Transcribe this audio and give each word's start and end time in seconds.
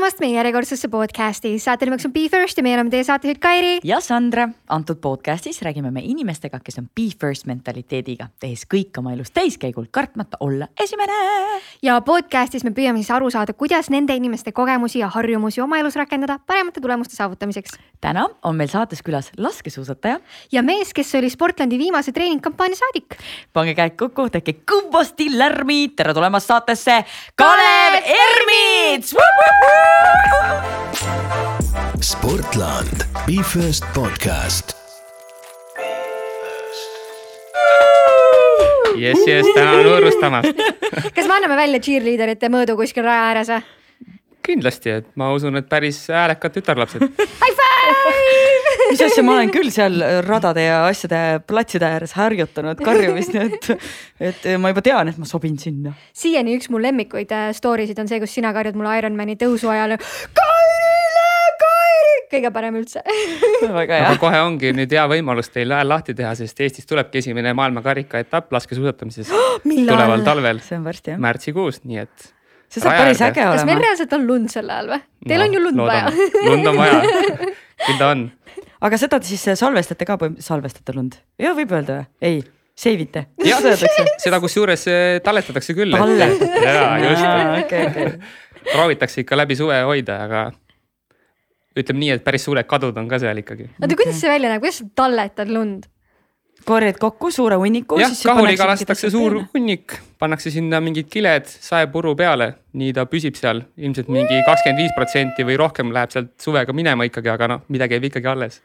tulemast 0.00 0.20
meie 0.22 0.32
järjekordsesse 0.32 0.88
podcasti, 0.88 1.50
saate 1.60 1.84
nimeks 1.84 2.06
on 2.08 2.12
Be 2.14 2.22
First 2.32 2.56
ja 2.56 2.62
meie 2.64 2.72
oleme 2.78 2.88
teie 2.88 3.04
saatejuht 3.04 3.36
Kairi. 3.36 3.72
ja 3.84 3.98
Sandra, 4.00 4.46
antud 4.72 4.96
podcastis 4.96 5.60
räägime 5.60 5.90
me 5.92 6.00
inimestega, 6.00 6.56
kes 6.64 6.78
on 6.80 6.86
Be 6.96 7.10
First 7.20 7.44
mentaliteediga, 7.44 8.30
tehes 8.40 8.62
kõik 8.64 8.96
oma 8.96 9.12
elus 9.12 9.28
täiskäigul, 9.36 9.90
kartmata 9.92 10.40
olla 10.40 10.70
esimene. 10.80 11.12
ja 11.82 11.98
podcastis 12.00 12.64
me 12.64 12.72
püüame 12.72 13.02
siis 13.02 13.10
aru 13.12 13.28
saada, 13.30 13.52
kuidas 13.52 13.90
nende 13.92 14.16
inimeste 14.16 14.54
kogemusi 14.56 15.02
ja 15.02 15.10
harjumusi 15.12 15.60
oma 15.60 15.82
elus 15.82 16.00
rakendada 16.00 16.38
paremate 16.46 16.80
tulemuste 16.80 17.16
saavutamiseks. 17.16 17.76
täna 18.00 18.24
on 18.42 18.56
meil 18.56 18.72
saates 18.72 19.04
külas 19.04 19.28
laskesuusataja. 19.36 20.20
ja 20.52 20.62
mees, 20.62 20.94
kes 20.94 21.14
oli 21.14 21.30
Sportlandi 21.30 21.78
viimase 21.78 22.12
treeningkampaania 22.12 22.80
saadik. 22.80 23.18
pange 23.52 23.74
käed 23.74 24.00
kokku, 24.00 24.30
tehke 24.30 24.62
kõvasti 24.64 25.28
lärmi, 25.36 25.92
tere 25.92 26.14
tulemast 26.14 26.48
saatesse, 26.48 27.04
Kalev 27.36 28.00
Ermits 28.00 29.12
Sportland, 32.00 33.04
Be 33.26 33.42
First 33.42 33.84
podcast. 33.94 34.76
jess, 39.00 39.26
jess, 39.26 39.48
tänan 39.54 39.84
võõrustamast. 39.86 40.64
kas 41.16 41.26
me 41.26 41.36
anname 41.36 41.56
välja 41.56 41.80
cheerleaderite 41.84 42.50
mõõdu 42.52 42.76
kuskil 42.80 43.06
raja 43.06 43.28
ääres 43.30 43.52
või? 43.54 43.62
kindlasti, 44.50 44.96
et 45.00 45.10
ma 45.20 45.30
usun, 45.36 45.60
et 45.60 45.68
päris 45.70 46.06
häälekad 46.10 46.56
tütarlapsed. 46.58 47.06
High 47.20 47.60
five! 47.60 48.49
Mis 48.90 49.02
asja, 49.04 49.24
ma 49.26 49.36
olen 49.38 49.52
küll 49.54 49.70
seal 49.74 50.00
radade 50.26 50.64
ja 50.64 50.82
asjade 50.88 51.20
platside 51.48 51.88
ääres 51.88 52.14
harjutanud 52.18 52.80
karjumist, 52.84 53.34
nii 53.34 53.48
et, 53.48 53.70
et 54.30 54.48
ma 54.60 54.72
juba 54.72 54.84
tean, 54.84 55.10
et 55.10 55.20
ma 55.20 55.28
sobin 55.28 55.58
sinna. 55.60 55.94
siiani 56.16 56.56
üks 56.58 56.70
mu 56.72 56.80
lemmikuid 56.82 57.32
äh, 57.36 57.50
story 57.56 57.86
sid 57.90 58.00
on 58.02 58.10
see, 58.10 58.20
kus 58.22 58.34
sina 58.38 58.54
karjud 58.56 58.78
mulle 58.78 58.96
Ironmani 59.00 59.36
tõusu 59.40 59.70
ajal. 59.72 59.96
Kairile, 60.40 61.28
Kairi, 61.60 62.16
kõige 62.32 62.52
parem 62.54 62.80
üldse 62.80 63.04
väga 63.80 64.00
hea 64.00 64.10
aga 64.10 64.18
kohe 64.22 64.42
ongi 64.46 64.74
nüüd 64.76 64.92
hea 64.96 65.06
võimalus 65.10 65.52
teil 65.52 65.72
hääl 65.76 65.90
lahti 65.90 66.16
teha, 66.16 66.34
sest 66.38 66.60
Eestis 66.64 66.88
tulebki 66.88 67.22
esimene 67.22 67.54
maailmakarika 67.58 68.22
etapp 68.22 68.52
laskesuusatamises 68.56 69.32
tuleval 69.64 70.26
talvel, 70.26 70.62
see 70.64 70.78
on 70.80 70.86
varsti 70.88 71.16
jah. 71.16 71.24
märtsikuus, 71.28 71.82
nii 71.84 72.04
et. 72.06 72.30
See 72.70 72.82
saab 72.84 72.96
päris 73.00 73.20
äge 73.26 73.34
kas 73.42 73.64
meil 73.66 73.76
olema. 73.76 73.86
reaalselt 73.88 74.12
on 74.18 74.26
lund 74.28 74.52
sel 74.52 74.70
ajal 74.70 74.92
või? 74.94 75.00
Teil 75.26 75.42
No, 75.42 75.48
on 75.48 75.56
ju 75.56 75.62
lund 75.66 75.80
loodame. 75.82 76.14
vaja 76.14 76.50
lund 76.50 76.70
on 76.70 76.78
vaja, 76.80 77.00
küll 77.86 77.98
ta 78.00 78.08
on. 78.14 78.24
aga 78.88 79.00
seda 79.02 79.18
te 79.20 79.30
siis 79.32 79.44
salvestate 79.58 80.06
ka, 80.08 80.18
salvestate 80.46 80.94
lund? 80.96 81.18
jah, 81.42 81.54
võib 81.58 81.74
öelda 81.76 81.98
või? 82.00 82.08
ei, 82.30 82.40
save 82.80 83.04
ite. 83.08 83.24
jah, 83.44 83.60
seda 84.22 84.38
kusjuures 84.40 84.86
eh, 84.88 85.18
talletatakse 85.26 85.74
küll. 85.76 85.92
Jaa, 85.98 86.96
just 87.04 87.28
okei, 87.66 87.86
okei. 87.90 88.08
proovitakse 88.72 89.24
ikka 89.24 89.36
läbi 89.42 89.56
suve 89.58 89.82
hoida, 89.88 90.20
aga 90.28 90.44
ütleme 91.80 92.00
nii, 92.02 92.10
et 92.18 92.24
päris 92.26 92.44
suured 92.46 92.66
kadud 92.68 92.96
on 92.98 93.06
ka 93.10 93.18
seal 93.22 93.38
ikkagi. 93.42 93.68
oota, 93.82 93.96
kuidas 93.98 94.18
see 94.20 94.30
välja 94.32 94.50
näeb, 94.52 94.62
kuidas 94.64 94.80
sa 94.82 94.88
talletad 95.02 95.50
lund? 95.54 95.86
Korjad 96.64 96.98
kokku 97.00 97.30
suure 97.34 97.58
hunniku. 97.60 97.98
jah, 98.00 98.12
kahuliga 98.26 98.68
lastakse 98.70 99.10
suur 99.10 99.40
hunnik, 99.54 99.96
pannakse 100.18 100.52
sinna 100.54 100.80
mingid 100.84 101.08
kiled 101.12 101.48
saepuru 101.50 102.14
peale, 102.16 102.52
nii 102.72 102.92
ta 102.96 103.06
püsib 103.10 103.38
seal 103.38 103.64
ilmselt 103.76 104.12
mingi 104.12 104.42
kakskümmend 104.46 104.84
viis 104.84 104.94
protsenti 104.96 105.46
või 105.46 105.58
rohkem 105.60 105.92
läheb 105.96 106.14
sealt 106.14 106.32
suvega 106.40 106.76
minema 106.76 107.08
ikkagi, 107.08 107.32
aga 107.32 107.54
noh, 107.54 107.66
midagi 107.68 107.98
jääb 107.98 108.10
ikkagi 108.10 108.32
alles. 108.34 108.62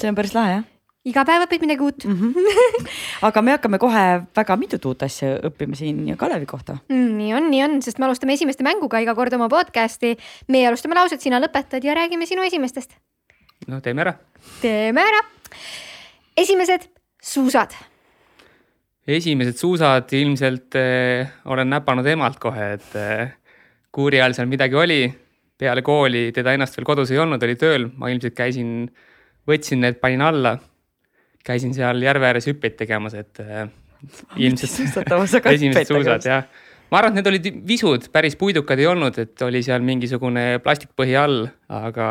see 0.00 0.08
on 0.08 0.16
päris 0.16 0.34
lahe 0.34 0.52
jah 0.58 0.70
iga 1.04 1.24
päev 1.28 1.44
õpid 1.44 1.64
midagi 1.64 1.84
uut 1.84 2.04
mm. 2.08 2.14
-hmm. 2.20 2.86
aga 3.28 3.42
me 3.44 3.54
hakkame 3.54 3.78
kohe 3.80 4.04
väga 4.36 4.56
mitut 4.56 4.84
uut 4.88 5.04
asja 5.04 5.34
õppima 5.50 5.76
siin 5.76 6.16
Kalevi 6.16 6.46
kohta. 6.48 6.78
mm,. 6.88 7.16
nii 7.18 7.34
on, 7.36 7.50
nii 7.52 7.62
on, 7.64 7.80
sest 7.84 8.00
me 8.00 8.08
alustame 8.08 8.36
esimeste 8.38 8.64
mänguga 8.64 9.00
iga 9.04 9.14
kord 9.14 9.32
oma 9.36 9.48
podcast'i. 9.52 10.16
meie 10.48 10.68
alustame 10.68 10.96
lauset, 10.96 11.20
sina 11.20 11.40
lõpetad 11.40 11.84
ja 11.84 11.94
räägime 11.94 12.26
sinu 12.26 12.42
esimestest. 12.42 12.96
no 13.68 13.80
teeme 13.80 14.00
ära. 14.00 14.14
teeme 14.62 15.00
ära. 15.00 15.20
Esimesed 16.36 16.88
suusad. 17.22 17.74
esimesed 19.06 19.56
suusad 19.60 20.12
ilmselt 20.16 20.76
eh, 20.80 21.28
olen 21.44 21.70
näpanud 21.70 22.06
emalt 22.08 22.40
kohe, 22.42 22.72
et 22.78 22.96
eh, 22.98 23.34
kuuri 23.94 24.20
ajal 24.20 24.36
seal 24.38 24.50
midagi 24.50 24.74
oli. 24.80 25.02
peale 25.58 25.82
kooli 25.86 26.32
teda 26.34 26.52
ennast 26.56 26.74
veel 26.76 26.86
kodus 26.88 27.12
ei 27.14 27.18
olnud, 27.22 27.42
oli 27.46 27.54
tööl, 27.56 27.86
ma 27.96 28.08
ilmselt 28.10 28.34
käisin, 28.34 28.88
võtsin 29.46 29.84
need, 29.84 30.00
panin 30.02 30.24
alla. 30.24 30.58
käisin 31.44 31.74
seal 31.74 32.02
järve 32.02 32.26
ääres 32.26 32.48
hüppeid 32.48 32.76
tegemas, 32.80 33.14
et 33.14 33.40
eh, 33.44 33.68
ilmselt 34.46 35.06
esimesed 35.54 35.92
suusad 35.92 36.26
jah. 36.26 36.48
ma 36.90 36.98
arvan, 36.98 37.14
et 37.14 37.20
need 37.20 37.30
olid 37.30 37.62
visud, 37.68 38.10
päris 38.12 38.36
puidukad 38.40 38.80
ei 38.80 38.90
olnud, 38.90 39.18
et 39.18 39.46
oli 39.46 39.62
seal 39.62 39.84
mingisugune 39.86 40.58
plastikpõhi 40.64 41.16
all, 41.20 41.46
aga, 41.68 42.08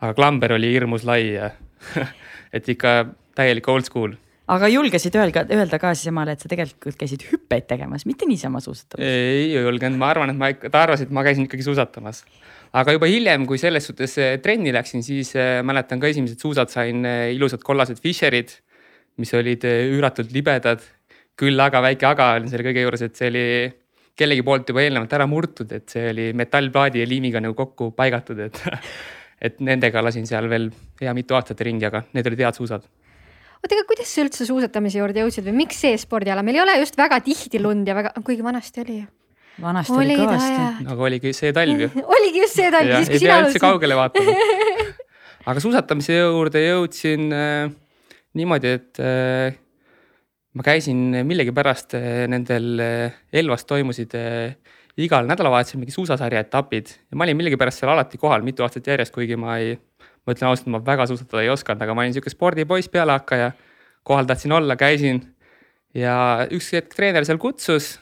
aga 0.00 0.12
klamber 0.18 0.56
oli 0.58 0.72
hirmus 0.74 1.06
lai 1.06 1.36
ja 1.36 1.52
et 2.56 2.68
ikka 2.72 2.96
täielik 3.36 3.68
old 3.68 3.88
school. 3.88 4.14
aga 4.46 4.68
julgesid 4.70 5.16
öelda, 5.18 5.42
öelda 5.52 5.78
ka 5.82 5.92
siis 5.98 6.12
emale, 6.12 6.36
et 6.36 6.42
sa 6.42 6.50
tegelikult 6.50 6.98
käisid 7.00 7.24
hüppeid 7.30 7.66
tegemas, 7.70 8.06
mitte 8.08 8.28
niisama 8.28 8.62
suusatamas? 8.64 9.06
ei 9.06 9.54
julgenud, 9.54 9.98
ma 10.00 10.12
arvan, 10.14 10.32
et 10.32 10.40
ma 10.40 10.52
ikka, 10.54 10.70
ta 10.72 10.84
arvas, 10.86 11.02
et 11.04 11.14
ma 11.14 11.24
käisin 11.26 11.48
ikkagi 11.48 11.66
suusatamas. 11.66 12.22
aga 12.76 12.96
juba 12.96 13.10
hiljem, 13.10 13.46
kui 13.48 13.60
selles 13.62 13.88
suhtes 13.90 14.18
eh, 14.22 14.36
trenni 14.42 14.74
läksin, 14.74 15.04
siis 15.06 15.34
eh, 15.38 15.62
mäletan 15.66 16.02
ka 16.02 16.10
esimesed 16.12 16.42
suusad 16.42 16.72
sain 16.72 17.04
eh, 17.06 17.32
ilusad 17.36 17.64
kollased 17.66 18.02
Fischerid, 18.02 18.54
mis 19.20 19.32
olid 19.34 19.64
üüratult 19.64 20.34
libedad. 20.34 20.84
küll 21.36 21.60
aga 21.60 21.82
väike 21.84 22.06
aga 22.08 22.30
oli 22.38 22.48
selle 22.48 22.64
kõige 22.64 22.82
juures, 22.86 23.02
et 23.04 23.18
see 23.18 23.26
oli 23.28 23.42
kellegi 24.16 24.44
poolt 24.44 24.70
juba 24.72 24.80
eelnevalt 24.80 25.12
ära 25.12 25.26
murtud, 25.28 25.72
et 25.76 25.92
see 25.92 26.06
oli 26.08 26.30
metallplaadi 26.36 27.02
ja 27.02 27.08
liimiga 27.08 27.42
nagu 27.44 27.56
kokku 27.58 27.90
paigatud, 27.96 28.40
et 28.46 28.62
et 29.42 29.58
nendega 29.60 30.02
lasin 30.04 30.26
seal 30.28 30.48
veel 30.50 30.70
hea 31.00 31.12
mitu 31.16 31.36
aastat 31.36 31.60
ringi, 31.66 31.86
aga 31.88 32.04
need 32.16 32.30
olid 32.30 32.42
head 32.46 32.58
suusad. 32.58 32.86
oota, 33.60 33.74
aga 33.74 33.84
kuidas 33.88 34.12
sa 34.12 34.24
üldse 34.24 34.48
suusatamise 34.48 35.00
juurde 35.02 35.24
jõudsid 35.24 35.46
või 35.50 35.62
miks 35.64 35.80
see 35.84 35.96
spordiala, 36.00 36.44
meil 36.46 36.60
ei 36.60 36.64
ole 36.64 36.78
just 36.80 36.98
väga 36.98 37.20
tihti 37.24 37.60
lund 37.62 37.88
ja 37.88 37.96
väga, 37.98 38.14
kuigi 38.24 38.44
vanasti 38.46 38.84
oli 38.84 38.98
ju. 39.00 39.08
vanasti 39.62 39.96
oli, 39.96 40.14
Oli 40.14 40.20
kõvasti 40.22 40.92
aga 40.94 41.08
oligi 41.10 41.34
see 41.36 41.52
talv 41.56 41.84
ju 41.84 41.90
oligi 42.18 42.44
just 42.44 42.60
see 42.60 42.70
talv, 42.72 42.94
siis 42.96 43.10
ei 43.10 43.12
kui 43.16 43.24
sina 43.24 43.40
alustasid. 43.42 43.66
kaugele 43.66 43.98
vaatama. 43.98 44.36
aga 45.52 45.62
suusatamise 45.62 46.18
juurde 46.20 46.64
jõudsin 46.64 47.28
äh, 47.32 47.70
niimoodi, 48.36 48.74
et 48.80 49.00
äh, 49.04 49.56
ma 50.56 50.64
käisin 50.64 51.20
millegipärast 51.28 51.96
äh, 51.98 52.24
nendel 52.32 52.80
äh, 52.80 53.20
Elvas 53.32 53.66
toimusid 53.68 54.16
äh, 54.16 54.56
igal 54.96 55.28
nädalavahetusel 55.28 55.80
mingi 55.80 55.92
suusasarja 55.92 56.40
etapid 56.46 56.92
ja 57.10 57.18
ma 57.18 57.26
olin 57.26 57.36
millegipärast 57.36 57.82
seal 57.82 57.92
alati 57.92 58.18
kohal 58.18 58.44
mitu 58.46 58.64
aastat 58.64 58.86
järjest, 58.86 59.12
kuigi 59.14 59.36
ma 59.36 59.58
ei, 59.60 59.76
ma 60.24 60.34
ütlen 60.34 60.48
ausalt, 60.50 60.70
ma 60.72 60.80
väga 60.84 61.06
suusatada 61.10 61.44
ei 61.44 61.52
osanud, 61.52 61.82
aga 61.84 61.94
ma 61.94 62.04
olin 62.04 62.16
sihuke 62.16 62.32
spordipoiss, 62.32 62.88
pealehakkaja. 62.92 63.52
kohal 64.06 64.24
tahtsin 64.24 64.52
olla, 64.52 64.76
käisin 64.76 65.20
ja 65.94 66.46
üks 66.52 66.70
hetk 66.72 66.94
treener 66.94 67.24
seal 67.28 67.40
kutsus, 67.42 67.96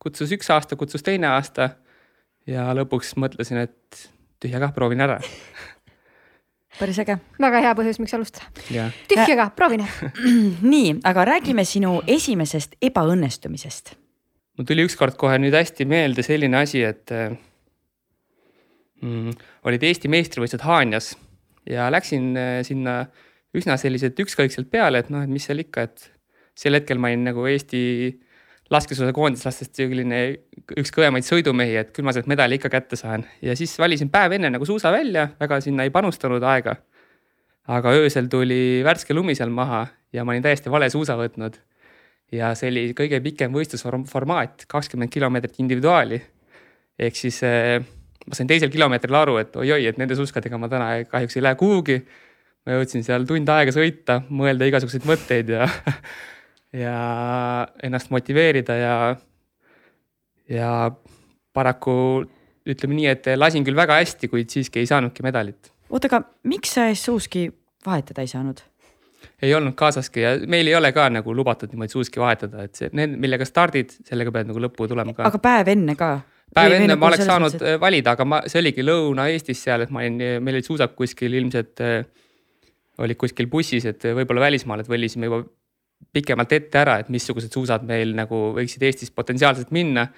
kutsus 0.00 0.32
üks 0.32 0.50
aasta, 0.54 0.76
kutsus 0.76 1.04
teine 1.04 1.28
aasta 1.34 1.70
ja 2.48 2.70
lõpuks 2.76 3.14
mõtlesin, 3.20 3.64
et 3.68 4.08
tühja 4.40 4.60
kah, 4.62 4.72
proovin 4.74 5.04
ära. 5.04 5.18
päris 6.80 6.98
äge. 7.02 7.18
väga 7.40 7.62
hea 7.64 7.76
põhjus, 7.78 8.00
miks 8.02 8.14
alustada. 8.16 8.48
ja 8.72 8.88
tühja 9.10 9.36
ka, 9.36 9.50
proovin 9.56 9.84
ära. 9.86 10.12
nii, 10.74 10.98
aga 11.08 11.26
räägime 11.34 11.64
sinu 11.68 11.98
esimesest 12.06 12.78
ebaõnnestumisest. 12.90 13.96
Mul 14.58 14.66
tuli 14.66 14.84
ükskord 14.88 15.14
kohe 15.18 15.38
nüüd 15.38 15.54
hästi 15.54 15.86
meelde 15.88 16.24
selline 16.26 16.58
asi, 16.58 16.82
et 16.82 17.14
äh, 17.14 17.30
mm, 19.04 19.32
olid 19.70 19.86
Eesti 19.86 20.10
meistrivõistlused 20.10 20.66
Haanjas 20.66 21.12
ja 21.70 21.86
läksin 21.94 22.32
äh, 22.34 22.60
sinna 22.66 23.04
üsna 23.56 23.78
selliselt 23.80 24.18
ükskõikselt 24.18 24.70
peale, 24.70 25.04
et 25.04 25.12
noh, 25.14 25.22
et 25.22 25.30
mis 25.30 25.46
seal 25.46 25.62
ikka, 25.62 25.86
et 25.86 26.10
sel 26.58 26.76
hetkel 26.76 26.98
ma 26.98 27.12
olin 27.12 27.30
nagu 27.30 27.46
Eesti 27.48 27.82
laskesuusakoondislastest 28.74 29.78
selline 29.78 30.18
üks 30.76 30.90
kõvemaid 30.92 31.24
sõidumehi, 31.24 31.78
et 31.80 31.94
küll 31.94 32.04
ma 32.04 32.12
sealt 32.12 32.28
medali 32.28 32.58
ikka 32.58 32.68
kätte 32.72 32.98
saan 33.00 33.24
ja 33.40 33.54
siis 33.56 33.72
valisin 33.80 34.10
päev 34.12 34.34
enne 34.36 34.50
nagu 34.52 34.66
suusa 34.68 34.92
välja, 34.92 35.30
väga 35.40 35.62
sinna 35.64 35.86
ei 35.86 35.94
panustanud 35.94 36.44
aega. 36.44 36.76
aga 37.68 37.92
öösel 37.92 38.28
tuli 38.32 38.82
värske 38.84 39.14
lumi 39.14 39.34
seal 39.36 39.50
maha 39.52 39.86
ja 40.12 40.24
ma 40.24 40.32
olin 40.32 40.42
täiesti 40.42 40.70
vale 40.72 40.90
suusa 40.90 41.16
võtnud 41.16 41.56
ja 42.32 42.52
see 42.58 42.70
oli 42.72 42.84
kõige 42.96 43.20
pikem 43.24 43.54
võistlusformaat, 43.54 44.66
kakskümmend 44.68 45.12
kilomeetrit 45.12 45.60
individuaali. 45.62 46.20
ehk 46.98 47.16
siis 47.16 47.42
eh, 47.46 47.78
ma 48.28 48.36
sain 48.36 48.48
teisel 48.50 48.72
kilomeetril 48.72 49.16
aru, 49.16 49.36
et 49.42 49.56
oi-oi, 49.56 49.84
et 49.88 50.00
nende 50.00 50.16
suuskadega 50.18 50.58
ma 50.60 50.68
täna 50.68 50.88
kahjuks 51.08 51.38
ei 51.38 51.44
lähe 51.46 51.58
kuhugi. 51.60 51.98
ma 52.66 52.76
jõudsin 52.76 53.04
seal 53.06 53.24
tund 53.28 53.48
aega 53.48 53.72
sõita, 53.72 54.20
mõelda 54.28 54.68
igasuguseid 54.68 55.06
mõtteid 55.08 55.54
ja, 55.54 55.68
ja 56.84 56.96
ennast 57.82 58.10
motiveerida 58.12 58.76
ja, 58.76 58.96
ja 60.52 60.72
paraku 61.56 62.26
ütleme 62.68 62.98
nii, 62.98 63.06
et 63.14 63.30
lasin 63.38 63.64
küll 63.64 63.78
väga 63.78 63.96
hästi, 64.02 64.28
kuid 64.28 64.52
siiski 64.52 64.82
ei 64.82 64.90
saanudki 64.90 65.24
medalit. 65.24 65.72
oota, 65.88 66.10
aga 66.10 66.26
miks 66.50 66.76
sa 66.76 66.90
ees 66.90 67.06
suuski 67.08 67.48
vahetada 67.86 68.26
ei 68.26 68.28
saanud? 68.28 68.60
Ei 69.42 69.54
olnud 69.54 69.76
kaasaski 69.78 70.24
ja 70.24 70.34
meil 70.50 70.70
ei 70.70 70.74
ole 70.78 70.92
ka 70.96 71.08
nagu 71.12 71.34
lubatud 71.34 71.72
niimoodi 71.72 71.94
suuski 71.94 72.22
vahetada, 72.22 72.66
et 72.68 72.78
see, 72.78 72.90
need, 72.96 73.16
millega 73.20 73.46
stardid, 73.48 73.94
sellega 74.08 74.34
pead 74.34 74.50
nagu 74.50 74.62
lõppu 74.66 74.88
tulema 74.90 75.14
ka. 75.16 75.28
aga 75.30 75.42
päev 75.42 75.72
enne 75.74 75.96
ka? 75.98 76.12
päev 76.54 76.78
enne 76.78 76.92
nagu 76.92 77.02
ma 77.02 77.10
oleks 77.12 77.28
saanud 77.28 77.54
mõttes, 77.54 77.80
valida, 77.82 78.16
aga 78.16 78.28
ma, 78.28 78.40
see 78.50 78.62
oligi 78.62 78.86
Lõuna-Eestis 78.86 79.66
seal, 79.66 79.84
et 79.84 79.92
ma 79.94 80.04
olin, 80.04 80.18
meil 80.42 80.58
olid 80.58 80.68
suusad 80.68 80.94
kuskil 80.98 81.36
ilmselt 81.40 81.84
äh, 81.84 82.00
olid 83.04 83.18
kuskil 83.20 83.48
bussis, 83.50 83.86
et 83.88 84.08
võib-olla 84.16 84.48
välismaal, 84.48 84.82
et 84.82 84.90
valisime 84.90 85.28
juba 85.28 85.42
pikemalt 86.14 86.52
ette 86.54 86.80
ära, 86.80 86.98
et 87.02 87.10
missugused 87.12 87.52
suusad 87.54 87.84
meil 87.86 88.14
nagu 88.16 88.48
võiksid 88.56 88.84
Eestis 88.86 89.12
potentsiaalselt 89.14 89.72
minna. 89.74 90.08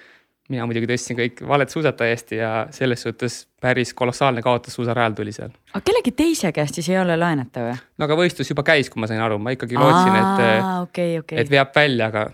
Mina 0.51 0.67
muidugi 0.69 0.89
tõstsin 0.91 1.17
kõik 1.19 1.41
valed 1.47 1.71
suusad 1.71 1.97
täiesti 1.99 2.41
ja 2.41 2.51
selles 2.75 3.05
suhtes 3.05 3.41
päris 3.61 3.93
kolossaalne 3.97 4.43
kaotus 4.45 4.75
suusarajal 4.77 5.15
tuli 5.17 5.33
seal. 5.35 5.53
aga 5.73 5.83
kellegi 5.87 6.13
teise 6.23 6.51
käest 6.55 6.77
siis 6.79 6.91
ei 6.91 6.99
ole 7.01 7.17
laenata 7.19 7.65
või? 7.69 7.79
no 7.97 8.09
aga 8.09 8.19
võistlus 8.19 8.51
juba 8.51 8.65
käis, 8.67 8.91
kui 8.91 9.01
ma 9.01 9.09
sain 9.11 9.23
aru, 9.23 9.39
ma 9.39 9.55
ikkagi 9.55 9.79
lootsin, 9.79 10.19
et, 10.19 10.69
okei, 10.83 11.17
okei. 11.23 11.41
et 11.43 11.51
veab 11.51 11.75
välja, 11.75 12.11
aga 12.11 12.27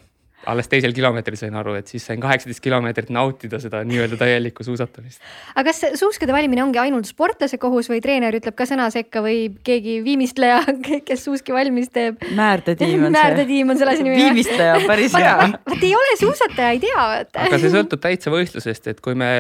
alles 0.47 0.69
teisel 0.71 0.93
kilomeetril 0.95 1.37
sain 1.39 1.55
aru, 1.59 1.75
et 1.79 1.91
siis 1.91 2.05
sain 2.07 2.21
kaheksateist 2.23 2.63
kilomeetrit 2.63 3.11
nautida 3.13 3.59
seda 3.63 3.83
nii-öelda 3.87 4.19
täielikku 4.19 4.63
suusatamist. 4.63 5.21
aga 5.55 5.67
kas 5.69 5.99
suuskade 5.99 6.35
valimine 6.35 6.63
ongi 6.63 6.79
ainult 6.81 7.09
sportlase 7.09 7.59
kohus 7.61 7.91
või 7.91 8.01
treener 8.03 8.35
ütleb 8.39 8.55
ka 8.57 8.67
sõna 8.69 8.87
sekka 8.93 9.23
või 9.25 9.47
keegi 9.67 9.99
viimistleja, 10.05 10.61
kes 11.09 11.27
suuski 11.27 11.55
valmis 11.55 11.91
teeb? 11.93 12.23
Määrdetiim 12.37 13.03
on 13.07 13.11
see. 13.11 13.19
määrdetiim 13.19 13.75
on 13.75 13.81
selle 13.81 13.97
asi 13.97 14.07
nimi. 14.07 14.19
viimistleja, 14.23 14.81
päris 14.87 15.15
hea. 15.17 15.37
vot 15.67 15.87
ei 15.89 15.95
ole 15.99 16.19
suusataja, 16.21 16.73
ei 16.75 16.83
tea 16.83 17.07
aga 17.47 17.59
see 17.61 17.71
sõltub 17.73 18.01
täitsa 18.03 18.33
võistlusest, 18.33 18.91
et 18.91 19.01
kui 19.03 19.17
me 19.17 19.31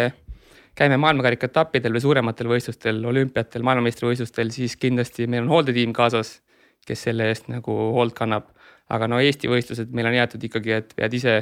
käime 0.77 0.97
maailmakarika 1.01 1.49
etappidel 1.49 1.95
või 1.95 2.03
suurematel 2.03 2.49
võistlustel, 2.51 2.99
olümpiatel, 3.09 3.65
maailmameistrivõistlustel, 3.65 4.51
siis 4.53 4.77
kindlasti 4.79 5.25
meil 5.29 5.45
on 5.45 5.55
hooldetiim 5.55 5.93
kaasas, 5.95 6.37
kes 6.87 7.07
selle 7.09 7.31
eest 7.31 7.49
nagu 7.51 7.73
hoolt 7.97 8.15
kannab. 8.17 8.51
Aga 8.93 9.09
no 9.11 9.19
Eesti 9.23 9.49
võistlused 9.51 9.91
meil 9.95 10.09
on 10.09 10.17
jäetud 10.17 10.47
ikkagi, 10.47 10.75
et 10.79 10.93
pead 10.97 11.17
ise, 11.17 11.37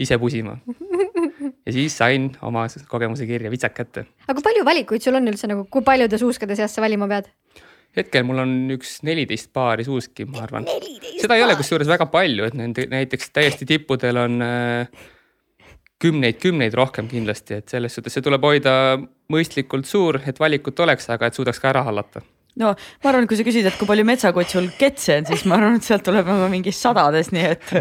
ise 0.00 0.18
pusima. 0.18 0.56
ja 1.66 1.74
siis 1.74 1.96
sain 1.98 2.30
oma 2.42 2.66
kogemuse 2.90 3.26
kirja 3.28 3.50
vitsak 3.52 3.76
kätte. 3.78 4.06
aga 4.26 4.36
kui 4.38 4.48
palju 4.50 4.66
valikuid 4.66 5.04
sul 5.04 5.18
on 5.18 5.30
üldse 5.30 5.50
nagu, 5.50 5.66
kui 5.70 5.84
paljude 5.86 6.18
suuskade 6.20 6.58
seast 6.58 6.78
sa 6.78 6.84
valima 6.84 7.08
pead? 7.10 7.30
hetkel 7.96 8.24
mul 8.24 8.40
on 8.42 8.52
üks 8.72 9.00
neliteist 9.06 9.50
paari 9.52 9.84
suuski, 9.84 10.24
ma 10.24 10.46
arvan. 10.46 10.68
seda 11.20 11.36
ei 11.36 11.44
ole 11.44 11.56
kusjuures 11.58 11.90
väga 11.90 12.06
palju, 12.12 12.46
et 12.48 12.56
nende 12.56 12.86
näiteks 12.90 13.34
täiesti 13.36 13.68
tippudel 13.68 14.20
on 14.22 14.38
äh, 14.46 15.02
kümneid-kümneid 16.02 16.74
rohkem 16.78 17.08
kindlasti, 17.10 17.60
et 17.60 17.72
selles 17.72 17.94
suhtes 17.94 18.16
see 18.16 18.24
tuleb 18.24 18.42
hoida 18.46 18.74
mõistlikult 19.32 19.88
suur, 19.88 20.18
et 20.26 20.40
valikut 20.40 20.80
oleks, 20.82 21.08
aga 21.12 21.28
et 21.28 21.38
suudaks 21.38 21.60
ka 21.62 21.70
ära 21.70 21.84
hallata. 21.86 22.24
No 22.60 22.72
ma 22.74 23.10
arvan, 23.10 23.26
kui 23.30 23.38
sa 23.38 23.46
küsid, 23.46 23.66
et 23.68 23.78
kui 23.80 23.88
palju 23.88 24.04
metsakotsul 24.08 24.70
ketse 24.78 25.20
on, 25.20 25.28
siis 25.30 25.44
ma 25.48 25.58
arvan, 25.58 25.78
et 25.80 25.88
sealt 25.88 26.04
tuleb 26.06 26.28
nagu 26.28 26.48
mingi 26.52 26.74
sadades, 26.76 27.32
nii 27.34 27.46
et 27.54 27.72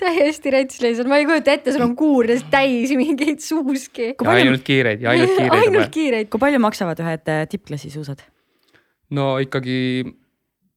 täiesti 0.00 0.54
rets 0.54 0.80
lihtsalt, 0.80 1.10
ma 1.10 1.20
ei 1.20 1.28
kujuta 1.28 1.56
ette, 1.58 1.74
sul 1.74 1.84
on 1.84 1.96
kuurdes 1.98 2.46
täis 2.52 2.94
mingeid 2.96 3.42
suuski. 3.44 4.14
ja 4.14 4.38
ainult 4.38 4.64
kiireid 4.66 5.04
ja 5.04 5.12
ainult 5.12 5.36
kiireid 5.36 5.66
ainult 5.66 5.92
kiireid. 5.94 6.32
kui 6.32 6.42
palju 6.42 6.62
maksavad 6.62 7.04
ühed 7.04 7.28
äh, 7.34 7.44
tippklassi 7.50 7.92
suusad? 7.92 8.24
no 9.16 9.34
ikkagi 9.42 9.76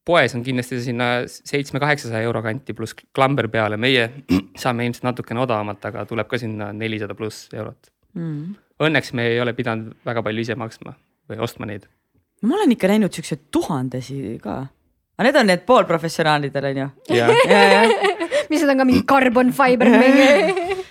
poes 0.04 0.36
on 0.36 0.44
kindlasti 0.44 0.82
sinna 0.84 1.10
seitsme-kaheksasaja 1.30 2.28
euro 2.28 2.42
kanti 2.44 2.76
pluss 2.76 2.98
klamber 3.16 3.48
peale, 3.48 3.80
meie 3.80 4.10
saame 4.64 4.90
ilmselt 4.90 5.08
natukene 5.14 5.46
odavamalt, 5.46 5.86
aga 5.92 6.04
tuleb 6.10 6.28
ka 6.28 6.42
sinna 6.42 6.74
nelisada 6.76 7.16
pluss 7.16 7.48
eurot 7.56 7.94
Mm. 8.14 8.54
õnneks 8.84 9.14
me 9.18 9.26
ei 9.32 9.40
ole 9.42 9.56
pidanud 9.58 9.94
väga 10.06 10.22
palju 10.26 10.46
ise 10.46 10.58
maksma 10.60 10.94
või 11.30 11.40
ostma 11.42 11.70
neid. 11.70 11.88
Ma 12.44 12.58
olen 12.60 12.76
ikka 12.76 12.92
näinud 12.92 13.16
siukseid 13.16 13.48
tuhandesi 13.52 14.38
ka. 14.44 14.62
aga 15.18 15.28
need 15.28 15.42
on 15.42 15.52
need 15.52 15.68
poolprofessionaalidel 15.68 16.72
on 16.72 16.82
ju? 16.84 16.90
ja 17.16 17.30
ja, 17.50 17.62
ja 17.74 17.84
mis 18.50 18.62
need 18.62 18.74
on 18.74 18.84
ka 18.84 18.90
mingi 18.90 19.06
carbon 19.10 19.54
fiber 19.56 19.92
mingi 19.94 20.82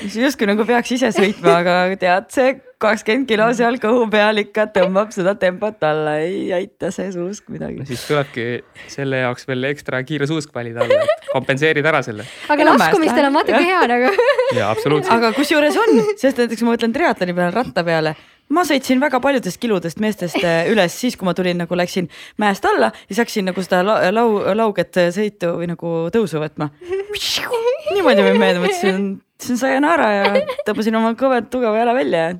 mis 0.00 0.16
justkui 0.16 0.48
nagu 0.48 0.64
peaks 0.66 0.92
ise 0.94 1.10
sõitma, 1.14 1.60
aga 1.60 1.76
tead, 2.00 2.28
see 2.34 2.52
kakskümmend 2.80 3.28
kilo 3.28 3.48
seal 3.56 3.76
kõhu 3.82 4.06
peal 4.12 4.40
ikka 4.40 4.66
tõmbab 4.74 5.10
seda 5.14 5.34
tempot 5.40 5.82
alla, 5.84 6.16
ei 6.24 6.48
aita 6.56 6.92
see 6.94 7.10
suusk 7.12 7.48
no 7.50 7.56
midagi. 7.56 7.86
siis 7.90 8.04
tulebki 8.08 8.46
selle 8.92 9.22
jaoks 9.24 9.48
veel 9.50 9.70
ekstra 9.72 10.00
kiire 10.06 10.28
suusk 10.30 10.54
valida 10.54 10.84
alla, 10.84 11.02
et 11.04 11.30
kompenseerid 11.32 11.90
ära 11.92 12.02
selle. 12.06 12.26
aga 12.48 12.68
laskumistel 12.70 13.28
on 13.28 13.38
vaata 13.40 13.56
kui 13.56 13.68
hea 13.68 13.82
nagu 13.90 14.12
ja 14.56 14.70
absoluutselt. 14.70 15.12
aga 15.16 15.32
kusjuures 15.36 15.80
on, 15.82 15.96
sest 16.22 16.44
näiteks 16.44 16.64
ma 16.64 16.76
mõtlen 16.76 16.94
triatloni 16.96 17.36
peale, 17.36 17.56
ratta 17.58 17.84
peale 17.86 18.14
ma 18.50 18.64
sõitsin 18.66 19.00
väga 19.02 19.20
paljudest 19.22 19.60
kiludest 19.62 20.00
meestest 20.02 20.38
äh, 20.42 20.68
üles 20.72 20.94
siis, 21.00 21.16
kui 21.16 21.28
ma 21.28 21.34
tulin 21.36 21.60
nagu 21.62 21.78
läksin 21.78 22.10
mäest 22.40 22.66
alla, 22.68 22.92
siis 23.06 23.22
hakkasin 23.22 23.50
nagu 23.50 23.64
seda 23.64 23.82
lau, 23.86 23.98
lau, 24.14 24.38
lauget 24.58 25.02
sõitu 25.14 25.54
või 25.60 25.70
nagu 25.70 25.96
tõusu 26.14 26.42
võtma. 26.42 26.70
niimoodi 26.80 28.26
võin 28.26 28.40
meelde, 28.40 28.62
mõtlesin, 28.64 29.12
ütlesin 29.38 29.60
sayonara 29.60 30.10
ja 30.14 30.32
tõmbasin 30.66 30.98
oma 31.00 31.14
kõva 31.18 31.42
tugeva 31.46 31.78
jala 31.78 31.94
välja 31.96 32.24
ja 32.30 32.34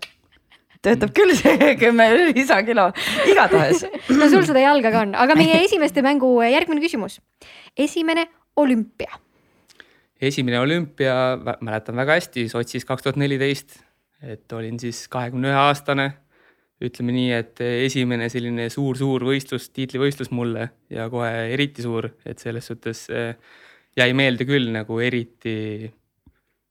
töötab 0.84 1.12
küll 1.16 1.34
see 1.36 1.72
kümme 1.82 2.06
lisakilo, 2.32 2.88
igatahes. 3.28 3.84
no 4.12 4.28
sul 4.32 4.46
seda 4.48 4.62
jalga 4.64 4.92
ka 4.94 5.04
on, 5.06 5.16
aga 5.18 5.36
meie 5.38 5.62
esimeste 5.64 6.04
mängu 6.04 6.32
järgmine 6.44 6.82
küsimus. 6.82 7.20
esimene 7.76 8.26
olümpia. 8.56 9.20
esimene 10.20 10.60
olümpia, 10.60 11.14
mäletan 11.60 11.96
väga 12.00 12.18
hästi, 12.18 12.48
Sotšis 12.52 12.88
kaks 12.88 13.06
tuhat 13.06 13.20
neliteist, 13.20 13.80
et 14.22 14.52
olin 14.52 14.78
siis 14.81 15.06
kahekümne 15.08 15.50
ühe 15.50 15.62
aastane. 15.69 16.12
ütleme 16.81 17.12
nii, 17.12 17.32
et 17.37 17.61
esimene 17.61 18.31
selline 18.32 18.70
suur-suur 18.72 19.26
võistlus, 19.28 19.67
tiitlivõistlus 19.76 20.31
mulle 20.32 20.70
ja 20.88 21.11
kohe 21.12 21.50
eriti 21.52 21.84
suur, 21.84 22.08
et 22.25 22.40
selles 22.40 22.70
suhtes 22.70 23.02
eh, 23.12 23.34
jäi 24.00 24.14
meelde 24.17 24.46
küll 24.49 24.70
nagu 24.72 24.96
eriti, 25.05 25.90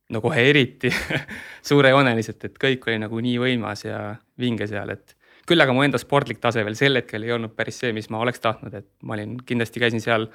no 0.09 0.21
kohe 0.23 0.47
eriti 0.49 0.89
suurejooneliselt, 1.69 2.49
et 2.49 2.57
kõik 2.57 2.89
oli 2.89 2.97
nagu 3.05 3.21
nii 3.21 3.37
võimas 3.43 3.85
ja 3.85 4.01
vinge 4.41 4.65
seal, 4.71 4.95
et 4.97 5.13
küll 5.45 5.61
aga 5.61 5.77
mu 5.77 5.85
enda 5.85 6.01
sportlik 6.01 6.41
tase 6.41 6.65
veel 6.65 6.77
sel 6.77 6.97
hetkel 6.97 7.27
ei 7.27 7.35
olnud 7.37 7.53
päris 7.53 7.77
see, 7.83 7.93
mis 7.93 8.09
ma 8.09 8.23
oleks 8.25 8.41
tahtnud, 8.41 8.73
et 8.81 8.89
ma 9.05 9.13
olin, 9.13 9.37
kindlasti 9.45 9.85
käisin 9.85 10.01
seal 10.01 10.25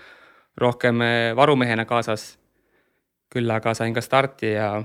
rohkem 0.61 1.03
eh, 1.03 1.33
varumehena 1.35 1.83
kaasas. 1.91 2.37
küll 3.35 3.51
aga 3.51 3.75
sain 3.75 3.95
ka 3.95 4.03
starti 4.05 4.53
ja, 4.55 4.85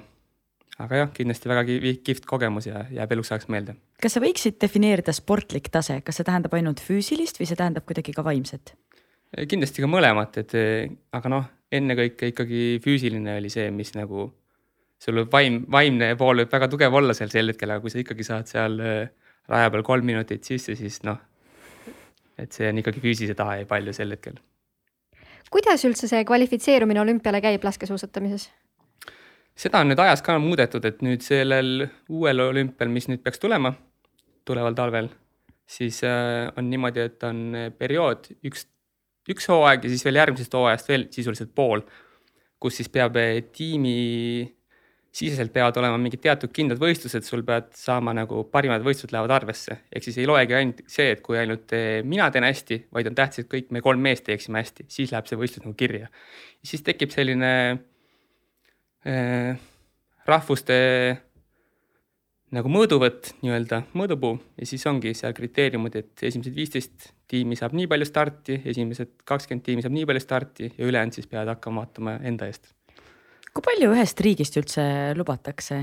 aga 0.79 1.03
jah, 1.03 1.13
kindlasti 1.15 1.51
väga 1.51 1.63
ki- 1.67 1.95
kihvt 2.07 2.27
kogemus 2.29 2.69
ja 2.69 2.85
jääb 2.93 3.11
eluks 3.15 3.31
ajaks 3.33 3.49
meelde. 3.51 3.75
kas 4.01 4.15
sa 4.15 4.23
võiksid 4.23 4.59
defineerida 4.61 5.13
sportlik 5.15 5.69
tase, 5.73 6.01
kas 6.05 6.19
see 6.19 6.27
tähendab 6.27 6.53
ainult 6.55 6.83
füüsilist 6.83 7.39
või 7.41 7.49
see 7.49 7.59
tähendab 7.59 7.85
kuidagi 7.89 8.15
ka 8.15 8.23
vaimset? 8.25 8.75
kindlasti 9.49 9.83
ka 9.83 9.89
mõlemat, 9.91 10.37
et 10.41 10.55
aga 11.13 11.29
noh, 11.29 11.49
ennekõike 11.71 12.31
ikkagi 12.33 12.61
füüsiline 12.83 13.37
oli 13.37 13.51
see, 13.53 13.69
mis 13.71 13.93
nagu 13.97 14.29
sul 14.99 15.21
võib 15.21 15.33
vaim, 15.33 15.59
vaimne 15.71 16.13
pool 16.19 16.43
võib 16.43 16.53
väga 16.53 16.69
tugev 16.71 16.95
olla 16.99 17.15
seal 17.17 17.31
sel 17.33 17.53
hetkel, 17.53 17.71
aga 17.71 17.83
kui 17.83 17.93
sa 17.93 18.01
ikkagi 18.01 18.25
saad 18.27 18.49
seal 18.51 18.79
eh, 18.83 19.09
raja 19.49 19.71
peal 19.73 19.85
kolm 19.87 20.07
minutit 20.09 20.47
sisse, 20.47 20.75
siis 20.79 21.01
noh, 21.07 21.19
et 22.39 22.55
see 22.55 22.69
on 22.71 22.81
ikkagi 22.81 23.03
füüsilise 23.03 23.37
taha 23.37 23.59
jäi 23.59 23.69
palju 23.69 23.95
sel 23.95 24.15
hetkel. 24.15 24.39
kuidas 25.53 25.85
üldse 25.87 26.09
see 26.09 26.25
kvalifitseerumine 26.25 27.01
olümpiale 27.01 27.41
käib 27.41 27.63
laskesuusatamises? 27.65 28.49
Seda 29.59 29.81
on 29.83 29.91
nüüd 29.91 29.99
ajas 29.99 30.23
ka 30.23 30.37
muudetud, 30.41 30.85
et 30.87 31.01
nüüd 31.05 31.23
sellel 31.25 31.87
uuel 32.07 32.45
olümpial, 32.47 32.91
mis 32.91 33.09
nüüd 33.11 33.23
peaks 33.23 33.41
tulema, 33.41 33.73
tuleval 34.47 34.77
talvel, 34.77 35.09
siis 35.69 36.01
äh, 36.07 36.47
on 36.57 36.69
niimoodi, 36.71 37.07
et 37.09 37.25
on 37.27 37.41
äh, 37.57 37.71
periood 37.75 38.31
üks, 38.47 38.65
üks 39.29 39.49
hooaeg 39.51 39.83
ja 39.85 39.91
siis 39.91 40.05
veel 40.07 40.21
järgmisest 40.21 40.55
hooajast 40.55 40.87
veel 40.89 41.09
sisuliselt 41.13 41.51
pool, 41.55 41.83
kus 42.59 42.79
siis 42.79 42.89
peab 42.91 43.19
äh, 43.19 43.41
tiimi 43.55 43.97
siseselt 45.19 45.51
peavad 45.51 45.75
olema 45.81 45.97
mingid 45.97 46.21
teatud 46.21 46.51
kindlad 46.53 46.79
võistlused, 46.79 47.25
sul 47.25 47.41
pead 47.43 47.71
saama 47.75 48.13
nagu 48.13 48.43
parimad 48.53 48.83
võistlused 48.85 49.11
lähevad 49.11 49.33
arvesse, 49.39 49.79
ehk 49.89 50.05
siis 50.05 50.19
ei 50.21 50.27
loegi 50.29 50.55
ainult 50.55 50.83
see, 50.87 51.15
et 51.15 51.23
kui 51.25 51.39
ainult 51.41 51.73
mina 52.07 52.29
teen 52.31 52.45
hästi, 52.45 52.83
vaid 52.93 53.09
on 53.09 53.17
tähtis, 53.17 53.43
et 53.43 53.49
kõik 53.51 53.73
me 53.73 53.81
kolm 53.83 54.05
meest 54.05 54.27
teeksime 54.29 54.61
hästi, 54.61 54.85
siis 54.93 55.11
läheb 55.11 55.27
see 55.27 55.39
võistlus 55.41 55.65
nagu 55.65 55.73
kirja. 55.81 56.11
siis 56.61 56.85
tekib 56.85 57.09
selline 57.11 57.49
äh, 57.71 57.81
rahvuste 60.29 60.75
nagu 62.51 62.71
mõõduvõtt 62.73 63.29
nii-öelda, 63.45 63.83
mõõdupuu 63.95 64.33
ja 64.59 64.67
siis 64.67 64.83
ongi 64.89 65.13
seal 65.15 65.35
kriteeriumid, 65.37 65.95
et 65.95 66.25
esimesed 66.29 66.55
viisteist 66.55 67.11
tiimi 67.29 67.55
saab 67.55 67.77
nii 67.77 67.87
palju 67.87 68.09
starti, 68.09 68.57
esimesed 68.65 69.21
kakskümmend 69.29 69.63
tiimi 69.63 69.85
saab 69.85 69.95
nii 69.95 70.09
palju 70.09 70.23
starti 70.25 70.71
ja 70.73 70.89
ülejäänud 70.89 71.15
siis 71.15 71.29
peavad 71.31 71.53
hakkama 71.53 71.85
vaatama 71.85 72.17
enda 72.25 72.49
eest 72.49 72.73
kui 73.53 73.65
palju 73.65 73.93
ühest 73.95 74.21
riigist 74.23 74.57
üldse 74.59 74.83
lubatakse 75.17 75.81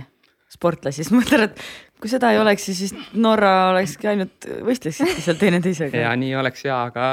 sportlasi, 0.52 1.02
siis 1.02 1.10
ma 1.12 1.20
mõtlen, 1.20 1.48
et 1.48 2.00
kui 2.00 2.10
seda 2.10 2.30
ei 2.32 2.38
oleks, 2.40 2.68
siis 2.70 2.94
Norra 3.18 3.72
olekski 3.72 4.08
ainult 4.12 4.46
võistleksidki 4.64 5.24
seal 5.24 5.40
teineteisega. 5.40 6.04
ja 6.06 6.12
nii 6.18 6.36
oleks 6.38 6.64
ja, 6.68 6.84
aga 6.86 7.08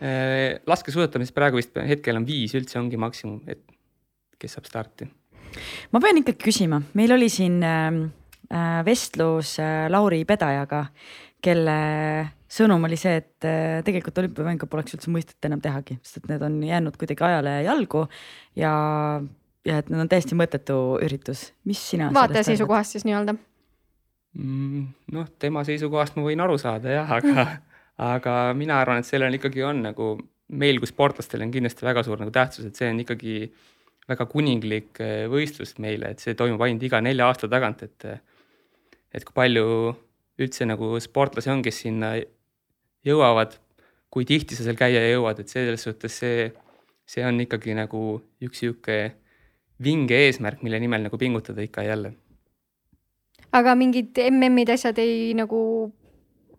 äh, 0.00 0.56
laskesuusatamises 0.66 1.36
praegu 1.36 1.60
vist 1.60 1.76
hetkel 1.76 2.18
on 2.18 2.26
viis 2.26 2.56
üldse 2.56 2.80
ongi 2.80 3.00
maksimum, 3.00 3.42
et 3.46 3.62
kes 4.40 4.56
saab 4.56 4.70
starti. 4.70 5.08
Ma 5.92 6.02
pean 6.02 6.20
ikkagi 6.20 6.40
küsima, 6.44 6.80
meil 6.98 7.14
oli 7.16 7.28
siin 7.32 7.60
äh, 7.64 8.00
vestlus 8.86 9.56
äh, 9.62 9.86
Lauri 9.92 10.24
Pedajaga, 10.28 10.86
kelle 11.44 11.78
sõnum 12.54 12.86
oli 12.88 12.98
see, 13.00 13.16
et 13.22 13.48
äh, 13.48 13.80
tegelikult 13.86 14.20
olümpiamänge 14.22 14.68
poleks 14.70 14.96
üldse 14.96 15.12
mõistet 15.12 15.48
enam 15.48 15.62
tehagi, 15.64 15.98
sest 16.02 16.22
et 16.22 16.28
need 16.32 16.44
on 16.46 16.60
jäänud 16.64 16.98
kuidagi 17.00 17.26
ajale 17.26 17.58
jalgu 17.66 18.06
ja 18.60 18.74
ja 19.64 19.80
et 19.80 19.88
need 19.88 20.02
on 20.02 20.10
täiesti 20.12 20.36
mõttetu 20.36 20.76
üritus, 21.04 21.48
mis 21.68 21.80
sina? 21.80 22.10
vaataja 22.14 22.44
seisukohast 22.50 22.96
siis 22.96 23.06
nii-öelda 23.08 23.36
mm,? 24.36 24.84
noh, 25.16 25.30
tema 25.40 25.64
seisukohast 25.66 26.18
ma 26.18 26.26
võin 26.26 26.44
aru 26.44 26.58
saada 26.60 26.92
jah, 26.92 27.14
aga 27.18 27.46
aga 28.14 28.36
mina 28.58 28.80
arvan, 28.82 29.00
et 29.00 29.08
sellel 29.08 29.38
ikkagi 29.38 29.64
on 29.64 29.84
nagu 29.86 30.14
meil 30.54 30.80
kui 30.82 30.90
sportlastel 30.90 31.44
on 31.46 31.52
kindlasti 31.54 31.86
väga 31.86 32.02
suur 32.04 32.20
nagu 32.20 32.32
tähtsus, 32.34 32.66
et 32.68 32.76
see 32.78 32.90
on 32.92 33.00
ikkagi 33.00 33.36
väga 34.10 34.26
kuninglik 34.30 35.00
eh, 35.00 35.24
võistlus 35.30 35.76
meile, 35.82 36.12
et 36.12 36.22
see 36.22 36.36
toimub 36.38 36.62
ainult 36.64 36.82
iga 36.84 37.00
nelja 37.04 37.28
aasta 37.30 37.48
tagant, 37.50 37.82
et 37.86 38.08
et 39.14 39.22
kui 39.22 39.34
palju 39.36 39.66
üldse 40.42 40.66
nagu 40.66 40.96
sportlasi 41.00 41.52
on, 41.52 41.62
kes 41.62 41.84
sinna 41.84 42.16
jõuavad, 43.06 43.54
kui 44.10 44.26
tihti 44.26 44.56
sa 44.58 44.66
seal 44.66 44.78
käia 44.78 45.02
jõuad, 45.12 45.40
et 45.40 45.52
selles 45.52 45.84
suhtes 45.86 46.18
see, 46.22 46.48
see 47.06 47.24
on 47.26 47.38
ikkagi 47.44 47.76
nagu 47.78 48.18
üks 48.42 48.64
sihuke 48.64 48.98
vinge 49.84 50.18
eesmärk, 50.26 50.62
mille 50.66 50.80
nimel 50.82 51.06
nagu 51.06 51.18
pingutada 51.18 51.62
ikka 51.62 51.82
ja 51.86 51.94
jälle. 51.94 52.14
aga 53.54 53.74
mingid 53.78 54.18
MM-id, 54.30 54.74
asjad 54.74 54.98
ei 54.98 55.34
nagu 55.38 55.92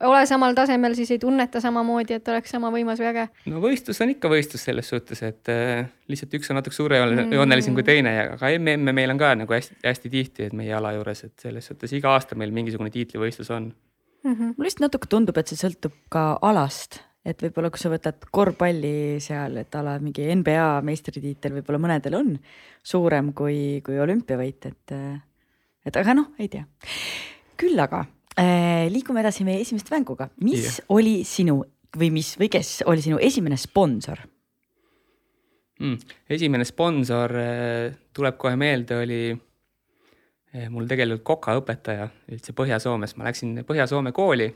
ole 0.03 0.25
samal 0.27 0.55
tasemel, 0.57 0.95
siis 0.97 1.11
ei 1.15 1.19
tunneta 1.19 1.61
samamoodi, 1.63 2.17
et 2.17 2.27
oleks 2.31 2.51
sama 2.55 2.71
võimas 2.73 2.99
või 3.01 3.09
äge? 3.11 3.25
no 3.51 3.61
võistlus 3.63 4.01
on 4.03 4.11
ikka 4.11 4.29
võistlus 4.31 4.65
selles 4.67 4.89
suhtes, 4.91 5.21
et 5.27 5.51
äh, 5.51 5.87
lihtsalt 6.11 6.35
üks 6.39 6.51
on 6.51 6.59
natuke 6.59 6.75
suurejoonelisem 6.75 7.71
mm. 7.71 7.77
kui 7.77 7.87
teine, 7.87 8.15
aga 8.35 8.51
MM-e 8.59 8.95
meil 8.95 9.13
on 9.13 9.21
ka 9.21 9.33
nagu 9.39 9.55
hästi, 9.55 9.79
hästi 9.85 10.11
tihti, 10.13 10.47
et 10.49 10.55
meie 10.57 10.73
ala 10.75 10.95
juures, 10.97 11.25
et 11.27 11.47
selles 11.47 11.67
suhtes 11.71 11.95
iga 11.95 12.15
aasta 12.15 12.37
meil 12.39 12.53
mingisugune 12.55 12.91
tiitlivõistlus 12.93 13.51
on 13.55 13.69
mm. 13.69 14.31
-hmm. 14.31 14.55
mulle 14.55 14.69
lihtsalt 14.69 14.87
natuke 14.87 15.11
tundub, 15.11 15.37
et 15.37 15.51
see 15.51 15.59
sõltub 15.59 15.95
ka 16.11 16.25
alast, 16.41 16.99
et 17.25 17.41
võib-olla 17.41 17.71
kui 17.73 17.81
sa 17.81 17.93
võtad 17.93 18.27
korvpalli 18.31 19.21
seal, 19.23 19.55
et 19.63 19.75
ala 19.75 19.97
mingi 19.99 20.27
NBA 20.41 20.81
meistritiitel 20.85 21.59
võib-olla 21.59 21.81
mõnedel 21.87 22.19
on 22.19 22.35
suurem 22.83 23.31
kui, 23.33 23.79
kui 23.85 23.99
olümpiavõit, 23.99 24.71
et, 24.71 24.97
et 25.85 26.03
aga 26.03 26.19
noh, 26.19 26.33
ei 26.39 26.51
tea. 26.51 26.67
küll 27.55 27.79
aga 27.79 28.03
Äh, 28.05 28.14
liigume 28.35 29.21
edasi 29.21 29.45
meie 29.47 29.61
esimeste 29.63 29.93
mänguga, 29.95 30.29
mis 30.43 30.65
yeah. 30.65 30.87
oli 30.91 31.17
sinu 31.23 31.61
või 31.95 32.11
mis 32.11 32.33
või 32.39 32.49
kes 32.51 32.81
oli 32.91 33.03
sinu 33.03 33.19
esimene 33.23 33.57
sponsor 33.59 34.19
mm,? 35.79 35.97
esimene 36.29 36.65
sponsor 36.67 37.35
äh, 37.39 37.95
tuleb 38.13 38.37
kohe 38.41 38.55
meelde, 38.59 38.99
oli 39.03 39.21
äh, 39.31 40.67
mul 40.69 40.87
tegelikult 40.89 41.25
kokaõpetaja 41.27 42.09
üldse 42.31 42.55
Põhja-Soomes, 42.57 43.15
ma 43.17 43.29
läksin 43.29 43.57
Põhja-Soome 43.67 44.13
kooli. 44.15 44.51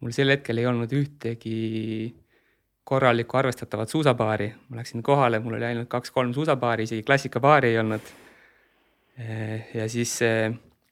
mul 0.00 0.12
sel 0.12 0.34
hetkel 0.34 0.58
ei 0.60 0.66
olnud 0.68 0.92
ühtegi 0.92 2.12
korralikku 2.84 3.38
arvestatavat 3.40 3.88
suusapaari, 3.88 4.50
ma 4.68 4.82
läksin 4.82 5.02
kohale, 5.02 5.38
mul 5.40 5.56
oli 5.56 5.64
ainult 5.64 5.88
kaks-kolm 5.88 6.34
suusapaari, 6.36 6.84
isegi 6.84 7.02
klassikapaari 7.02 7.70
ei 7.72 7.78
olnud. 7.80 8.10
ja 9.74 9.88
siis 9.88 10.18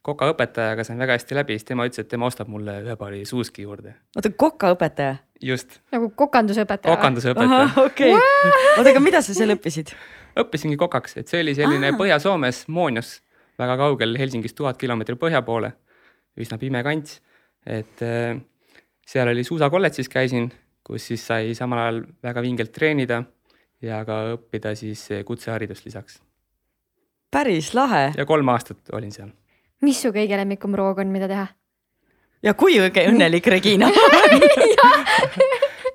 kokaõpetajaga 0.07 0.85
sain 0.87 0.99
väga 0.99 1.17
hästi 1.17 1.37
läbi, 1.39 1.57
siis 1.59 1.69
tema 1.69 1.87
ütles, 1.87 2.03
et 2.03 2.11
tema 2.11 2.27
ostab 2.27 2.51
mulle 2.51 2.79
ühe 2.83 2.97
paari 2.99 3.23
suuski 3.29 3.67
juurde. 3.67 3.95
oota, 4.17 4.31
kokaõpetaja? 4.45 5.17
just. 5.43 5.79
nagu 5.95 6.11
kokandusõpetaja? 6.19 6.97
kokandusõpetaja. 6.97 7.69
okei, 7.87 8.15
oota, 8.15 8.89
aga 8.91 9.03
mida 9.03 9.23
sa 9.23 9.35
seal 9.37 9.55
õppisid? 9.55 9.93
õppisingi 10.43 10.79
kokaks, 10.81 11.19
et 11.23 11.31
see 11.31 11.43
oli 11.45 11.55
selline 11.55 11.93
Põhja-Soomes 11.99 12.65
Moonios, 12.73 13.21
väga 13.61 13.77
kaugel 13.79 14.17
Helsingist 14.19 14.57
tuhat 14.59 14.81
kilomeetrit 14.81 15.21
põhja 15.21 15.43
poole, 15.47 15.75
üsna 16.41 16.59
pime 16.59 16.83
kants. 16.87 17.21
et 17.67 18.03
äh, 18.03 18.41
seal 19.07 19.31
oli 19.31 19.45
suusakolledžis 19.47 20.11
käisin, 20.11 20.51
kus 20.83 21.07
siis 21.13 21.27
sai 21.27 21.55
samal 21.55 21.85
ajal 21.85 22.03
väga 22.27 22.43
vingelt 22.43 22.73
treenida 22.75 23.21
ja 23.83 24.03
ka 24.09 24.19
õppida 24.35 24.75
siis 24.75 25.07
kutseharidust 25.25 25.87
lisaks. 25.87 26.19
päris 27.31 27.71
lahe. 27.79 28.11
ja 28.19 28.27
kolm 28.27 28.51
aastat 28.51 28.91
olin 28.99 29.15
seal 29.15 29.31
mis 29.83 30.03
su 30.03 30.13
kõige 30.15 30.39
lemmikum 30.39 30.75
roog 30.79 31.03
on, 31.03 31.11
mida 31.15 31.31
teha? 31.31 31.49
ja 32.43 32.55
kui 32.59 32.79
õnnelik 32.81 33.47
Regina 33.53 33.91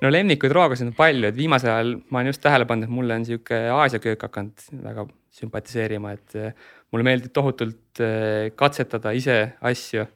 no 0.02 0.10
lemmikuid 0.12 0.52
roogasid 0.54 0.90
on 0.90 0.96
palju, 0.96 1.28
et 1.28 1.36
viimasel 1.36 1.72
ajal 1.72 1.94
ma 2.10 2.20
olen 2.20 2.32
just 2.32 2.42
tähele 2.44 2.66
pannud, 2.68 2.88
et 2.88 2.94
mulle 2.94 3.16
on 3.18 3.24
sihuke 3.26 3.60
Aasia 3.74 4.02
köök 4.02 4.26
hakanud 4.28 4.68
väga 4.84 5.06
sümpatiseerima, 5.38 6.12
et 6.16 6.38
eh, 6.38 6.68
mulle 6.92 7.06
meeldib 7.06 7.34
tohutult 7.34 8.02
eh, 8.04 8.50
katsetada 8.58 9.14
ise 9.16 9.40
asju. 9.72 10.06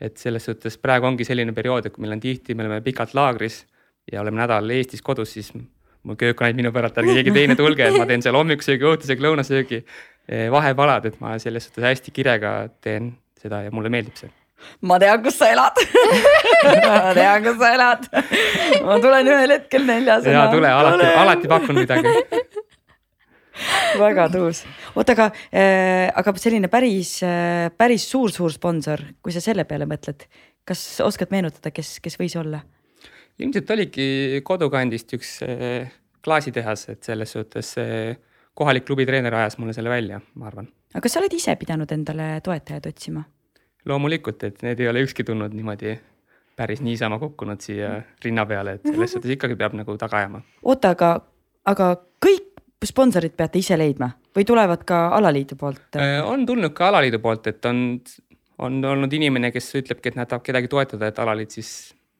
et 0.00 0.16
selles 0.16 0.46
suhtes 0.48 0.78
praegu 0.80 1.04
ongi 1.04 1.26
selline 1.28 1.52
periood, 1.52 1.84
et 1.84 1.92
kui 1.92 2.00
meil 2.00 2.14
on 2.14 2.20
tihti, 2.22 2.54
me 2.56 2.64
oleme 2.64 2.78
pikalt 2.80 3.10
laagris 3.12 3.66
ja 4.08 4.22
oleme 4.22 4.40
nädal 4.40 4.72
Eestis 4.72 5.02
kodus, 5.04 5.34
siis 5.34 5.50
mu 5.52 6.16
köök 6.16 6.40
on 6.40 6.46
ainult 6.46 6.60
minu 6.62 6.70
päralt, 6.72 6.96
ärge 7.02 7.18
keegi 7.18 7.34
teine 7.34 7.56
tulge, 7.58 7.84
et 7.84 7.98
ma 8.00 8.06
teen 8.08 8.24
seal 8.24 8.38
hommikusöögi, 8.38 8.86
õhtusöögi, 8.88 9.26
lõunasöögi 9.26 9.82
vahepalad, 10.52 11.08
et 11.10 11.16
ma 11.22 11.38
selles 11.42 11.66
suhtes 11.66 11.84
hästi 11.84 12.12
kirega 12.14 12.52
teen 12.84 13.14
seda 13.40 13.64
ja 13.64 13.72
mulle 13.74 13.90
meeldib 13.92 14.18
see 14.20 14.30
ma 14.86 14.98
tean, 15.00 15.22
kus 15.24 15.38
sa 15.40 15.50
elad 15.52 15.78
ma 16.86 17.12
tean, 17.16 17.44
kus 17.44 17.58
sa 17.60 17.70
elad. 17.74 18.08
ma 18.86 18.98
tulen 19.02 19.30
ühel 19.32 19.54
hetkel 19.56 19.86
neljasena. 19.88 20.36
ja 20.36 20.48
tule, 20.52 20.72
alati, 20.80 21.12
alati 21.22 21.50
pakun 21.50 21.80
midagi 21.80 22.14
väga 24.00 24.28
tuus, 24.32 24.62
oota, 24.94 25.16
aga 25.16 25.30
äh,, 25.52 26.08
aga 26.16 26.34
selline 26.40 26.70
päris 26.72 27.18
äh,, 27.26 27.68
päris 27.76 28.06
suur-suur 28.08 28.52
sponsor, 28.54 29.02
kui 29.20 29.34
sa 29.34 29.42
selle 29.44 29.66
peale 29.68 29.88
mõtled, 29.90 30.24
kas 30.68 30.84
oskad 31.04 31.32
meenutada, 31.34 31.72
kes, 31.74 31.98
kes 32.04 32.16
võis 32.20 32.36
olla? 32.40 32.62
ilmselt 33.40 33.70
oligi 33.72 34.40
kodukandist 34.44 35.12
üks 35.16 35.38
äh, 35.46 35.90
klaasitehas, 36.24 36.88
et 36.92 37.04
selles 37.08 37.32
suhtes 37.36 37.74
äh, 37.80 38.16
kohalik 38.60 38.84
klubitreener 38.84 39.34
ajas 39.34 39.56
mulle 39.58 39.72
selle 39.72 39.90
välja, 39.92 40.20
ma 40.36 40.48
arvan. 40.50 40.68
aga 40.92 41.02
kas 41.04 41.16
sa 41.16 41.22
oled 41.22 41.32
ise 41.32 41.56
pidanud 41.56 41.92
endale 41.96 42.28
toetajaid 42.44 42.88
otsima? 42.92 43.24
loomulikult, 43.88 44.44
et 44.44 44.62
need 44.66 44.80
ei 44.82 44.88
ole 44.90 45.04
ükski 45.06 45.24
tulnud 45.24 45.54
niimoodi 45.56 45.96
päris 46.60 46.82
niisama 46.84 47.18
kukkunud 47.22 47.62
siia 47.64 47.94
rinna 48.24 48.44
peale, 48.46 48.76
et 48.76 48.88
selles 48.90 49.14
suhtes 49.16 49.32
ikkagi 49.36 49.56
peab 49.56 49.76
nagu 49.78 49.96
taga 50.00 50.18
ajama. 50.20 50.42
oota, 50.62 50.92
aga, 50.96 51.12
aga 51.72 51.86
kõik 52.26 52.64
sponsorid 52.84 53.36
peate 53.36 53.62
ise 53.62 53.78
leidma 53.80 54.10
või 54.36 54.44
tulevad 54.48 54.84
ka 54.88 55.06
alaliidu 55.16 55.56
poolt? 55.60 55.96
Äh, 55.96 56.18
on 56.24 56.44
tulnud 56.48 56.76
ka 56.76 56.90
alaliidu 56.92 57.22
poolt, 57.24 57.48
et 57.48 57.70
on, 57.70 57.86
on 58.58 58.76
olnud 58.92 59.16
inimene, 59.16 59.52
kes 59.56 59.70
ütlebki, 59.80 60.12
et 60.12 60.20
näed, 60.20 60.28
tahab 60.28 60.44
kedagi 60.44 60.68
toetada, 60.68 61.08
et 61.08 61.22
alaliit 61.24 61.56
siis 61.56 61.70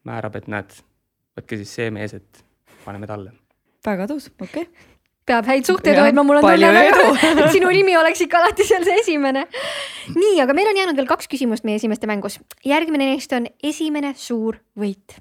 määrab, 0.08 0.40
et 0.40 0.48
näed, 0.48 0.72
võtke 1.36 1.60
siis 1.60 1.76
see 1.76 1.92
mees, 1.92 2.16
et 2.16 2.44
paneme 2.86 3.10
talle. 3.10 3.36
väga 3.84 4.08
tõus, 4.08 4.32
okei 4.40 4.64
okay 4.64 4.88
peab 5.28 5.48
häid 5.48 5.68
suhteid 5.68 5.98
hoidma, 6.00 6.24
mul 6.26 6.40
on 6.40 6.46
tunne 6.46 6.70
väga, 6.74 7.08
et 7.30 7.54
sinu 7.54 7.70
nimi 7.74 7.96
oleks 7.98 8.22
ikka 8.24 8.40
alati 8.40 8.66
seal 8.66 8.84
see 8.86 9.00
esimene. 9.02 9.46
nii, 10.14 10.36
aga 10.44 10.56
meil 10.56 10.70
on 10.72 10.80
jäänud 10.80 11.00
veel 11.00 11.10
kaks 11.10 11.30
küsimust 11.30 11.66
meie 11.68 11.80
esimeste 11.80 12.08
mängus. 12.10 12.40
järgmine 12.66 13.10
neist 13.12 13.32
on 13.36 13.48
esimene 13.62 14.14
suur 14.18 14.60
võit. 14.78 15.18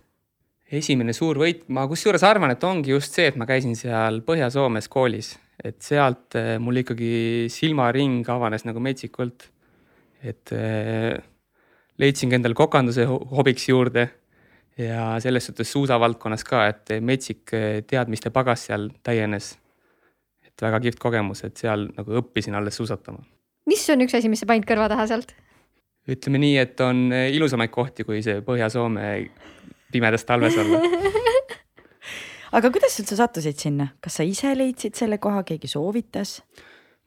esimene 0.82 1.14
suur 1.18 1.40
võit, 1.42 1.66
ma 1.68 1.86
kusjuures 1.90 2.24
arvan, 2.28 2.54
et 2.56 2.64
ongi 2.64 2.96
just 2.96 3.18
see, 3.18 3.30
et 3.30 3.40
ma 3.40 3.48
käisin 3.50 3.76
seal 3.78 4.22
Põhja-Soomes 4.26 4.90
koolis, 4.92 5.34
et 5.64 5.82
sealt 5.84 6.38
eh, 6.40 6.56
mul 6.62 6.84
ikkagi 6.84 7.50
silmaring 7.52 8.28
avanes 8.30 8.66
nagu 8.70 8.82
metsikult. 8.84 9.50
et 10.24 10.52
eh, 10.56 11.16
leidsingi 12.00 12.36
endale 12.36 12.56
kokanduse 12.56 13.06
hobiks 13.08 13.70
juurde 13.70 14.10
ja 14.80 15.14
selles 15.20 15.46
suhtes 15.48 15.72
suusavaldkonnas 15.72 16.44
ka, 16.48 16.68
et 16.72 17.00
metsik 17.04 17.54
eh, 17.56 17.82
teadmiste 17.88 18.32
pagas 18.36 18.70
seal 18.70 18.90
täienes 19.04 19.58
et 20.60 20.68
väga 20.68 20.80
kihvt 20.84 21.00
kogemus, 21.00 21.44
et 21.48 21.60
seal 21.60 21.88
nagu 21.96 22.20
õppisin 22.20 22.58
alles 22.60 22.80
suusatama. 22.80 23.24
mis 23.70 23.86
on 23.90 24.04
üks 24.04 24.18
asi, 24.18 24.30
mis 24.32 24.44
sa 24.44 24.50
panid 24.50 24.68
kõrva 24.68 24.90
taha 24.92 25.08
sealt? 25.08 25.34
ütleme 26.10 26.42
nii, 26.42 26.58
et 26.60 26.80
on 26.84 27.08
eh, 27.14 27.30
ilusamaid 27.36 27.72
kohti, 27.72 28.04
kui 28.04 28.22
see 28.26 28.42
Põhja-Soome 28.46 29.30
pimedas 29.94 30.26
talves 30.26 30.58
olla 30.58 30.82
aga 32.58 32.72
kuidas 32.74 32.96
sa 32.96 33.04
üldse 33.04 33.20
sattusid 33.20 33.62
sinna, 33.62 33.92
kas 34.02 34.20
sa 34.20 34.26
ise 34.26 34.52
leidsid 34.58 34.98
selle 35.00 35.20
koha, 35.22 35.46
keegi 35.48 35.70
soovitas? 35.72 36.40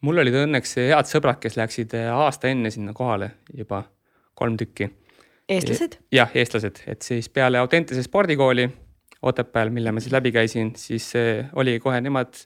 mul 0.02 0.23
olid 0.23 0.38
õnneks 0.47 0.78
head 0.80 1.11
sõbrad, 1.11 1.40
kes 1.42 1.59
läksid 1.61 1.97
eh, 1.99 2.09
aasta 2.12 2.50
enne 2.52 2.73
sinna 2.73 2.97
kohale 2.97 3.35
juba, 3.59 3.85
kolm 4.38 4.56
tükki. 4.61 4.88
eestlased? 5.49 5.99
jah, 6.14 6.32
eestlased, 6.35 6.87
et 6.87 7.04
siis 7.04 7.28
peale 7.28 7.61
Autentese 7.61 8.04
spordikooli 8.06 8.71
Otepääl, 9.23 9.68
mille 9.71 9.92
ma 9.94 10.00
siis 10.02 10.11
läbi 10.11 10.32
käisin, 10.35 10.73
siis 10.75 11.12
eh, 11.14 11.47
oli 11.54 11.76
kohe 11.80 12.00
nemad 12.02 12.40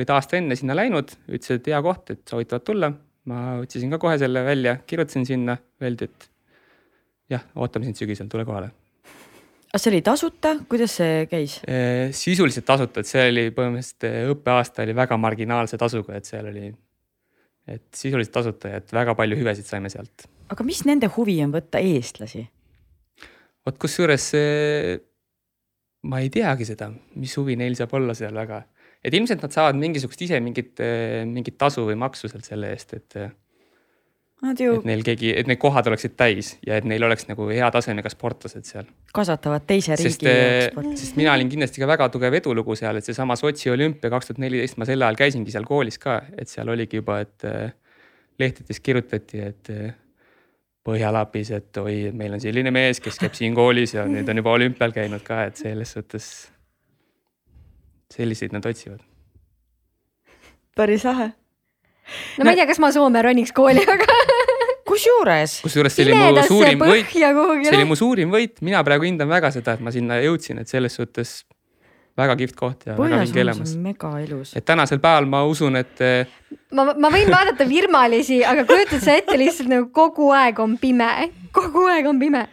olid 0.00 0.10
aasta 0.14 0.38
enne 0.40 0.56
sinna 0.58 0.76
läinud, 0.76 1.12
ütlesid, 1.28 1.60
et 1.60 1.70
hea 1.72 1.80
koht, 1.84 2.12
et 2.14 2.22
soovitavad 2.28 2.66
tulla. 2.66 2.92
ma 3.30 3.60
otsisin 3.60 3.90
ka 3.92 3.98
kohe 4.00 4.16
selle 4.18 4.40
välja, 4.42 4.78
kirjutasin 4.88 5.26
sinna, 5.28 5.54
öeldi, 5.84 6.06
et 6.08 6.30
jah, 7.30 7.42
ootame 7.60 7.86
sind 7.86 7.98
sügisel, 8.00 8.30
tule 8.32 8.46
kohale. 8.48 8.70
kas 9.70 9.84
see 9.84 9.92
oli 9.92 10.00
tasuta, 10.02 10.54
kuidas 10.70 10.96
see 10.98 11.26
käis? 11.30 11.58
sisuliselt 12.16 12.66
tasuta, 12.66 13.04
et 13.04 13.10
see 13.10 13.26
oli 13.28 13.44
põhimõtteliselt 13.54 14.32
õppeaasta 14.34 14.86
oli 14.86 14.96
väga 14.98 15.20
marginaalse 15.20 15.78
tasuga, 15.80 16.16
et 16.16 16.30
seal 16.30 16.48
oli, 16.50 16.72
et 17.68 17.86
sisuliselt 17.94 18.34
tasuta 18.40 18.72
ja 18.72 18.80
et 18.80 18.96
väga 18.96 19.14
palju 19.18 19.38
hüvesid 19.38 19.68
saime 19.68 19.92
sealt. 19.92 20.26
aga 20.50 20.66
mis 20.66 20.82
nende 20.88 21.12
huvi 21.12 21.38
on 21.44 21.54
võtta 21.54 21.82
eestlasi? 21.84 22.48
vot 23.68 23.78
kusjuures 23.78 24.32
ma 26.08 26.20
ei 26.24 26.30
teagi 26.32 26.66
seda, 26.68 26.88
mis 27.20 27.36
huvi 27.36 27.58
neil 27.60 27.76
saab 27.76 27.92
olla 28.00 28.16
seal 28.16 28.34
väga 28.34 28.62
et 29.04 29.14
ilmselt 29.14 29.42
nad 29.44 29.54
saavad 29.54 29.78
mingisugust 29.80 30.22
ise 30.26 30.40
mingit, 30.44 30.80
mingit 31.28 31.56
tasu 31.58 31.86
või 31.88 31.96
maksu 32.00 32.28
sealt 32.28 32.48
selle 32.48 32.74
eest, 32.74 32.96
et 32.98 33.16
Nad 34.40 34.60
ju 34.60 34.78
et 34.78 34.86
neil 34.88 35.02
keegi, 35.04 35.34
et 35.36 35.48
need 35.50 35.60
kohad 35.60 35.88
oleksid 35.90 36.14
täis 36.16 36.54
ja 36.64 36.78
et 36.80 36.86
neil 36.88 37.04
oleks 37.04 37.26
nagu 37.28 37.44
hea 37.50 37.66
tasemega 37.72 38.08
sportlased 38.12 38.64
seal. 38.64 38.86
kasvatavad 39.12 39.66
teise 39.68 39.98
sest, 40.00 40.24
riigi 40.24 40.30
eh, 40.32 40.68
sporti. 40.70 40.96
sest 41.02 41.18
mina 41.20 41.34
olin 41.36 41.50
kindlasti 41.52 41.82
ka 41.82 41.88
väga 41.90 42.08
tugev 42.14 42.38
edulugu 42.38 42.76
seal, 42.78 42.96
et 42.96 43.04
seesama 43.04 43.36
Sotši 43.36 43.72
olümpia 43.74 44.10
kaks 44.12 44.30
tuhat 44.30 44.40
neliteist, 44.40 44.78
ma 44.80 44.88
sel 44.88 45.04
ajal 45.04 45.18
käisingi 45.20 45.52
seal 45.52 45.68
koolis 45.68 46.00
ka, 46.00 46.22
et 46.40 46.48
seal 46.48 46.72
oligi 46.72 47.02
juba, 47.02 47.18
et 47.26 47.48
eh, 47.50 47.74
lehtedes 48.40 48.80
kirjutati, 48.80 49.42
et 49.50 49.74
eh, 49.76 49.90
Põhjalapis, 50.80 51.50
et 51.52 51.76
oi, 51.76 52.08
meil 52.16 52.32
on 52.32 52.40
selline 52.40 52.70
mees, 52.72 53.02
kes 53.04 53.18
käib 53.20 53.34
siin 53.36 53.52
koolis 53.52 53.92
ja 53.92 54.06
nüüd 54.08 54.30
on 54.32 54.40
juba 54.40 54.54
olümpial 54.56 54.94
käinud 54.96 55.20
ka, 55.20 55.42
et 55.50 55.60
selles 55.60 55.92
suhtes. 55.92 56.30
Selliseid 58.14 58.54
nad 58.56 58.66
otsivad. 58.66 59.00
päris 60.76 61.04
lahe. 61.04 61.30
no 62.38 62.44
ma 62.44 62.54
ei 62.54 62.60
tea, 62.60 62.66
kas 62.70 62.82
ma 62.82 62.92
Soome 62.94 63.22
roniks 63.22 63.52
kooli, 63.56 63.84
aga 63.96 64.18
kusjuures 64.90 65.60
kusjuures 65.64 65.94
see 65.94 66.08
oli 66.08 66.18
mu 66.18 66.44
suurim 66.48 66.84
võit, 66.84 67.14
see 67.14 67.76
oli 67.76 67.86
mu 67.88 67.98
suurim 67.98 68.34
võit, 68.34 68.58
mina 68.66 68.82
praegu 68.86 69.06
hindan 69.06 69.30
väga 69.30 69.52
seda, 69.54 69.76
et 69.78 69.84
ma 69.84 69.94
sinna 69.94 70.18
jõudsin, 70.24 70.62
et 70.62 70.70
selles 70.70 70.96
suhtes 70.98 71.40
väga 72.18 72.36
kihvt 72.40 72.56
koht 72.58 72.86
ja 72.86 72.96
väga 72.98 73.22
vinge 73.24 73.44
elamus. 73.44 73.74
mega 73.76 74.12
ilus. 74.24 74.54
et 74.56 74.64
tänasel 74.64 75.00
päeval 75.02 75.28
ma 75.30 75.44
usun, 75.48 75.76
et 75.80 76.00
eh, 76.04 76.26
ma, 76.74 76.90
ma 76.94 77.10
võin 77.12 77.30
vaadata 77.30 77.66
virmalisi, 77.68 78.40
aga 78.46 78.64
kujutad 78.68 79.02
sa 79.04 79.16
ette 79.20 79.36
lihtsalt 79.40 79.70
nagu 79.70 79.90
kogu 79.94 80.30
aeg 80.36 80.58
on 80.62 80.76
pime, 80.80 81.08
kogu 81.54 81.86
aeg 81.90 82.08
on 82.10 82.20
pime 82.20 82.44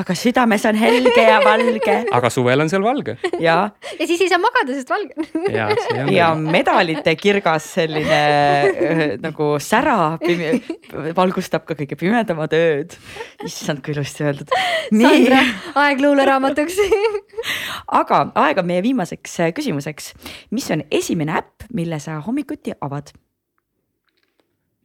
aga 0.00 0.16
südames 0.16 0.64
on 0.68 0.78
helge 0.80 1.24
ja 1.24 1.38
valge 1.44 1.96
aga 2.16 2.30
suvel 2.32 2.64
on 2.64 2.70
seal 2.72 2.84
valge 2.84 3.16
ja, 3.40 3.56
ja 3.98 4.08
siis 4.08 4.20
ei 4.24 4.30
saa 4.32 4.40
magada, 4.42 4.76
sest 4.76 4.92
valge 4.92 5.16
ja 5.52 5.68
on 5.68 6.12
ja 6.12 6.30
õige. 6.32 6.54
medalite 6.56 7.16
kirgas 7.20 7.68
selline 7.76 8.20
äh, 8.22 9.02
nagu 9.22 9.54
sära 9.62 10.16
pime, 10.22 10.54
valgustab 11.16 11.66
ka 11.68 11.76
kõige 11.78 11.96
pimedamad 11.98 12.52
ööd. 12.56 12.96
issand, 13.44 13.82
kui 13.84 13.94
ilusti 13.94 14.24
öeldud. 14.26 14.52
Sandra 14.92 15.42
aeg 15.84 16.02
luuleraamatuks 16.02 16.78
aga 17.86 18.22
aeg 18.44 18.62
on 18.62 18.68
meie 18.68 18.82
viimaseks 18.84 19.40
äh, 19.40 19.52
küsimuseks. 19.56 20.12
mis 20.50 20.70
on 20.70 20.84
esimene 20.90 21.38
äpp, 21.40 21.68
mille 21.72 21.98
sa 21.98 22.20
hommikuti 22.20 22.74
avad? 22.80 23.12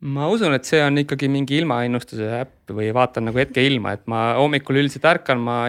ma 0.02 0.28
usun, 0.30 0.54
et 0.54 0.66
see 0.66 0.82
on 0.84 0.98
ikkagi 1.02 1.30
mingi 1.32 1.58
ilmaennustuse 1.58 2.28
äpp 2.42 2.74
või 2.78 2.92
vaatan 2.94 3.30
nagu 3.30 3.40
hetkeilma, 3.42 3.96
et 3.98 4.04
ma 4.10 4.34
hommikul 4.38 4.78
üldiselt 4.78 5.08
ärkan, 5.10 5.42
ma 5.42 5.64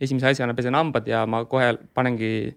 esimese 0.00 0.32
asjana 0.32 0.54
pesen 0.54 0.74
hambad 0.74 1.06
ja 1.06 1.24
ma 1.30 1.44
kohe 1.46 1.76
panengi 1.94 2.56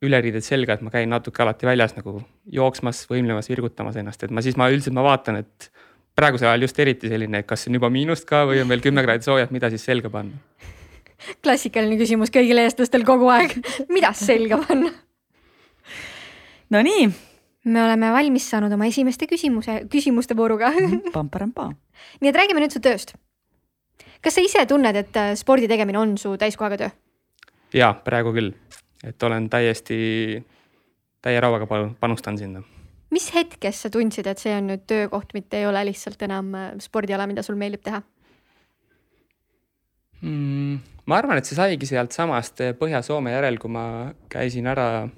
üleriided 0.00 0.44
selga, 0.44 0.76
et 0.76 0.84
ma 0.86 0.92
käin 0.94 1.10
natuke 1.12 1.42
alati 1.42 1.68
väljas 1.68 1.96
nagu 1.96 2.20
jooksmas, 2.48 3.02
võimlemas, 3.10 3.50
virgutamas 3.50 3.98
ennast, 4.00 4.22
et 4.24 4.32
ma 4.32 4.42
siis 4.44 4.56
ma 4.56 4.70
üldiselt 4.72 4.96
ma 4.96 5.04
vaatan, 5.04 5.42
et 5.42 5.70
praegusel 6.16 6.48
ajal 6.50 6.68
just 6.68 6.78
eriti 6.80 7.10
selline, 7.10 7.42
kas 7.48 7.66
on 7.68 7.76
juba 7.76 7.90
miinust 7.92 8.26
ka 8.28 8.44
või 8.48 8.62
on 8.62 8.70
veel 8.70 8.82
kümme 8.84 9.04
kraadi 9.04 9.26
soojad, 9.26 9.52
mida 9.54 9.70
siis 9.72 9.84
selga 9.88 10.12
panna. 10.12 10.40
Klassikaline 11.44 11.98
küsimus 12.00 12.32
kõigil 12.34 12.60
eestlastel 12.62 13.04
kogu 13.06 13.30
aeg, 13.32 13.56
mida 13.92 14.12
selga 14.16 14.60
panna? 14.62 14.92
Nonii, 16.70 17.08
me 17.64 17.82
oleme 17.82 18.12
valmis 18.14 18.46
saanud 18.50 18.72
oma 18.72 18.86
esimeste 18.86 19.26
küsimuse, 19.30 19.80
küsimuste 19.90 20.36
vooruga 20.38 20.72
pamparampa. 21.16 21.70
nii 22.20 22.30
et 22.30 22.36
räägime 22.36 22.62
nüüd 22.62 22.72
su 22.72 22.80
tööst. 22.80 23.14
kas 24.22 24.34
sa 24.34 24.44
ise 24.44 24.66
tunned, 24.66 24.96
et 24.96 25.16
äh, 25.16 25.34
spordi 25.34 25.68
tegemine 25.68 25.98
on 25.98 26.18
su 26.18 26.36
täiskohaga 26.36 26.76
töö? 26.76 26.90
ja 27.74 27.92
praegu 27.94 28.32
küll, 28.32 28.52
et 29.04 29.22
olen 29.22 29.50
täiesti, 29.50 30.44
täie 31.22 31.40
rauaga 31.40 31.66
panu- 31.66 31.94
panustan 32.00 32.38
sinna 32.38 32.62
mis 33.10 33.26
hetkest 33.34 33.86
sa 33.86 33.90
tundsid, 33.90 34.26
et 34.30 34.38
see 34.38 34.54
on 34.54 34.70
nüüd 34.70 34.86
töökoht, 34.86 35.34
mitte 35.34 35.58
ei 35.58 35.66
ole 35.66 35.82
lihtsalt 35.90 36.22
enam 36.22 36.54
äh, 36.54 36.72
spordiala, 36.78 37.26
mida 37.26 37.42
sul 37.42 37.58
meeldib 37.58 37.82
teha? 37.82 38.02
mm,? 40.22 40.78
Ma 41.06 41.16
arvan, 41.18 41.40
et 41.40 41.48
see 41.48 41.58
saigi 41.58 41.88
sealtsamast 41.88 42.62
Põhja-Soome 42.80 43.32
järel, 43.32 43.58
kui 43.62 43.72
ma 43.72 43.84
käisin 44.32 44.68
ära 44.70 45.08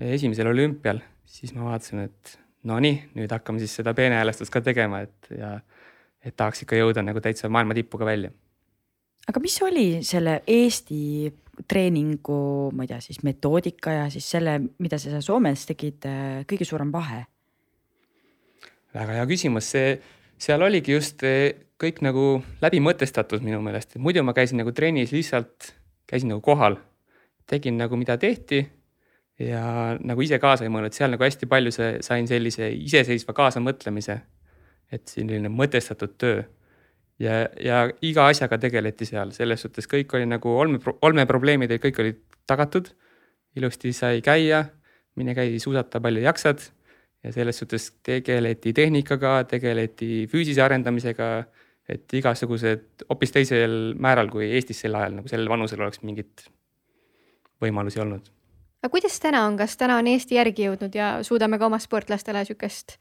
esimesel 0.00 0.50
olümpial, 0.50 1.00
siis 1.28 1.54
ma 1.56 1.70
vaatasin, 1.70 2.06
et 2.08 2.36
no 2.68 2.78
nii, 2.82 2.96
nüüd 3.16 3.32
hakkame 3.32 3.62
siis 3.62 3.74
seda 3.80 3.94
peenehäälestust 3.96 4.52
ka 4.52 4.62
tegema, 4.64 5.02
et 5.06 5.32
ja 5.36 5.58
et 6.20 6.36
tahaks 6.36 6.64
ikka 6.64 6.76
jõuda 6.76 7.04
nagu 7.04 7.20
täitsa 7.24 7.48
maailma 7.48 7.76
tippu 7.76 7.98
ka 8.00 8.08
välja. 8.08 8.30
aga 9.28 9.40
mis 9.40 9.56
oli 9.62 10.02
selle 10.04 10.42
Eesti 10.46 11.32
treeningu, 11.68 12.70
ma 12.74 12.84
ei 12.84 12.88
tea, 12.88 13.00
siis 13.04 13.22
metoodika 13.24 13.92
ja 13.92 14.06
siis 14.12 14.28
selle, 14.30 14.58
mida 14.78 14.98
sa 14.98 15.12
seal 15.12 15.24
Soomes 15.24 15.66
tegid, 15.68 16.06
kõige 16.48 16.68
suurem 16.68 16.92
vahe? 16.92 17.24
väga 18.94 19.20
hea 19.20 19.26
küsimus, 19.30 19.70
see, 19.70 19.94
seal 20.40 20.62
oligi 20.66 20.96
just 20.96 21.22
eh, 21.24 21.69
kõik 21.80 22.02
nagu 22.04 22.24
läbi 22.62 22.80
mõtestatud 22.84 23.44
minu 23.44 23.60
meelest, 23.64 23.96
et 23.96 24.02
muidu 24.02 24.24
ma 24.26 24.34
käisin 24.36 24.60
nagu 24.60 24.72
trennis 24.76 25.14
lihtsalt, 25.14 25.72
käisin 26.10 26.32
nagu 26.32 26.42
kohal, 26.44 26.76
tegin 27.48 27.78
nagu 27.80 27.96
mida 27.96 28.18
tehti 28.20 28.60
ja 29.40 29.96
nagu 29.96 30.22
ise 30.22 30.38
kaasa 30.42 30.66
ei 30.66 30.72
mõelnud, 30.72 30.94
seal 30.94 31.14
nagu 31.14 31.24
hästi 31.24 31.48
palju 31.50 31.72
see, 31.74 31.90
sain 32.04 32.28
sellise 32.28 32.68
iseseisva 32.76 33.34
kaasamõtlemise. 33.36 34.20
et 34.90 35.06
selline 35.06 35.46
mõtestatud 35.54 36.16
töö 36.18 36.40
ja, 37.22 37.44
ja 37.62 37.84
iga 38.02 38.26
asjaga 38.26 38.58
tegeleti 38.58 39.06
seal, 39.06 39.30
selles 39.36 39.62
suhtes 39.62 39.86
kõik 39.90 40.10
oli 40.18 40.26
nagu 40.26 40.50
olme, 40.50 40.80
olmeprobleemid 41.06 41.70
olid, 41.70 41.82
kõik 41.84 42.00
olid 42.02 42.20
tagatud. 42.46 42.90
ilusti 43.56 43.92
sai 43.92 44.20
käia, 44.22 44.64
mine 45.16 45.34
käi 45.34 45.58
suusata, 45.58 46.00
palju 46.00 46.22
jaksad 46.22 46.60
ja 47.24 47.32
selles 47.32 47.58
suhtes 47.58 47.90
tegeleti 48.06 48.72
tehnikaga, 48.72 49.44
tegeleti 49.44 50.26
füüsise 50.30 50.62
arendamisega. 50.62 51.30
Et 51.88 52.12
igasugused 52.14 53.06
hoopis 53.08 53.32
teisel 53.34 53.94
määral 53.98 54.30
kui 54.30 54.50
Eestis 54.54 54.82
sel 54.84 54.94
ajal 54.94 55.16
nagu 55.20 55.30
sellel 55.30 55.48
vanusel 55.50 55.82
oleks 55.82 56.02
mingit 56.06 56.46
võimalusi 57.60 58.00
olnud. 58.02 58.30
Aga 58.80 58.92
kuidas 58.92 59.18
täna 59.20 59.42
on, 59.44 59.58
kas 59.60 59.76
täna 59.76 59.98
on 60.00 60.08
Eesti 60.08 60.38
järgi 60.38 60.64
jõudnud 60.68 60.94
ja 60.96 61.10
suudame 61.26 61.58
ka 61.60 61.68
oma 61.68 61.78
sportlastele 61.82 62.44
sihukest 62.48 62.96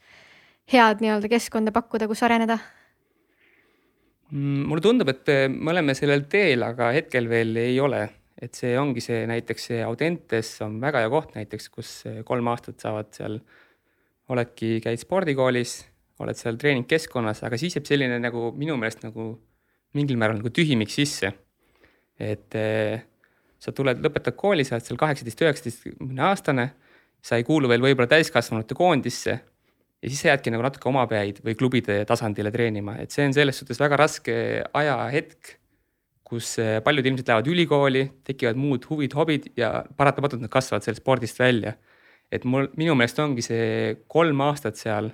head 0.73 1.03
nii-öelda 1.03 1.29
keskkonda 1.31 1.71
pakkuda, 1.75 2.07
kus 2.09 2.23
areneda? 2.27 2.57
Mm, 4.29 4.65
mulle 4.69 4.83
tundub, 4.83 5.09
et 5.09 5.31
me 5.49 5.71
oleme 5.71 5.95
sellel 5.97 6.27
teel, 6.29 6.65
aga 6.67 6.91
hetkel 6.93 7.29
veel 7.31 7.55
ei 7.61 7.79
ole, 7.81 8.03
et 8.41 8.55
see 8.55 8.75
ongi 8.79 9.01
see 9.01 9.23
näiteks 9.29 9.69
see 9.71 9.79
Audentes 9.85 10.51
on 10.65 10.77
väga 10.83 11.05
hea 11.05 11.13
koht 11.13 11.33
näiteks, 11.39 11.69
kus 11.73 11.93
kolm 12.27 12.51
aastat 12.51 12.83
saavad 12.83 13.09
seal, 13.15 13.39
oledki, 14.29 14.77
käid 14.83 15.01
spordikoolis, 15.01 15.79
oled 16.23 16.39
seal 16.39 16.57
treeningkeskkonnas, 16.59 17.43
aga 17.47 17.59
siis 17.59 17.77
jääb 17.77 17.87
selline 17.87 18.19
nagu 18.21 18.49
minu 18.59 18.75
meelest 18.79 19.05
nagu 19.05 19.31
mingil 19.97 20.19
määral 20.19 20.39
nagu 20.39 20.51
tühimik 20.53 20.91
sisse. 20.93 21.31
et 22.19 22.55
eh, 22.59 22.99
sa 23.59 23.71
tuled, 23.71 24.01
lõpetad 24.03 24.35
kooli, 24.35 24.65
sa 24.67 24.75
oled 24.75 24.83
seal 24.83 24.97
kaheksateist, 24.99 25.43
üheksateistkümne 25.45 26.23
aastane, 26.27 26.65
sa 27.23 27.39
ei 27.39 27.45
kuulu 27.47 27.69
veel 27.71 27.83
võib-olla 27.83 28.09
täiskasvanute 28.11 28.75
koondisse 28.75 29.31
ja 29.31 30.09
siis 30.09 30.19
sa 30.19 30.33
jäädki 30.33 30.51
nagu 30.51 30.63
natuke 30.63 30.89
omapäid 30.91 31.39
või 31.43 31.55
klubide 31.59 32.01
tasandile 32.07 32.51
treenima, 32.51 32.97
et 32.99 33.15
see 33.15 33.23
on 33.27 33.35
selles 33.35 33.59
suhtes 33.59 33.79
väga 33.79 33.99
raske 33.99 34.35
ajahetk, 34.81 35.55
kus 36.27 36.51
eh, 36.61 36.77
paljud 36.83 37.07
ilmselt 37.07 37.31
lähevad 37.31 37.47
ülikooli, 37.53 38.03
tekivad 38.27 38.59
muud 38.59 38.83
huvid, 38.91 39.15
hobid 39.15 39.47
ja 39.59 39.71
paratamatult 39.97 40.43
nad 40.43 40.51
kasvavad 40.51 40.83
sellest 40.83 41.03
spordist 41.03 41.39
välja. 41.39 41.77
et 42.31 42.43
mul, 42.45 42.67
minu 42.77 42.93
meelest 42.93 43.19
ongi 43.19 43.41
see 43.41 43.95
kolm 44.07 44.43
aastat 44.45 44.77
seal 44.77 45.07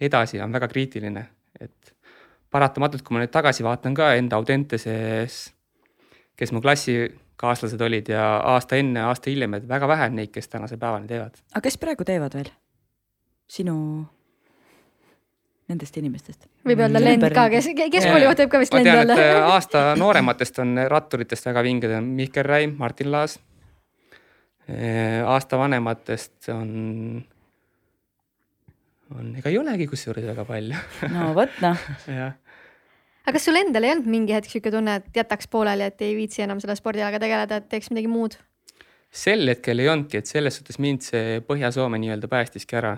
edasi 0.00 0.40
on 0.40 0.52
väga 0.52 0.68
kriitiline, 0.68 1.26
et 1.60 1.94
paratamatult, 2.50 3.02
kui 3.06 3.14
ma 3.14 3.24
nüüd 3.24 3.32
tagasi 3.34 3.64
vaatan 3.66 3.96
ka 3.96 4.12
enda 4.18 4.38
Audenteses, 4.40 5.40
kes 6.38 6.52
mu 6.54 6.62
klassikaaslased 6.64 7.82
olid 7.84 8.10
ja 8.12 8.24
aasta 8.54 8.78
enne, 8.80 9.04
aasta 9.06 9.30
hiljem, 9.30 9.58
et 9.60 9.68
väga 9.68 9.88
vähe 9.90 10.08
on 10.10 10.16
neid, 10.20 10.32
kes 10.34 10.48
tänase 10.48 10.78
päevani 10.80 11.10
teevad. 11.10 11.36
aga 11.52 11.66
kes 11.66 11.78
praegu 11.78 12.06
teevad 12.08 12.34
veel? 12.38 12.50
sinu, 13.50 13.76
nendest 15.70 16.00
inimestest? 16.00 16.48
võib 16.66 16.82
öelda 16.84 17.02
lend 17.02 17.28
ka, 17.34 17.48
kes, 17.52 17.70
keskkooli 17.76 18.26
juht 18.26 18.44
võib 18.44 18.54
ka 18.54 18.62
vist 18.62 18.74
ma 18.74 18.82
lendi 18.82 18.96
olla. 19.04 19.18
äh, 19.20 19.52
aasta 19.54 19.84
noorematest 19.98 20.62
on 20.64 20.74
ratturitest 20.90 21.46
väga 21.50 21.64
vinged, 21.66 21.94
on 21.98 22.10
Mihkel 22.18 22.46
Räim, 22.46 22.74
Martin 22.78 23.12
Laas. 23.12 23.38
aasta 25.26 25.58
vanematest 25.58 26.48
on, 26.54 27.24
on, 29.16 29.32
ega 29.40 29.50
ei 29.50 29.58
olegi 29.60 29.88
kusjuures 29.90 30.26
väga 30.30 30.44
palju 30.48 30.78
no 31.14 31.30
vot 31.36 31.58
noh, 31.64 31.82
aga 33.24 33.34
kas 33.36 33.48
sul 33.48 33.58
endal 33.60 33.86
ei 33.86 33.94
olnud 33.94 34.10
mingi 34.10 34.36
hetk 34.36 34.50
sihuke 34.50 34.72
tunne, 34.74 35.00
et 35.00 35.20
jätaks 35.22 35.50
pooleli, 35.50 35.88
et 35.90 36.06
ei 36.06 36.14
viitsi 36.18 36.44
enam 36.46 36.62
selle 36.62 36.76
spordialaga 36.78 37.20
tegeleda, 37.22 37.60
et 37.60 37.68
teeks 37.72 37.92
midagi 37.94 38.10
muud? 38.10 38.38
sel 39.10 39.50
hetkel 39.50 39.82
ei 39.82 39.90
olnudki, 39.90 40.20
et 40.20 40.30
selles 40.30 40.60
suhtes 40.60 40.78
mind 40.82 41.02
see 41.06 41.40
Põhja-Soome 41.46 41.98
nii-öelda 42.02 42.30
päästiski 42.30 42.78
ära. 42.78 42.96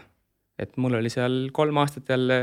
et 0.61 0.77
mul 0.77 0.99
oli 1.01 1.11
seal 1.11 1.49
kolm 1.57 1.81
aastat 1.81 2.13
jälle 2.13 2.39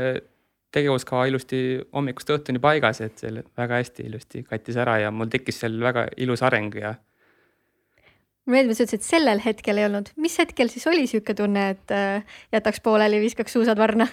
tegevuskava 0.74 1.26
ilusti 1.26 1.80
hommikust 1.94 2.30
õhtuni 2.34 2.60
paigas, 2.62 3.00
et 3.02 3.18
selle 3.18 3.44
väga 3.58 3.80
hästi 3.80 4.06
ilusti 4.06 4.42
kattis 4.46 4.78
ära 4.78 4.98
ja 5.04 5.10
mul 5.14 5.30
tekkis 5.30 5.62
seal 5.62 5.78
väga 5.82 6.08
ilus 6.16 6.42
areng 6.46 6.74
ja 6.78 6.94
meeldib, 8.52 8.76
sa 8.76 8.86
ütlesid, 8.86 9.02
et 9.02 9.06
sellel 9.06 9.42
hetkel 9.44 9.80
ei 9.80 9.86
olnud, 9.88 10.10
mis 10.20 10.36
hetkel 10.40 10.70
siis 10.72 10.86
oli 10.90 11.06
sihuke 11.10 11.34
tunne, 11.38 11.68
et 11.76 11.94
äh, 11.94 12.38
jätaks 12.54 12.82
pooleli, 12.84 13.20
viskaks 13.22 13.56
suusad 13.56 13.78
varna 13.80 14.08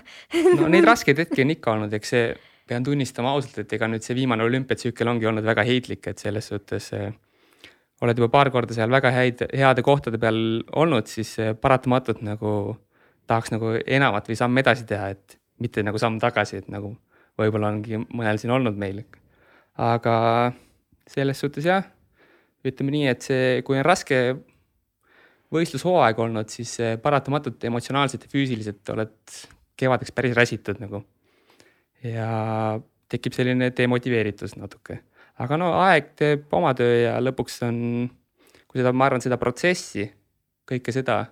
no 0.58 0.70
neid 0.74 0.88
raskeid 0.88 1.24
hetki 1.24 1.46
on 1.46 1.56
ikka 1.56 1.74
olnud, 1.76 1.96
eks 1.98 2.14
see, 2.16 2.28
pean 2.68 2.86
tunnistama 2.86 3.32
ausalt, 3.36 3.62
et 3.64 3.78
ega 3.78 3.90
nüüd 3.92 4.06
see 4.06 4.18
viimane 4.18 4.46
olümpiatsükkel 4.48 5.14
ongi 5.14 5.30
olnud 5.30 5.46
väga 5.48 5.66
heitlik, 5.68 6.06
et 6.12 6.24
selles 6.24 6.50
suhtes 6.52 6.92
äh, 6.98 7.10
oled 8.06 8.20
juba 8.20 8.30
paar 8.34 8.52
korda 8.54 8.76
seal 8.78 8.92
väga 8.94 9.12
häid, 9.16 9.44
heade 9.58 9.84
kohtade 9.86 10.20
peal 10.22 10.40
olnud, 10.78 11.10
siis 11.10 11.34
äh, 11.42 11.56
paratamatult 11.58 12.24
nagu 12.26 12.54
tahaks 13.28 13.52
nagu 13.52 13.74
enamat 13.84 14.30
või 14.30 14.40
samm 14.40 14.64
edasi 14.64 14.88
teha, 14.88 15.12
et 15.16 15.38
mitte 15.64 15.84
nagu 15.84 16.00
samm 16.02 16.20
tagasi, 16.22 16.62
et 16.62 16.72
nagu 16.72 16.94
võib-olla 17.38 17.72
ongi 17.74 18.00
mõnel 18.06 18.40
siin 18.42 18.54
olnud 18.54 18.78
meil. 18.80 19.04
aga 19.78 20.14
selles 21.08 21.40
suhtes 21.40 21.66
jah 21.66 21.86
ütleme 22.66 22.94
nii, 22.94 23.08
et 23.12 23.26
see, 23.26 23.62
kui 23.66 23.78
on 23.78 23.86
raske 23.86 24.22
võistlushooaeg 25.54 26.18
olnud, 26.20 26.50
siis 26.52 26.74
paratamatult 27.04 27.64
emotsionaalselt 27.70 28.26
ja 28.26 28.32
füüsiliselt 28.32 28.92
oled 28.94 29.38
kevadeks 29.78 30.14
päris 30.16 30.36
räsitud 30.36 30.82
nagu. 30.84 31.04
ja 32.04 32.80
tekib 33.10 33.34
selline 33.34 33.72
demotiveeritus 33.76 34.54
natuke, 34.58 35.00
aga 35.42 35.58
no 35.58 35.72
aeg 35.82 36.12
teeb 36.20 36.52
oma 36.54 36.74
töö 36.78 37.00
ja 37.08 37.16
lõpuks 37.24 37.62
on, 37.66 37.80
kui 38.68 38.82
seda, 38.82 38.94
ma 38.94 39.08
arvan, 39.08 39.24
seda 39.24 39.40
protsessi, 39.42 40.06
kõike 40.68 40.94
seda, 40.94 41.24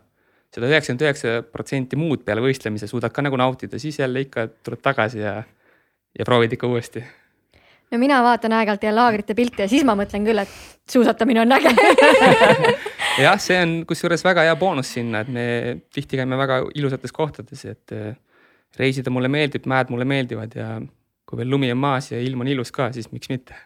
seda 0.56 0.72
üheksakümmend 0.72 1.06
üheksa 1.06 1.36
protsenti 1.52 2.00
muud 2.00 2.24
peale 2.26 2.42
võistlemise 2.44 2.90
suudad 2.90 3.14
ka 3.14 3.26
nagu 3.26 3.38
nautida, 3.38 3.80
siis 3.82 4.00
jälle 4.00 4.26
ikka 4.26 4.48
tuled 4.64 4.82
tagasi 4.82 5.22
ja, 5.22 5.38
ja 6.18 6.28
proovid 6.28 6.58
ikka 6.58 6.72
uuesti 6.72 7.04
no 7.92 8.00
mina 8.02 8.20
vaatan 8.26 8.56
aeg-ajalt 8.58 8.82
teie 8.84 8.94
laagrite 8.96 9.36
pilte 9.38 9.66
ja 9.66 9.72
siis 9.72 9.86
ma 9.88 9.96
mõtlen 9.98 10.26
küll, 10.26 10.42
et 10.42 10.92
suusatamine 10.92 11.44
on 11.44 11.56
äge 11.56 11.72
jah, 13.26 13.40
see 13.42 13.58
on 13.62 13.76
kusjuures 13.88 14.24
väga 14.26 14.46
hea 14.48 14.56
boonus 14.60 14.94
sinna, 14.98 15.24
et 15.24 15.32
me 15.32 15.48
tihti 15.94 16.20
käime 16.20 16.40
väga 16.40 16.62
ilusates 16.76 17.14
kohtades, 17.16 17.66
et 17.70 17.96
äh, 17.96 18.14
reisida 18.80 19.14
mulle 19.14 19.32
meeldib, 19.32 19.68
mäed 19.70 19.94
mulle 19.94 20.08
meeldivad 20.10 20.56
ja 20.58 20.70
kui 21.26 21.42
veel 21.42 21.52
lumi 21.52 21.72
on 21.74 21.82
maas 21.82 22.12
ja 22.12 22.22
ilm 22.22 22.46
on 22.46 22.52
ilus 22.54 22.74
ka, 22.76 22.92
siis 22.96 23.12
miks 23.14 23.32
mitte. 23.32 23.58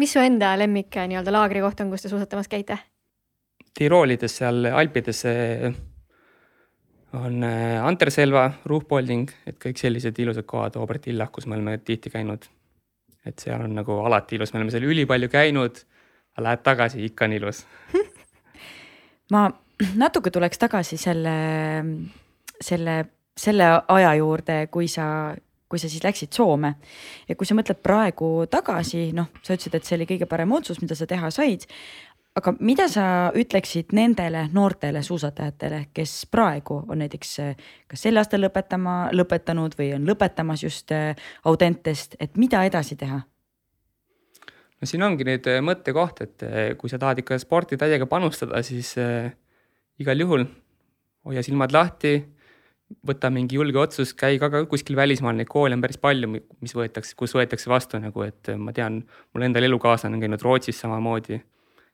mis 0.00 0.12
su 0.12 0.22
enda 0.22 0.54
lemmik 0.60 0.96
äh, 0.96 1.08
nii-öelda 1.10 1.34
laagrikoht 1.34 1.84
on, 1.84 1.92
kus 1.94 2.04
te 2.04 2.12
suusatamas 2.12 2.50
käite? 2.52 2.78
Tiroolides 3.74 4.38
seal 4.38 4.68
Alpides 4.70 5.24
äh, 5.26 5.72
on 7.14 7.42
Anterselva, 7.46 8.48
Ruhpolding, 8.66 9.30
et 9.46 9.58
kõik 9.62 9.78
sellised 9.78 10.18
ilusad 10.18 10.46
kohad, 10.50 10.78
Aubert 10.82 11.06
Illach, 11.06 11.30
kus 11.34 11.46
me 11.46 11.54
oleme 11.54 11.76
tihti 11.78 12.10
käinud 12.10 12.46
et 13.26 13.40
seal 13.40 13.64
on 13.64 13.74
nagu 13.74 13.98
alati 14.04 14.38
ilus, 14.38 14.52
me 14.52 14.60
oleme 14.60 14.74
seal 14.74 14.86
ülipalju 14.88 15.30
käinud, 15.32 15.80
lähed 16.44 16.64
tagasi, 16.66 17.04
ikka 17.08 17.28
on 17.28 17.36
ilus. 17.38 17.64
Ma 19.32 19.46
natuke 19.98 20.30
tuleks 20.34 20.60
tagasi 20.60 20.98
selle, 21.00 21.34
selle, 22.60 22.98
selle 23.36 23.70
aja 23.96 24.14
juurde, 24.18 24.58
kui 24.72 24.88
sa, 24.90 25.06
kui 25.70 25.80
sa 25.80 25.90
siis 25.90 26.04
läksid 26.04 26.34
Soome. 26.36 26.74
Ja 27.28 27.36
kui 27.38 27.48
sa 27.48 27.56
mõtled 27.56 27.80
praegu 27.82 28.32
tagasi, 28.50 29.08
noh, 29.16 29.30
sa 29.42 29.56
ütlesid, 29.56 29.78
et 29.78 29.88
see 29.88 29.98
oli 29.98 30.08
kõige 30.10 30.28
parem 30.30 30.52
otsus, 30.54 30.82
mida 30.82 30.98
sa 30.98 31.08
teha 31.10 31.30
said 31.34 31.66
aga 32.38 32.54
mida 32.66 32.86
sa 32.90 33.04
ütleksid 33.38 33.94
nendele 33.94 34.48
noortele 34.54 35.02
suusatajatele, 35.06 35.84
kes 35.94 36.24
praegu 36.30 36.80
on 36.88 36.98
näiteks 37.04 37.36
kas 37.90 38.02
sel 38.06 38.18
aastal 38.18 38.42
lõpetama, 38.42 38.96
lõpetanud 39.14 39.76
või 39.78 39.92
on 39.98 40.08
lõpetamas 40.08 40.64
just 40.66 40.92
äh, 40.94 41.14
Audentest, 41.46 42.18
et 42.20 42.36
mida 42.40 42.64
edasi 42.66 42.98
teha? 42.98 43.22
no 44.80 44.90
siin 44.90 45.06
ongi 45.06 45.26
nüüd 45.28 45.46
äh, 45.50 45.62
mõttekoht, 45.64 46.24
et 46.26 46.46
kui 46.80 46.90
sa 46.90 46.98
tahad 46.98 47.22
ikka 47.22 47.38
sporti 47.42 47.78
täiega 47.80 48.10
panustada, 48.10 48.62
siis 48.66 48.96
igal 50.02 50.26
juhul 50.26 50.48
hoia 51.24 51.42
silmad 51.46 51.72
lahti, 51.72 52.18
võta 53.06 53.30
mingi 53.32 53.56
julge 53.56 53.78
otsus, 53.80 54.10
käi 54.18 54.36
ka, 54.42 54.50
ka 54.52 54.66
kuskil 54.68 54.98
välismaal, 54.98 55.38
neid 55.38 55.48
koole 55.48 55.78
on 55.78 55.82
päris 55.82 56.02
palju, 56.02 56.28
mis 56.34 56.74
võetakse, 56.76 57.14
kus 57.16 57.32
võetakse 57.38 57.70
vastu 57.70 58.02
nagu, 58.02 58.26
et 58.26 58.50
ma 58.58 58.74
tean, 58.76 59.00
mul 59.32 59.46
endal 59.46 59.70
elukaaslane 59.70 60.18
on 60.18 60.26
käinud 60.26 60.42
Rootsis 60.44 60.82
samamoodi 60.82 61.38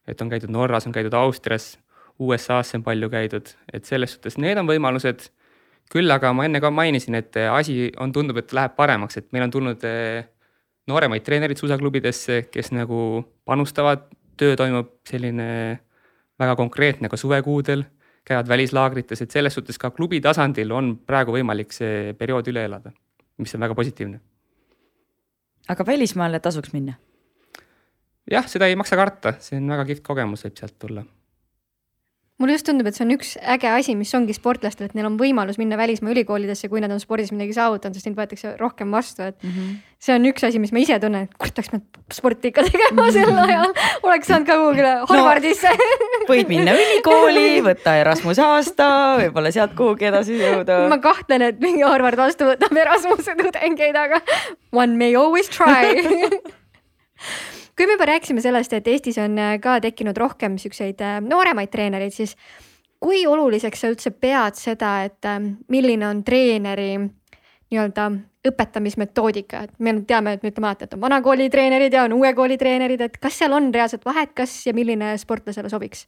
et 0.09 0.23
on 0.23 0.31
käidud 0.31 0.51
Norras, 0.53 0.87
on 0.87 0.95
käidud 0.95 1.15
Austrias, 1.15 1.75
USA-sse 2.21 2.79
on 2.79 2.85
palju 2.85 3.09
käidud, 3.13 3.53
et 3.73 3.85
selles 3.89 4.15
suhtes 4.17 4.39
need 4.39 4.59
on 4.61 4.69
võimalused. 4.69 5.31
küll 5.91 6.13
aga 6.15 6.31
ma 6.37 6.45
enne 6.47 6.61
ka 6.63 6.71
mainisin, 6.71 7.17
et 7.19 7.35
asi 7.51 7.89
on, 7.99 8.13
tundub, 8.15 8.37
et 8.39 8.53
läheb 8.55 8.77
paremaks, 8.77 9.17
et 9.17 9.33
meil 9.35 9.49
on 9.49 9.51
tulnud 9.51 9.85
eh, 9.89 10.29
nooremaid 10.87 11.25
treenereid 11.27 11.59
suusaklubidesse, 11.59 12.45
kes 12.53 12.71
nagu 12.71 13.25
panustavad, 13.45 14.05
töö 14.39 14.55
toimub 14.57 15.01
selline 15.09 15.49
väga 16.39 16.55
konkreetne 16.57 17.11
ka 17.11 17.19
suvekuudel, 17.19 17.83
käivad 18.25 18.49
välislaagrites, 18.49 19.25
et 19.25 19.35
selles 19.35 19.57
suhtes 19.57 19.81
ka 19.83 19.91
klubi 19.91 20.21
tasandil 20.23 20.71
on 20.77 20.95
praegu 21.07 21.35
võimalik 21.35 21.75
see 21.75 22.15
periood 22.15 22.47
üle 22.53 22.69
elada, 22.69 22.95
mis 23.43 23.55
on 23.57 23.67
väga 23.67 23.75
positiivne. 23.75 24.21
aga 25.69 25.87
välismaale 25.87 26.41
tasuks 26.41 26.73
minna 26.73 26.95
jah, 28.31 28.51
seda 28.51 28.71
ei 28.71 28.77
maksa 28.79 28.99
karta, 29.01 29.37
see 29.45 29.59
on 29.61 29.73
väga 29.75 29.89
kihvt 29.93 30.07
kogemus, 30.07 30.47
võib 30.47 30.61
sealt 30.61 30.79
tulla 30.79 31.07
mulle 32.41 32.57
just 32.57 32.65
tundub, 32.65 32.89
et 32.89 32.97
see 32.97 33.05
on 33.05 33.13
üks 33.13 33.35
äge 33.53 33.69
asi, 33.69 33.95
mis 33.99 34.11
ongi 34.17 34.33
sportlastel, 34.33 34.89
et 34.89 34.95
neil 34.97 35.11
on 35.11 35.19
võimalus 35.21 35.59
minna 35.61 35.77
välismaa 35.77 36.15
ülikoolidesse, 36.15 36.71
kui 36.73 36.81
nad 36.81 36.93
on 36.93 37.01
spordis 37.03 37.35
midagi 37.35 37.53
saavutanud, 37.57 37.97
sest 37.97 38.09
neid 38.09 38.17
võetakse 38.17 38.55
rohkem 38.57 38.95
vastu, 38.97 39.27
et 39.29 39.37
mm 39.45 39.51
-hmm. 39.51 39.75
see 40.01 40.15
on 40.17 40.29
üks 40.31 40.47
asi, 40.49 40.63
mis 40.63 40.73
ma 40.73 40.81
ise 40.81 40.97
tunnen, 41.03 41.29
et 41.29 41.35
kurat, 41.37 41.61
oleks 41.61 41.69
pidanud 41.69 42.17
sporti 42.17 42.49
ikka 42.49 42.65
tegema 42.71 43.03
mhm. 43.03 43.13
sel 43.13 43.43
ajal, 43.45 43.75
oleks 44.09 44.33
saanud 44.33 44.49
ka 44.49 44.57
kuhugile 44.63 44.95
Harvardisse 45.13 45.75
no, 45.77 46.23
võid 46.33 46.49
minna 46.49 46.79
ülikooli, 46.81 47.61
võtta 47.69 47.97
Erasmuse 48.01 48.43
aasta, 48.43 48.89
võib-olla 49.21 49.53
sealt 49.53 49.77
kuhugi 49.77 50.09
edasi 50.09 50.41
jõuda. 50.41 50.81
ma 50.89 50.99
kahtlen, 50.99 51.43
et 51.43 51.61
mingi 51.61 51.85
Harvard 51.85 52.17
vastu 52.17 52.49
võtab 52.49 52.73
Erasmuse 52.73 53.37
tudengeid, 53.37 53.97
aga 53.97 54.25
one 54.73 54.97
may 54.97 55.13
always 55.15 55.53
try 55.53 55.93
kui 57.81 57.87
me 57.89 57.95
juba 57.97 58.11
rääkisime 58.11 58.43
sellest, 58.45 58.75
et 58.77 58.89
Eestis 58.93 59.17
on 59.23 59.39
äh, 59.41 59.55
ka 59.57 59.79
tekkinud 59.81 60.19
rohkem 60.21 60.59
siukseid 60.61 60.99
äh, 61.01 61.15
nooremaid 61.25 61.71
treenereid, 61.73 62.13
siis 62.13 62.35
kui 63.01 63.23
oluliseks 63.25 63.81
sa 63.81 63.89
üldse 63.89 64.11
pead 64.13 64.59
seda, 64.61 64.99
et 65.09 65.25
ähm, 65.25 65.55
milline 65.73 66.05
on 66.05 66.19
treeneri 66.21 66.91
nii-öelda 67.01 68.11
õpetamismetoodika, 68.51 69.63
et 69.65 69.73
me 69.81 69.95
teame, 70.05 70.35
et 70.37 70.45
me 70.45 70.53
ütleme 70.53 70.69
alati, 70.69 70.85
et 70.85 70.97
on 70.97 71.01
vana 71.01 71.23
kooli 71.25 71.47
treenerid 71.49 71.97
ja 71.97 72.03
on 72.05 72.19
uue 72.19 72.35
kooli 72.37 72.59
treenerid, 72.61 73.01
et 73.07 73.17
kas 73.23 73.39
seal 73.41 73.57
on 73.57 73.71
reaalset 73.73 74.05
vahet, 74.05 74.35
kas 74.37 74.59
ja 74.67 74.75
milline 74.77 75.15
sportlasele 75.23 75.73
sobiks? 75.73 76.05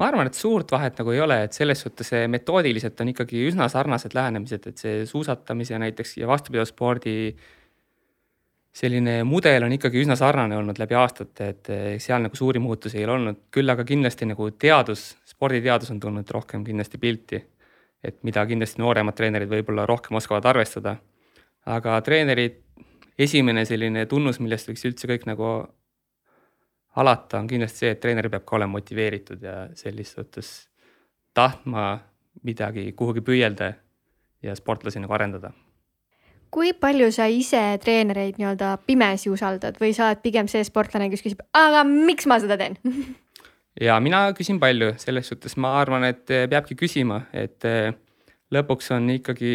ma 0.00 0.08
arvan, 0.08 0.30
et 0.30 0.34
suurt 0.34 0.72
vahet 0.72 0.96
nagu 0.98 1.12
ei 1.12 1.20
ole, 1.22 1.36
et 1.44 1.52
selles 1.52 1.84
suhtes 1.84 2.08
metoodiliselt 2.32 3.04
on 3.04 3.12
ikkagi 3.12 3.44
üsna 3.50 3.68
sarnased 3.68 4.16
lähenemised, 4.16 4.64
et 4.72 4.80
see 4.80 5.04
suusatamise 5.06 5.76
näiteks 5.78 6.16
ja 6.22 6.30
vastupidavusspordi 6.32 7.14
äh, 7.28 7.52
selline 8.74 9.22
mudel 9.26 9.62
on 9.62 9.72
ikkagi 9.76 10.02
üsna 10.02 10.16
sarnane 10.18 10.56
olnud 10.58 10.78
läbi 10.82 10.96
aastate, 10.98 11.48
et 11.52 11.70
eh, 11.70 11.84
seal 12.02 12.24
nagu 12.26 12.36
suuri 12.36 12.62
muutusi 12.62 12.98
ei 12.98 13.06
ole 13.06 13.14
olnud, 13.18 13.40
küll 13.54 13.70
aga 13.70 13.86
kindlasti 13.86 14.26
nagu 14.26 14.48
teadus, 14.50 15.12
sporditeadus 15.30 15.92
on 15.94 16.00
tulnud 16.02 16.30
rohkem 16.34 16.64
kindlasti 16.66 16.98
pilti. 16.98 17.44
et 18.04 18.18
mida 18.22 18.42
kindlasti 18.44 18.82
nooremad 18.82 19.16
treenerid 19.16 19.48
võib-olla 19.48 19.86
rohkem 19.88 20.18
oskavad 20.18 20.44
arvestada. 20.44 20.96
aga 21.66 22.00
treenerid, 22.00 22.58
esimene 23.18 23.64
selline 23.64 24.06
tunnus, 24.06 24.40
millest 24.40 24.68
võiks 24.68 24.84
üldse 24.84 25.08
kõik 25.08 25.26
nagu 25.26 25.54
alata, 26.96 27.38
on 27.38 27.46
kindlasti 27.46 27.78
see, 27.78 27.90
et 27.94 28.00
treener 28.00 28.28
peab 28.28 28.44
ka 28.44 28.56
olema 28.56 28.76
motiveeritud 28.78 29.42
ja 29.42 29.68
selles 29.74 30.12
suhtes 30.12 30.68
tahtma 31.34 32.00
midagi 32.42 32.92
kuhugi 32.92 33.22
püüelda 33.22 33.72
ja 34.42 34.54
sportlasi 34.54 35.00
nagu 35.00 35.14
arendada 35.14 35.54
kui 36.54 36.70
palju 36.78 37.10
sa 37.14 37.26
ise 37.30 37.60
treenereid 37.82 38.38
nii-öelda 38.38 38.76
pimesi 38.86 39.30
usaldad 39.32 39.78
või 39.82 39.90
sa 39.96 40.08
oled 40.08 40.22
pigem 40.22 40.48
see 40.50 40.62
sportlane, 40.66 41.10
kes 41.10 41.24
küsib, 41.24 41.42
aga 41.56 41.82
miks 41.88 42.28
ma 42.30 42.38
seda 42.42 42.58
teen? 42.60 42.78
Ja 43.80 43.96
mina 43.98 44.28
küsin 44.38 44.60
palju, 44.62 44.92
selles 45.02 45.26
suhtes 45.26 45.56
ma 45.58 45.72
arvan, 45.80 46.04
et 46.06 46.30
eh, 46.30 46.44
peabki 46.46 46.76
küsima, 46.78 47.24
et 47.34 47.64
eh, 47.66 47.88
lõpuks 48.54 48.92
on 48.94 49.08
ikkagi 49.16 49.54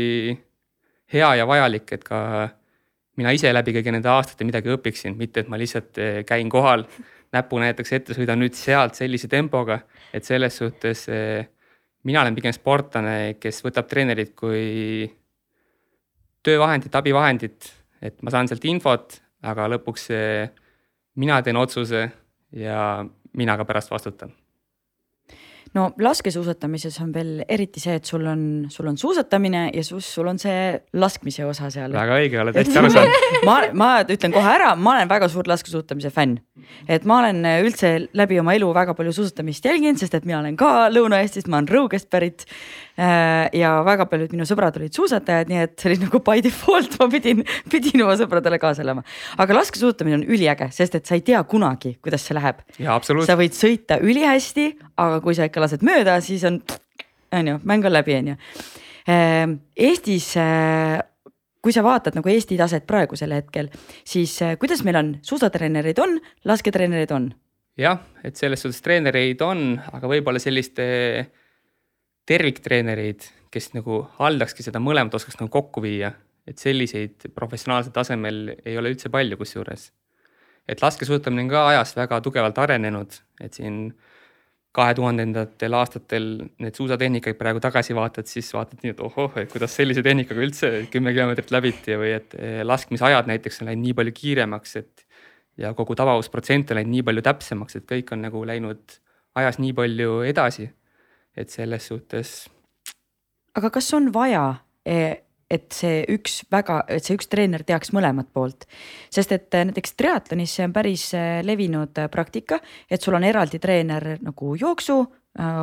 hea 1.13 1.29
ja 1.39 1.45
vajalik, 1.47 1.93
et 1.95 2.03
ka 2.03 2.19
mina 3.15 3.31
ise 3.31 3.53
läbi 3.53 3.71
kõigi 3.77 3.93
nende 3.95 4.12
aastate 4.12 4.43
midagi 4.43 4.73
õpiksin, 4.75 5.15
mitte 5.15 5.45
et 5.45 5.47
ma 5.47 5.55
lihtsalt 5.62 6.01
eh, 6.03 6.17
käin 6.27 6.51
kohal, 6.51 6.83
näpu 7.31 7.62
näiteks 7.63 7.95
ette, 7.95 8.17
sõidan 8.17 8.43
nüüd 8.43 8.59
sealt 8.59 8.99
sellise 8.99 9.31
tempoga, 9.31 9.79
et 10.12 10.27
selles 10.27 10.59
suhtes 10.59 11.05
mina 12.03 12.19
olen 12.19 12.35
pigem 12.35 12.51
sportlane, 12.51 13.38
kes 13.39 13.63
võtab 13.63 13.88
treenerit 13.88 14.35
kui 14.35 15.07
töövahendit, 16.43 16.95
abivahendit, 16.95 17.71
et 18.02 18.21
ma 18.23 18.32
saan 18.34 18.47
sealt 18.47 18.65
infot, 18.69 19.19
aga 19.43 19.67
lõpuks 19.75 20.10
mina 21.19 21.39
teen 21.43 21.60
otsuse 21.60 22.10
ja 22.56 22.84
mina 23.34 23.58
ka 23.58 23.65
pärast 23.65 23.91
vastutan. 23.91 24.32
no 25.73 25.84
laskesuusatamises 26.02 26.95
on 27.04 27.12
veel 27.13 27.43
eriti 27.45 27.82
see, 27.84 27.99
et 27.99 28.08
sul 28.08 28.23
on, 28.25 28.39
sul 28.73 28.88
on 28.89 28.95
suusatamine 28.97 29.67
ja 29.73 29.84
sus, 29.86 30.08
sul 30.15 30.25
on 30.32 30.39
see 30.41 30.71
laskmise 30.97 31.45
osa 31.45 31.69
seal. 31.69 31.93
väga 31.93 32.15
õige, 32.23 32.39
oled 32.41 32.58
hästi 32.58 32.80
aru 32.82 32.89
saanud. 32.95 33.28
ma, 33.49 33.58
ma 33.78 33.89
ütlen 34.02 34.34
kohe 34.34 34.49
ära, 34.56 34.71
ma 34.75 34.95
olen 34.95 35.12
väga 35.12 35.30
suur 35.30 35.49
laskesuusatamise 35.52 36.10
fänn. 36.15 36.39
et 36.89 37.06
ma 37.06 37.19
olen 37.21 37.45
üldse 37.67 37.93
läbi 38.17 38.39
oma 38.41 38.58
elu 38.58 38.71
väga 38.73 38.97
palju 38.97 39.13
suusatamist 39.19 39.69
jälginud, 39.69 40.02
sest 40.02 40.17
et 40.17 40.25
mina 40.25 40.39
olen 40.41 40.58
ka 40.58 40.89
Lõuna-Eestist, 40.95 41.52
ma 41.52 41.62
olen 41.62 41.69
Rõugest 41.69 42.10
pärit. 42.10 42.47
Äh, 42.99 43.47
ja 43.55 43.77
väga 43.88 44.09
paljud 44.12 44.33
minu 44.35 44.43
sõbrad 44.47 44.75
olid 44.75 44.91
suusatajad, 44.91 45.47
nii 45.47 45.59
et 45.63 45.75
see 45.79 45.88
oli 45.88 46.01
nagu 46.01 46.19
by 46.25 46.41
default, 46.43 46.97
ma 46.99 47.05
pidin, 47.12 47.45
pidin 47.71 48.03
oma 48.03 48.17
sõpradele 48.19 48.59
kaasa 48.59 48.83
elama. 48.83 49.05
aga 49.39 49.55
laskesuusatamine 49.55 50.17
on 50.17 50.25
üliäge, 50.27 50.67
sest 50.75 50.97
et 50.99 51.07
sa 51.07 51.15
ei 51.15 51.23
tea 51.23 51.39
kunagi, 51.47 51.93
kuidas 52.03 52.27
see 52.27 52.35
läheb. 52.35 52.59
sa 52.75 53.38
võid 53.39 53.55
sõita 53.55 54.01
ülihästi, 54.03 54.67
aga 54.99 55.21
kui 55.23 55.38
sa 55.38 55.47
ikka 55.47 55.63
lased 55.63 55.85
mööda, 55.88 56.17
siis 56.25 56.43
on, 56.49 56.59
on 57.39 57.53
ju, 57.53 57.62
mäng 57.63 57.88
on 57.88 57.95
läbi, 57.95 58.19
on 58.19 58.33
ju. 58.33 58.38
Ehm, 59.09 59.55
Eestis 59.79 60.33
äh, 60.41 60.99
kui 61.63 61.71
sa 61.75 61.85
vaatad 61.85 62.19
nagu 62.19 62.29
Eesti 62.31 62.59
taset 62.59 62.83
praegusel 62.88 63.31
hetkel, 63.38 63.71
siis 64.03 64.35
äh, 64.43 64.57
kuidas 64.59 64.83
meil 64.83 64.99
on, 64.99 65.15
suusatreenereid 65.23 66.03
on, 66.03 66.19
lasketreenereid 66.51 67.15
on? 67.15 67.31
jah, 67.79 68.01
et 68.27 68.35
selles 68.35 68.59
suhtes 68.59 68.83
treenereid 68.83 69.39
on, 69.39 69.77
aga 69.95 70.09
võib-olla 70.12 70.39
selliste 70.43 70.83
terviktreenereid, 72.27 73.27
kes 73.51 73.71
nagu 73.73 74.03
haldakski 74.19 74.65
seda 74.65 74.82
mõlemat, 74.84 75.15
oskaks 75.17 75.39
nagu 75.39 75.51
kokku 75.53 75.82
viia, 75.82 76.12
et 76.47 76.62
selliseid 76.62 77.29
professionaalsel 77.36 77.93
tasemel 77.93 78.53
ei 78.65 78.77
ole 78.77 78.93
üldse 78.93 79.10
palju 79.13 79.38
kusjuures. 79.38 79.91
et 80.69 80.82
laskesuusatamine 80.82 81.41
on 81.41 81.49
ka 81.49 81.62
ajas 81.71 81.95
väga 81.97 82.19
tugevalt 82.21 82.58
arenenud, 82.62 83.15
et 83.41 83.55
siin 83.58 83.88
kahe 84.71 84.93
tuhandendatel 84.93 85.73
aastatel 85.73 86.27
need 86.62 86.77
suusatehnikad 86.77 87.38
praegu 87.39 87.62
tagasi 87.63 87.95
vaatad, 87.97 88.29
siis 88.29 88.51
vaatad 88.53 88.84
nii, 88.84 88.93
et 88.93 89.01
ohoh, 89.01 89.34
et 89.41 89.49
kuidas 89.49 89.73
sellise 89.73 90.03
tehnikaga 90.05 90.43
üldse 90.45 90.69
kümme 90.93 91.13
kilomeetrit 91.15 91.53
läbiti 91.55 91.97
või 91.97 92.13
et 92.19 92.36
eh, 92.38 92.60
laskmisajad 92.67 93.32
näiteks 93.32 93.63
on 93.63 93.71
läinud 93.71 93.88
nii 93.88 93.95
palju 93.97 94.13
kiiremaks, 94.21 94.75
et 94.84 95.05
ja 95.60 95.73
kogu 95.77 95.97
tabavusprotsent 95.97 96.71
on 96.71 96.79
läinud 96.79 96.93
nii 96.93 97.05
palju 97.10 97.25
täpsemaks, 97.25 97.79
et 97.79 97.88
kõik 97.89 98.13
on 98.13 98.23
nagu 98.27 98.43
läinud 98.47 98.99
ajas 99.39 99.60
nii 99.62 99.73
palju 99.77 100.21
edasi. 100.29 100.69
Et 101.37 101.49
selles 101.49 101.87
suhtes. 101.87 102.49
aga 103.55 103.69
kas 103.69 103.93
on 103.93 104.13
vaja 104.13 104.45
eh, 104.85 105.21
et 105.49 105.73
see 105.73 106.03
üks 106.13 106.43
väga, 106.53 106.83
et 106.93 107.05
see 107.05 107.17
üks 107.17 107.29
treener 107.29 107.63
teaks 107.65 107.91
mõlemat 107.95 108.29
poolt. 108.33 108.67
sest 109.09 109.31
et 109.33 109.55
äh, 109.57 109.65
näiteks 109.69 109.95
triatlonis 109.97 110.53
see 110.55 110.67
on 110.67 110.73
päris 110.73 111.09
äh, 111.17 111.41
levinud 111.45 111.97
praktika, 112.13 112.59
et 112.89 113.01
sul 113.01 113.17
on 113.17 113.25
eraldi 113.25 113.59
treener 113.59 114.17
nagu 114.21 114.55
jooksu, 114.55 115.01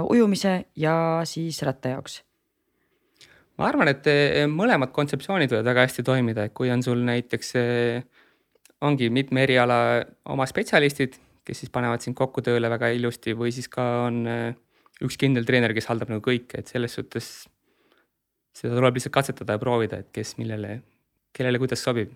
ujumise 0.08 0.52
ja 0.78 1.22
siis 1.26 1.58
ratta 1.66 1.90
jaoks. 1.96 2.20
ma 3.58 3.66
arvan, 3.68 3.90
et 3.90 4.06
mõlemad 4.50 4.92
kontseptsioonid 4.94 5.50
võivad 5.52 5.70
väga 5.70 5.86
hästi 5.86 6.04
toimida, 6.06 6.46
et 6.46 6.54
kui 6.54 6.70
on 6.70 6.82
sul 6.86 7.02
näiteks, 7.04 7.52
ongi 8.86 9.10
mitme 9.10 9.42
eriala 9.42 9.78
oma 10.32 10.46
spetsialistid, 10.46 11.18
kes 11.44 11.62
siis 11.62 11.72
panevad 11.72 12.04
sind 12.04 12.16
kokku 12.16 12.44
tööle 12.46 12.70
väga 12.70 12.92
ilusti 12.94 13.34
või 13.34 13.52
siis 13.54 13.68
ka 13.68 13.84
on 14.06 14.22
üks 15.04 15.18
kindel 15.20 15.44
treener, 15.48 15.74
kes 15.76 15.90
haldab 15.90 16.12
nagu 16.12 16.24
kõike, 16.24 16.60
et 16.60 16.70
selles 16.72 16.94
suhtes 16.96 17.30
seda 18.56 18.76
tuleb 18.78 18.96
lihtsalt 18.96 19.12
katsetada 19.12 19.56
ja 19.56 19.60
proovida, 19.60 20.00
et 20.00 20.08
kes 20.14 20.36
millele, 20.40 20.80
kellele 21.36 21.60
kuidas 21.60 21.84
sobib 21.84 22.14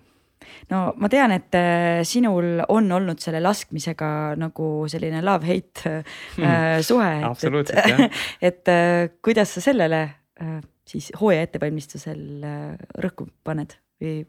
no 0.71 0.81
ma 1.01 1.11
tean, 1.13 1.35
et 1.35 1.57
äh, 1.59 2.01
sinul 2.09 2.63
on 2.73 2.89
olnud 2.97 3.21
selle 3.23 3.43
laskmisega 3.45 4.11
nagu 4.41 4.71
selline 4.91 5.23
love-hate. 5.25 5.95
Äh, 6.41 6.81
suhe. 6.87 7.13
absoluutselt 7.27 7.79
et, 7.83 7.93
jah. 7.93 8.21
et 8.51 8.73
äh, 8.73 9.11
kuidas 9.25 9.57
sa 9.57 9.65
sellele 9.65 10.07
siis 10.89 11.11
hooaja 11.21 11.45
ettevalmistusel 11.45 12.21
rõhku 13.05 13.27
paned 13.45 13.75
või 14.01 14.23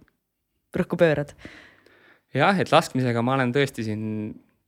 rõhku 0.75 0.99
pöörad? 0.99 1.31
jah, 2.35 2.59
et 2.59 2.71
laskmisega 2.71 3.23
ma 3.23 3.37
olen 3.37 3.53
tõesti 3.55 3.85
siin 3.87 4.03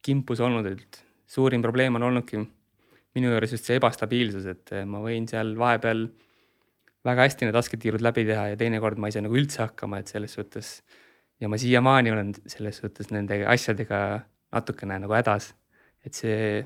kimpus 0.03 0.39
olnud, 0.43 0.69
et 0.71 1.01
suurim 1.27 1.63
probleem 1.63 1.99
on 1.99 2.07
olnudki 2.07 2.39
minu 3.17 3.31
juures 3.33 3.53
just 3.55 3.69
see 3.69 3.77
ebastabiilsus, 3.79 4.45
et 4.49 4.75
ma 4.89 5.01
võin 5.03 5.27
seal 5.29 5.53
vahepeal 5.59 6.07
väga 7.05 7.27
hästi 7.27 7.47
need 7.47 7.57
lasketiirud 7.57 8.03
läbi 8.03 8.25
teha 8.27 8.49
ja 8.53 8.59
teinekord 8.59 9.01
ma 9.01 9.09
ei 9.09 9.15
saa 9.15 9.25
nagu 9.25 9.37
üldse 9.37 9.63
hakkama, 9.65 9.99
et 10.01 10.11
selles 10.11 10.33
suhtes. 10.37 10.77
ja 11.41 11.49
ma 11.49 11.57
siiamaani 11.59 12.11
olen 12.13 12.31
selles 12.47 12.77
suhtes 12.79 13.11
nende 13.11 13.41
asjadega 13.49 13.99
natukene 14.53 14.99
nagu 15.03 15.13
hädas, 15.13 15.51
et 16.05 16.13
see. 16.13 16.63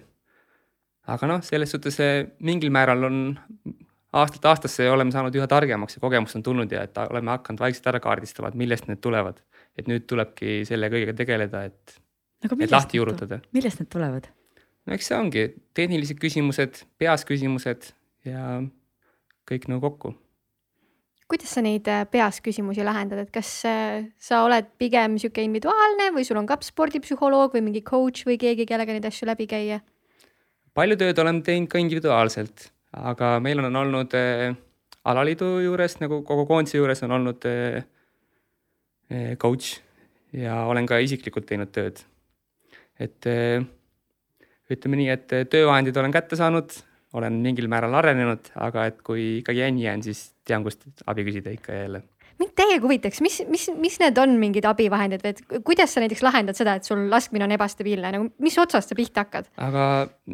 aga 1.08 1.30
noh, 1.34 1.44
selles 1.44 1.72
suhtes 1.74 2.00
mingil 2.40 2.72
määral 2.72 3.10
on 3.10 3.20
aastast 4.18 4.46
aastasse 4.46 4.90
oleme 4.92 5.12
saanud 5.12 5.36
üha 5.36 5.48
targemaks 5.52 5.98
ja 5.98 6.04
kogemust 6.04 6.38
on 6.40 6.44
tulnud 6.44 6.72
ja 6.72 6.84
et 6.88 6.98
oleme 7.08 7.34
hakanud 7.36 7.64
vaikselt 7.64 7.90
ära 7.92 8.02
kaardistama, 8.04 8.52
et 8.52 8.60
millest 8.60 8.88
need 8.88 9.02
tulevad. 9.04 9.42
et 9.78 9.90
nüüd 9.90 10.08
tulebki 10.10 10.64
selle 10.66 10.90
kõigega 10.90 11.14
tegeleda, 11.14 11.68
et, 11.70 11.98
et 12.44 12.72
lahti 12.72 12.98
juurutada. 13.02 13.42
millest 13.54 13.82
need 13.82 13.92
tulevad? 13.94 14.30
No 14.88 14.96
eks 14.96 15.12
see 15.12 15.18
ongi 15.18 15.50
tehnilised 15.78 16.20
küsimused, 16.22 16.86
peas 16.98 17.28
küsimused 17.28 17.92
ja 18.28 18.62
kõik 19.48 19.68
nagu 19.72 19.84
kokku 19.84 20.16
kuidas 21.28 21.52
sa 21.58 21.64
neid 21.64 21.88
äh, 21.92 22.06
peas 22.10 22.40
küsimusi 22.44 22.86
lahendad, 22.88 23.20
et 23.26 23.32
kas 23.36 23.50
äh, 23.68 24.08
sa 24.20 24.44
oled 24.46 24.70
pigem 24.80 25.18
sihuke 25.20 25.44
individuaalne 25.44 26.12
või 26.16 26.24
sul 26.28 26.40
on 26.40 26.48
ka 26.48 26.60
spordipsühholoog 26.64 27.56
või 27.58 27.66
mingi 27.66 27.84
coach 27.86 28.24
või 28.28 28.40
keegi, 28.40 28.68
kellega 28.70 28.96
neid 28.96 29.08
asju 29.10 29.28
läbi 29.30 29.50
käia? 29.50 29.82
palju 30.78 30.98
tööd 31.00 31.20
olen 31.20 31.42
teinud 31.44 31.72
ka 31.72 31.82
individuaalselt, 31.82 32.70
aga 32.96 33.38
meil 33.44 33.60
on 33.66 33.76
olnud 33.82 34.16
äh, 34.18 34.56
alaliidu 35.08 35.58
juures 35.66 35.98
nagu 36.04 36.22
kogu 36.28 36.46
koondise 36.50 36.80
juures 36.80 37.04
on 37.04 37.16
olnud 37.20 37.48
äh, 37.50 37.84
äh 39.12 39.36
coach 39.42 39.82
ja 40.36 40.64
olen 40.68 40.88
ka 40.88 41.00
isiklikult 41.04 41.48
teinud 41.50 41.74
tööd. 41.76 42.04
et 43.00 43.28
äh, 43.28 43.66
ütleme 44.74 45.00
nii, 45.00 45.10
et 45.14 45.34
töövahendid 45.52 45.98
olen 45.98 46.14
kätte 46.16 46.40
saanud, 46.40 46.76
olen 47.18 47.40
mingil 47.44 47.70
määral 47.72 47.96
arenenud, 48.02 48.52
aga 48.60 48.90
et 48.92 49.02
kui 49.06 49.40
ikkagi 49.40 49.64
jänni 49.64 49.88
jään, 49.88 50.04
siis 50.06 50.30
tean, 50.48 50.66
kust 50.66 50.86
abi 51.08 51.26
küsida 51.28 51.54
ikka 51.56 51.74
ja 51.74 51.88
jälle 51.88 52.04
mind 52.38 52.54
täiega 52.58 52.84
huvitaks, 52.84 53.22
mis, 53.26 53.40
mis, 53.50 53.64
mis 53.82 53.96
need 54.02 54.20
on 54.22 54.36
mingid 54.38 54.66
abivahendid 54.70 55.24
või 55.26 55.34
et 55.34 55.40
kuidas 55.66 55.94
sa 55.96 56.04
näiteks 56.04 56.22
lahendad 56.26 56.58
seda, 56.58 56.76
et 56.78 56.86
sul 56.86 57.08
laskmine 57.10 57.48
on 57.48 57.56
ebastabiilne, 57.56 58.12
nagu 58.14 58.28
mis 58.44 58.58
otsast 58.62 58.94
sa 58.94 58.98
pihta 58.98 59.26
hakkad? 59.26 59.50
aga 59.58 59.86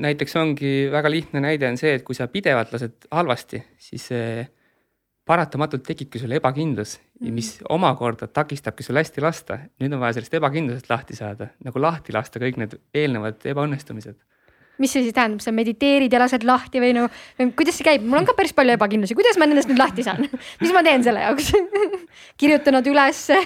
näiteks 0.06 0.36
ongi 0.42 0.74
väga 0.92 1.12
lihtne 1.14 1.44
näide 1.46 1.70
on 1.70 1.80
see, 1.80 1.94
et 1.96 2.04
kui 2.04 2.18
sa 2.18 2.28
pidevalt 2.32 2.74
lased 2.76 3.08
halvasti, 3.12 3.62
siis 3.80 4.10
paratamatult 5.26 5.86
tekibki 5.88 6.20
sul 6.20 6.36
ebakindlus 6.36 6.98
mm, 6.98 7.28
-hmm. 7.28 7.32
mis 7.32 7.50
omakorda 7.70 8.28
takistabki 8.28 8.84
sul 8.84 9.00
hästi 9.00 9.22
lasta. 9.22 9.60
nüüd 9.80 9.94
on 9.94 10.00
vaja 10.00 10.20
sellest 10.20 10.34
ebakindlusest 10.34 10.90
lahti 10.90 11.16
saada, 11.16 11.48
nagu 11.64 11.82
lahti 11.82 12.14
lasta 12.14 12.40
kõik 12.40 12.60
need 12.60 12.80
eelnevad 12.94 13.46
ebaõnnestumised 13.46 14.20
mis 14.82 14.92
see 14.92 15.04
siis 15.06 15.14
tähendab, 15.14 15.42
sa 15.44 15.54
mediteerid 15.54 16.12
ja 16.14 16.20
lased 16.20 16.44
lahti 16.48 16.82
või 16.82 16.94
no 16.98 17.08
kuidas 17.56 17.78
see 17.78 17.86
käib, 17.86 18.04
mul 18.04 18.20
on 18.20 18.28
ka 18.28 18.36
päris 18.38 18.56
palju 18.58 18.76
ebakindlusi, 18.76 19.16
kuidas 19.16 19.38
ma 19.40 19.48
nendest 19.48 19.70
nüüd 19.70 19.80
lahti 19.80 20.06
saan 20.06 20.26
mis 20.64 20.74
ma 20.76 20.84
teen 20.86 21.06
selle 21.06 21.24
jaoks 21.24 21.52
kirjutan 22.42 22.80
nad 22.80 22.88
ülesse, 22.90 23.38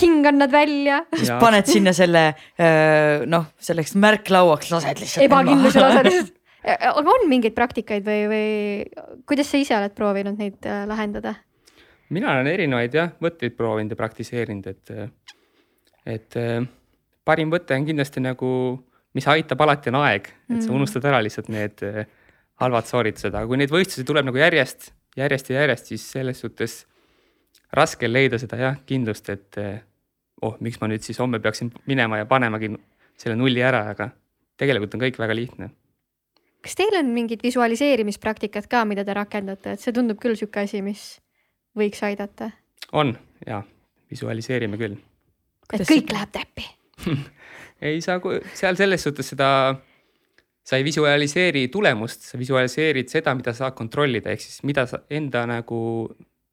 hingan 0.00 0.40
nad 0.42 0.52
välja. 0.52 1.02
siis 1.14 1.32
paned 1.42 1.68
sinna 1.70 1.92
selle 1.96 2.32
noh, 3.28 3.50
selleks 3.60 3.94
märklauaks 3.94 4.72
lased 4.72 5.04
lihtsalt. 5.04 5.26
ebakindluse 5.28 5.84
lased 5.84 6.08
lihtsalt 6.08 6.38
aga 6.62 7.02
on 7.16 7.26
mingeid 7.30 7.56
praktikaid 7.56 8.06
või, 8.06 8.26
või 8.30 9.16
kuidas 9.28 9.50
sa 9.50 9.60
ise 9.60 9.76
oled 9.78 9.96
proovinud 9.96 10.38
neid 10.38 10.68
äh, 10.68 10.84
lahendada? 10.90 11.34
mina 12.12 12.34
olen 12.34 12.50
erinevaid 12.50 12.94
jah, 12.94 13.12
võtteid 13.24 13.56
proovinud 13.56 13.94
ja 13.94 13.96
praktiseerinud, 13.96 14.66
et, 14.68 14.90
et 16.04 16.36
parim 17.24 17.52
võte 17.54 17.72
on 17.72 17.86
kindlasti 17.88 18.20
nagu 18.20 18.50
mis 19.16 19.28
aitab 19.32 19.64
alati, 19.64 19.88
on 19.88 19.96
aeg, 20.02 20.28
et 20.50 20.58
sa 20.58 20.66
mm. 20.66 20.74
unustad 20.76 21.06
ära 21.08 21.22
lihtsalt 21.24 21.48
need 21.52 21.80
halvad 22.60 22.88
sooritused, 22.90 23.32
aga 23.32 23.48
kui 23.48 23.60
neid 23.60 23.72
võistlusi 23.72 24.04
tuleb 24.04 24.28
nagu 24.28 24.40
järjest, 24.40 24.90
järjest 25.16 25.48
ja 25.50 25.62
järjest, 25.62 25.88
siis 25.92 26.04
selles 26.18 26.44
suhtes 26.44 26.82
raske 27.72 28.08
leida 28.10 28.36
seda 28.40 28.60
jah, 28.60 28.76
kindlust, 28.88 29.32
et 29.32 29.60
oh, 30.42 30.56
miks 30.60 30.80
ma 30.82 30.90
nüüd 30.90 31.04
siis 31.06 31.20
homme 31.22 31.40
peaksin 31.42 31.72
minema 31.88 32.20
ja 32.20 32.28
panemagi 32.28 32.72
selle 33.20 33.36
nulli 33.38 33.62
ära, 33.64 33.86
aga 33.94 34.10
tegelikult 34.60 34.96
on 34.96 35.04
kõik 35.04 35.20
väga 35.20 35.36
lihtne. 35.36 35.70
Kas 36.62 36.78
teil 36.78 36.96
on 36.98 37.10
mingid 37.14 37.42
visualiseerimispraktikad 37.42 38.68
ka, 38.70 38.84
mida 38.88 39.04
te 39.04 39.14
rakendate, 39.18 39.76
et 39.76 39.82
see 39.82 39.94
tundub 39.94 40.20
küll 40.22 40.38
sihuke 40.38 40.64
asi, 40.64 40.82
mis 40.84 41.06
võiks 41.78 42.02
aidata? 42.06 42.52
on 42.92 43.14
ja 43.46 43.62
visualiseerime 44.12 44.78
küll. 44.80 44.98
et 45.72 45.86
kõik 45.88 46.12
läheb 46.12 46.34
täppi 46.34 46.66
ei 47.82 48.00
saa, 48.04 48.20
seal 48.54 48.78
selles 48.78 49.02
suhtes 49.02 49.32
seda, 49.32 49.48
sa 50.62 50.78
ei 50.78 50.84
visualiseeri 50.86 51.66
tulemust, 51.72 52.28
sa 52.30 52.38
visualiseerid 52.38 53.10
seda, 53.10 53.34
mida 53.38 53.54
sa 53.54 53.66
saad 53.66 53.78
kontrollida, 53.78 54.32
ehk 54.32 54.44
siis 54.44 54.62
mida 54.68 54.86
sa 54.90 55.02
enda 55.10 55.44
nagu 55.50 55.80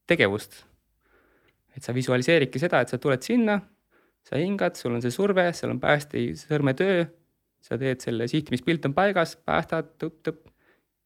tegevust. 0.10 0.63
et 1.78 1.86
sa 1.86 1.93
visualiseeridki 1.95 2.60
seda, 2.60 2.82
et 2.82 2.89
sa 2.91 2.98
tuled 3.00 3.22
sinna, 3.24 3.60
sa 4.26 4.39
hingad, 4.41 4.76
sul 4.76 4.98
on 4.98 5.04
see 5.04 5.13
surve, 5.13 5.45
seal 5.56 5.72
on 5.72 5.80
päästi 5.80 6.32
sõrmetöö, 6.36 7.06
sa 7.63 7.78
teed 7.80 8.02
selle 8.04 8.28
sihtimispilt 8.32 8.88
on 8.89 8.95
paigas, 8.98 9.36
päästad 9.45 9.93
tõpp-tõpp 10.02 10.48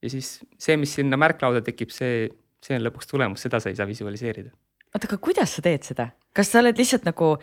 ja 0.04 0.12
siis 0.12 0.36
see, 0.60 0.78
mis 0.80 0.94
sinna 1.00 1.18
märklauda 1.20 1.64
tekib, 1.66 1.92
see, 1.94 2.28
see 2.64 2.78
on 2.78 2.86
lõpuks 2.88 3.10
tulemus, 3.10 3.44
seda 3.46 3.62
sa 3.64 3.72
ei 3.72 3.80
saa 3.80 3.88
visualiseerida. 3.90 4.52
oota, 4.94 5.08
aga 5.08 5.20
kuidas 5.24 5.58
sa 5.58 5.66
teed 5.66 5.88
seda, 5.88 6.12
kas 6.36 6.52
sa 6.52 6.62
oled 6.64 6.80
lihtsalt 6.80 7.08
nagu 7.08 7.36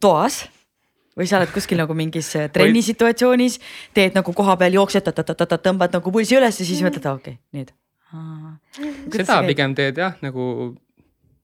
toas 0.00 0.44
või 1.18 1.28
sa 1.28 1.40
oled 1.40 1.52
kuskil 1.52 1.80
nagu 1.80 1.94
mingis 1.96 2.30
äh, 2.40 2.48
trennisituatsioonis, 2.52 3.58
teed 3.94 4.16
nagu 4.16 4.32
koha 4.36 4.56
peal 4.60 4.78
jooksed, 4.78 5.10
tõmbad 5.12 5.98
nagu 5.98 6.14
pulsi 6.14 6.38
üles 6.38 6.60
ja 6.60 6.68
siis 6.68 6.80
mõtled, 6.84 7.08
okei 7.10 7.36
okay,, 7.36 7.42
nüüd. 7.58 7.74
seda 9.18 9.42
pigem 9.48 9.76
teed 9.76 10.00
jah, 10.00 10.16
nagu 10.24 10.72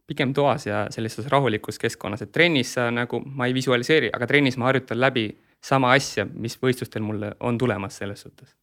pigem 0.09 0.33
toas 0.33 0.65
ja 0.65 0.87
sellises 0.93 1.27
rahulikus 1.29 1.77
keskkonnas, 1.81 2.25
et 2.25 2.33
trennis 2.33 2.73
sa 2.79 2.89
nagu, 2.95 3.21
ma 3.21 3.49
ei 3.49 3.53
visualiseeri, 3.57 4.09
aga 4.15 4.29
trennis 4.31 4.57
ma 4.57 4.71
harjutan 4.71 5.01
läbi 5.01 5.29
sama 5.65 5.93
asja, 5.97 6.27
mis 6.27 6.57
võistlustel 6.63 7.03
mulle 7.03 7.35
on 7.41 7.59
tulemas 7.59 7.99
selles 7.99 8.23
suhtes 8.27 8.55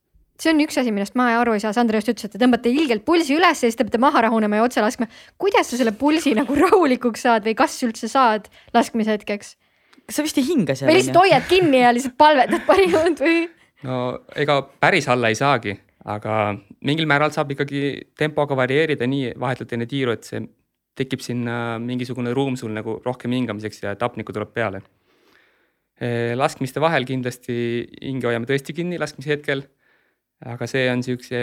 see 0.41 0.51
on 0.51 0.61
üks 0.65 0.77
asi, 0.79 0.91
millest 0.91 1.15
ma 1.15 1.29
aru 1.39 1.55
ei 1.55 1.63
saa, 1.63 1.73
Sandra 1.75 1.99
just 2.01 2.11
ütles, 2.11 2.27
et 2.27 2.33
te 2.35 2.41
tõmbate 2.41 2.71
ilgelt 2.71 3.05
pulsi 3.07 3.37
üles 3.37 3.61
ja 3.63 3.69
siis 3.69 3.77
te 3.79 3.85
peate 3.87 4.01
maha 4.03 4.25
rahunema 4.27 4.59
ja 4.59 4.65
otse 4.67 4.83
laskma. 4.83 5.07
kuidas 5.41 5.69
sa 5.71 5.79
selle 5.79 5.93
pulsi 5.95 6.35
nagu 6.35 6.57
rahulikuks 6.59 7.23
saad 7.27 7.47
või 7.47 7.55
kas 7.57 7.77
üldse 7.87 8.09
saad 8.11 8.49
laskmise 8.75 9.15
hetkeks? 9.15 9.55
kas 10.05 10.19
sa 10.19 10.25
vist 10.25 10.39
ei 10.41 10.47
hinga 10.47 10.75
seal? 10.75 10.91
või 10.91 10.99
lihtsalt 10.99 11.21
hoiad 11.21 11.47
kinni 11.49 11.81
ja 11.81 11.93
lihtsalt 11.95 12.17
palvetad 12.19 12.65
parimad 12.69 13.23
või? 13.23 13.45
no 13.87 14.01
ega 14.35 14.59
päris 14.83 15.07
alla 15.11 15.31
ei 15.31 15.39
saagi, 15.39 15.77
aga 16.03 16.55
mingil 16.85 17.07
määral 17.09 17.31
saab 17.35 17.55
ikkagi 17.55 18.11
tempoga 18.19 18.57
varieerida 18.59 19.07
nii 19.07 19.33
vahetult 19.39 19.71
enne 19.77 19.87
tiiru, 19.89 20.15
et 20.15 20.27
see 20.27 20.43
tekib 20.95 21.23
sinna 21.23 21.77
mingisugune 21.83 22.31
ruum 22.35 22.55
sul 22.59 22.71
nagu 22.75 22.99
rohkem 23.05 23.33
hingamiseks 23.35 23.81
ja 23.83 23.95
tapnikku 23.99 24.35
tuleb 24.35 24.53
peale. 24.55 24.79
Laskmiste 26.35 26.81
vahel 26.83 27.05
kindlasti 27.07 27.55
hinge 28.01 28.27
hoiame 28.27 28.47
tõesti 28.49 28.73
kinni 28.75 28.97
laskmise 28.99 29.31
hetkel. 29.31 29.61
aga 30.43 30.67
see 30.67 30.89
on 30.91 30.99
siukse 31.05 31.39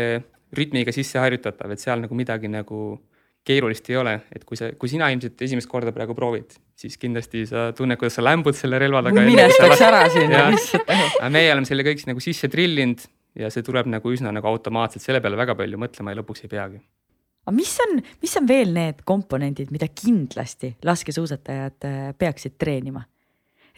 rütmiga 0.53 0.93
sisse 0.93 1.17
harjutatav, 1.17 1.73
et 1.73 1.81
seal 1.81 2.03
nagu 2.05 2.17
midagi 2.17 2.51
nagu 2.53 3.01
keerulist 3.43 3.89
ei 3.91 3.97
ole, 3.99 4.15
et 4.31 4.45
kui 4.47 4.59
sa, 4.59 4.69
kui 4.79 4.91
sina 4.91 5.09
ilmselt 5.11 5.41
esimest 5.43 5.71
korda 5.71 5.91
praegu 5.95 6.15
proovid, 6.15 6.53
siis 6.79 6.99
kindlasti 7.01 7.47
sa 7.51 7.71
tunned, 7.77 7.99
kuidas 7.99 8.19
sa 8.21 8.25
lämbud 8.25 8.55
selle 8.55 8.79
relva 8.79 9.03
taga. 9.03 9.25
minestaks 9.27 9.83
ära 9.83 10.05
sinna 10.13 10.45
lihtsalt. 10.53 10.93
aga 10.93 11.31
meie 11.33 11.51
oleme 11.55 11.69
selle 11.69 11.87
kõik 11.87 12.05
nagu 12.13 12.23
sisse 12.23 12.53
trillinud 12.53 13.03
ja 13.43 13.51
see 13.51 13.65
tuleb 13.67 13.89
nagu 13.91 14.13
üsna 14.13 14.31
nagu 14.35 14.47
automaatselt, 14.53 15.03
selle 15.03 15.23
peale 15.25 15.41
väga 15.41 15.57
palju 15.59 15.81
mõtlema 15.81 16.13
ja 16.13 16.21
lõpuks 16.21 16.45
ei 16.45 16.53
peagi 16.53 16.83
aga 17.43 17.55
mis 17.57 17.73
on, 17.83 17.97
mis 18.23 18.37
on 18.39 18.47
veel 18.47 18.71
need 18.77 19.03
komponendid, 19.09 19.73
mida 19.75 19.89
kindlasti 19.91 20.77
laskesuusatajad 20.87 21.89
äh, 21.89 22.05
peaksid 22.19 22.55
treenima? 22.61 23.03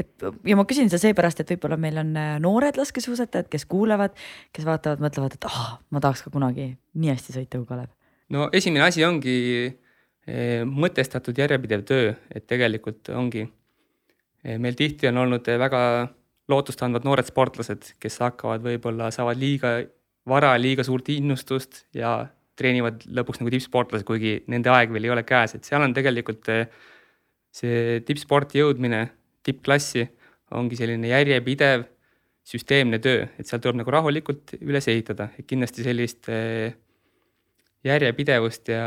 Et 0.00 0.26
ja 0.48 0.56
ma 0.58 0.66
küsin 0.68 0.90
seda 0.90 1.02
seepärast, 1.02 1.42
et 1.42 1.52
võib-olla 1.54 1.78
meil 1.80 1.98
on 2.02 2.12
äh, 2.18 2.34
noored 2.42 2.78
laskesuusatajad, 2.80 3.48
kes 3.52 3.66
kuulavad, 3.70 4.16
kes 4.54 4.66
vaatavad, 4.68 5.02
mõtlevad, 5.04 5.36
et 5.38 5.48
ah, 5.50 5.78
ma 5.94 6.02
tahaks 6.04 6.24
ka 6.26 6.34
kunagi 6.34 6.72
nii 6.98 7.12
hästi 7.12 7.36
sõita 7.38 7.60
kui 7.60 7.68
Kalev. 7.70 7.90
no 8.34 8.48
esimene 8.52 8.86
asi 8.88 9.04
ongi 9.06 9.36
eh, 9.64 10.62
mõtestatud 10.68 11.38
järjepidev 11.38 11.86
töö, 11.88 12.14
et 12.34 12.46
tegelikult 12.50 13.12
ongi 13.14 13.46
eh,, 13.46 14.58
meil 14.58 14.78
tihti 14.78 15.10
on 15.12 15.24
olnud 15.26 15.50
väga 15.64 15.82
lootustandvad 16.50 17.06
noored 17.06 17.28
sportlased, 17.28 17.94
kes 18.02 18.18
hakkavad 18.20 18.64
võib-olla, 18.64 19.10
saavad 19.14 19.38
liiga 19.40 19.78
vara 20.28 20.54
liiga 20.58 20.84
suurt 20.84 21.08
innustust 21.12 21.84
ja 21.96 22.16
treenivad 22.58 23.02
lõpuks 23.10 23.40
nagu 23.40 23.52
tippsportlased, 23.52 24.06
kuigi 24.08 24.36
nende 24.50 24.70
aeg 24.72 24.92
veel 24.94 25.08
ei 25.08 25.12
ole 25.14 25.24
käes, 25.26 25.56
et 25.56 25.66
seal 25.66 25.84
on 25.84 25.94
tegelikult 25.96 26.48
eh, 26.52 26.66
see 27.54 28.00
tippsporti 28.06 28.62
jõudmine, 28.62 29.04
tippklassi 29.44 30.06
ongi 30.54 30.78
selline 30.78 31.10
järjepidev 31.10 31.84
süsteemne 32.44 33.00
töö, 33.00 33.24
et 33.38 33.48
seal 33.48 33.62
tuleb 33.62 33.80
nagu 33.80 33.92
rahulikult 33.94 34.56
üles 34.60 34.88
ehitada, 34.92 35.30
et 35.38 35.46
kindlasti 35.48 35.86
sellist 35.86 36.28
eh, 36.32 36.74
järjepidevust 37.84 38.68
ja 38.72 38.84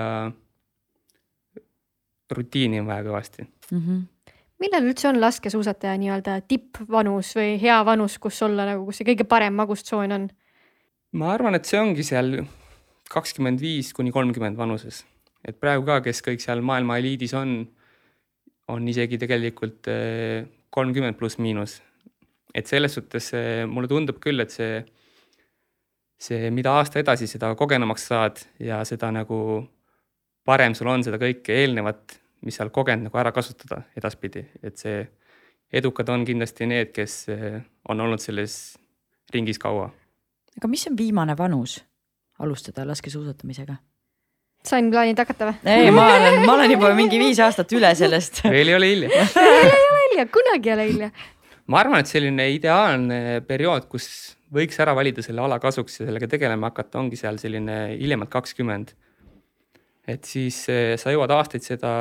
rutiini 2.37 2.81
on 2.83 2.91
vaja 2.91 3.07
kõvasti 3.07 3.47
mm. 3.47 3.81
-hmm 3.81 4.05
millal 4.57 4.87
üldse 4.89 5.09
on 5.09 5.19
laskesuusataja 5.21 5.97
nii-öelda 6.01 6.39
tippvanus 6.49 7.35
või 7.37 7.57
hea 7.61 7.77
vanus, 7.85 8.17
kus 8.21 8.39
olla 8.45 8.65
nagu, 8.65 8.87
kus 8.87 9.01
see 9.01 9.09
kõige 9.11 9.27
parem 9.29 9.53
magustsoon 9.53 10.15
on? 10.15 10.29
ma 11.17 11.33
arvan, 11.33 11.57
et 11.57 11.69
see 11.69 11.79
ongi 11.79 12.05
seal 12.05 12.39
kakskümmend 13.13 13.61
viis 13.61 13.93
kuni 13.93 14.11
kolmkümmend 14.11 14.57
vanuses. 14.57 15.03
et 15.45 15.59
praegu 15.59 15.85
ka, 15.85 16.01
kes 16.09 16.23
kõik 16.25 16.43
seal 16.43 16.63
maailma 16.65 16.97
eliidis 16.97 17.33
on, 17.37 17.59
on 18.73 18.87
isegi 18.87 19.19
tegelikult 19.21 19.87
eh, 19.91 20.45
kolmkümmend 20.73 21.17
pluss 21.19 21.39
miinus. 21.39 21.81
et 22.53 22.67
selles 22.67 22.93
suhtes 22.93 23.31
eh, 23.37 23.65
mulle 23.69 23.87
tundub 23.87 24.19
küll, 24.23 24.39
et 24.41 24.51
see, 24.51 24.79
see, 26.19 26.49
mida 26.51 26.73
aasta 26.79 26.99
edasi, 26.99 27.27
seda 27.29 27.53
kogenumaks 27.55 28.07
saad 28.09 28.41
ja 28.59 28.83
seda 28.87 29.11
nagu 29.13 29.39
parem 30.47 30.75
sul 30.75 30.89
on 30.89 31.03
seda 31.03 31.19
kõike 31.21 31.53
eelnevat, 31.61 32.17
mis 32.47 32.57
sa 32.57 32.65
oled 32.65 32.73
kogenud 32.73 33.09
nagu 33.09 33.19
ära 33.19 33.33
kasutada 33.35 33.83
edaspidi, 33.97 34.45
et 34.63 34.79
see 34.79 35.01
edukad 35.73 36.09
on 36.09 36.23
kindlasti 36.25 36.67
need, 36.69 36.93
kes 36.95 37.19
eh, 37.33 37.59
on 37.89 38.01
olnud 38.01 38.23
selles 38.23 38.77
ringis 39.33 39.59
kaua. 39.59 39.91
aga 40.57 40.71
mis 40.71 40.87
on 40.89 40.97
viimane 40.97 41.37
vanus, 41.37 41.79
alustada 42.39 42.87
laskesuusatamisega? 42.87 43.77
Sain 44.65 44.89
plaanid 44.91 45.19
hakata 45.21 45.49
või? 45.49 45.57
ei, 45.71 45.91
ma 45.93 46.05
olen, 46.15 46.37
ma 46.45 46.53
olen 46.57 46.73
juba 46.75 46.91
mingi 46.97 47.19
viis 47.21 47.39
aastat 47.43 47.71
üle 47.77 47.91
sellest. 47.97 48.43
veel 48.47 48.73
ei 48.73 48.77
ole 48.77 48.91
hilja 48.93 49.25
veel 49.35 49.73
ei 49.73 49.83
ole 49.89 50.05
hilja, 50.05 50.27
kunagi 50.33 50.71
ei 50.71 50.75
ole 50.75 50.87
hilja. 50.91 51.09
ma 51.67 51.81
arvan, 51.83 52.03
et 52.03 52.11
selline 52.11 52.47
ideaalne 52.55 53.19
periood, 53.47 53.89
kus 53.91 54.07
võiks 54.53 54.79
ära 54.83 54.95
valida 54.97 55.23
selle 55.25 55.43
ala 55.43 55.59
kasuks 55.59 55.99
ja 56.01 56.07
sellega 56.07 56.29
tegelema 56.31 56.71
hakata, 56.71 57.01
ongi 57.01 57.19
seal 57.19 57.39
selline 57.41 57.79
hiljemalt 57.97 58.31
kakskümmend. 58.33 58.95
et 60.07 60.23
siis 60.25 60.63
eh, 60.71 60.95
sa 60.99 61.13
jõuad 61.13 61.33
aastaid 61.35 61.65
seda 61.65 61.91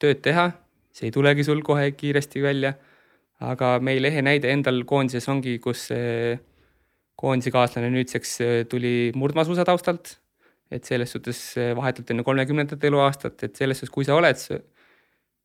tööd 0.00 0.22
teha, 0.24 0.50
see 0.92 1.08
ei 1.08 1.14
tulegi 1.14 1.44
sul 1.44 1.64
kohe 1.64 1.90
kiiresti 1.96 2.42
välja. 2.44 2.74
aga 3.40 3.78
meil 3.80 4.04
ehe 4.04 4.22
näide 4.22 4.50
endal 4.52 4.82
koondises 4.84 5.28
ongi, 5.32 5.58
kus 5.64 5.88
koondise 7.20 7.52
kaaslane 7.54 7.90
nüüdseks 7.92 8.34
äh, 8.44 8.56
tuli 8.70 9.12
murdmaasuusa 9.18 9.66
taustalt. 9.68 10.16
Et 10.70 10.86
selles 10.86 11.10
suhtes 11.10 11.40
äh, 11.58 11.72
vahetult 11.76 12.10
enne 12.12 12.26
kolmekümnendat 12.26 12.84
eluaastat, 12.90 13.42
et 13.48 13.56
selles 13.56 13.80
suhtes, 13.80 13.94
kui 13.94 14.06
sa 14.08 14.18
oled 14.18 14.38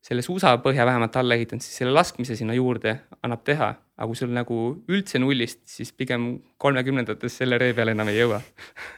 selle 0.06 0.22
suusapõhja 0.22 0.86
vähemalt 0.86 1.16
alla 1.18 1.34
ehitanud, 1.34 1.64
siis 1.64 1.80
selle 1.80 1.94
laskmise 1.94 2.36
sinna 2.38 2.54
juurde 2.54 2.94
annab 3.26 3.42
teha. 3.46 3.74
aga 3.96 4.06
kui 4.10 4.18
sul 4.18 4.30
nagu 4.34 4.58
üldse 4.92 5.18
nullist, 5.18 5.62
siis 5.66 5.90
pigem 5.96 6.36
kolmekümnendates 6.60 7.38
selle 7.40 7.58
ree 7.58 7.74
peale 7.74 7.96
enam 7.96 8.12
ei 8.12 8.20
jõua 8.20 8.42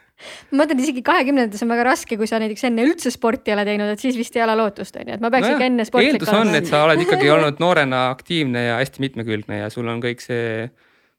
ma 0.50 0.62
mõtlen 0.62 0.82
isegi 0.82 1.04
kahekümnendates 1.06 1.62
on 1.64 1.72
väga 1.72 1.86
raske, 1.92 2.18
kui 2.18 2.28
sa 2.30 2.40
näiteks 2.42 2.66
enne 2.68 2.84
üldse 2.88 3.12
sporti 3.14 3.52
ei 3.52 3.56
ole 3.56 3.64
teinud, 3.68 3.92
et 3.94 4.02
siis 4.02 4.18
vist 4.18 4.36
ei 4.36 4.42
ole 4.44 4.56
lootust, 4.58 4.98
on 4.98 5.12
ju, 5.12 5.16
et 5.16 5.24
ma 5.24 5.30
peaks 5.34 5.46
no 5.46 5.54
ikka 5.54 5.68
enne 5.70 5.86
sportlik 5.88 6.10
olema. 6.10 6.26
eeldus 6.26 6.34
on, 6.40 6.58
et 6.58 6.70
sa 6.70 6.82
oled 6.86 7.04
ikkagi 7.04 7.30
olnud 7.34 7.62
noorena 7.62 8.02
aktiivne 8.10 8.64
ja 8.66 8.76
hästi 8.82 9.04
mitmekülgne 9.06 9.62
ja 9.62 9.70
sul 9.72 9.88
on 9.90 10.02
kõik 10.02 10.24
see 10.24 10.66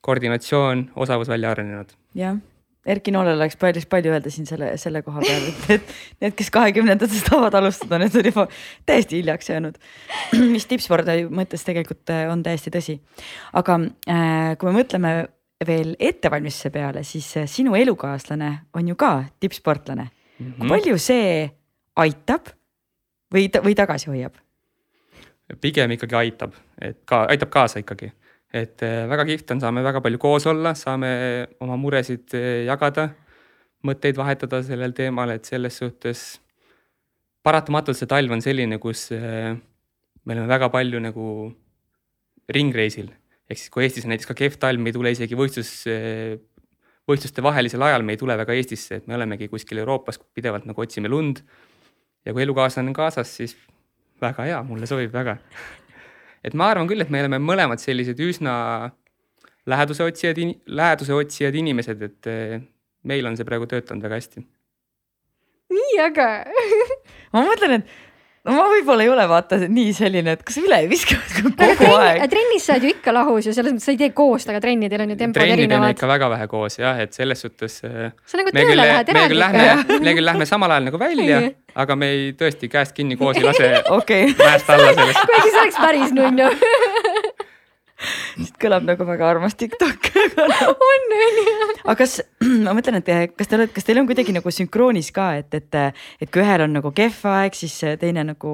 koordinatsioon, 0.06 0.90
osavus 1.00 1.32
välja 1.32 1.54
arenenud. 1.56 1.96
jah, 2.20 2.38
Erki 2.90 3.12
Noolel 3.14 3.38
oleks 3.38 3.58
päris 3.60 3.86
palju 3.90 4.14
öelda 4.14 4.32
siin 4.34 4.48
selle, 4.50 4.72
selle 4.82 5.02
koha 5.06 5.22
peal, 5.22 5.48
et, 5.52 5.66
et 5.76 5.92
need, 6.24 6.36
kes 6.38 6.50
kahekümnendates 6.54 7.26
tahavad 7.28 7.60
alustada, 7.60 8.00
need 8.02 8.16
on 8.18 8.30
juba 8.32 8.46
täiesti 8.90 9.20
hiljaks 9.20 9.52
jäänud. 9.52 9.78
mis 10.54 10.66
tippspordi 10.70 11.28
mõttes 11.30 11.66
tegelikult 11.68 12.14
äh, 12.14 12.26
on 12.32 12.44
täiesti 12.46 12.74
tõsi. 12.74 12.98
aga 13.54 13.80
äh, 14.10 14.56
kui 14.60 14.72
me 14.72 14.82
mõtleme 14.82 15.14
veel 15.68 15.96
ettevalmistuse 16.00 16.72
peale, 16.74 17.04
siis 17.04 17.30
äh, 17.38 17.50
sinu 17.50 17.76
elukaaslane 17.76 18.52
on 18.74 18.88
ju 18.88 18.96
ka 18.96 19.24
tippsportlane 19.40 20.10
mm. 20.10 20.46
-hmm. 20.46 20.60
kui 20.60 20.70
palju 20.70 20.98
see 20.98 21.50
aitab 21.96 22.54
või, 23.34 23.50
või 23.64 23.76
tagasi 23.76 24.10
hoiab? 24.10 24.34
pigem 25.62 25.92
ikkagi 25.92 26.16
aitab, 26.16 26.54
et 26.82 27.00
ka 27.06 27.26
aitab 27.30 27.50
kaasa 27.50 27.80
ikkagi 27.80 28.12
et 28.54 28.82
äh, 28.82 29.06
väga 29.10 29.26
kihvt 29.30 29.54
on, 29.54 29.62
saame 29.62 29.84
väga 29.86 30.02
palju 30.02 30.20
koos 30.22 30.48
olla, 30.50 30.74
saame 30.78 31.10
oma 31.62 31.78
muresid 31.78 32.34
äh, 32.38 32.66
jagada, 32.68 33.10
mõtteid 33.86 34.18
vahetada 34.18 34.62
sellel 34.66 34.96
teemal, 34.98 35.32
et 35.36 35.46
selles 35.48 35.78
suhtes 35.80 36.24
paratamatult 37.46 37.98
see 37.98 38.10
talv 38.10 38.34
on 38.34 38.42
selline, 38.44 38.80
kus 38.82 39.10
äh, 39.16 39.54
me 40.26 40.36
oleme 40.36 40.50
väga 40.50 40.72
palju 40.74 41.02
nagu 41.04 41.26
ringreisil. 42.50 43.14
ehk 43.50 43.58
siis, 43.58 43.70
kui 43.74 43.86
Eestis 43.86 44.06
on 44.06 44.14
näiteks 44.14 44.30
ka 44.30 44.38
kehv 44.38 44.58
talv, 44.62 44.82
me 44.82 44.90
ei 44.90 44.98
tule 44.98 45.14
isegi 45.14 45.38
võistlus, 45.38 45.72
võistluste 47.10 47.42
vahelisel 47.42 47.82
ajal, 47.82 48.06
me 48.06 48.14
ei 48.14 48.22
tule 48.22 48.36
väga 48.38 48.54
Eestisse, 48.58 49.00
et 49.00 49.08
me 49.10 49.18
olemegi 49.18 49.50
kuskil 49.50 49.82
Euroopas 49.82 50.22
pidevalt 50.38 50.68
nagu 50.70 50.82
otsime 50.82 51.10
lund. 51.10 51.42
ja 52.26 52.34
kui 52.34 52.44
elukaaslane 52.44 52.90
on 52.92 52.98
kaasas, 52.98 53.30
siis 53.38 53.56
väga 54.22 54.46
hea, 54.46 54.64
mulle 54.66 54.90
sobib 54.90 55.14
väga 55.14 55.38
et 56.44 56.56
ma 56.58 56.70
arvan 56.72 56.90
küll, 56.90 57.02
et 57.04 57.12
me 57.14 57.22
oleme 57.24 57.40
mõlemad 57.44 57.82
sellised 57.82 58.20
üsna 58.24 58.54
läheduse 59.70 60.06
otsijad, 60.06 60.40
läheduse 60.68 61.16
otsijad 61.16 61.56
inimesed, 61.56 62.02
et 62.06 62.30
eh, 62.32 62.60
meil 63.10 63.30
on 63.30 63.38
see 63.38 63.48
praegu 63.48 63.68
töötanud 63.70 64.06
väga 64.06 64.20
hästi. 64.22 64.46
nii 65.70 65.98
äge 66.02 66.30
ma 67.34 67.44
mõtlen, 67.46 67.80
et 67.80 67.98
ma 68.56 68.66
võib-olla 68.74 69.06
ei 69.06 69.12
ole 69.12 69.26
vaata 69.30 69.60
nii 69.66 69.94
selline, 69.96 70.36
et 70.38 70.44
kas 70.48 70.60
üle 70.62 70.82
ei 70.84 70.90
viska 70.92 71.18
kogu 71.36 71.54
trenni, 71.60 71.90
aeg. 71.96 72.26
trennis 72.34 72.68
sa 72.68 72.76
oled 72.76 72.88
ju 72.88 72.94
ikka 72.96 73.16
lahus 73.16 73.50
ju 73.50 73.56
selles 73.56 73.76
mõttes, 73.76 73.88
sa 73.90 73.96
ei 73.96 74.02
tee 74.02 74.12
koos, 74.16 74.48
aga 74.50 74.62
trennidel 74.64 75.06
on 75.06 75.16
ju 75.16 75.20
tempod 75.20 75.42
trennid 75.42 75.56
on 75.56 75.66
erinevad. 75.66 75.96
ikka 75.98 76.12
väga 76.12 76.32
vähe 76.36 76.50
koos 76.52 76.80
jah, 76.82 77.00
et 77.04 77.16
selles 77.18 77.46
suhtes 77.46 77.80
äh, 77.88 78.12
sa 78.26 78.42
nagu 78.42 78.54
tööle 78.56 78.78
lähed 78.80 79.14
me 79.16 79.26
küll 79.34 79.44
lähme 79.44 79.66
eraldi., 79.66 80.00
me 80.06 80.16
küll 80.20 80.30
lähme 80.32 80.50
samal 80.50 80.76
ajal 80.76 80.90
nagu 80.90 81.02
välja 81.02 81.42
aga 81.76 81.96
me 82.00 82.10
ei 82.14 82.32
tõesti 82.38 82.70
käest 82.72 82.96
kinni 82.98 83.18
koos 83.20 83.38
ei 83.38 83.46
lase 83.46 83.70
okei 84.00 84.32
okay., 84.32 84.36
mäest 84.40 84.70
alla 84.74 84.94
sellest. 84.98 85.26
kuigi 85.30 85.54
see 85.54 85.62
oleks 85.64 85.80
päris 85.84 86.16
nunnu 86.16 86.50
siit 88.00 88.58
kõlab 88.62 88.86
nagu 88.88 89.08
väga 89.08 89.30
armas 89.30 89.56
TikTok. 89.60 90.10
on 90.40 90.84
onju. 90.90 91.46
aga 91.84 91.96
kas, 92.00 92.20
ma 92.66 92.76
mõtlen, 92.78 93.00
et 93.02 93.14
eh, 93.14 93.24
kas 93.36 93.52
te 93.52 93.60
olete, 93.60 93.76
kas 93.76 93.88
teil 93.88 94.02
on 94.02 94.10
kuidagi 94.10 94.36
nagu 94.36 94.54
sünkroonis 94.54 95.12
ka, 95.16 95.32
et, 95.42 95.54
et, 95.60 95.80
et 96.22 96.32
kui 96.32 96.44
ühel 96.44 96.66
on 96.66 96.78
nagu 96.80 96.94
kehv 96.96 97.26
aeg, 97.34 97.58
siis 97.58 97.76
teine 98.02 98.26
nagu 98.32 98.54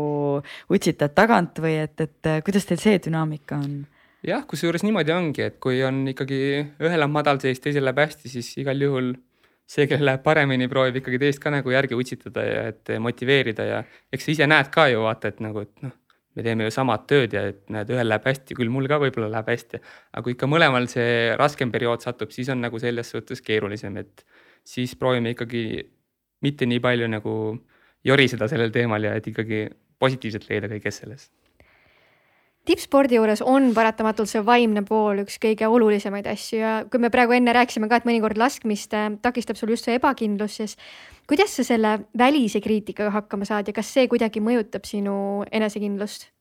utsitad 0.71 1.13
tagant 1.17 1.61
või 1.63 1.77
et, 1.85 2.07
et 2.07 2.31
kuidas 2.45 2.67
teil 2.69 2.81
see 2.81 3.03
dünaamika 3.09 3.59
on? 3.61 3.83
jah, 4.25 4.43
kusjuures 4.49 4.83
niimoodi 4.85 5.13
ongi, 5.13 5.45
et 5.45 5.59
kui 5.61 5.81
on 5.85 6.03
ikkagi 6.09 6.39
ühel 6.81 7.05
on 7.05 7.13
madalseis, 7.13 7.61
teisel 7.61 7.85
läheb 7.85 8.01
hästi, 8.05 8.31
siis 8.31 8.51
igal 8.61 8.81
juhul 8.81 9.13
see, 9.69 9.87
kellel 9.89 10.09
läheb 10.11 10.23
paremini, 10.25 10.69
proovib 10.71 10.99
ikkagi 11.01 11.19
teist 11.21 11.41
ka 11.43 11.53
nagu 11.53 11.73
järgi 11.73 11.97
utsitada 11.97 12.45
ja 12.45 12.65
et 12.71 12.95
motiveerida 13.01 13.67
ja 13.67 13.83
eks 14.13 14.27
sa 14.27 14.33
ise 14.33 14.49
näed 14.49 14.71
ka 14.73 14.87
ju 14.91 15.05
vaata, 15.05 15.33
et 15.33 15.41
nagu, 15.45 15.65
et 15.65 15.85
noh, 15.85 15.93
me 16.35 16.43
teeme 16.43 16.67
ju 16.67 16.73
samad 16.73 17.05
tööd 17.09 17.35
ja 17.35 17.45
et 17.51 17.61
näed, 17.71 17.91
ühel 17.93 18.09
läheb 18.09 18.27
hästi, 18.27 18.57
küll 18.57 18.71
mul 18.73 18.89
ka 18.91 18.99
võib-olla 19.01 19.29
läheb 19.37 19.53
hästi. 19.53 19.79
aga 20.11 20.23
kui 20.25 20.35
ikka 20.35 20.49
mõlemal 20.51 20.89
see 20.91 21.31
raskem 21.39 21.71
periood 21.71 22.03
satub, 22.03 22.33
siis 22.35 22.49
on 22.53 22.61
nagu 22.65 22.79
selles 22.81 23.11
suhtes 23.15 23.41
keerulisem, 23.45 23.97
et 24.03 24.25
siis 24.65 24.95
proovime 24.99 25.35
ikkagi 25.35 25.63
mitte 26.45 26.67
nii 26.67 26.83
palju 26.83 27.07
nagu 27.09 27.33
joriseda 28.05 28.49
sellel 28.51 28.71
teemal 28.75 29.03
ja 29.03 29.15
et 29.15 29.27
ikkagi 29.31 29.65
positiivset 29.99 30.49
leida 30.49 30.69
kõiges 30.69 31.01
selles 31.01 31.29
tippspordi 32.65 33.19
juures 33.19 33.43
on 33.45 33.71
paratamatult 33.75 34.29
see 34.29 34.41
vaimne 34.45 34.81
pool 34.87 35.23
üks 35.23 35.37
kõige 35.41 35.67
olulisemaid 35.69 36.27
asju 36.31 36.59
ja 36.59 36.75
kui 36.89 37.01
me 37.01 37.11
praegu 37.13 37.35
enne 37.37 37.53
rääkisime 37.55 37.89
ka, 37.91 38.01
et 38.01 38.07
mõnikord 38.09 38.39
laskmist 38.41 38.95
äh, 38.97 39.11
takistab 39.21 39.59
sul 39.59 39.73
just 39.75 39.87
see 39.87 39.99
ebakindlus, 39.99 40.57
siis 40.61 40.77
kuidas 41.29 41.55
sa 41.57 41.65
selle 41.67 41.97
välise 42.17 42.61
kriitikaga 42.61 43.13
hakkama 43.19 43.47
saad 43.47 43.69
ja 43.69 43.75
kas 43.75 43.91
see 43.93 44.09
kuidagi 44.11 44.43
mõjutab 44.43 44.87
sinu 44.89 45.17
enesekindlust? 45.51 46.31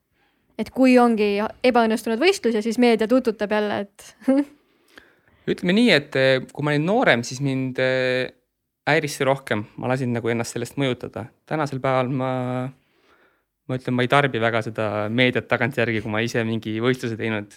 et 0.59 0.71
kui 0.71 0.95
ongi 1.03 1.41
ebaõnnestunud 1.67 2.21
võistlus 2.23 2.55
ja 2.55 2.63
siis 2.63 2.79
meedia 2.79 3.09
tututab 3.11 3.51
jälle, 3.51 3.81
et 3.89 4.13
ütleme 5.51 5.75
nii, 5.77 5.91
et 5.95 6.17
eh, 6.19 6.37
kui 6.53 6.67
ma 6.67 6.73
olin 6.73 6.87
noorem, 6.87 7.25
siis 7.27 7.41
mind 7.45 7.81
eh, 7.83 8.31
häiris 8.89 9.19
see 9.19 9.27
rohkem, 9.29 9.65
ma 9.81 9.91
lasin 9.91 10.15
nagu 10.15 10.31
ennast 10.31 10.57
sellest 10.57 10.79
mõjutada. 10.81 11.27
tänasel 11.49 11.83
päeval 11.83 12.13
ma, 12.13 12.31
ma 13.69 13.79
ütlen, 13.79 13.97
ma 13.97 14.05
ei 14.05 14.11
tarbi 14.13 14.41
väga 14.43 14.63
seda 14.67 14.89
meediat 15.13 15.47
tagantjärgi, 15.51 16.03
kui 16.05 16.13
ma 16.13 16.23
ise 16.25 16.45
mingi 16.47 16.77
võistluse 16.85 17.17
teinud. 17.21 17.55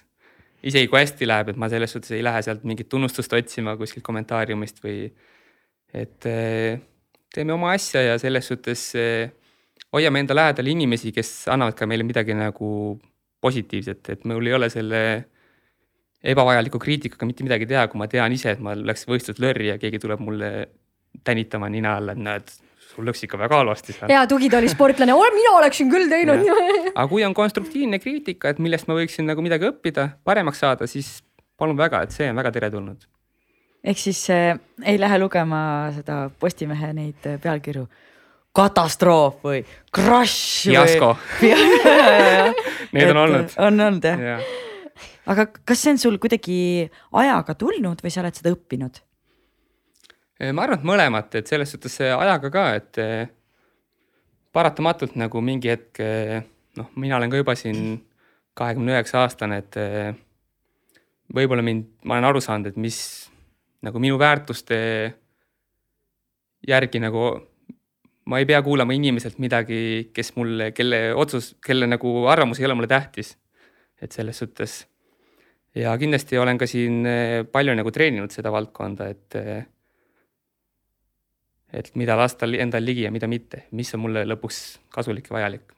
isegi 0.68 0.89
kui 0.89 0.99
hästi 0.99 1.28
läheb, 1.28 1.51
et 1.51 1.58
ma 1.62 1.70
selles 1.70 1.91
suhtes 1.93 2.12
ei 2.18 2.24
lähe 2.26 2.41
sealt 2.41 2.64
mingit 2.66 2.89
tunnustust 2.89 3.34
otsima 3.34 3.76
kuskilt 3.78 4.03
kommentaariumist 4.03 4.82
või 4.84 5.05
et 5.93 6.26
eh, 6.26 6.80
teeme 7.34 7.53
oma 7.53 7.76
asja 7.76 8.01
ja 8.01 8.16
selles 8.20 8.47
suhtes 8.49 8.89
eh, 8.97 9.30
hoiame 9.93 10.24
enda 10.24 10.36
lähedal 10.36 10.72
inimesi, 10.74 11.14
kes 11.16 11.47
annavad 11.53 11.78
ka 11.78 11.88
meile 11.89 12.03
midagi 12.08 12.36
nagu 12.36 12.70
positiivset, 13.41 14.10
et 14.16 14.26
mul 14.26 14.49
ei 14.49 14.55
ole 14.58 14.70
selle 14.74 15.01
ebavajaliku 16.28 16.80
kriitikaga 16.82 17.28
mitte 17.30 17.45
midagi 17.45 17.68
teha, 17.70 17.86
kui 17.91 18.01
ma 18.01 18.08
tean 18.12 18.34
ise, 18.34 18.55
et 18.55 18.64
ma 18.64 18.74
läks 18.76 19.05
võistlus 19.08 19.39
lörri 19.43 19.70
ja 19.70 19.78
keegi 19.82 20.01
tuleb 20.01 20.24
mulle 20.26 20.51
tänitama 21.24 21.70
nina 21.70 21.95
alla, 21.99 22.16
et 22.18 22.24
näed, 22.24 22.55
sul 22.98 23.06
läks 23.06 23.22
ikka 23.28 23.38
väga 23.38 23.62
halvasti 23.62 23.93
seal. 23.93 24.10
hea 24.10 24.24
tugitoolisportlane, 24.30 25.14
mina 25.36 25.54
oleksin 25.60 25.91
küll 25.91 26.10
teinud. 26.10 26.41
aga 26.95 27.08
kui 27.12 27.24
on 27.28 27.36
konstruktiivne 27.38 28.02
kriitika, 28.02 28.50
et 28.50 28.60
millest 28.64 28.89
ma 28.89 28.98
võiksin 28.98 29.30
nagu 29.30 29.45
midagi 29.45 29.70
õppida, 29.70 30.10
paremaks 30.26 30.64
saada, 30.66 30.89
siis 30.89 31.20
palun 31.58 31.78
väga, 31.78 32.04
et 32.06 32.16
see 32.16 32.30
on 32.32 32.41
väga 32.41 32.52
teretulnud. 32.58 33.08
ehk 33.86 34.02
siis 34.02 34.26
äh, 34.34 34.58
ei 34.84 35.00
lähe 35.00 35.22
lugema 35.22 35.62
seda 35.95 36.28
Postimehe 36.39 36.93
neid 36.98 37.30
äh, 37.30 37.39
pealkirju. 37.41 37.88
katastroof 38.58 39.43
või 39.45 39.62
crush 39.93 40.66
või. 40.66 40.74
Fiasko. 40.74 41.18
Need 42.98 43.12
on 43.14 43.26
olnud. 43.26 43.60
on 43.62 43.86
olnud 43.89 44.10
jah 44.10 44.26
ja.? 44.32 44.39
ja 44.39 44.66
aga 45.28 45.48
kas 45.52 45.84
see 45.84 45.93
on 45.93 46.00
sul 46.02 46.18
kuidagi 46.22 46.88
ajaga 47.22 47.54
tulnud 47.60 48.02
või 48.04 48.14
sa 48.14 48.24
oled 48.24 48.39
seda 48.39 48.54
õppinud? 48.56 49.04
Ma 50.40 50.64
arvan, 50.64 50.78
et 50.78 50.86
mõlemat, 50.86 51.40
et 51.40 51.50
selles 51.50 51.72
suhtes 51.74 51.98
see 52.00 52.12
ajaga 52.14 52.52
ka, 52.54 52.66
et 52.78 53.02
eh, 53.02 53.30
paratamatult 54.54 55.18
nagu 55.18 55.42
mingi 55.42 55.72
hetk, 55.74 56.02
noh, 56.78 56.92
mina 56.96 57.18
olen 57.18 57.34
ka 57.34 57.42
juba 57.42 57.56
siin 57.58 57.98
kahekümne 58.58 58.96
üheksa 58.96 59.22
aastane, 59.22 59.60
et 59.62 59.78
võib-olla 61.34 61.66
mind, 61.66 61.90
ma 62.06 62.18
olen 62.18 62.30
aru 62.30 62.42
saanud, 62.42 62.72
et 62.72 62.80
mis 62.82 62.98
nagu 63.86 64.02
minu 64.02 64.18
väärtuste 64.18 64.78
järgi 66.68 67.02
nagu 67.04 67.28
ma 68.28 68.42
ei 68.42 68.48
pea 68.48 68.60
kuulama 68.64 68.96
inimeselt 68.96 69.40
midagi, 69.40 70.10
kes 70.14 70.34
mulle, 70.36 70.72
kelle 70.76 71.14
otsus, 71.16 71.54
kelle 71.64 71.88
nagu 71.88 72.26
arvamus 72.32 72.60
ei 72.60 72.68
ole 72.68 72.78
mulle 72.78 72.92
tähtis. 72.92 73.38
et 74.02 74.12
selles 74.12 74.38
suhtes 74.38 74.86
ja 75.76 75.96
kindlasti 75.98 76.38
olen 76.38 76.58
ka 76.58 76.68
siin 76.70 77.08
palju 77.52 77.74
nagu 77.74 77.92
treeninud 77.92 78.30
seda 78.30 78.52
valdkonda, 78.54 79.08
et 79.10 79.38
et 81.74 81.89
mida 81.99 82.15
lasta 82.18 82.47
endal 82.47 82.86
ligi 82.86 83.03
ja 83.05 83.11
mida 83.11 83.28
mitte, 83.28 83.65
mis 83.72 83.93
on 83.95 84.05
mulle 84.05 84.24
lõpuks 84.28 84.61
kasulik 84.93 85.30
ja 85.30 85.38
vajalik. 85.38 85.74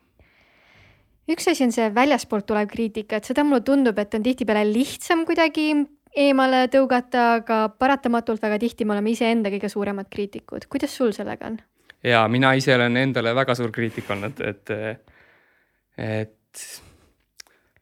üks 1.29 1.47
asi 1.51 1.63
on 1.65 1.71
see 1.71 1.89
väljaspoolt 1.93 2.45
tulev 2.49 2.67
kriitika, 2.69 3.17
et 3.17 3.25
seda 3.25 3.43
mulle 3.43 3.61
tundub, 3.65 3.97
et 3.99 4.13
on 4.13 4.23
tihtipeale 4.25 4.65
lihtsam 4.69 5.25
kuidagi 5.25 5.71
eemale 6.17 6.67
tõugata, 6.73 7.25
aga 7.39 7.59
paratamatult 7.69 8.41
väga 8.41 8.57
tihti 8.61 8.85
me 8.85 8.95
oleme 8.95 9.13
iseenda 9.13 9.51
kõige 9.53 9.69
suuremad 9.69 10.09
kriitikud. 10.09 10.65
kuidas 10.69 10.95
sul 10.95 11.13
sellega 11.13 11.47
on? 11.47 11.59
ja 12.03 12.27
mina 12.27 12.53
ise 12.53 12.75
olen 12.75 12.97
endale 12.97 13.33
väga 13.35 13.55
suur 13.55 13.71
kriitik 13.71 14.09
olnud, 14.09 14.39
et, 14.41 14.73
et 15.97 16.65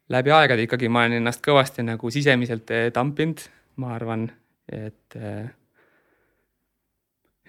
läbi 0.10 0.32
aegade 0.32 0.64
ikkagi 0.64 0.90
ma 0.90 1.06
olen 1.06 1.20
ennast 1.22 1.44
kõvasti 1.46 1.86
nagu 1.86 2.12
sisemiselt 2.12 2.72
eh, 2.72 2.90
tampinud, 2.94 3.44
ma 3.78 3.94
arvan, 3.96 4.28
et 4.68 5.16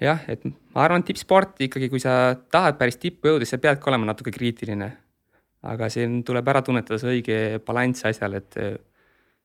jah, 0.01 0.23
et 0.31 0.45
ma 0.47 0.85
arvan, 0.85 1.05
tippsporti 1.07 1.69
ikkagi, 1.69 1.91
kui 1.93 2.03
sa 2.03 2.35
tahad 2.53 2.79
päris 2.81 3.01
tippu 3.01 3.31
jõuda, 3.31 3.47
siis 3.47 3.57
sa 3.57 3.63
peadki 3.63 3.91
olema 3.91 4.11
natuke 4.13 4.35
kriitiline. 4.35 4.93
aga 5.69 5.89
siin 5.91 6.21
tuleb 6.23 6.47
ära 6.49 6.63
tunnetada 6.63 7.01
see 7.03 7.17
õige 7.19 7.39
balanss 7.67 8.07
asjal, 8.07 8.39
et 8.39 8.57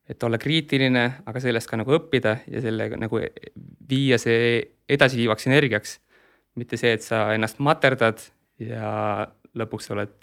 et 0.10 0.24
olla 0.24 0.38
kriitiline, 0.38 1.04
aga 1.26 1.40
sellest 1.40 1.70
ka 1.70 1.78
nagu 1.80 1.94
õppida 1.96 2.36
ja 2.52 2.62
sellega 2.62 2.98
nagu 3.00 3.22
viia 3.90 4.18
see 4.20 4.60
edasiviivaks 4.90 5.48
energiaks 5.48 6.00
mitte 6.60 6.78
see, 6.78 6.94
et 6.98 7.06
sa 7.06 7.26
ennast 7.34 7.62
materdad 7.64 8.22
ja 8.62 9.26
lõpuks 9.58 9.90
oled 9.94 10.14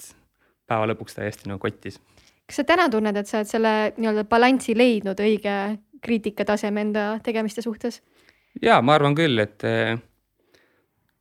päeva 0.70 0.87
lõpuks 0.93 1.16
täiesti 1.18 1.51
nagu 1.51 1.62
kotis. 1.62 1.99
kas 2.47 2.61
sa 2.62 2.66
täna 2.66 2.89
tunned, 2.91 3.16
et 3.16 3.31
sa 3.31 3.41
oled 3.41 3.51
selle 3.51 3.74
nii-öelda 3.97 4.26
balanssi 4.31 4.76
leidnud 4.78 5.18
õige 5.22 5.57
kriitikataseme 6.03 6.87
enda 6.87 7.07
tegemiste 7.24 7.62
suhtes? 7.62 8.01
ja 8.62 8.81
ma 8.83 8.95
arvan 8.99 9.16
küll, 9.18 9.39
et 9.43 9.66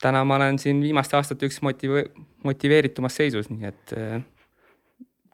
täna 0.02 0.24
ma 0.26 0.40
olen 0.40 0.60
siin 0.60 0.82
viimaste 0.84 1.18
aastate 1.20 1.50
üks 1.50 1.62
motive-, 1.66 2.10
motiveeritumas 2.48 3.16
seisus, 3.20 3.50
nii 3.52 3.70
et 3.70 3.96
eh, 3.98 4.20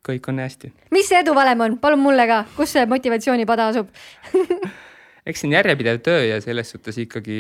kõik 0.06 0.30
on 0.32 0.42
hästi. 0.44 0.72
mis 0.96 1.10
see 1.10 1.22
eduvalem 1.22 1.66
on, 1.68 1.80
palun 1.82 2.02
mulle 2.02 2.28
ka, 2.30 2.44
kus 2.58 2.76
see 2.76 2.86
motivatsioonipada 2.90 3.70
asub? 3.74 3.92
eks 5.28 5.44
see 5.44 5.50
on 5.50 5.58
järjepidev 5.58 6.02
töö 6.06 6.24
ja 6.28 6.40
selles 6.44 6.74
suhtes 6.74 6.98
ikkagi 7.02 7.40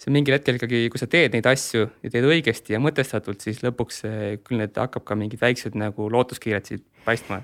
see 0.00 0.12
mingil 0.14 0.38
hetkel 0.38 0.56
ikkagi, 0.56 0.86
kui 0.92 1.00
sa 1.00 1.08
teed 1.10 1.34
neid 1.36 1.46
asju 1.50 1.86
ja 1.86 2.12
teed 2.12 2.28
õigesti 2.28 2.76
ja 2.76 2.82
mõtestatult, 2.82 3.42
siis 3.44 3.62
lõpuks 3.66 4.04
eh, 4.08 4.28
küll 4.44 4.62
need 4.62 4.78
hakkab 4.78 5.06
ka 5.06 5.18
mingid 5.18 5.42
väiksed 5.42 5.78
nagu 5.78 6.10
lootuskiired 6.12 6.70
siit 6.70 6.86
paistma. 7.06 7.42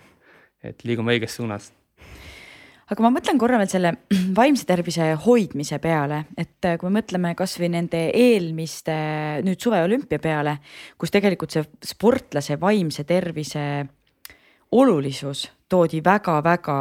et 0.66 0.82
liigume 0.86 1.14
õiges 1.14 1.36
suunas 1.38 1.70
aga 2.87 3.03
ma 3.03 3.11
mõtlen 3.16 3.39
korra 3.41 3.59
veel 3.61 3.70
selle 3.70 3.93
vaimse 4.39 4.66
tervise 4.68 5.11
hoidmise 5.26 5.80
peale, 5.82 6.24
et 6.39 6.68
äh, 6.68 6.78
kui 6.78 6.91
me 6.91 7.01
mõtleme 7.01 7.34
kasvõi 7.39 7.70
nende 7.72 8.07
eelmiste 8.14 8.97
nüüd 9.47 9.62
suveolümpia 9.62 10.20
peale, 10.22 10.59
kus 10.99 11.14
tegelikult 11.14 11.57
see 11.57 11.66
sportlase 11.95 12.61
vaimse 12.62 13.07
tervise 13.09 13.66
olulisus 14.76 15.47
toodi 15.70 16.03
väga-väga 16.05 16.78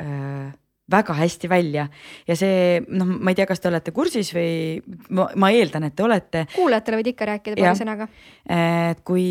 äh, 0.00 0.50
väga 0.90 1.14
hästi 1.18 1.50
välja. 1.50 1.86
Ja 2.28 2.36
see 2.38 2.80
noh, 2.88 3.08
ma 3.20 3.32
ei 3.32 3.38
tea, 3.38 3.46
kas 3.50 3.62
te 3.62 3.70
olete 3.70 3.94
kursis 3.96 4.32
või 4.36 4.80
ma, 5.16 5.28
ma 5.40 5.50
eeldan, 5.54 5.88
et 5.88 5.96
te 5.96 6.06
olete. 6.06 6.44
Kuulajatele 6.54 7.00
võid 7.00 7.12
ikka 7.12 7.30
rääkida 7.32 7.58
paari 7.60 7.80
sõnaga. 7.80 8.08
et 8.50 9.02
kui 9.06 9.26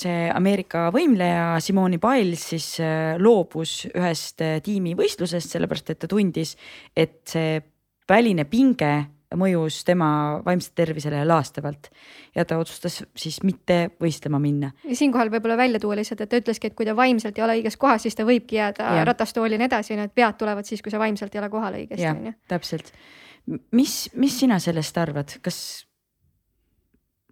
see 0.00 0.28
Ameerika 0.34 0.88
võimleja 0.94 1.60
Simone 1.64 2.00
Biles 2.02 2.48
siis 2.54 2.68
äh, 2.82 3.14
loobus 3.20 3.84
ühest 3.92 4.42
äh, 4.44 4.58
tiimivõistlusest, 4.64 5.56
sellepärast 5.56 5.94
et 5.94 6.02
ta 6.04 6.10
tundis, 6.10 6.56
et 6.96 7.20
see 7.30 7.60
väline 8.08 8.44
pinge 8.50 8.92
mõjus 9.38 9.80
tema 9.86 10.08
vaimsele 10.44 10.76
tervisele 10.78 11.22
laastavalt 11.26 11.90
ja 12.34 12.44
ta 12.48 12.58
otsustas 12.60 13.02
siis 13.16 13.40
mitte 13.46 13.78
võistlema 14.02 14.40
minna. 14.42 14.72
siinkohal 14.92 15.30
võib-olla 15.32 15.56
välja 15.60 15.80
tuua 15.82 15.98
lihtsalt, 15.98 16.24
et 16.24 16.32
ta 16.32 16.40
ütleski, 16.42 16.70
et 16.70 16.78
kui 16.78 16.86
ta 16.86 16.96
vaimselt 16.96 17.38
ei 17.38 17.44
ole 17.46 17.58
õiges 17.60 17.78
kohas, 17.80 18.04
siis 18.06 18.18
ta 18.18 18.26
võibki 18.28 18.58
jääda 18.60 18.90
ja 19.00 19.04
nii 19.04 19.68
edasi, 19.68 19.96
need 19.98 20.14
vead 20.16 20.38
tulevad 20.40 20.68
siis, 20.68 20.82
kui 20.82 20.92
sa 20.92 21.00
vaimselt 21.02 21.34
ei 21.34 21.42
ole 21.42 21.50
kohal 21.52 21.78
õigesti, 21.80 22.02
jah 22.02 22.16
on 22.16 22.30
ju., 22.30 22.36
täpselt. 22.48 22.92
mis, 23.72 23.96
mis 24.14 24.38
sina 24.40 24.58
sellest 24.62 24.98
arvad, 24.98 25.38
kas 25.44 25.58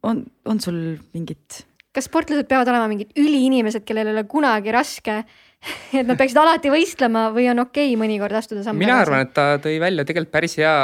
on, 0.02 0.24
on 0.48 0.60
sul 0.60 0.80
mingit, 1.14 1.62
kas 1.94 2.08
sportlased 2.08 2.48
peavad 2.50 2.70
olema 2.72 2.88
mingid 2.90 3.12
üliinimesed, 3.20 3.84
kellel 3.86 4.10
ei 4.10 4.16
ole 4.16 4.24
kunagi 4.30 4.74
raske, 4.74 5.22
et 5.98 6.06
nad 6.06 6.18
peaksid 6.18 6.40
alati 6.40 6.72
võistlema 6.72 7.28
või 7.34 7.48
on 7.52 7.64
okei 7.66 7.92
okay 7.92 8.00
mõnikord 8.00 8.38
astuda 8.38 8.64
samm 8.66 8.80
mina 8.82 9.00
arvan, 9.02 9.26
et 9.26 9.34
ta 9.36 9.56
tõi 9.62 9.78
välja 9.82 10.06
tegelikult 10.08 10.32
päris 10.34 10.56
hea, 10.60 10.74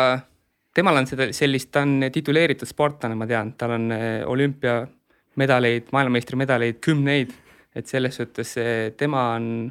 temal 0.78 1.00
on 1.00 1.08
seda 1.10 1.26
sellist, 1.34 1.72
ta 1.74 1.82
on 1.86 2.06
tituleeritud 2.14 2.68
sportlane, 2.68 3.16
ma 3.18 3.26
tean, 3.26 3.52
tal 3.58 3.74
on 3.74 3.90
eh, 3.94 4.22
olümpiamedaleid, 4.26 5.90
maailmameistrimedaleid 5.94 6.78
kümneid, 6.84 7.34
et 7.74 7.90
selles 7.90 8.18
suhtes 8.20 8.54
eh, 8.62 8.92
tema 8.98 9.24
on, 9.34 9.68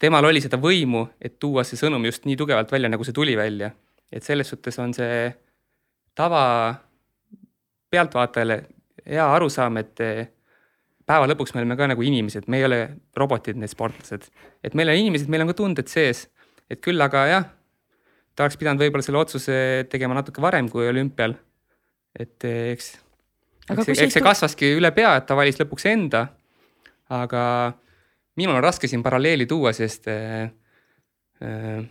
temal 0.00 0.30
oli 0.30 0.40
seda 0.40 0.60
võimu, 0.60 1.04
et 1.20 1.36
tuua 1.42 1.64
see 1.68 1.80
sõnum 1.80 2.08
just 2.08 2.24
nii 2.28 2.38
tugevalt 2.40 2.72
välja, 2.72 2.92
nagu 2.92 3.04
see 3.04 3.16
tuli 3.16 3.36
välja. 3.36 3.72
et 4.10 4.26
selles 4.26 4.48
suhtes 4.48 4.78
on 4.82 4.90
see 4.94 5.28
tava 6.18 6.74
pealtvaatajale 7.90 8.56
hea 9.06 9.26
arusaam, 9.36 9.76
et 9.76 10.00
eh, 10.00 10.26
päeva 11.06 11.28
lõpuks 11.30 11.54
me 11.54 11.62
oleme 11.62 11.76
ka 11.76 11.90
nagu 11.92 12.02
inimesed, 12.06 12.48
me 12.48 12.58
ei 12.58 12.64
ole 12.64 12.80
robotid, 13.16 13.60
need 13.60 13.70
sportlased. 13.70 14.30
et 14.64 14.74
meil 14.74 14.88
on 14.88 15.04
inimesed, 15.04 15.28
meil 15.28 15.44
on 15.44 15.52
ka 15.52 15.60
tunded 15.60 15.92
sees, 15.92 16.28
et 16.70 16.80
küll 16.80 17.00
aga 17.02 17.26
jah, 17.28 17.48
ta 18.40 18.46
oleks 18.46 18.56
pidanud 18.56 18.80
võib-olla 18.80 19.04
selle 19.04 19.20
otsuse 19.20 19.54
tegema 19.92 20.16
natuke 20.16 20.40
varem 20.40 20.70
kui 20.72 20.86
olümpial. 20.88 21.34
et 22.16 22.44
eh, 22.48 22.72
eks, 22.72 22.94
eks, 23.68 23.90
eks 23.92 24.16
see 24.16 24.24
kasvaski 24.24 24.70
üle 24.78 24.90
pea, 24.96 25.12
et 25.20 25.26
ta 25.28 25.36
valis 25.36 25.60
lõpuks 25.60 25.84
enda. 25.92 26.24
aga 27.12 27.42
minul 28.40 28.56
on 28.56 28.64
raske 28.64 28.88
siin 28.88 29.04
paralleeli 29.04 29.44
tuua, 29.50 29.74
sest 29.76 30.08
eh, 30.08 30.48
eh, 31.44 31.84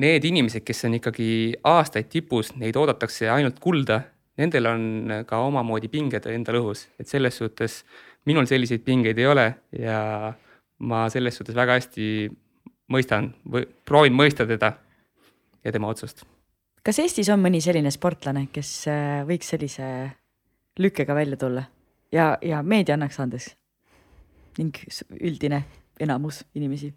need 0.00 0.24
inimesed, 0.30 0.64
kes 0.64 0.86
on 0.88 0.96
ikkagi 0.96 1.28
aastaid 1.68 2.08
tipus, 2.08 2.54
neid 2.56 2.80
oodatakse 2.80 3.28
ainult 3.28 3.60
kulda, 3.60 4.00
nendel 4.40 4.72
on 4.72 5.14
ka 5.28 5.44
omamoodi 5.44 5.92
pinged 5.92 6.24
endal 6.32 6.62
õhus, 6.62 6.86
et 6.96 7.10
selles 7.10 7.36
suhtes 7.36 7.82
minul 8.24 8.48
selliseid 8.48 8.80
pingeid 8.86 9.18
ei 9.20 9.28
ole 9.28 9.48
ja 9.76 10.32
ma 10.88 11.06
selles 11.12 11.36
suhtes 11.36 11.56
väga 11.58 11.76
hästi 11.76 12.28
mõistan 12.88 13.34
või 13.44 13.66
proovin 13.84 14.16
mõista 14.16 14.46
teda 14.48 14.78
ja 15.68 15.74
tema 15.74 15.90
otsust. 15.92 16.24
kas 16.84 16.98
Eestis 17.04 17.28
on 17.32 17.42
mõni 17.44 17.60
selline 17.64 17.92
sportlane, 17.94 18.48
kes 18.52 18.72
äh, 18.90 19.20
võiks 19.28 19.54
sellise 19.54 19.88
lükkega 20.78 21.14
välja 21.14 21.36
tulla 21.40 21.64
ja, 22.12 22.36
ja 22.42 22.62
meedia 22.62 22.96
annaks 22.96 23.20
andeks 23.20 23.52
ning 24.58 24.74
üldine 25.20 25.62
enamus 26.00 26.42
inimesi. 26.54 26.92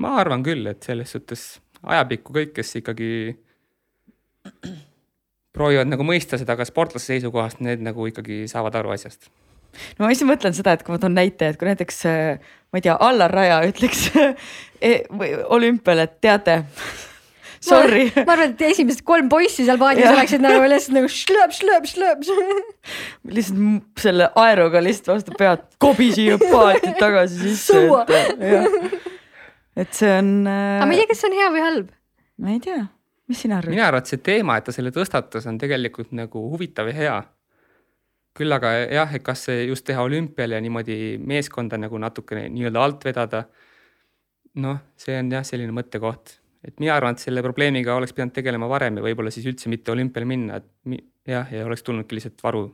ma 0.00 0.16
arvan 0.20 0.44
küll, 0.46 0.66
et 0.70 0.82
selles 0.86 1.12
suhtes 1.16 1.46
ajapikku 1.82 2.34
kõik, 2.36 2.52
kes 2.58 2.76
ikkagi 2.82 3.10
proovivad 5.56 5.90
nagu 5.90 6.06
mõista 6.06 6.38
seda 6.40 6.56
ka 6.58 6.66
sportlase 6.68 7.14
seisukohast, 7.14 7.62
need 7.64 7.82
nagu 7.84 8.06
ikkagi 8.10 8.44
saavad 8.50 8.76
aru 8.80 8.94
asjast. 8.94 9.30
no 9.96 10.04
ma 10.04 10.12
lihtsalt 10.12 10.30
mõtlen 10.30 10.56
seda, 10.56 10.74
et 10.74 10.84
kui 10.86 10.94
ma 10.94 11.00
toon 11.02 11.16
näite, 11.16 11.50
et 11.50 11.60
kui 11.60 11.68
näiteks 11.68 12.02
äh, 12.10 12.50
ma 12.70 12.80
ei 12.80 12.86
tea, 12.86 12.96
Allar 13.00 13.34
Raja 13.34 13.60
ütleks 13.68 14.08
e- 14.88 15.04
olümpial, 15.50 16.04
et 16.06 16.18
teate, 16.22 16.60
sorry, 17.60 18.08
ma 18.16 18.34
arvan, 18.34 18.54
et 18.54 18.62
esimesed 18.70 19.02
kolm 19.06 19.28
poissi 19.32 19.66
seal 19.66 19.80
paadis 19.80 20.08
oleksid 20.08 20.42
nagu 20.44 20.64
lihtsalt 20.70 20.96
nagu 20.96 21.10
šlõp, 21.12 21.52
šlõp, 21.56 21.88
šlõp. 21.90 22.24
lihtsalt 23.36 24.00
selle 24.00 24.30
aeruga 24.40 24.80
lihtsalt 24.84 25.12
vastu 25.12 25.36
pead, 25.38 25.66
kobi 25.82 26.08
siia 26.16 26.38
paati 26.40 26.94
tagasi 26.98 27.42
sisse 27.42 27.76
Suua.. 27.76 28.06
et 29.76 29.92
see 29.96 30.14
on 30.16 30.32
äh, 30.48 30.80
aga 30.80 30.88
ma 30.88 30.96
ei 30.96 31.02
tea, 31.02 31.10
kas 31.12 31.22
see 31.22 31.30
on 31.30 31.36
hea 31.36 31.50
või 31.52 31.66
halb. 31.66 31.92
ma 32.40 32.56
ei 32.56 32.64
tea, 32.64 32.80
mis 33.28 33.44
sina 33.44 33.60
arvad? 33.60 33.76
mina 33.76 33.86
arvan, 33.90 34.06
et 34.06 34.14
see 34.14 34.24
teema, 34.30 34.56
et 34.56 34.68
ta 34.68 34.76
selle 34.76 34.94
tõstatas, 34.96 35.48
on 35.50 35.60
tegelikult 35.60 36.16
nagu 36.16 36.48
huvitav 36.54 36.88
ja 36.94 36.96
hea. 36.96 37.20
küll 38.40 38.56
aga 38.56 38.72
jah, 38.88 39.16
et 39.16 39.26
kas 39.26 39.44
see 39.50 39.66
just 39.68 39.84
teha 39.84 40.08
olümpial 40.08 40.56
ja 40.56 40.64
niimoodi 40.64 41.18
meeskonda 41.20 41.76
nagu 41.80 42.00
natukene 42.00 42.48
nii-öelda 42.48 42.88
alt 42.88 43.04
vedada. 43.04 43.44
noh, 44.64 44.80
see 44.96 45.20
on 45.20 45.28
jah, 45.36 45.44
selline 45.44 45.76
mõttekoht, 45.76 46.39
et 46.64 46.76
mina 46.82 46.96
arvan, 46.96 47.16
et 47.16 47.22
selle 47.22 47.42
probleemiga 47.44 47.94
oleks 47.96 48.12
pidanud 48.16 48.34
tegelema 48.36 48.68
varem 48.70 49.00
ja 49.00 49.04
võib-olla 49.04 49.32
siis 49.32 49.48
üldse 49.48 49.72
mitte 49.72 49.92
olümpiale 49.94 50.28
minna, 50.28 50.60
et 50.60 51.00
jah, 51.28 51.48
ja 51.52 51.64
oleks 51.66 51.84
tulnudki 51.86 52.18
lihtsalt 52.18 52.42
varu 52.44 52.66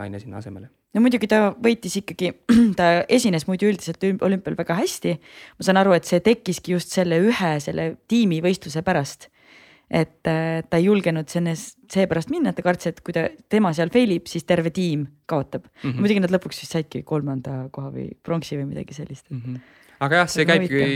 naine 0.00 0.20
sinna 0.22 0.40
asemele. 0.40 0.70
no 0.94 1.02
muidugi 1.04 1.28
ta 1.30 1.52
võitis 1.62 1.98
ikkagi, 2.00 2.32
ta 2.78 3.04
esines 3.12 3.46
muidu 3.50 3.68
üldiselt 3.70 4.02
üm- 4.06 4.22
olümpial 4.24 4.56
väga 4.58 4.78
hästi. 4.80 5.14
ma 5.58 5.68
saan 5.68 5.80
aru, 5.82 5.94
et 5.96 6.08
see 6.08 6.24
tekkiski 6.24 6.74
just 6.76 6.94
selle 6.94 7.20
ühe 7.22 7.54
selle 7.62 7.94
tiimivõistluse 8.10 8.82
pärast. 8.86 9.28
et 9.90 10.26
äh, 10.30 10.64
ta 10.64 10.80
ei 10.80 10.88
julgenud 10.88 11.28
selles, 11.28 11.74
seepärast 11.92 12.32
minna, 12.32 12.50
et 12.50 12.56
ta 12.58 12.64
kartis, 12.64 12.94
et 12.94 13.02
kui 13.04 13.14
ta, 13.14 13.28
tema 13.52 13.74
seal 13.76 13.92
fail 13.92 14.16
ib, 14.16 14.26
siis 14.30 14.46
terve 14.48 14.72
tiim 14.74 15.04
kaotab 15.30 15.68
mm. 15.68 15.90
-hmm. 15.90 16.00
muidugi 16.00 16.24
nad 16.24 16.32
lõpuks 16.32 16.64
vist 16.64 16.72
saidki 16.72 17.04
kolmanda 17.04 17.68
koha 17.70 17.92
või 17.92 18.08
pronksi 18.22 18.56
või 18.56 18.72
midagi 18.72 18.96
sellist. 18.96 19.28
aga 20.00 20.24
jah, 20.24 20.32
see 20.32 20.48
käibki, 20.48 20.88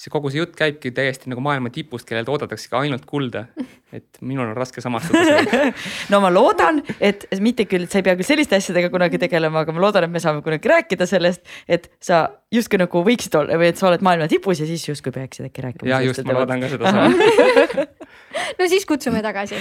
see 0.00 0.12
kogu 0.12 0.30
see 0.32 0.40
jutt 0.40 0.54
käibki 0.56 0.92
täiesti 0.96 1.28
nagu 1.28 1.42
maailma 1.44 1.68
tipust, 1.74 2.06
kellelt 2.08 2.30
oodatakse 2.32 2.70
ka 2.72 2.80
ainult 2.80 3.04
kulda. 3.08 3.44
et 3.92 4.20
minul 4.22 4.46
on 4.46 4.54
raske 4.56 4.80
samastuda 4.80 5.22
sellega. 5.26 5.72
no 6.12 6.20
ma 6.22 6.30
loodan, 6.32 6.78
et 7.02 7.26
mitte 7.42 7.66
küll, 7.68 7.84
et 7.84 7.92
sa 7.92 8.00
ei 8.00 8.06
pea 8.06 8.14
küll 8.16 8.28
selliste 8.28 8.56
asjadega 8.56 8.88
kunagi 8.92 9.18
tegelema, 9.20 9.64
aga 9.64 9.74
ma 9.76 9.84
loodan, 9.84 10.06
et 10.06 10.14
me 10.14 10.22
saame 10.22 10.44
kunagi 10.46 10.70
rääkida 10.72 11.08
sellest, 11.10 11.42
et 11.68 11.90
sa 12.00 12.22
justkui 12.54 12.80
nagu 12.80 13.04
võiksid 13.10 13.36
olla 13.42 13.58
või 13.60 13.72
et 13.74 13.80
sa 13.80 13.90
oled 13.90 14.04
maailma 14.06 14.30
tipus 14.30 14.62
ja 14.62 14.68
siis 14.70 14.86
justkui 14.88 15.12
peaksid 15.16 15.50
äkki 15.50 15.66
rääkima. 15.66 15.90
ja 15.90 16.02
just, 16.06 16.24
ma 16.24 16.38
loodan 16.38 16.64
ka 16.64 16.72
seda 16.72 16.94
sama. 16.94 17.88
no 18.60 18.70
siis 18.70 18.88
kutsume 18.88 19.24
tagasi. 19.26 19.58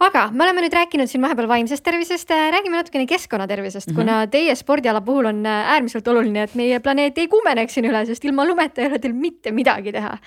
Aga 0.00 0.26
me 0.32 0.44
oleme 0.44 0.64
nüüd 0.64 0.74
rääkinud 0.76 1.10
siin 1.10 1.24
vahepeal 1.24 1.48
vaimsest 1.50 1.84
tervisest, 1.84 2.30
räägime 2.30 2.76
natukene 2.76 3.06
keskkonnatervisest 3.06 3.90
mm, 3.90 3.92
-hmm. 3.92 4.00
kuna 4.00 4.26
teie 4.26 4.54
spordiala 4.54 5.00
puhul 5.00 5.30
on 5.32 5.46
äh, 5.46 5.72
äärmiselt 5.76 6.08
oluline, 6.08 6.42
et 6.42 6.54
meie 6.54 6.80
planeet 6.80 7.18
ei 7.18 7.28
kuumeneks 7.28 7.74
siin 7.74 7.88
üle, 7.90 8.04
sest 8.06 8.24
ilma 8.24 8.46
lumeta 8.46 8.82
ei 8.82 8.90
ole 8.90 8.98
teil 8.98 9.14
mitte 9.14 9.52
midagi 9.52 9.92
teha. 9.92 10.18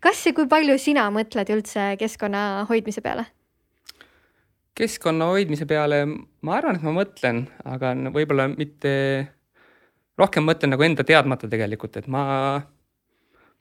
kas 0.00 0.26
ja 0.26 0.32
kui 0.32 0.46
palju 0.46 0.78
sina 0.78 1.10
mõtled 1.10 1.50
üldse 1.50 1.96
keskkonna 1.98 2.66
hoidmise 2.68 3.00
peale? 3.00 3.26
keskkonna 4.74 5.24
hoidmise 5.24 5.66
peale 5.66 6.06
ma 6.40 6.56
arvan, 6.56 6.76
et 6.76 6.82
ma 6.82 6.92
mõtlen, 6.92 7.46
aga 7.64 7.94
võib-olla 8.12 8.48
mitte, 8.52 9.28
rohkem 10.18 10.44
mõtlen 10.44 10.70
nagu 10.70 10.82
enda 10.82 11.04
teadmata 11.04 11.48
tegelikult, 11.48 11.96
et 11.96 12.06
ma 12.06 12.26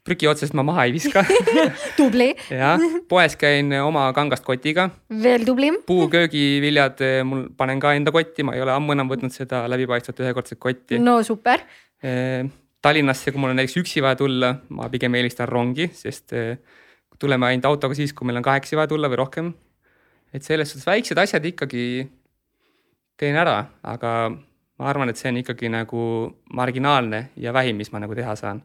prügi 0.06 0.30
otsast 0.30 0.53
ma 0.58 0.64
maha 0.66 0.86
ei 0.88 0.93
viska. 0.95 1.24
tubli, 1.99 2.30
jah, 2.53 2.82
poes 3.10 3.38
käin 3.41 3.74
oma 3.82 4.08
kangast 4.18 4.45
kotiga, 4.45 4.89
veel 5.10 5.47
tublim. 5.47 5.80
puuköögiviljad 5.88 7.01
eh, 7.06 7.22
mul 7.28 7.47
panen 7.58 7.82
ka 7.82 7.95
enda 7.97 8.14
kotti, 8.16 8.45
ma 8.45 8.56
ei 8.58 8.64
ole 8.66 8.76
ammu 8.76 8.95
enam 8.95 9.10
võtnud 9.12 9.34
seda 9.34 9.66
läbipaistvat 9.72 10.22
ühekordset 10.26 10.62
kotti. 10.62 11.01
no 11.01 11.22
super, 11.26 11.66
Tallinnasse, 12.86 13.32
kui 13.34 13.41
mul 13.41 13.49
on 13.49 13.58
näiteks 13.58 13.80
üksi 13.82 14.01
vaja 14.06 14.18
tulla, 14.20 14.51
ma 14.78 14.86
pigem 14.93 15.16
eelistan 15.18 15.49
rongi, 15.49 15.88
sest 15.97 16.36
eh, 16.38 16.60
tuleme 17.18 17.47
ainult 17.47 17.66
autoga 17.72 17.97
siis, 17.97 18.14
kui 18.14 18.28
meil 18.30 18.38
on 18.38 18.45
kahekesi 18.45 18.78
vaja 18.78 18.91
tulla 18.91 19.10
või 19.10 19.24
rohkem. 19.24 19.53
et 20.36 20.43
selles 20.43 20.70
suhtes 20.70 20.86
väiksed 20.86 21.18
asjad 21.18 21.45
ikkagi 21.49 22.06
teen 23.18 23.38
ära, 23.39 23.58
aga 23.82 24.12
ma 24.30 24.89
arvan, 24.91 25.10
et 25.10 25.18
see 25.18 25.32
on 25.32 25.39
ikkagi 25.41 25.72
nagu 25.72 26.01
marginaalne 26.53 27.30
ja 27.39 27.53
vähim, 27.56 27.80
mis 27.80 27.91
ma 27.93 28.03
nagu 28.03 28.16
teha 28.16 28.36
saan. 28.36 28.62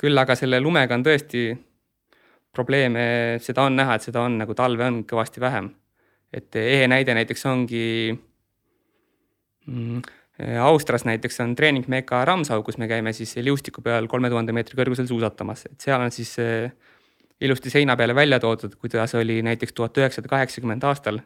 Küll 0.00 0.18
aga 0.18 0.36
selle 0.38 0.60
lumega 0.62 0.96
on 0.96 1.04
tõesti 1.04 1.50
probleeme, 2.54 3.38
seda 3.44 3.66
on 3.68 3.76
näha, 3.78 3.96
et 3.96 4.06
seda 4.08 4.24
on 4.26 4.40
nagu 4.40 4.56
talve 4.58 4.86
on 4.86 5.02
kõvasti 5.08 5.42
vähem. 5.42 5.70
et 6.32 6.56
ehe 6.56 6.86
näide 6.86 7.14
näiteks 7.14 7.46
ongi 7.50 7.86
mm, 9.66 10.02
Austrias 10.62 11.04
näiteks 11.04 11.40
on 11.42 11.56
treeningmeka 11.56 12.24
Ramsau, 12.24 12.62
kus 12.62 12.78
me 12.78 12.86
käime 12.88 13.12
siis 13.12 13.34
liustiku 13.42 13.82
peal 13.82 14.06
kolme 14.08 14.30
tuhande 14.30 14.54
meetri 14.56 14.78
kõrgusel 14.78 15.08
suusatamas, 15.10 15.66
et 15.66 15.80
seal 15.82 16.00
on 16.00 16.14
siis 16.14 16.32
eh, 16.38 16.70
ilusti 17.40 17.70
seina 17.70 17.96
peale 17.96 18.14
välja 18.14 18.38
toodud, 18.40 18.76
kuidas 18.80 19.14
oli 19.18 19.40
näiteks 19.42 19.74
tuhat 19.74 19.98
üheksasada 19.98 20.30
kaheksakümmend 20.30 20.86
aastal 20.88 21.20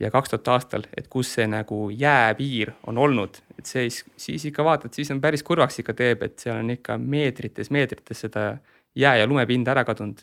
ja 0.00 0.10
kaks 0.12 0.32
tuhat 0.32 0.48
aastal, 0.56 0.86
et 0.96 1.08
kus 1.08 1.32
see 1.38 1.46
nagu 1.48 1.88
jääpiir 1.90 2.74
on 2.86 2.98
olnud, 3.00 3.40
et 3.58 3.66
siis, 3.66 4.02
siis 4.20 4.44
ikka 4.50 4.64
vaatad, 4.64 4.92
siis 4.96 5.10
on 5.14 5.20
päris 5.20 5.44
kurvaks 5.46 5.80
ikka 5.80 5.96
teeb, 5.96 6.24
et 6.26 6.38
seal 6.42 6.60
on 6.60 6.72
ikka 6.76 6.98
meetrites, 7.00 7.70
meetrites 7.72 8.26
seda 8.26 8.56
jää 8.96 9.16
ja 9.22 9.28
lumepinda 9.28 9.72
ära 9.72 9.84
kadunud. 9.84 10.20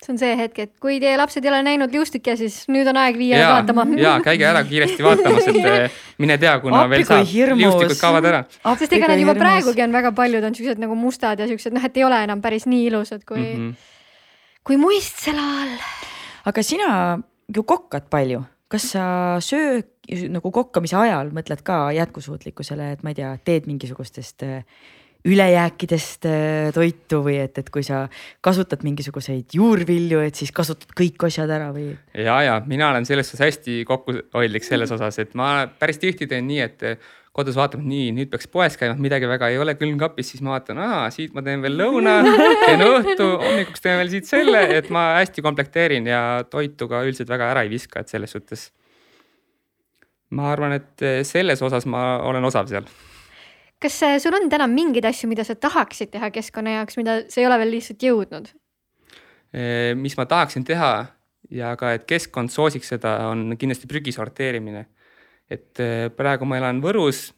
see 0.00 0.14
on 0.14 0.18
see 0.18 0.36
hetk, 0.36 0.58
et 0.62 0.70
kui 0.80 0.94
teie 0.96 1.16
lapsed 1.20 1.44
ei 1.44 1.50
ole 1.50 1.58
näinud 1.66 1.92
liustikke, 1.92 2.32
siis 2.40 2.62
nüüd 2.72 2.88
on 2.88 2.96
aeg 2.96 3.18
viia 3.20 3.40
ja, 3.42 3.48
vaatama. 3.52 3.84
ja 4.00 4.14
käige 4.24 4.46
ära 4.48 4.62
kiiresti 4.64 5.04
vaatamas, 5.04 5.48
et 5.50 5.58
eh, 5.72 5.98
mine 6.22 6.38
tea, 6.40 6.54
kuna 6.62 6.84
Appi, 6.84 6.94
veel 6.94 7.04
saab, 7.08 7.26
hirmus. 7.32 7.64
liustikud 7.66 8.00
kaovad 8.00 8.28
ära. 8.30 8.44
sest 8.78 8.94
ega 8.96 9.10
nad 9.10 9.20
juba 9.20 9.34
praegugi 9.36 9.84
on 9.84 9.98
väga 9.98 10.14
paljud 10.16 10.46
on 10.46 10.56
siuksed 10.56 10.80
nagu 10.80 10.96
mustad 10.96 11.42
ja 11.42 11.50
siuksed 11.50 11.76
noh, 11.76 11.84
et 11.84 11.98
ei 12.00 12.06
ole 12.06 12.22
enam 12.28 12.40
päris 12.40 12.64
nii 12.70 12.86
ilusad 12.92 13.26
kui 13.28 13.42
mm. 13.42 13.58
-hmm. 13.58 13.74
kui 14.64 14.80
muistsel 14.80 15.42
ajal. 15.42 15.76
aga 16.46 16.62
sina 16.62 17.18
ju 17.56 17.62
kokkad 17.62 18.08
palju, 18.10 18.40
kas 18.70 18.86
sa 18.94 19.04
söö 19.42 19.82
nagu 20.30 20.50
kokkamise 20.54 20.96
ajal 20.98 21.30
mõtled 21.34 21.62
ka 21.66 21.90
jätkusuutlikkusele, 21.94 22.94
et 22.94 23.04
ma 23.06 23.12
ei 23.12 23.20
tea, 23.20 23.34
teed 23.46 23.68
mingisugustest 23.70 24.46
äh, 24.46 24.64
ülejääkidest 25.28 26.26
äh, 26.26 26.70
toitu 26.74 27.20
või 27.24 27.36
et, 27.42 27.58
et 27.60 27.68
kui 27.72 27.84
sa 27.84 28.06
kasutad 28.44 28.84
mingisuguseid 28.86 29.52
juurvilju, 29.56 30.22
et 30.24 30.38
siis 30.38 30.52
kasutad 30.56 30.94
kõik 30.96 31.26
asjad 31.28 31.50
ära 31.52 31.70
või? 31.76 31.90
ja, 32.14 32.40
ja 32.46 32.58
mina 32.66 32.90
olen 32.94 33.08
selles 33.08 33.28
suhtes 33.28 33.44
hästi 33.50 33.82
kokkuhoidlik 33.88 34.64
selles 34.66 34.92
osas, 34.96 35.20
et 35.22 35.36
ma 35.38 35.68
päris 35.80 36.00
tihti 36.00 36.30
teen 36.30 36.48
nii, 36.48 36.62
et 36.64 36.86
kodus 37.36 37.54
vaatame, 37.58 37.86
nii 37.86 38.10
nüüd 38.16 38.30
peaks 38.32 38.48
poes 38.50 38.74
käima, 38.78 38.96
midagi 38.98 39.28
väga 39.30 39.52
ei 39.52 39.58
ole 39.62 39.76
külmkapis, 39.78 40.32
siis 40.32 40.42
ma 40.42 40.56
vaatan, 40.56 40.80
aa 40.82 41.04
siit 41.14 41.34
ma 41.36 41.44
teen 41.46 41.62
veel 41.62 41.76
lõuna, 41.78 42.16
teen 42.64 42.82
õhtu, 42.82 43.28
hommikuks 43.44 43.84
teen 43.84 44.00
veel 44.00 44.10
siit 44.10 44.26
selle, 44.30 44.64
et 44.78 44.90
ma 44.90 45.12
hästi 45.20 45.44
komplekteerin 45.46 46.08
ja 46.10 46.22
toitu 46.50 46.90
ka 46.90 47.04
üldiselt 47.06 47.30
väga 47.30 47.52
ära 47.54 47.62
ei 47.66 47.70
viska, 47.70 48.02
et 48.02 48.10
selles 48.10 48.34
suhtes. 48.34 48.70
ma 50.30 50.50
arvan, 50.52 50.76
et 50.78 51.06
selles 51.26 51.62
osas 51.62 51.86
ma 51.90 52.18
olen 52.26 52.44
osav 52.46 52.68
seal 52.70 52.84
kas 53.80 54.02
äh, 54.04 54.18
sul 54.20 54.34
on 54.36 54.50
täna 54.52 54.66
mingeid 54.70 55.06
asju, 55.08 55.28
mida 55.30 55.44
sa 55.46 55.56
tahaksid 55.56 56.10
teha 56.12 56.28
keskkonna 56.34 56.76
jaoks, 56.80 56.98
mida 57.00 57.22
sa 57.32 57.40
ei 57.40 57.46
ole 57.48 57.56
veel 57.62 57.74
lihtsalt 57.78 58.08
jõudnud? 58.08 58.52
mis 59.98 60.14
ma 60.14 60.28
tahaksin 60.30 60.62
teha 60.62 60.90
ja 61.50 61.72
ka, 61.78 61.94
et 61.96 62.04
keskkond 62.06 62.52
soosiks 62.54 62.92
seda, 62.92 63.16
on 63.30 63.56
kindlasti 63.58 63.88
prügi 63.90 64.14
sorteerimine. 64.14 64.84
Et 65.50 65.82
äh, 65.82 66.08
praegu 66.14 66.46
ma 66.48 66.60
elan 66.60 66.80
Võrus. 66.84 67.30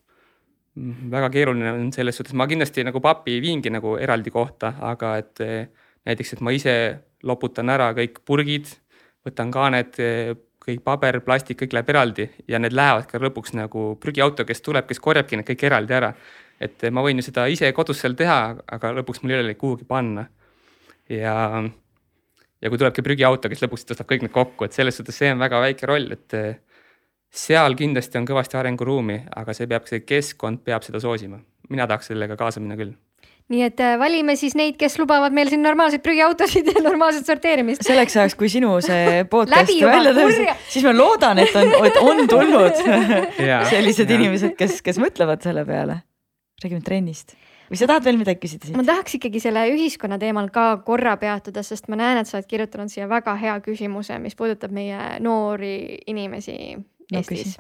väga 1.13 1.29
keeruline 1.29 1.73
on 1.73 1.91
selles 1.93 2.17
suhtes, 2.17 2.33
ma 2.33 2.47
kindlasti 2.49 2.85
nagu 2.85 3.01
papi 3.05 3.41
viingi 3.45 3.69
nagu 3.71 3.99
eraldi 4.01 4.31
kohta, 4.33 4.75
aga 4.81 5.17
et 5.21 5.43
äh, 5.45 5.67
näiteks, 6.09 6.33
et 6.33 6.41
ma 6.41 6.53
ise 6.53 6.77
loputan 7.23 7.69
ära 7.69 7.91
kõik 7.97 8.23
purgid, 8.25 8.71
võtan 9.27 9.53
kaaned 9.53 9.99
kõik 10.63 10.83
paber, 10.87 11.19
plastik, 11.27 11.59
kõik 11.63 11.75
läheb 11.77 11.91
eraldi 11.91 12.29
ja 12.51 12.61
need 12.63 12.75
lähevad 12.75 13.09
ka 13.11 13.21
lõpuks 13.23 13.55
nagu 13.59 13.93
prügiauto, 14.03 14.47
kes 14.47 14.63
tuleb, 14.63 14.87
kes 14.89 15.03
korjabki 15.03 15.39
need 15.39 15.49
kõik 15.49 15.67
eraldi 15.69 15.95
ära. 15.99 16.15
et 16.63 16.83
ma 16.95 17.03
võin 17.03 17.19
ju 17.19 17.25
seda 17.27 17.49
ise 17.51 17.73
kodus 17.75 17.99
seal 18.01 18.15
teha, 18.15 18.57
aga 18.71 18.93
lõpuks 19.01 19.23
mul 19.23 19.33
ei 19.33 19.39
ole 19.41 19.51
neid 19.51 19.59
kuhugi 19.59 19.85
panna. 19.85 20.29
ja, 21.09 21.63
ja 22.63 22.71
kui 22.71 22.79
tulebki 22.79 23.03
prügiauto, 23.03 23.49
kes 23.49 23.65
lõpuks 23.65 23.89
tõstab 23.89 24.07
kõik 24.07 24.23
need 24.23 24.35
kokku, 24.35 24.65
et 24.65 24.73
selles 24.73 24.97
suhtes 24.97 25.19
see 25.19 25.33
on 25.35 25.43
väga 25.43 25.61
väike 25.61 25.87
roll, 25.91 26.13
et 26.15 26.39
seal 27.33 27.77
kindlasti 27.79 28.21
on 28.21 28.27
kõvasti 28.29 28.59
arenguruumi, 28.61 29.23
aga 29.37 29.55
see 29.57 29.71
peab, 29.71 29.89
see 29.89 30.05
keskkond 30.05 30.61
peab 30.67 30.85
seda 30.85 31.01
soosima. 31.01 31.41
mina 31.73 31.87
tahaks 31.89 32.11
sellega 32.13 32.37
kaasa 32.37 32.61
minna 32.61 32.77
küll 32.77 32.93
nii 33.53 33.63
et 33.67 33.81
äh, 33.83 33.99
valime 34.01 34.37
siis 34.39 34.55
neid, 34.57 34.77
kes 34.81 34.97
lubavad 35.01 35.35
meil 35.35 35.51
siin 35.51 35.63
normaalseid 35.65 36.03
prügiautosid 36.05 36.69
ja 36.73 36.83
normaalset 36.85 37.29
sorteerimist. 37.29 37.85
selleks 37.87 38.17
ajaks, 38.17 38.37
kui 38.39 38.49
sinu 38.53 38.75
see 38.85 39.23
podcast 39.35 39.73
välja 39.83 40.15
tõuseb, 40.17 40.53
siis 40.69 40.87
ma 40.87 40.95
loodan, 40.97 41.43
et 41.43 41.57
on, 41.59 41.73
et 41.89 42.01
on 42.01 42.27
tulnud 42.31 42.83
sellised 43.73 44.09
ja. 44.09 44.19
inimesed, 44.19 44.57
kes, 44.59 44.81
kes 44.85 45.01
mõtlevad 45.03 45.45
selle 45.45 45.67
peale. 45.69 46.03
räägime 46.63 46.85
trennist 46.87 47.37
või 47.73 47.81
sa 47.81 47.89
tahad 47.89 48.05
veel 48.05 48.19
midagi 48.21 48.43
küsida 48.45 48.69
siit? 48.69 48.77
ma 48.77 48.85
tahaks 48.87 49.17
ikkagi 49.17 49.41
selle 49.43 49.65
ühiskonna 49.73 50.19
teemal 50.21 50.49
ka 50.53 50.67
korra 50.87 51.17
peatuda, 51.21 51.65
sest 51.67 51.89
ma 51.89 51.99
näen, 51.99 52.21
et 52.21 52.29
sa 52.29 52.39
oled 52.39 52.49
kirjutanud 52.49 52.93
siia 52.93 53.09
väga 53.11 53.35
hea 53.41 53.55
küsimuse, 53.65 54.19
mis 54.23 54.37
puudutab 54.39 54.75
meie 54.77 55.19
noori 55.25 56.03
inimesi 56.13 56.57
no, 57.13 57.21
Eestis. 57.21 57.59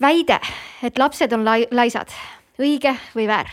väide, 0.00 0.40
et 0.82 0.98
lapsed 0.98 1.32
on 1.36 1.46
lai 1.46 1.62
laisad, 1.70 2.12
õige 2.58 2.94
või 3.14 3.28
väär? 3.30 3.50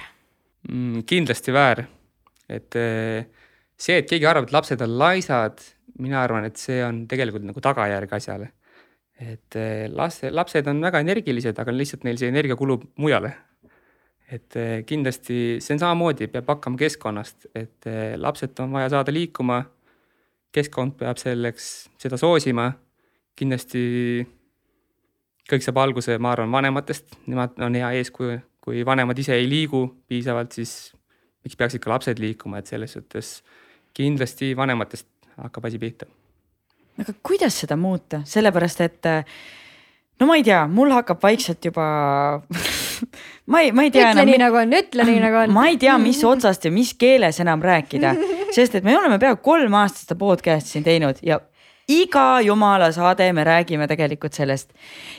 mm,? 0.70 1.06
kindlasti 1.10 1.54
väär, 1.54 1.86
et 2.50 2.78
eh, 2.80 3.26
see, 3.78 4.00
et 4.00 4.10
keegi 4.10 4.28
arvab, 4.30 4.48
et 4.48 4.56
lapsed 4.56 4.84
on 4.86 4.98
laisad, 5.00 5.64
mina 6.02 6.22
arvan, 6.24 6.48
et 6.48 6.60
see 6.60 6.82
on 6.84 7.06
tegelikult 7.10 7.46
nagu 7.48 7.64
tagajärg 7.64 8.14
asjale. 8.18 8.52
et 9.16 9.56
eh, 9.56 9.86
laste, 9.88 10.32
lapsed 10.32 10.68
on 10.68 10.82
väga 10.84 11.00
energilised, 11.06 11.60
aga 11.60 11.72
lihtsalt 11.72 12.04
neil 12.04 12.18
see 12.20 12.32
energia 12.32 12.58
kulub 12.60 12.84
mujale. 13.00 13.34
et 14.32 14.58
eh, 14.60 14.82
kindlasti 14.88 15.62
see 15.62 15.78
on 15.78 15.86
samamoodi, 15.86 16.28
peab 16.34 16.50
hakkama 16.56 16.82
keskkonnast, 16.82 17.48
et 17.56 17.88
lapsed 18.18 18.60
on 18.60 18.74
vaja 18.76 18.90
saada 18.98 19.14
liikuma. 19.14 19.64
keskkond 20.56 20.94
peab 20.96 21.18
selleks 21.20 21.90
seda 22.00 22.18
soosima. 22.18 22.72
Kindlasti 23.36 24.26
kõik 25.50 25.62
saab 25.62 25.78
alguse, 25.84 26.18
ma 26.18 26.32
arvan, 26.34 26.52
vanematest, 26.52 27.18
nemad 27.30 27.60
on 27.62 27.76
hea 27.78 27.92
eeskuju 28.00 28.40
kui 28.66 28.86
vanemad 28.86 29.20
ise 29.22 29.38
ei 29.38 29.46
liigu 29.50 29.86
piisavalt, 30.10 30.56
siis 30.58 30.72
miks 31.46 31.58
peaksid 31.60 31.84
ka 31.84 31.94
lapsed 31.94 32.22
liikuma, 32.22 32.60
et 32.62 32.72
selles 32.72 32.96
suhtes 32.98 33.36
kindlasti 33.96 34.56
vanematest 34.58 35.08
hakkab 35.38 35.70
asi 35.70 35.80
pihta. 35.80 36.10
aga 37.02 37.14
kuidas 37.24 37.60
seda 37.62 37.78
muuta, 37.78 38.24
sellepärast 38.26 38.82
et 38.82 39.10
no 40.20 40.30
ma 40.30 40.40
ei 40.40 40.46
tea, 40.48 40.64
mul 40.72 40.94
hakkab 40.96 41.22
vaikselt 41.22 41.70
juba 41.70 41.86
ma 43.52 43.62
ei, 43.62 43.72
ma 43.72 43.86
ei 43.86 43.94
tea. 43.94 44.10
ütle 44.16 44.26
nii 44.32 44.42
nagu 44.42 44.62
on, 44.64 44.74
ütle 44.80 45.06
nii 45.12 45.22
nagu 45.22 45.44
on. 45.44 45.54
ma 45.60 45.68
ei 45.70 45.78
tea, 45.78 46.00
mis 46.02 46.24
otsast 46.26 46.66
ja 46.66 46.74
mis 46.74 46.96
keeles 46.98 47.40
enam 47.44 47.62
rääkida, 47.62 48.16
sest 48.56 48.80
et 48.80 48.88
me 48.88 48.98
oleme 48.98 49.22
peaaegu 49.22 49.44
kolm 49.46 49.78
aastat 49.78 50.08
seda 50.08 50.18
podcast'i 50.18 50.80
siin 50.80 50.88
teinud 50.88 51.22
ja 51.22 51.38
iga 51.88 52.42
jumala 52.42 52.92
saade 52.92 53.28
me 53.34 53.44
räägime 53.44 53.88
tegelikult 53.88 54.34
sellest. 54.34 54.74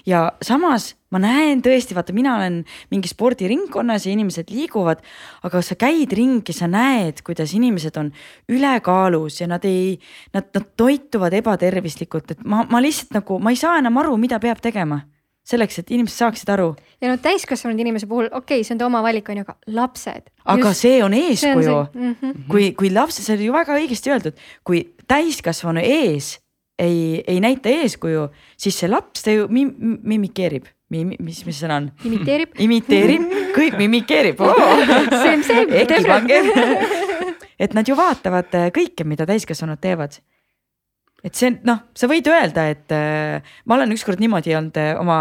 ja 0.07 0.33
samas 0.43 0.95
ma 1.11 1.21
näen 1.23 1.63
tõesti, 1.63 1.95
vaata, 1.95 2.13
mina 2.13 2.35
olen 2.37 2.61
mingi 2.91 3.09
spordiringkonnas 3.09 4.07
ja 4.07 4.13
inimesed 4.13 4.51
liiguvad, 4.51 5.03
aga 5.47 5.63
sa 5.63 5.77
käid 5.79 6.13
ringi, 6.13 6.53
sa 6.53 6.67
näed, 6.71 7.23
kuidas 7.27 7.55
inimesed 7.55 7.97
on 8.01 8.11
ülekaalus 8.51 9.41
ja 9.41 9.47
nad 9.51 9.65
ei, 9.65 9.99
nad, 10.35 10.49
nad 10.55 10.71
toituvad 10.77 11.37
ebatervislikult, 11.39 12.35
et 12.35 12.43
ma, 12.45 12.65
ma 12.71 12.83
lihtsalt 12.83 13.15
nagu, 13.21 13.39
ma 13.39 13.55
ei 13.55 13.61
saa 13.61 13.79
enam 13.79 14.03
aru, 14.03 14.17
mida 14.21 14.41
peab 14.43 14.63
tegema 14.65 15.05
selleks, 15.47 15.79
et 15.79 15.93
inimesed 15.95 16.19
saaksid 16.19 16.51
aru. 16.51 16.73
ja 17.01 17.13
no 17.13 17.21
täiskasvanud 17.23 17.79
inimese 17.79 18.09
puhul, 18.11 18.27
okei 18.33 18.59
okay,, 18.59 18.67
see 18.67 18.75
on 18.75 18.81
ta 18.83 18.89
oma 18.89 19.03
valik, 19.05 19.29
on 19.31 19.39
ju, 19.39 19.47
aga 19.47 19.77
lapsed. 19.79 20.27
aga 20.43 20.73
just, 20.73 20.83
see 20.83 21.05
on 21.05 21.15
eeskuju. 21.15 21.77
Mm 21.95 22.17
-hmm. 22.21 22.43
kui, 22.51 22.73
kui 22.75 22.91
laps, 22.91 23.23
see 23.23 23.37
oli 23.37 23.47
ju 23.47 23.55
väga 23.55 23.79
õigesti 23.79 24.11
öeldud, 24.11 24.43
kui 24.67 24.83
täiskasvanu 25.07 25.81
ees 25.85 26.35
ei, 26.79 27.25
ei 27.27 27.41
näita 27.41 27.73
eeskuju, 27.73 28.29
siis 28.59 28.79
see 28.81 28.91
laps, 28.91 29.25
ta 29.25 29.35
ju 29.35 29.49
mim, 29.53 29.73
mimikeerib. 30.03 30.69
Mim, 30.95 31.17
mis, 31.19 31.41
mis 31.43 31.59
sõna 31.59 31.81
on? 31.81 31.89
imiteerib. 32.07 32.53
imiteerib, 32.67 33.25
kõik 33.57 33.75
mimikeerib 33.81 34.39
oh.. 34.39 34.53
et 37.59 37.75
nad 37.75 37.89
ju 37.89 37.97
vaatavad 37.99 38.55
äh, 38.55 38.69
kõike, 38.75 39.03
mida 39.09 39.27
täiskasvanud 39.27 39.81
teevad. 39.83 40.21
et 41.27 41.35
see 41.35 41.57
noh, 41.67 41.81
sa 41.91 42.07
võid 42.07 42.31
öelda, 42.31 42.69
et 42.71 42.95
äh, 42.95 43.43
ma 43.67 43.81
olen 43.81 43.97
ükskord 43.97 44.23
niimoodi 44.23 44.55
olnud 44.55 44.79
äh, 44.79 44.93
oma 45.01 45.19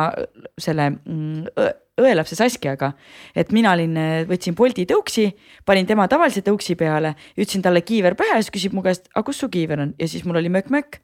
selle 0.62 0.92
mm, 1.00 1.74
õelapse 1.98 2.38
Saskiaga, 2.38 2.92
et 3.34 3.50
mina 3.56 3.74
olin, 3.74 3.98
äh, 3.98 4.20
võtsin 4.30 4.54
Bolti 4.54 4.86
tõuksi, 4.86 5.32
panin 5.66 5.90
tema 5.90 6.06
tavalise 6.12 6.46
tõuksi 6.46 6.78
peale, 6.78 7.16
ütlesin 7.40 7.66
talle 7.66 7.82
kiiver 7.82 8.14
pähe, 8.20 8.38
siis 8.44 8.54
küsib 8.54 8.78
mu 8.78 8.86
käest, 8.86 9.10
aga 9.16 9.26
kus 9.26 9.42
su 9.42 9.50
kiiver 9.50 9.82
on 9.82 9.98
ja 9.98 10.12
siis 10.12 10.30
mul 10.30 10.44
oli 10.44 10.54
mökk-mökk 10.54 11.02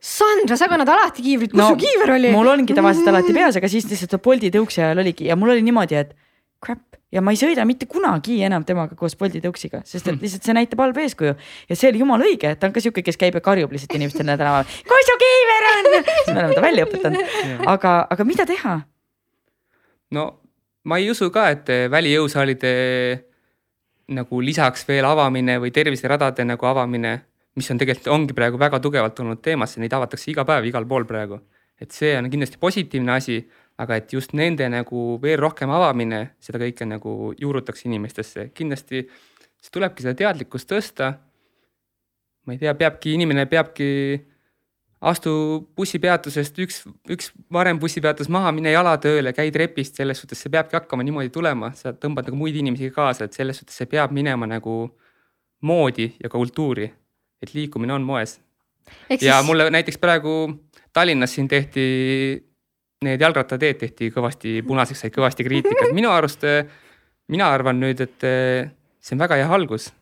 Sandra, 0.00 0.56
sa 0.56 0.68
kannad 0.70 0.88
alati 0.88 1.24
kiivrit, 1.24 1.50
kus 1.50 1.58
no, 1.58 1.72
su 1.72 1.80
kiiver 1.80 2.14
oli? 2.14 2.30
mul 2.34 2.48
ongi 2.52 2.74
tavaliselt 2.76 3.08
alati 3.10 3.34
peas, 3.34 3.58
aga 3.58 3.68
siis 3.70 3.88
lihtsalt 3.90 4.20
Bolti 4.22 4.50
tõuksi 4.54 4.82
ajal 4.84 5.02
oligi 5.02 5.26
ja 5.26 5.36
mul 5.36 5.56
oli 5.56 5.64
niimoodi, 5.66 5.98
et 5.98 6.14
crap 6.62 6.84
ja 7.10 7.22
ma 7.24 7.34
ei 7.34 7.40
sõida 7.40 7.64
mitte 7.66 7.88
kunagi 7.90 8.38
enam 8.46 8.64
temaga 8.66 8.94
koos 8.98 9.16
Bolti 9.18 9.42
tõuksiga, 9.42 9.82
sest 9.82 10.06
et 10.06 10.12
hmm. 10.14 10.22
lihtsalt 10.22 10.46
see 10.46 10.54
näitab 10.54 10.82
halba 10.84 11.02
eeskuju. 11.02 11.34
ja 11.68 11.78
see 11.78 11.90
oli 11.90 12.02
jumala 12.04 12.28
õige, 12.28 12.52
et 12.54 12.60
ta 12.60 12.68
on 12.70 12.76
ka 12.76 12.82
sihuke, 12.84 13.02
kes 13.06 13.18
käib 13.18 13.38
ja 13.38 13.42
karjub 13.44 13.72
lihtsalt 13.74 13.96
inimestele 13.98 14.36
tänaval, 14.38 14.68
kus 14.86 15.08
su 15.08 15.16
kiiver 15.24 15.66
on 15.72 15.90
siis 16.06 16.30
me 16.30 16.36
oleme 16.36 16.54
ta 16.54 16.64
välja 16.64 16.86
õpetanud, 16.86 17.34
aga, 17.74 17.96
aga 18.14 18.28
mida 18.28 18.46
teha? 18.46 18.76
no 20.14 20.28
ma 20.86 21.00
ei 21.02 21.10
usu 21.10 21.32
ka, 21.34 21.48
et 21.56 21.74
välijõusaalide 21.90 22.74
nagu 24.14 24.40
lisaks 24.42 24.86
veel 24.88 25.06
avamine 25.06 25.58
või 25.62 25.74
terviseradade 25.74 26.46
nagu 26.46 26.66
avamine 26.66 27.18
mis 27.58 27.70
on 27.70 27.80
tegelikult, 27.80 28.10
ongi 28.14 28.36
praegu 28.36 28.60
väga 28.60 28.80
tugevalt 28.82 29.16
tulnud 29.18 29.40
teemasse, 29.42 29.80
neid 29.82 29.94
avatakse 29.96 30.30
iga 30.30 30.44
päev 30.46 30.68
igal 30.70 30.86
pool 30.88 31.06
praegu. 31.08 31.40
et 31.80 31.94
see 31.96 32.12
on 32.12 32.26
kindlasti 32.28 32.58
positiivne 32.60 33.12
asi, 33.14 33.38
aga 33.80 33.96
et 33.96 34.12
just 34.12 34.34
nende 34.36 34.66
nagu 34.68 35.16
veel 35.22 35.38
rohkem 35.40 35.70
avamine, 35.72 36.34
seda 36.36 36.60
kõike 36.60 36.84
nagu 36.84 37.32
juurutaks 37.40 37.86
inimestesse, 37.88 38.50
kindlasti 38.52 39.06
siis 39.06 39.72
tulebki 39.72 40.04
seda 40.04 40.14
teadlikkust 40.18 40.68
tõsta. 40.68 41.14
ma 42.44 42.52
ei 42.52 42.60
tea, 42.60 42.74
peabki, 42.74 43.14
inimene 43.16 43.46
peabki, 43.46 43.88
astu 45.00 45.32
bussipeatusest 45.76 46.60
üks, 46.60 46.82
üks 47.08 47.32
varem 47.52 47.80
bussipeatus 47.80 48.28
maha, 48.28 48.52
mine 48.52 48.72
jala 48.72 48.96
tööle, 49.00 49.32
käi 49.32 49.48
trepist, 49.52 49.96
selles 49.96 50.20
suhtes 50.20 50.40
see 50.40 50.52
peabki 50.52 50.76
hakkama 50.76 51.04
niimoodi 51.06 51.32
tulema, 51.32 51.72
sa 51.76 51.94
tõmbad 51.96 52.28
nagu 52.28 52.36
muid 52.36 52.56
inimesi 52.60 52.92
kaasa, 52.92 53.24
et 53.24 53.36
selles 53.36 53.60
suhtes 53.60 53.76
see 53.80 53.88
peab 53.88 54.12
minema 54.12 54.48
nagu 54.48 54.82
moodi 55.64 56.12
ja 56.20 56.28
ka 56.28 56.36
kultuuri 56.36 56.90
et 57.42 57.54
liikumine 57.54 57.94
on 57.94 58.04
moes. 58.04 58.38
ja 59.10 59.18
siis... 59.18 59.46
mulle 59.46 59.70
näiteks 59.70 59.98
praegu 59.98 60.34
Tallinnas 60.92 61.34
siin 61.34 61.48
tehti, 61.48 61.82
need 63.04 63.22
jalgrattateed 63.22 63.78
tehti 63.78 64.10
kõvasti 64.10 64.56
punaseks, 64.66 65.04
said 65.04 65.14
kõvasti 65.14 65.46
kriitikat, 65.46 65.92
minu 65.98 66.10
arust, 66.10 66.44
mina 67.30 67.50
arvan 67.54 67.78
nüüd, 67.80 68.02
et 68.02 68.26
see 69.00 69.16
on 69.16 69.22
väga 69.22 69.38
hea 69.40 69.50
algus. 69.54 69.92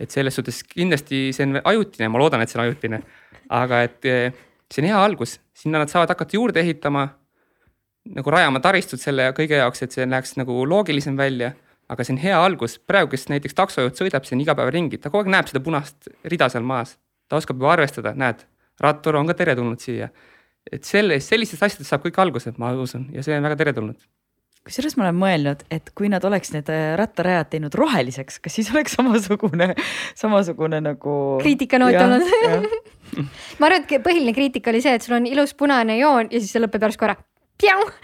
et 0.00 0.10
selles 0.10 0.32
suhtes 0.32 0.62
kindlasti 0.64 1.28
see 1.36 1.44
on 1.44 1.58
ajutine, 1.64 2.08
ma 2.08 2.20
loodan, 2.22 2.40
et 2.40 2.48
see 2.48 2.56
on 2.56 2.64
ajutine, 2.64 3.02
aga 3.52 3.82
et 3.84 4.06
see 4.06 4.84
on 4.84 4.88
hea 4.88 5.00
algus, 5.04 5.40
sinna 5.52 5.82
nad 5.82 5.90
saavad 5.92 6.14
hakata 6.14 6.38
juurde 6.38 6.60
ehitama. 6.60 7.08
nagu 8.16 8.32
rajama 8.32 8.62
taristut 8.64 9.00
selle 9.00 9.26
kõige 9.36 9.58
jaoks, 9.58 9.82
et 9.82 9.92
see 9.92 10.06
läheks 10.08 10.38
nagu 10.40 10.62
loogilisem 10.66 11.18
välja 11.18 11.52
aga 11.90 12.06
see 12.06 12.14
on 12.14 12.20
hea 12.22 12.38
algus, 12.38 12.78
praegu, 12.86 13.10
kes 13.14 13.28
näiteks 13.32 13.56
taksojuht 13.58 13.98
sõidab 13.98 14.26
siin 14.28 14.42
iga 14.44 14.54
päev 14.58 14.70
ringi, 14.74 15.00
ta 15.00 15.10
kogu 15.10 15.24
aeg 15.24 15.32
näeb 15.34 15.50
seda 15.50 15.62
punast 15.64 16.10
rida 16.30 16.50
seal 16.52 16.66
maas. 16.66 16.96
ta 17.30 17.38
oskab 17.38 17.60
juba 17.60 17.74
arvestada, 17.76 18.14
näed, 18.18 18.42
rattur 18.82 19.18
on 19.18 19.28
ka 19.30 19.36
teretulnud 19.38 19.82
siia. 19.82 20.10
et 20.70 20.84
sellest, 20.84 21.30
sellistest 21.32 21.62
asjadest 21.62 21.90
saab 21.90 22.04
kõik 22.04 22.18
alguse, 22.20 22.52
ma 22.58 22.72
usun, 22.76 23.08
ja 23.14 23.22
see 23.26 23.36
on 23.36 23.46
väga 23.46 23.58
teretulnud. 23.62 23.98
Kusjuures 24.60 24.92
ma 25.00 25.06
olen 25.06 25.16
mõelnud, 25.16 25.62
et 25.72 25.86
kui 25.96 26.10
nad 26.12 26.24
oleks 26.28 26.52
need 26.52 26.68
äh, 26.68 26.92
rattarajad 27.00 27.48
teinud 27.54 27.74
roheliseks, 27.80 28.36
kas 28.44 28.58
siis 28.58 28.68
oleks 28.74 28.92
samasugune, 28.98 29.70
samasugune 30.22 30.82
nagu. 30.84 31.14
kriitikanoot 31.40 31.96
olnud. 31.96 32.76
ma 33.58 33.70
arvan, 33.70 33.86
et 33.88 34.04
põhiline 34.04 34.36
kriitika 34.36 34.70
oli 34.70 34.84
see, 34.84 34.92
et 34.98 35.06
sul 35.06 35.16
on 35.16 35.26
ilus 35.26 35.56
punane 35.56 35.96
joon 35.98 36.28
ja 36.28 36.42
siis 36.42 36.52
see 36.52 36.60
lõpeb 36.62 36.84
järsku 36.86 37.08
ära 37.08 37.16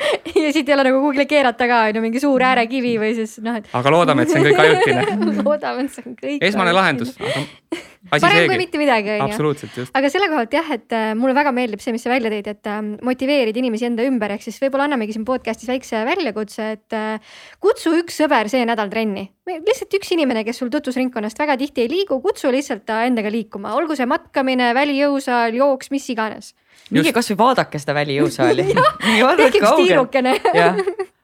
ja 0.45 0.53
siit 0.55 0.69
ei 0.69 0.77
ole 0.77 0.87
nagu 0.89 1.01
kuhugile 1.03 1.27
keerata 1.31 1.69
ka 1.71 1.83
on 1.89 1.99
ju 1.99 2.05
mingi 2.05 2.23
suur 2.23 2.45
äärekivi 2.47 2.97
või 3.01 3.13
siis 3.17 3.37
noh, 3.45 3.59
et. 3.61 3.69
aga 3.77 3.93
loodame, 3.95 4.25
et 4.25 4.33
see 4.33 4.41
on 4.41 4.49
kõik 4.49 4.63
ajutine 4.65 5.19
loodame, 5.47 5.87
et 5.87 5.95
see 5.97 6.07
on 6.07 6.17
kõik. 6.19 6.41
esmane 6.51 6.75
lahendus, 6.77 7.15
aga 7.17 8.21
parem 8.23 8.51
kui 8.51 8.59
mitte 8.61 8.81
midagi, 8.81 9.17
on 9.23 9.33
ju. 9.33 9.87
aga 9.97 10.11
selle 10.13 10.29
koha 10.31 10.45
pealt 10.45 10.57
jah, 10.59 10.73
et 10.77 10.97
äh, 10.97 11.07
mulle 11.19 11.37
väga 11.37 11.53
meeldib 11.57 11.83
see, 11.83 11.95
mis 11.97 12.05
sa 12.07 12.13
välja 12.13 12.33
tõid, 12.33 12.51
et 12.53 12.71
äh, 12.71 12.83
motiveerida 13.07 13.63
inimesi 13.63 13.89
enda 13.89 14.07
ümber, 14.07 14.37
ehk 14.37 14.45
siis 14.47 14.61
võib-olla 14.63 14.89
annamegi 14.91 15.17
siin 15.17 15.27
podcast'is 15.29 15.71
väikse 15.73 16.03
väljakutse, 16.09 16.69
et 16.77 16.97
äh, 16.97 17.41
kutsu 17.63 17.97
üks 18.03 18.21
sõber 18.23 18.51
see 18.53 18.67
nädal 18.69 18.93
trenni. 18.93 19.29
lihtsalt 19.47 19.95
üks 19.99 20.13
inimene, 20.15 20.45
kes 20.47 20.63
sul 20.63 20.71
tutvusringkonnast 20.75 21.39
väga 21.39 21.59
tihti 21.61 21.87
ei 21.87 21.93
liigu, 21.93 22.21
kutsu 22.25 22.53
lihtsalt 22.55 22.87
ta 22.89 23.03
endaga 23.09 23.33
liikuma, 23.33 23.75
olgu 23.79 23.99
see 23.99 24.09
matkamine, 24.11 24.73
välijõusaal, 24.77 25.57
jooks, 25.59 25.93
mis 25.95 26.09
iganes 26.15 26.55
minge 26.91 27.13
kasvõi 27.17 27.39
vaadake 27.41 27.81
seda 27.83 27.97
välijõusaali 27.97 28.69
tehke 29.43 29.63
üks 29.63 29.73
tiirukene. 29.81 30.37
Ja, 30.55 30.69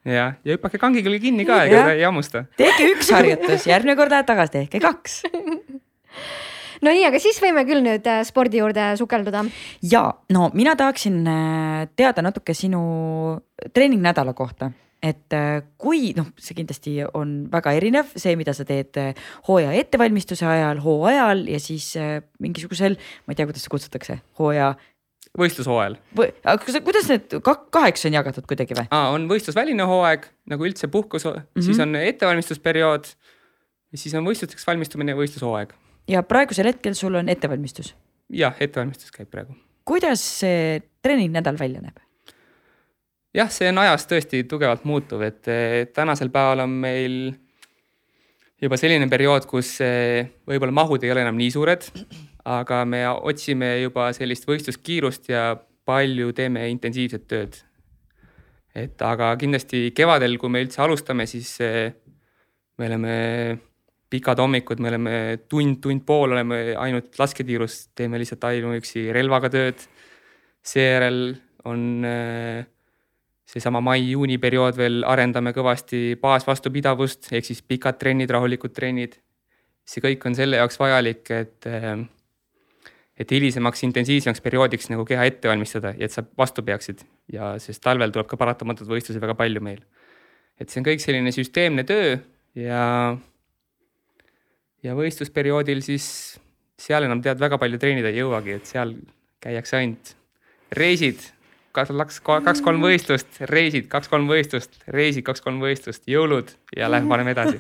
ja, 0.05 0.27
ja 0.45 0.57
hüppake 0.57 0.81
kangi 0.83 1.05
külge 1.07 1.23
kinni 1.23 1.47
ka, 1.49 1.63
ega 1.69 1.93
ei 1.95 2.07
hammusta. 2.07 2.47
tehke 2.59 2.93
üks 2.97 3.13
harjutus, 3.15 3.69
järgmine 3.71 3.97
kord 3.99 4.15
lähed 4.15 4.29
tagasi, 4.29 4.57
tehke 4.61 4.83
kaks. 4.83 5.23
No 6.83 6.91
nii, 6.91 7.05
aga 7.07 7.19
siis 7.23 7.39
võime 7.39 7.63
küll 7.63 7.83
nüüd 7.85 8.07
äh, 8.11 8.25
spordi 8.27 8.59
juurde 8.59 8.89
sukelduda. 8.99 9.45
ja 9.87 10.03
no 10.35 10.49
mina 10.55 10.75
tahaksin 10.79 11.21
äh, 11.31 11.83
teada 11.95 12.25
natuke 12.27 12.57
sinu 12.59 12.81
treeningnädala 13.71 14.35
kohta. 14.35 14.73
Et 15.03 15.35
äh, 15.35 15.63
kui 15.79 16.11
noh, 16.15 16.29
see 16.39 16.57
kindlasti 16.59 16.97
on 17.07 17.47
väga 17.51 17.73
erinev, 17.79 18.11
see, 18.19 18.35
mida 18.39 18.55
sa 18.55 18.67
teed 18.67 18.99
hooaja 19.47 19.71
ettevalmistuse 19.79 20.47
ajal, 20.47 20.83
hooajal 20.83 21.47
ja 21.51 21.63
siis 21.63 21.93
mingisugusel, 22.43 22.99
ma 23.27 23.35
ei 23.35 23.39
tea, 23.39 23.47
kuidas 23.47 23.63
seda 23.63 23.75
kutsutakse, 23.77 24.19
hooaja 24.39 24.73
võistlushooajal. 25.39 25.97
aga 26.45 26.81
kuidas 26.85 27.09
need 27.09 27.37
kaheks 27.43 28.07
on 28.09 28.17
jagatud 28.19 28.47
kuidagi 28.49 28.77
või? 28.77 28.89
on 28.93 29.27
võistlusväline 29.31 29.87
hooaeg 29.89 30.27
nagu 30.53 30.69
üldse 30.69 30.91
puhkus 30.93 31.25
mm, 31.25 31.39
-hmm. 31.41 31.65
siis 31.65 31.81
on 31.81 31.97
ettevalmistusperiood. 31.97 33.09
ja 33.93 33.99
siis 33.99 34.15
on 34.19 34.29
võistlusteks 34.29 34.67
valmistumine 34.67 35.15
ja 35.15 35.21
võistlushooaeg. 35.21 35.73
ja 36.09 36.23
praegusel 36.23 36.69
hetkel 36.69 36.95
sul 36.99 37.15
on 37.15 37.29
ettevalmistus? 37.33 37.95
jah, 38.29 38.57
ettevalmistus 38.61 39.13
käib 39.15 39.31
praegu. 39.31 39.57
kuidas 39.85 40.25
see 40.41 40.83
treeningnädal 41.03 41.57
välja 41.59 41.81
näeb? 41.81 42.03
jah, 43.35 43.49
see 43.51 43.71
on 43.73 43.81
ajas 43.87 44.05
tõesti 44.11 44.45
tugevalt 44.49 44.85
muutuv, 44.85 45.25
et 45.25 45.49
tänasel 45.95 46.29
päeval 46.29 46.67
on 46.67 46.77
meil 46.85 47.17
juba 48.63 48.77
selline 48.77 49.09
periood, 49.09 49.49
kus 49.49 49.79
võib-olla 50.47 50.77
mahud 50.77 51.03
ei 51.03 51.11
ole 51.11 51.25
enam 51.25 51.41
nii 51.41 51.51
suured 51.51 51.89
aga 52.45 52.85
me 52.85 53.03
otsime 53.09 53.75
juba 53.83 54.09
sellist 54.17 54.49
võistluskiirust 54.49 55.29
ja 55.31 55.53
palju 55.87 56.33
teeme 56.37 56.69
intensiivset 56.71 57.27
tööd. 57.31 57.59
et 58.75 59.03
aga 59.05 59.35
kindlasti 59.37 59.91
kevadel, 59.93 60.39
kui 60.41 60.49
me 60.49 60.63
üldse 60.65 60.81
alustame, 60.81 61.27
siis 61.29 61.51
eh, 61.61 61.93
me 62.79 62.87
oleme 62.89 63.17
pikad 64.13 64.41
hommikud, 64.41 64.81
me 64.81 64.89
oleme 64.89 65.17
tund, 65.49 65.79
tund 65.85 66.05
pool 66.09 66.33
oleme 66.33 66.75
ainult 66.81 67.19
lasketiirus, 67.21 67.93
teeme 67.97 68.21
lihtsalt 68.21 68.45
ainuüksi 68.49 69.11
relvaga 69.13 69.51
tööd. 69.53 69.85
seejärel 70.63 71.35
on 71.69 72.05
eh, 72.07 72.65
seesama 73.45 73.83
mai-juuni 73.85 74.39
periood 74.41 74.79
veel 74.79 75.03
arendame 75.05 75.53
kõvasti 75.53 76.17
baasvastupidavust 76.23 77.33
ehk 77.37 77.45
siis 77.45 77.61
pikad 77.63 77.99
trennid, 78.01 78.31
rahulikud 78.31 78.73
trennid. 78.73 79.21
see 79.85 80.01
kõik 80.01 80.25
on 80.27 80.35
selle 80.35 80.57
jaoks 80.57 80.79
vajalik, 80.79 81.31
et 81.31 81.67
eh, 81.67 82.07
et 83.23 83.33
hilisemaks 83.35 83.85
intensiivsemaks 83.87 84.43
perioodiks 84.43 84.91
nagu 84.91 85.05
keha 85.07 85.27
ette 85.31 85.51
valmistada 85.51 85.95
ja 85.97 86.09
et 86.09 86.15
sa 86.15 86.25
vastu 86.39 86.65
peaksid. 86.67 87.05
Ja 87.33 87.55
sest 87.63 87.83
talvel 87.85 88.15
tuleb 88.15 88.29
ka 88.31 88.39
paratamatult 88.41 88.91
võistlusi 88.91 89.23
väga 89.23 89.37
palju 89.39 89.63
meil. 89.65 89.83
et 90.61 90.71
see 90.71 90.83
on 90.83 90.87
kõik 90.87 91.01
selline 91.03 91.33
süsteemne 91.35 91.83
töö 91.89 92.17
ja, 92.61 92.83
ja 94.85 94.95
võistlusperioodil 94.95 95.81
siis 95.83 96.07
seal 96.79 97.07
enam 97.07 97.23
tead 97.25 97.41
väga 97.41 97.59
palju 97.59 97.81
treenida 97.83 98.11
ei 98.13 98.21
jõuagi, 98.21 98.59
et 98.59 98.69
seal 98.69 98.93
käiakse 99.43 99.79
ainult 99.79 100.13
reisid, 100.77 101.25
kaks-kolm 101.73 102.85
võistlust, 102.85 103.41
reisid, 103.51 103.89
kaks-kolm 103.91 104.29
võistlust, 104.31 104.77
reisid, 104.93 105.25
kaks-kolm 105.27 105.59
võistlust, 105.63 106.05
jõulud 106.11 106.53
ja 106.77 106.91
lähme 106.93 107.11
paneme 107.11 107.35
edasi 107.35 107.59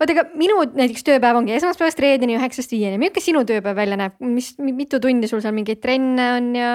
oota, 0.00 0.12
aga 0.12 0.26
minu 0.38 0.60
näiteks 0.76 1.04
tööpäev 1.06 1.40
ongi 1.40 1.56
esmaspäevast 1.56 2.00
reedeni 2.02 2.36
üheksast 2.38 2.72
viieni, 2.72 3.00
milline 3.00 3.22
sinu 3.22 3.44
tööpäev 3.48 3.76
välja 3.78 3.98
näeb, 4.00 4.16
mis, 4.20 4.54
mitu 4.58 5.00
tundi 5.02 5.28
sul 5.30 5.42
seal 5.44 5.56
mingeid 5.56 5.82
trenne 5.82 6.30
on 6.36 6.52
ja? 6.56 6.70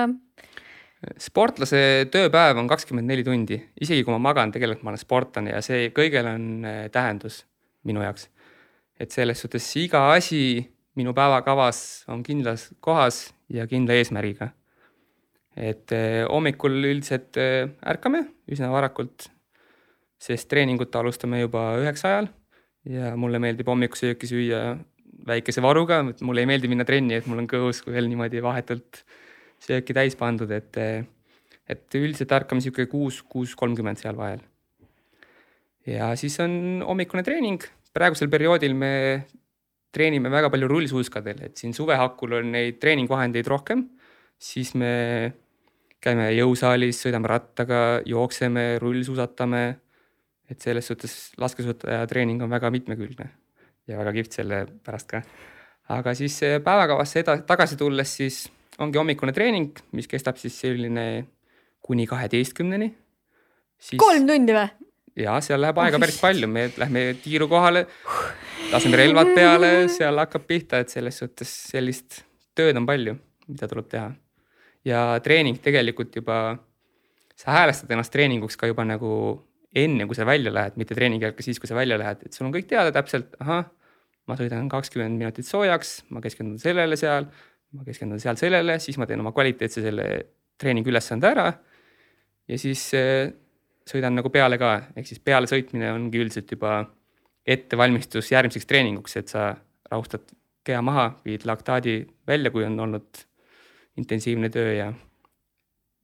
sportlase 1.22 2.08
tööpäev 2.14 2.60
on 2.62 2.70
kakskümmend 2.70 3.10
neli 3.10 3.26
tundi, 3.26 3.58
isegi 3.82 4.06
kui 4.06 4.14
ma 4.14 4.22
magan, 4.22 4.54
tegelikult 4.54 4.86
ma 4.86 4.94
olen 4.94 5.02
sportlane 5.02 5.56
ja 5.56 5.62
see 5.66 5.90
kõigel 5.96 6.30
on 6.30 6.46
äh, 6.68 6.84
tähendus 6.94 7.44
minu 7.88 8.04
jaoks. 8.06 8.30
et 9.02 9.12
selles 9.12 9.40
suhtes 9.42 9.66
iga 9.82 10.12
asi 10.14 10.62
minu 10.96 11.14
päevakavas 11.18 12.06
on 12.12 12.22
kindlas 12.24 12.70
kohas 12.80 13.32
ja 13.50 13.66
kindla 13.68 13.98
eesmärgiga. 13.98 14.52
et 15.56 15.92
äh, 15.92 16.22
hommikul 16.30 16.78
üldiselt 16.84 17.38
äh, 17.38 17.70
ärkame 17.82 18.28
üsna 18.52 18.70
varakult, 18.72 19.30
sest 20.22 20.50
treeningut 20.50 20.96
alustame 20.96 21.42
juba 21.42 21.80
üheksa 21.82 22.14
ajal 22.14 22.30
ja 22.90 23.14
mulle 23.20 23.42
meeldib 23.42 23.70
hommikusööki 23.70 24.30
süüa 24.30 24.62
väikese 25.28 25.62
varuga, 25.62 26.02
et 26.10 26.22
mulle 26.26 26.44
ei 26.44 26.50
meeldi 26.50 26.70
minna 26.72 26.86
trenni, 26.88 27.18
et 27.18 27.28
mul 27.30 27.44
on 27.44 27.50
kõhus 27.50 27.84
veel 27.86 28.08
niimoodi 28.10 28.42
vahetult 28.44 29.04
sööki 29.62 29.94
täis 29.94 30.16
pandud, 30.18 30.50
et, 30.56 30.80
et 31.70 32.00
üldiselt 32.00 32.32
ärkame 32.34 32.64
sihuke 32.64 32.88
kuus, 32.90 33.22
kuus 33.22 33.54
kolmkümmend 33.58 34.02
seal 34.02 34.18
vahel. 34.18 34.42
ja 35.86 36.12
siis 36.18 36.40
on 36.42 36.82
hommikune 36.88 37.24
treening, 37.26 37.62
praegusel 37.94 38.30
perioodil 38.32 38.74
me 38.78 38.94
treenime 39.94 40.32
väga 40.32 40.50
palju 40.50 40.70
rullsuuskadel, 40.72 41.46
et 41.46 41.58
siin 41.60 41.76
suve 41.76 41.98
hakul 42.00 42.40
on 42.40 42.52
neid 42.56 42.80
treeningvahendeid 42.82 43.48
rohkem, 43.52 43.86
siis 44.42 44.74
me 44.74 44.94
käime 46.02 46.32
jõusaalis, 46.34 46.98
sõidame 47.04 47.30
rattaga, 47.30 48.02
jookseme, 48.10 48.80
rullsuusatame 48.82 49.66
et 50.52 50.60
selles 50.60 50.88
suhtes 50.88 51.16
laskesuusataja 51.40 52.08
treening 52.12 52.44
on 52.44 52.52
väga 52.52 52.72
mitmekülgne 52.74 53.30
ja 53.88 54.00
väga 54.00 54.14
kihvt 54.18 54.40
selle 54.40 54.64
pärast 54.86 55.10
ka. 55.12 55.22
aga 55.96 56.14
siis 56.18 56.38
päevakavasse 56.64 57.24
eda-, 57.24 57.42
tagasi 57.48 57.78
tulles, 57.80 58.16
siis 58.22 58.44
ongi 58.82 59.00
hommikune 59.00 59.34
treening, 59.36 59.72
mis 59.96 60.10
kestab 60.12 60.40
siis 60.42 60.58
selline 60.60 61.26
kuni 61.82 62.08
kaheteistkümneni. 62.08 62.92
kolm 63.98 64.28
tundi 64.28 64.56
või? 64.56 64.70
ja 65.20 65.38
seal 65.44 65.62
läheb 65.62 65.80
aega 65.84 66.00
päris 66.00 66.20
palju, 66.22 66.48
me 66.48 66.70
lähme 66.80 67.06
tiiru 67.24 67.48
kohale, 67.52 67.86
laseme 68.72 69.00
relvad 69.00 69.34
peale, 69.36 69.72
seal 69.92 70.20
hakkab 70.22 70.48
pihta, 70.48 70.82
et 70.82 70.94
selles 70.94 71.18
suhtes 71.24 71.52
sellist 71.72 72.22
tööd 72.56 72.78
on 72.80 72.88
palju, 72.88 73.18
mida 73.52 73.68
tuleb 73.72 73.90
teha. 73.92 74.12
ja 74.88 75.06
treening 75.24 75.60
tegelikult 75.62 76.16
juba, 76.16 76.58
sa 77.36 77.58
häälestad 77.60 77.92
ennast 77.92 78.14
treeninguks 78.14 78.58
ka 78.58 78.70
juba 78.72 78.86
nagu 78.88 79.12
enne, 79.76 80.06
kui 80.08 80.18
sa 80.18 80.26
välja 80.28 80.52
lähed, 80.54 80.76
mitte 80.80 80.96
treeningi 80.98 81.26
ajal, 81.26 81.36
ka 81.38 81.46
siis, 81.46 81.60
kui 81.62 81.70
sa 81.70 81.78
välja 81.78 81.98
lähed, 82.00 82.26
et 82.28 82.36
sul 82.36 82.48
on 82.48 82.54
kõik 82.56 82.68
teada 82.70 82.92
täpselt, 82.96 83.38
ahah, 83.44 83.70
ma 84.28 84.38
sõidan 84.40 84.68
kakskümmend 84.72 85.20
minutit 85.20 85.48
soojaks, 85.48 86.02
ma 86.12 86.22
keskendun 86.24 86.60
sellele 86.62 86.98
seal, 87.00 87.30
ma 87.78 87.86
keskendun 87.88 88.20
seal 88.22 88.40
sellele, 88.40 88.78
siis 88.84 89.00
ma 89.00 89.08
teen 89.08 89.24
oma 89.24 89.32
kvaliteetse 89.36 89.84
selle 89.86 90.08
treeningi 90.62 90.92
ülesande 90.92 91.30
ära. 91.32 91.48
ja 92.52 92.58
siis 92.60 92.84
äh, 92.98 93.32
sõidan 93.88 94.18
nagu 94.20 94.30
peale 94.34 94.60
ka, 94.60 94.74
ehk 94.96 95.08
siis 95.08 95.22
peale 95.24 95.48
sõitmine 95.48 95.94
ongi 95.96 96.20
üldiselt 96.20 96.52
juba 96.52 96.84
ettevalmistus 97.48 98.32
järgmiseks 98.32 98.68
treeninguks, 98.70 99.16
et 99.18 99.32
sa 99.32 99.54
rahustad 99.92 100.28
keha 100.68 100.82
maha, 100.86 101.08
viid 101.26 101.48
laktaadi 101.48 101.96
välja, 102.28 102.52
kui 102.54 102.68
on 102.68 102.78
olnud 102.80 103.24
intensiivne 103.98 104.52
töö 104.54 104.76
ja 104.76 104.92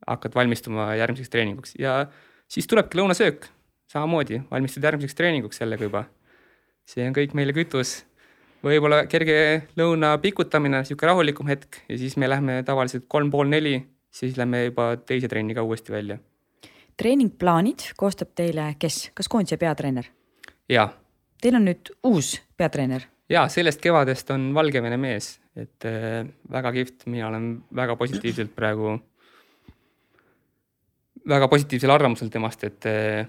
hakkad 0.07 0.34
valmistuma 0.36 0.93
järgmiseks 0.97 1.30
treeninguks 1.30 1.76
ja 1.80 1.99
siis 2.49 2.68
tulebki 2.68 2.97
lõunasöök 2.99 3.47
samamoodi 3.92 4.42
valmistud 4.52 4.84
järgmiseks 4.84 5.16
treeninguks 5.16 5.60
sellega 5.64 5.88
juba. 5.88 6.06
see 6.88 7.08
on 7.08 7.16
kõik 7.16 7.34
meile 7.36 7.54
kütus 7.56 8.04
võib-olla 8.64 9.04
kerge 9.10 9.68
lõuna 9.80 10.16
pikutamine, 10.22 10.84
sihuke 10.88 11.08
rahulikum 11.08 11.48
hetk 11.52 11.82
ja 11.90 11.98
siis 12.00 12.18
me 12.18 12.30
lähme 12.30 12.62
tavaliselt 12.68 13.06
kolm 13.08 13.32
pool 13.32 13.50
neli, 13.50 13.80
siis 14.12 14.38
lähme 14.38 14.66
juba 14.68 14.96
teise 14.98 15.28
trenniga 15.28 15.64
uuesti 15.64 15.92
välja. 15.92 16.18
treeningplaanid 16.98 17.92
koostab 17.98 18.34
teile 18.36 18.74
kes, 18.80 19.12
kas 19.14 19.28
koondise 19.28 19.58
peatreener? 19.58 20.06
ja, 20.70 20.90
Teil 21.42 21.54
on 21.54 21.68
nüüd 21.68 21.92
uus 22.08 22.32
peatreener. 22.58 23.06
ja 23.30 23.46
sellest 23.52 23.82
kevadest 23.82 24.32
on 24.34 24.50
Valgevene 24.56 24.98
mees, 24.98 25.38
et 25.56 25.86
äh, 25.86 26.26
väga 26.52 26.72
kihvt, 26.74 27.06
mina 27.06 27.28
olen 27.28 27.50
väga 27.76 27.96
positiivselt 27.96 28.56
praegu, 28.56 28.98
väga 31.30 31.48
positiivsel 31.48 31.94
arvamusel 31.94 32.34
temast, 32.34 32.64
et 32.64 32.90
äh, 32.90 33.28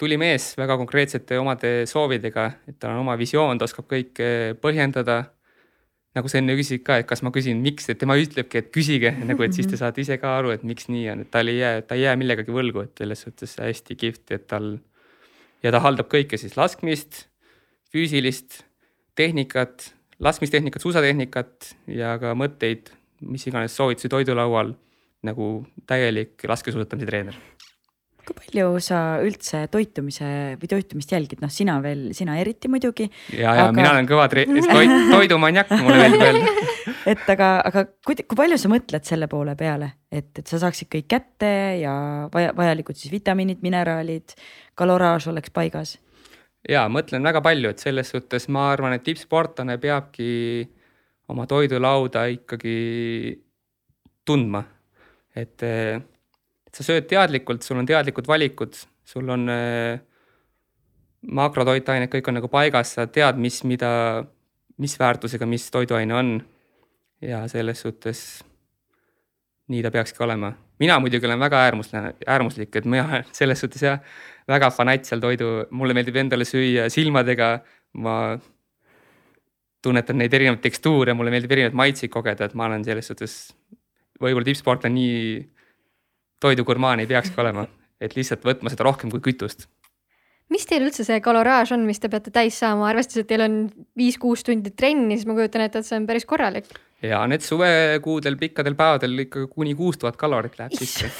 tuli 0.00 0.16
mees 0.20 0.54
väga 0.58 0.78
konkreetsete 0.80 1.38
omade 1.40 1.84
soovidega, 1.90 2.46
et 2.70 2.78
tal 2.80 2.94
on 2.94 3.04
oma 3.04 3.16
visioon, 3.20 3.60
ta 3.60 3.68
oskab 3.68 3.88
kõike 3.90 4.56
põhjendada. 4.62 5.22
nagu 6.10 6.26
sa 6.26 6.40
enne 6.40 6.56
küsisid 6.58 6.80
ka, 6.82 6.96
et 6.98 7.06
kas 7.06 7.20
ma 7.22 7.30
küsin, 7.30 7.60
miks, 7.62 7.84
et 7.92 7.98
tema 8.00 8.16
ütlebki, 8.18 8.58
et 8.58 8.70
küsige 8.74 9.12
nagu, 9.28 9.44
et 9.46 9.54
siis 9.54 9.68
te 9.70 9.78
saate 9.78 10.02
ise 10.02 10.16
ka 10.18 10.32
aru, 10.40 10.50
et 10.56 10.64
miks 10.66 10.88
nii 10.90 11.04
on, 11.12 11.22
et 11.22 11.30
tal 11.30 11.52
ei 11.52 11.60
jää, 11.60 11.84
ta 11.86 11.98
ei 11.98 12.02
jää 12.02 12.16
millegagi 12.18 12.54
võlgu, 12.54 12.82
et 12.88 12.98
selles 12.98 13.22
suhtes 13.26 13.54
hästi 13.60 13.98
kihvt, 14.00 14.24
et 14.34 14.48
tal 14.50 14.72
ja 15.62 15.70
ta 15.70 15.82
haldab 15.84 16.10
kõike 16.10 16.40
siis 16.40 16.56
laskmist, 16.58 17.26
füüsilist 17.94 18.64
tehnikat, 19.14 19.92
laskmistehnikat, 20.18 20.82
suusatehnikat 20.82 21.72
ja 22.00 22.16
ka 22.22 22.34
mõtteid, 22.38 22.90
mis 23.20 23.46
iganes 23.46 23.76
soovitusi 23.76 24.10
toidulaual 24.10 24.74
nagu 25.28 25.52
täielik 25.86 26.48
laskesuusatamise 26.48 27.06
treener 27.06 27.38
kui 28.26 28.36
palju 28.36 28.80
sa 28.84 29.00
üldse 29.24 29.64
toitumise 29.72 30.30
või 30.60 30.70
toitumist 30.70 31.12
jälgid, 31.14 31.40
noh, 31.42 31.52
sina 31.52 31.78
veel, 31.84 32.10
sina 32.16 32.36
eriti 32.40 32.70
muidugi. 32.72 33.08
ja, 33.34 33.54
ja 33.54 33.68
aga... 33.68 33.76
mina 33.76 33.94
olen 33.94 34.10
kõva 34.10 34.28
tre... 34.32 34.46
toit, 34.46 34.96
toidumanjak, 35.10 35.72
mulle 35.80 35.98
meeldib 36.04 36.26
öelda 36.28 36.68
et 37.08 37.24
aga, 37.32 37.48
aga 37.66 37.84
kui, 38.06 38.18
kui 38.18 38.38
palju 38.38 38.58
sa 38.60 38.70
mõtled 38.72 39.06
selle 39.06 39.28
poole 39.30 39.54
peale, 39.58 39.92
et, 40.12 40.30
et 40.38 40.46
sa 40.46 40.60
saaksid 40.62 40.90
kõik 40.92 41.08
kätte 41.10 41.50
ja 41.80 41.94
vaja, 42.32 42.52
vajalikud 42.56 42.98
siis 42.98 43.12
vitamiinid, 43.12 43.62
mineraalid, 43.64 44.36
kaloraaž 44.78 45.30
oleks 45.32 45.54
paigas? 45.54 45.96
ja 46.68 46.84
mõtlen 46.92 47.24
väga 47.24 47.42
palju, 47.44 47.72
et 47.72 47.82
selles 47.82 48.10
suhtes 48.12 48.48
ma 48.52 48.68
arvan, 48.74 48.96
et 48.96 49.04
tippsportlane 49.06 49.78
peabki 49.80 50.30
oma 51.30 51.46
toidulauda 51.48 52.26
ikkagi 52.34 52.76
tundma, 54.26 54.64
et 55.36 55.62
et 56.70 56.78
sa 56.78 56.86
sööd 56.86 57.08
teadlikult, 57.10 57.66
sul 57.66 57.80
on 57.80 57.88
teadlikud 57.88 58.28
valikud, 58.30 58.78
sul 59.10 59.30
on 59.34 59.48
äh, 59.50 59.98
makrotoitained, 61.26 62.10
kõik 62.12 62.30
on 62.30 62.38
nagu 62.38 62.50
paigas, 62.52 62.94
sa 62.96 63.08
tead, 63.10 63.40
mis, 63.42 63.60
mida, 63.68 63.90
mis 64.80 64.94
väärtusega, 65.00 65.48
mis 65.50 65.66
toiduaine 65.74 66.14
on. 66.16 66.38
ja 67.20 67.42
selles 67.52 67.82
suhtes 67.84 68.20
nii 69.68 69.82
ta 69.84 69.90
peakski 69.92 70.22
olema. 70.24 70.54
mina 70.78 70.98
muidugi 70.98 71.26
olen 71.26 71.40
väga 71.40 71.58
äärmuslane, 71.66 72.14
äärmuslik, 72.26 72.76
et 72.76 72.84
mina 72.84 73.04
olen 73.08 73.26
selles 73.32 73.60
suhtes 73.60 73.82
jah, 73.82 74.00
väga 74.48 74.70
fanatt 74.70 75.04
seal 75.04 75.20
toidu, 75.20 75.66
mulle 75.70 75.94
meeldib 75.94 76.16
endale 76.16 76.46
süüa 76.48 76.88
silmadega, 76.88 77.58
ma 78.00 78.38
tunnetan 79.82 80.18
neid 80.20 80.32
erinevaid 80.32 80.62
tekstuure, 80.64 81.12
mulle 81.14 81.32
meeldib 81.34 81.52
erinevaid 81.52 81.76
maitseid 81.76 82.12
kogeda, 82.12 82.48
et 82.48 82.54
ma 82.54 82.70
olen 82.70 82.84
selles 82.84 83.12
suhtes 83.12 83.36
võib-olla 84.20 84.48
tippsportlane 84.48 84.96
nii 84.96 85.20
toidugurmaan 86.40 87.02
ei 87.02 87.10
peakski 87.10 87.40
olema, 87.42 87.66
et 88.00 88.16
lihtsalt 88.16 88.44
võtma 88.46 88.72
seda 88.72 88.88
rohkem 88.88 89.12
kui 89.12 89.22
kütust. 89.30 89.68
mis 90.50 90.64
teil 90.66 90.82
üldse 90.82 91.04
see 91.06 91.20
kaloraaž 91.22 91.76
on, 91.76 91.84
mis 91.86 92.00
te 92.02 92.08
peate 92.10 92.32
täis 92.34 92.56
saama, 92.58 92.88
arvestades, 92.90 93.22
et 93.22 93.28
teil 93.30 93.44
on 93.44 93.58
viis-kuus 93.98 94.42
tundi 94.46 94.72
trenni, 94.74 95.14
siis 95.14 95.28
ma 95.28 95.36
kujutan 95.36 95.62
ette, 95.62 95.78
et 95.78 95.86
see 95.86 95.98
on 96.00 96.08
päris 96.08 96.26
korralik. 96.26 96.66
ja 97.04 97.20
need 97.30 97.44
suvekuudel 97.44 98.36
pikkadel 98.40 98.74
päevadel 98.76 99.26
ikka 99.26 99.46
kuni 99.52 99.76
kuus 99.76 100.00
tuhat 100.00 100.16
kalorit 100.20 100.58
läheb 100.58 100.74
sisse. 100.80 101.12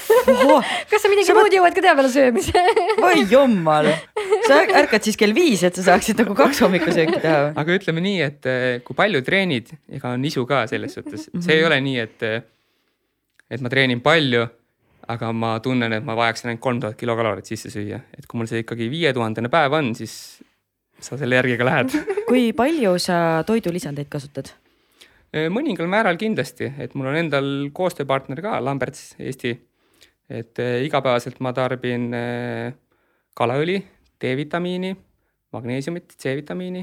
kas 0.90 1.04
sa 1.04 1.12
midagi 1.12 1.28
sa 1.28 1.36
muud 1.36 1.54
jõuad 1.54 1.76
ka 1.76 1.84
teha 1.84 1.94
peale 2.00 2.12
söömise 2.12 2.64
oi 3.08 3.24
jummal, 3.30 3.92
sa 4.48 4.62
ärkad 4.82 5.04
siis 5.04 5.20
kell 5.20 5.36
viis, 5.36 5.62
et 5.68 5.76
sa 5.76 5.92
saaksid 5.92 6.24
nagu 6.24 6.36
kaks 6.36 6.64
hommikusööki 6.64 7.20
teha 7.20 7.42
või? 7.46 7.58
aga 7.62 7.76
ütleme 7.76 8.06
nii, 8.08 8.22
et 8.24 8.48
eh, 8.50 8.70
kui 8.86 8.96
palju 8.96 9.20
treenid, 9.26 9.68
ega 9.92 10.16
on 10.16 10.24
isu 10.24 10.48
ka 10.48 10.64
selles 10.72 10.96
suhtes, 10.96 11.28
see 11.38 11.60
ei 11.60 11.68
ole 11.68 11.78
nii, 11.84 12.08
et, 12.08 12.26
eh, 12.28 12.40
et 13.52 13.62
ma 13.62 13.72
treenin 13.72 14.02
palju 14.02 14.48
aga 15.10 15.32
ma 15.34 15.54
tunnen, 15.64 15.92
et 15.96 16.06
ma 16.06 16.16
vajaksin 16.18 16.50
ainult 16.50 16.62
kolm 16.62 16.80
tuhat 16.82 16.98
kilokalorit 17.00 17.48
sisse 17.48 17.70
süüa, 17.72 18.00
et 18.16 18.28
kui 18.28 18.40
mul 18.40 18.48
see 18.50 18.62
ikkagi 18.64 18.90
viietuhandene 18.92 19.50
päev 19.52 19.74
on, 19.78 19.92
siis 19.98 20.14
sa 21.00 21.18
selle 21.20 21.38
järgi 21.38 21.56
ka 21.60 21.66
lähed. 21.66 21.96
kui 22.30 22.50
palju 22.56 22.96
sa 23.02 23.20
toidulisandeid 23.48 24.10
kasutad? 24.12 24.54
mõningal 25.30 25.86
määral 25.86 26.16
kindlasti, 26.18 26.66
et 26.82 26.96
mul 26.98 27.06
on 27.06 27.16
endal 27.20 27.50
koostööpartner 27.70 28.40
ka, 28.42 28.56
Lamberts 28.66 29.12
Eesti. 29.22 29.52
et 30.26 30.58
eh, 30.58 30.80
igapäevaselt 30.86 31.38
ma 31.38 31.52
tarbin 31.54 32.08
eh, 32.14 32.72
kalaõli, 33.38 33.76
D-vitamiini, 34.20 34.90
magneesiumit, 35.54 36.16
C-vitamiini, 36.18 36.82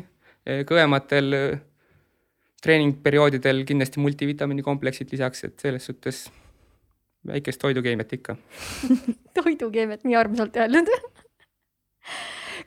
kõvematel 0.68 1.36
treeningperioodidel 2.64 3.66
kindlasti 3.68 4.00
multivitamiini 4.00 4.64
kompleksid 4.64 5.12
lisaks, 5.12 5.44
et 5.44 5.60
selles 5.60 5.86
suhtes 5.92 6.24
väikest 7.28 7.62
toidukeemiat 7.62 8.18
ikka 8.20 8.38
toidukeemiat, 9.38 10.04
nii 10.08 10.20
armsalt 10.20 10.60
öeldud 10.64 10.94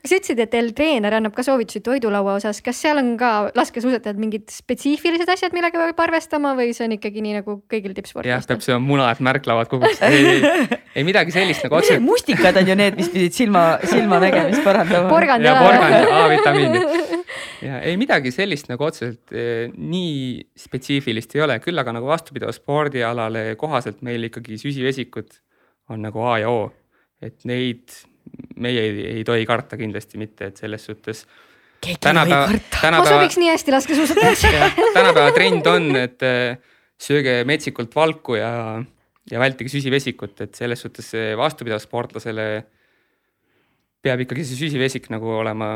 kas 0.00 0.12
sa 0.12 0.16
ütlesid, 0.16 0.40
et 0.40 0.50
teil 0.52 0.70
treener 0.76 1.14
annab 1.18 1.34
ka 1.36 1.44
soovitusi 1.44 1.82
toidulaua 1.84 2.38
osas, 2.38 2.62
kas 2.64 2.78
seal 2.80 3.00
on 3.00 3.12
ka 3.20 3.50
laskesuusatajad 3.56 4.20
mingid 4.20 4.46
spetsiifilised 4.52 5.28
asjad, 5.28 5.52
millega 5.56 5.76
peab 5.82 6.00
arvestama 6.06 6.54
või 6.58 6.72
see 6.76 6.86
on 6.86 6.94
ikkagi 6.96 7.24
nii 7.24 7.36
nagu 7.40 7.58
kõigil 7.70 7.92
tippspordistel? 7.96 8.32
jah, 8.32 8.46
peab 8.48 8.64
sööma 8.64 8.80
muna, 8.86 9.11
et 9.12 9.20
märklavad 9.24 9.68
koguks. 9.72 10.00
ei, 10.06 10.40
ei, 10.40 10.80
ei 11.02 11.06
midagi 11.06 11.34
sellist 11.34 11.66
nagu 11.66 11.80
otseselt. 11.80 12.04
mustikad 12.12 12.56
on 12.62 12.72
ju 12.72 12.78
need, 12.80 12.96
mis 13.00 13.12
pidid 13.12 13.36
silma, 13.36 13.64
silmanägemist 13.84 14.64
parandama. 14.64 15.12
porgand 15.12 15.44
ja. 15.44 15.56
porgand 15.61 15.98
ja 15.98 16.22
A-vitamiinid 16.24 17.18
ja 17.64 17.81
ei 17.87 17.97
midagi 18.01 18.33
sellist 18.35 18.70
nagu 18.70 18.87
otseselt 18.87 19.35
eh, 19.37 19.68
nii 19.74 20.41
spetsiifilist 20.59 21.37
ei 21.37 21.45
ole, 21.47 21.59
küll 21.64 21.78
aga 21.81 21.95
nagu 21.97 22.09
vastupidi 22.11 22.49
spordialale 22.55 23.55
kohaselt 23.61 24.03
meil 24.07 24.28
ikkagi 24.31 24.59
süsivesikud 24.61 25.37
on 25.91 26.05
nagu 26.07 26.24
A 26.26 26.39
ja 26.43 26.51
O. 26.53 26.70
et 27.22 27.45
neid 27.49 27.93
meie 28.62 28.83
ei, 28.87 29.05
ei 29.18 29.24
tohi 29.26 29.47
karta 29.49 29.78
kindlasti 29.81 30.20
mitte, 30.20 30.51
et 30.51 30.61
selles 30.61 30.85
suhtes. 30.87 31.24
tänapäeva, 32.01 32.49
tänapäeva. 32.81 33.05
ma 33.05 33.07
sobiks 33.09 33.39
nii 33.41 33.51
hästi 33.51 33.76
laskesuusatajaks 33.76 34.47
tänapäeva 34.99 35.35
trend 35.37 35.70
on, 35.70 35.91
et 36.01 36.26
eh, 36.26 36.59
sööge 37.01 37.41
metsikult 37.49 37.95
valku 37.97 38.37
ja, 38.39 38.53
ja 39.31 39.41
vältige 39.41 39.72
süsivesikut, 39.72 40.41
et 40.47 40.59
selles 40.59 40.83
suhtes 40.83 41.14
vastupidav 41.39 41.81
sportlasele 41.83 42.51
peab 44.01 44.24
ikkagi 44.24 44.45
see 44.49 44.66
süsivesik 44.66 45.11
nagu 45.12 45.33
olema 45.41 45.74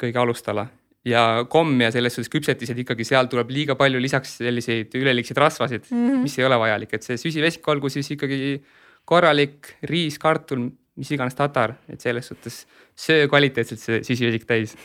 kõige 0.00 0.20
alustala 0.22 0.68
ja 1.06 1.44
komm 1.50 1.80
ja 1.80 1.90
selles 1.94 2.16
suhtes 2.16 2.30
küpsetised 2.32 2.78
ikkagi 2.82 3.06
seal 3.06 3.28
tuleb 3.30 3.50
liiga 3.54 3.76
palju 3.78 4.00
lisaks 4.02 4.38
selliseid 4.40 4.94
üleliigseid 4.98 5.38
rasvasid 5.38 5.86
mm, 5.90 6.04
-hmm. 6.08 6.22
mis 6.24 6.38
ei 6.38 6.44
ole 6.44 6.58
vajalik, 6.58 6.94
et 6.94 7.06
see 7.06 7.16
süsivesik 7.20 7.68
olgu 7.68 7.88
siis 7.92 8.10
ikkagi 8.10 8.62
korralik 9.08 9.74
riis, 9.88 10.18
kartul, 10.18 10.68
mis 10.98 11.10
iganes 11.14 11.34
tatar, 11.38 11.76
et 11.88 12.00
selles 12.00 12.26
suhtes 12.26 12.66
söö 12.96 13.28
kvaliteetselt 13.28 13.80
see 13.80 14.02
süsivesik 14.02 14.44
täis. 14.44 14.76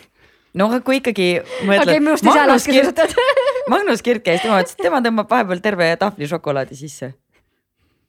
no 0.54 0.70
aga 0.70 0.82
kui 0.86 1.02
ikkagi 1.02 1.42
mõtled 1.66 1.98
okay,. 1.98 2.00
Magnus 3.70 4.02
Kirt 4.02 4.24
käis, 4.28 4.42
tema 4.42 4.62
ütles, 4.62 4.78
et 4.78 4.84
tema 4.86 5.02
tõmbab 5.02 5.30
vahepeal 5.30 5.62
terve 5.64 5.96
tahvli 6.00 6.28
šokolaadi 6.28 6.76
sisse. 6.76 7.14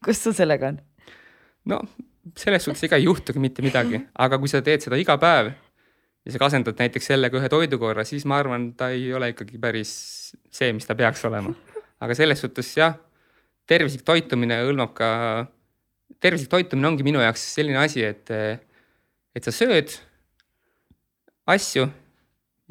kus 0.05 0.23
sul 0.23 0.33
sellega 0.37 0.73
on? 0.73 0.81
no 1.65 1.81
selles 2.37 2.63
suhtes 2.63 2.83
ega 2.83 2.97
ei 2.97 3.09
juhtugi 3.09 3.39
mitte 3.39 3.65
midagi, 3.65 4.01
aga 4.13 4.37
kui 4.37 4.49
sa 4.49 4.61
teed 4.61 4.85
seda 4.85 4.97
iga 5.01 5.17
päev 5.17 5.53
ja 6.25 6.33
sa 6.33 6.41
kasendad 6.41 6.79
näiteks 6.79 7.11
sellega 7.11 7.37
ühe 7.39 7.49
toidukorra, 7.51 8.05
siis 8.07 8.25
ma 8.25 8.39
arvan, 8.41 8.71
ta 8.77 8.89
ei 8.93 9.11
ole 9.13 9.29
ikkagi 9.33 9.59
päris 9.61 9.91
see, 10.49 10.71
mis 10.73 10.87
ta 10.87 10.97
peaks 10.97 11.23
olema. 11.29 11.53
aga 12.01 12.15
selles 12.17 12.41
suhtes 12.41 12.71
jah, 12.77 12.97
tervislik 13.69 14.03
toitumine 14.05 14.57
hõlmab 14.65 14.93
ka, 14.97 15.09
tervislik 16.21 16.49
toitumine 16.51 16.89
ongi 16.89 17.05
minu 17.05 17.21
jaoks 17.21 17.45
selline 17.55 17.79
asi, 17.81 18.03
et, 18.03 18.31
et 19.35 19.47
sa 19.47 19.53
sööd 19.53 19.93
asju 21.53 21.87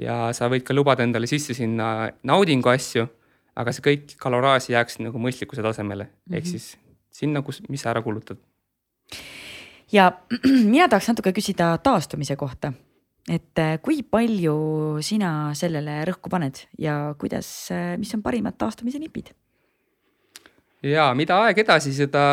ja 0.03 0.33
sa 0.35 0.51
võid 0.51 0.67
ka 0.67 0.75
lubada 0.75 1.07
endale 1.07 1.31
sisse 1.31 1.55
sinna 1.55 2.11
naudingu 2.27 2.73
asju, 2.73 3.07
aga 3.55 3.75
see 3.75 3.87
kõik 3.87 4.17
kaloraaž 4.19 4.73
jääks 4.73 4.99
nagu 4.99 5.21
mõistlikkuse 5.23 5.63
tasemele 5.63 6.05
mm 6.05 6.11
-hmm. 6.11 6.37
ehk 6.39 6.47
siis 6.51 6.75
sinna, 7.15 7.43
kus, 7.43 7.63
mis 7.69 7.83
sa 7.83 7.91
ära 7.95 8.03
kulutad. 8.03 8.39
ja 9.93 10.13
mina 10.75 10.89
tahaks 10.89 11.09
natuke 11.09 11.33
küsida 11.33 11.79
taastumise 11.79 12.37
kohta 12.37 12.73
et 13.31 13.61
äh, 13.61 13.79
kui 13.81 14.03
palju 14.03 14.57
sina 15.05 15.55
sellele 15.57 16.03
rõhku 16.11 16.33
paned 16.33 16.61
ja 16.79 17.15
kuidas, 17.19 17.49
äh, 17.73 17.95
mis 18.01 18.13
on 18.17 18.23
parimad 18.25 18.59
taastumise 18.61 19.01
nipid? 19.01 19.33
ja 20.85 21.09
mida 21.17 21.39
aeg 21.47 21.63
edasi, 21.65 21.95
seda 21.97 22.25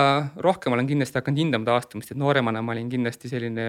rohkem 0.44 0.76
olen 0.76 0.90
kindlasti 0.90 1.22
hakanud 1.22 1.40
hindama 1.46 1.70
taastumist, 1.70 2.12
et 2.12 2.20
nooremana 2.20 2.64
ma 2.66 2.76
olin 2.76 2.90
kindlasti 2.92 3.32
selline 3.32 3.68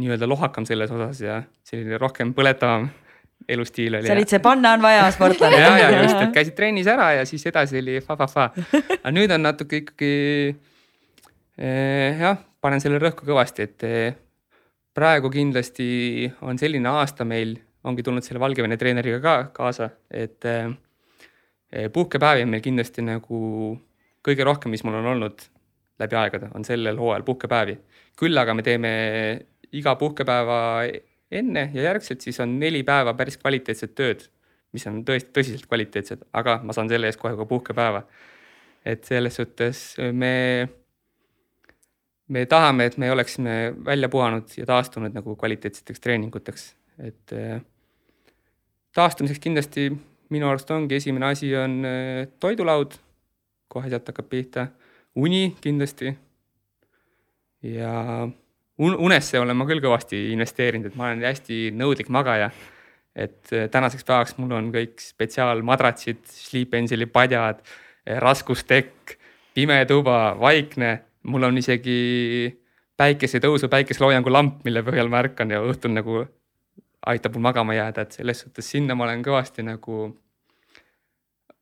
nii-öelda 0.00 0.28
lohakam 0.28 0.64
selles 0.68 0.92
osas 0.92 1.20
ja 1.20 1.42
selline 1.66 2.00
rohkem 2.00 2.32
põletavam. 2.36 2.88
elustiil 3.52 3.98
oli. 3.98 4.08
sa 4.08 4.14
olid 4.16 4.30
see 4.32 4.40
panna 4.40 4.72
on 4.74 4.80
vaja 4.82 5.10
sportlane. 5.12 5.58
ja, 5.60 5.74
ja 5.78 5.90
just, 6.00 6.16
et 6.16 6.32
käisid 6.38 6.54
trennis 6.56 6.88
ära 6.88 7.10
ja 7.18 7.26
siis 7.28 7.44
edasi 7.46 7.82
oli 7.82 7.98
fa-fa-fa. 8.00 8.48
aga 8.96 9.12
nüüd 9.12 9.34
on 9.36 9.44
natuke 9.44 9.82
ikkagi 9.82 10.12
eh, 11.60 12.16
jah, 12.16 12.40
panen 12.64 12.80
selle 12.80 12.98
rõhku 13.02 13.28
kõvasti, 13.28 13.68
et 13.68 13.86
eh, 13.86 14.16
praegu 14.96 15.30
kindlasti 15.32 15.88
on 16.46 16.58
selline 16.58 16.88
aasta 16.88 17.26
meil, 17.28 17.56
ongi 17.86 18.02
tulnud 18.02 18.24
selle 18.24 18.42
Valgevene 18.42 18.78
treeneriga 18.80 19.20
ka 19.22 19.34
kaasa, 19.56 19.90
et 20.10 20.44
eh, 20.48 20.70
eh, 21.72 21.90
puhkepäevi 21.92 22.46
on 22.46 22.54
meil 22.54 22.64
kindlasti 22.64 23.04
nagu 23.06 23.40
kõige 24.26 24.46
rohkem, 24.48 24.72
mis 24.74 24.82
mul 24.86 24.98
on 24.98 25.10
olnud 25.14 25.44
läbi 26.00 26.16
aegade, 26.18 26.48
on 26.54 26.64
sellel 26.66 26.98
hooajal 27.00 27.24
puhkepäevi. 27.24 27.76
küll 28.16 28.38
aga 28.38 28.54
me 28.54 28.62
teeme 28.64 28.90
iga 29.72 29.94
puhkepäeva 30.00 30.58
enne 31.30 31.70
ja 31.74 31.82
järgselt 31.90 32.24
siis 32.24 32.40
on 32.40 32.58
neli 32.58 32.82
päeva 32.82 33.14
päris 33.14 33.36
kvaliteetset 33.36 33.94
tööd 33.94 34.24
mis 34.76 34.86
on 34.90 35.02
tõesti 35.06 35.32
tõsiselt 35.34 35.68
kvaliteetsed, 35.70 36.26
aga 36.36 36.60
ma 36.64 36.74
saan 36.76 36.90
selle 36.90 37.08
eest 37.10 37.20
kohe 37.22 37.36
ka 37.38 37.48
puhkepäeva. 37.48 38.04
et 38.86 39.04
selles 39.04 39.34
suhtes 39.34 39.96
me, 40.14 40.68
me 42.28 42.46
tahame, 42.46 42.86
et 42.86 42.96
me 42.98 43.10
oleksime 43.12 43.74
välja 43.84 44.08
puhanud 44.08 44.50
ja 44.56 44.66
taastunud 44.66 45.14
nagu 45.14 45.36
kvaliteetseteks 45.38 46.02
treeninguteks, 46.02 46.68
et 46.98 47.32
eh, 47.36 47.60
taastumiseks 48.96 49.42
kindlasti 49.42 49.90
minu 50.34 50.48
arust 50.50 50.70
ongi 50.74 50.98
esimene 50.98 51.30
asi 51.30 51.52
on 51.56 51.78
eh, 51.86 52.26
toidulaud, 52.42 52.96
kohe 53.70 53.90
sealt 53.90 54.08
hakkab 54.10 54.30
pihta, 54.30 54.68
uni 55.16 55.56
kindlasti. 55.60 56.14
Ja 57.66 57.92
un- 58.78 58.98
unesse 59.08 59.40
olen 59.40 59.56
ma 59.56 59.66
küll 59.66 59.82
kõvasti 59.82 60.26
investeerinud, 60.34 60.90
et 60.90 60.98
ma 60.98 61.10
olen 61.10 61.24
hästi 61.26 61.70
nõudlik 61.74 62.10
magaja. 62.12 62.50
Et 63.16 63.52
eh, 63.54 63.68
tänaseks 63.72 64.04
päevaks 64.04 64.36
mul 64.40 64.52
on 64.58 64.72
kõik 64.74 64.98
spetsiaalmadratsid, 65.00 66.26
Sleep 66.28 66.74
Angeli 66.74 67.06
padjad, 67.06 67.62
raskustekk, 68.06 69.16
pime 69.56 69.78
tuba, 69.88 70.36
vaikne, 70.38 70.90
mul 71.26 71.48
on 71.48 71.58
isegi 71.58 71.98
päikesetõusu 72.96 73.68
päikeseloojangu 73.72 74.32
lamp, 74.32 74.60
mille 74.64 74.82
põhjal 74.86 75.10
ma 75.12 75.20
ärkan 75.24 75.52
ja 75.52 75.60
õhtul 75.64 75.94
nagu 75.96 76.22
aitab 77.06 77.36
mul 77.36 77.46
magama 77.48 77.76
jääda, 77.76 78.06
et 78.06 78.16
selles 78.18 78.40
suhtes 78.44 78.70
sinna 78.70 78.96
ma 78.98 79.06
olen 79.06 79.22
kõvasti 79.26 79.64
nagu 79.66 80.08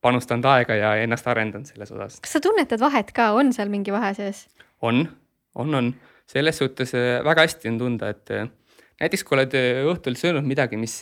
panustanud 0.05 0.47
aega 0.53 0.77
ja 0.79 0.91
ennast 1.03 1.27
arendanud 1.31 1.69
selles 1.69 1.93
osas. 1.93 2.19
kas 2.25 2.37
sa 2.37 2.43
tunnetad 2.45 2.81
vahet 2.81 3.12
ka, 3.17 3.33
on 3.37 3.53
seal 3.57 3.73
mingi 3.73 3.93
vahe 3.95 4.12
sees? 4.17 4.47
on, 4.85 5.07
on, 5.55 5.75
on, 5.81 5.95
selles 6.31 6.61
suhtes 6.61 6.95
eh, 6.99 7.19
väga 7.25 7.47
hästi 7.49 7.73
on 7.73 7.81
tunda, 7.81 8.12
et 8.15 8.35
eh, 8.35 8.47
näiteks 9.03 9.25
kui 9.25 9.39
oled 9.39 9.57
eh, 9.59 9.81
õhtul 9.91 10.19
söönud 10.21 10.47
midagi, 10.49 10.81
mis, 10.81 10.99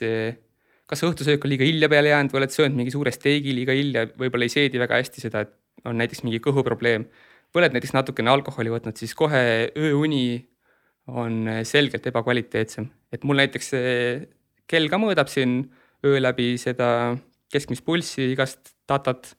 kas 0.90 1.04
õhtusöök 1.06 1.44
on 1.46 1.54
liiga 1.54 1.66
hilja 1.66 1.90
peale 1.92 2.14
jäänud 2.14 2.34
või 2.34 2.42
oled 2.42 2.54
söönud 2.54 2.78
mingi 2.78 2.94
suure 2.94 3.14
steigi 3.14 3.54
liiga 3.56 3.76
hilja, 3.76 4.06
võib-olla 4.18 4.48
ei 4.48 4.54
seedi 4.54 4.80
väga 4.82 5.02
hästi 5.02 5.26
seda, 5.26 5.46
et 5.46 5.88
on 5.88 5.98
näiteks 5.98 6.22
mingi 6.26 6.42
kõhuprobleem 6.42 7.08
oled 7.60 7.74
näiteks 7.74 7.92
natukene 7.92 8.30
alkoholi 8.32 8.70
võtnud, 8.72 8.96
siis 8.96 9.14
kohe 9.14 9.42
ööuni 9.76 10.48
on 11.12 11.48
eh, 11.48 11.62
selgelt 11.68 12.06
ebakvaliteetsem, 12.06 12.86
et 13.12 13.24
mul 13.24 13.40
näiteks 13.42 13.72
see 13.74 13.96
kell 14.70 14.88
ka 14.88 15.00
mõõdab 15.02 15.28
siin 15.28 15.58
öö 16.06 16.20
läbi 16.22 16.54
seda 16.58 17.16
keskmist 17.52 17.84
pulssi, 17.84 18.30
igast 18.32 18.72
datat. 18.88 19.34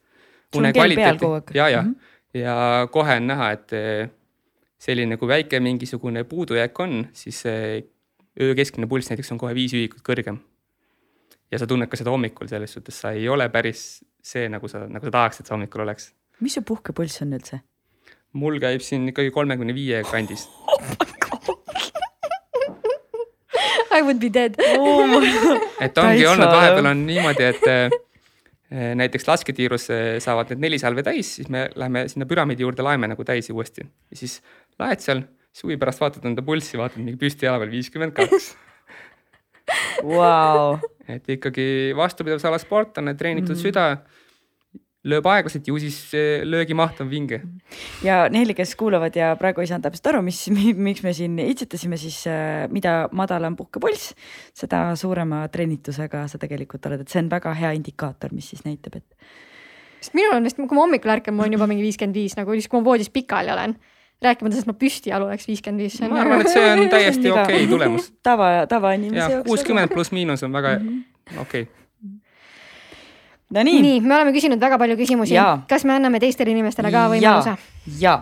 Ja, 1.55 1.69
ja 1.69 1.81
Mhm. 1.81 1.93
ja 2.33 2.87
kohe 2.91 3.15
on 3.17 3.27
näha, 3.27 3.51
et 3.51 3.73
eh, 3.73 4.09
selline, 4.77 5.17
kui 5.17 5.27
väike 5.27 5.59
mingisugune 5.59 6.23
puudujääk 6.23 6.79
on, 6.79 7.07
siis 7.13 7.43
öö 7.45 8.55
keskmine 8.55 8.87
pulss 8.87 9.09
näiteks 9.09 9.31
on 9.31 9.37
kohe 9.41 9.55
viis 9.55 9.73
ühikut 9.73 10.03
kõrgem. 10.05 10.37
ja 11.51 11.59
sa 11.59 11.67
tunned 11.69 11.89
ka 11.89 11.97
seda 11.97 12.09
hommikul, 12.09 12.47
selles 12.49 12.71
suhtes 12.73 12.97
sa 13.01 13.11
ei 13.13 13.27
ole 13.29 13.45
päris 13.49 14.03
see, 14.21 14.47
nagu 14.49 14.67
sa, 14.67 14.87
nagu 14.89 15.05
sa 15.05 15.11
tahaks, 15.11 15.39
et 15.39 15.45
see 15.45 15.53
hommikul 15.53 15.81
oleks. 15.81 16.13
mis 16.39 16.53
su 16.53 16.61
puhkepulss 16.61 17.21
on 17.21 17.33
üldse? 17.33 17.61
Mul 18.33 18.59
käib 18.61 18.81
siin 18.85 19.07
ikkagi 19.11 19.31
kolmekümne 19.33 19.75
viie 19.75 20.03
kandis. 20.09 20.47
I 23.93 24.01
would 24.01 24.17
be 24.19 24.29
dead. 24.33 24.57
et 24.57 25.97
ongi 26.01 26.25
olnud, 26.25 26.49
vahepeal 26.49 26.89
on 26.89 27.05
niimoodi, 27.05 27.45
et 27.51 27.67
eh, 27.69 28.93
näiteks 28.97 29.27
lasketiirus 29.29 29.85
eh, 29.93 30.17
saavad 30.23 30.49
need 30.53 30.63
neli 30.65 30.79
salve 30.81 31.05
täis, 31.05 31.35
siis 31.37 31.51
me 31.53 31.67
läheme 31.77 32.07
sinna 32.09 32.25
püramiidi 32.29 32.65
juurde, 32.65 32.85
laeme 32.85 33.11
nagu 33.11 33.25
täis 33.27 33.51
uuesti 33.53 33.85
ja 33.85 34.17
siis 34.17 34.39
laed 34.81 35.03
seal, 35.03 35.21
siis 35.53 35.67
huvi 35.67 35.77
pärast 35.81 36.01
vaatad 36.01 36.25
enda 36.25 36.41
pulssi, 36.45 36.79
vaatad 36.81 37.03
mingi 37.03 37.19
püsti 37.21 37.45
jala 37.45 37.61
peal 37.61 37.73
viiskümmend 37.75 38.17
kaks. 38.17 38.53
Vau, 40.03 40.79
et 41.07 41.29
ikkagi 41.37 41.93
vastupidav 41.95 42.41
salasportlane, 42.41 43.13
treenitud 43.19 43.53
mm 43.53 43.59
-hmm. 43.59 43.63
süda, 43.63 43.85
lööb 45.03 45.25
aeglaselt, 45.27 45.67
ju 45.67 45.77
siis 45.81 45.97
see 46.13 46.41
löögimaht 46.47 47.01
on 47.03 47.09
vinge. 47.11 47.41
ja 48.05 48.23
neile, 48.31 48.55
kes 48.55 48.75
kuulavad 48.79 49.15
ja 49.19 49.33
praegu 49.39 49.63
ei 49.63 49.67
saanud 49.67 49.87
täpselt 49.87 50.11
aru, 50.13 50.21
mis, 50.25 50.45
miks 50.87 51.03
me 51.03 51.13
siin 51.15 51.39
itsitasime, 51.43 51.99
siis 51.99 52.21
äh, 52.31 52.65
mida 52.71 53.09
madalam 53.11 53.57
puhkepulss, 53.59 54.13
seda 54.55 54.85
suurema 54.99 55.43
treenitusega 55.51 56.25
sa 56.31 56.39
tegelikult 56.39 56.87
oled, 56.87 57.03
et 57.03 57.11
see 57.11 57.23
on 57.23 57.31
väga 57.31 57.55
hea 57.59 57.73
indikaator, 57.79 58.35
mis 58.35 58.53
siis 58.53 58.63
näitab, 58.67 59.01
et 59.01 59.27
sest 60.03 60.15
minul 60.17 60.37
on 60.37 60.47
vist, 60.47 60.59
kui 60.59 60.71
ma 60.71 60.85
hommikul 60.85 61.15
ärkan, 61.17 61.35
mul 61.35 61.49
on 61.49 61.57
juba 61.57 61.67
mingi 61.71 61.85
viiskümmend 61.85 62.17
viis 62.19 62.37
nagu 62.39 62.55
siis, 62.55 62.69
kui 62.71 62.79
ma 62.79 62.91
voodis 62.91 63.11
pikali 63.11 63.51
olen. 63.51 63.75
rääkimata 64.23 64.55
sellest, 64.55 64.71
ma 64.71 64.79
püsti 64.79 65.11
jalu 65.11 65.27
oleks 65.27 65.47
viiskümmend 65.47 65.83
viis. 65.83 65.99
ma 66.07 66.21
arvan, 66.23 66.41
et 66.45 66.51
see 66.51 66.63
on 66.71 66.89
täiesti 66.95 67.31
okei 67.31 67.63
okay 67.63 67.67
tulemus. 67.67 68.11
tava, 68.23 68.51
tavainimese 68.71 69.31
jaoks. 69.31 69.47
kuuskümmend 69.51 69.91
pluss 69.91 70.15
miinus 70.15 70.43
on 70.47 70.53
väga 70.55 70.77
Mhm. 70.79 70.99
okei 71.41 71.61
okay.. 71.61 71.82
No 73.53 73.65
nii, 73.65 73.81
nii, 73.85 74.01
me 74.03 74.17
oleme 74.17 74.33
küsinud 74.35 74.61
väga 74.61 74.79
palju 74.81 74.97
küsimusi 74.99 75.37
kas 75.69 75.85
me 75.87 75.95
anname 75.97 76.21
teistele 76.23 76.53
inimestele 76.55 76.91
ka 76.93 77.07
võimaluse? 77.13 77.55
ja 78.01 78.17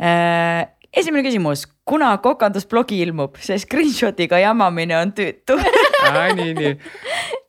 äh, 0.00 0.64
esimene 0.92 1.24
küsimus, 1.26 1.66
kuna 1.88 2.14
kokandusblogi 2.24 3.00
ilmub, 3.04 3.38
see 3.42 3.60
screenshot'iga 3.62 4.42
jamamine 4.42 4.98
on 4.98 5.14
tüütu 5.16 5.58
nii, 6.38 6.52
nii. 6.58 6.74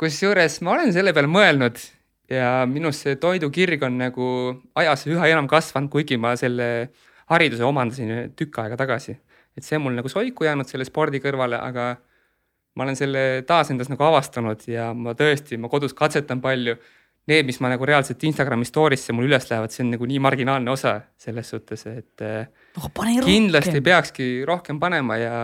kusjuures 0.01 0.61
ma 0.65 0.77
olen 0.77 0.93
selle 0.95 1.15
peale 1.15 1.31
mõelnud 1.31 1.81
ja 2.31 2.63
minus 2.69 3.03
see 3.03 3.17
toidukirg 3.21 3.83
on 3.85 3.99
nagu 3.99 4.29
ajas 4.79 5.05
üha 5.09 5.27
enam 5.31 5.49
kasvanud, 5.51 5.91
kuigi 5.93 6.17
ma 6.21 6.35
selle 6.39 6.69
hariduse 7.31 7.65
omandasin 7.67 8.33
tükk 8.37 8.63
aega 8.63 8.77
tagasi. 8.79 9.17
et 9.57 9.63
see 9.63 9.77
on 9.77 9.85
mul 9.85 9.95
nagu 9.97 10.09
soiku 10.09 10.47
jäänud 10.47 10.69
selle 10.69 10.85
spordi 10.87 11.21
kõrvale, 11.21 11.59
aga 11.61 11.95
ma 12.75 12.87
olen 12.87 12.97
selle 12.97 13.43
taas 13.47 13.69
endas 13.71 13.91
nagu 13.91 14.03
avastanud 14.07 14.63
ja 14.67 14.91
ma 14.97 15.13
tõesti, 15.17 15.59
ma 15.61 15.69
kodus 15.69 15.93
katsetan 15.93 16.41
palju. 16.41 16.77
Need, 17.31 17.47
mis 17.47 17.59
ma 17.63 17.69
nagu 17.71 17.85
reaalselt 17.87 18.23
Instagrami 18.27 18.65
story'sse 18.67 19.13
mul 19.15 19.29
üles 19.29 19.45
lähevad, 19.47 19.71
see 19.71 19.85
on 19.85 19.93
nagu 19.93 20.07
nii 20.09 20.19
marginaalne 20.23 20.71
osa 20.73 20.97
selles 21.19 21.53
suhtes, 21.53 21.85
et 21.87 22.23
eh, 22.25 22.49
oh,. 22.75 22.89
kindlasti 23.23 23.77
rohkem. 23.77 23.85
peakski 23.85 24.25
rohkem 24.47 24.81
panema 24.81 25.15
ja 25.21 25.37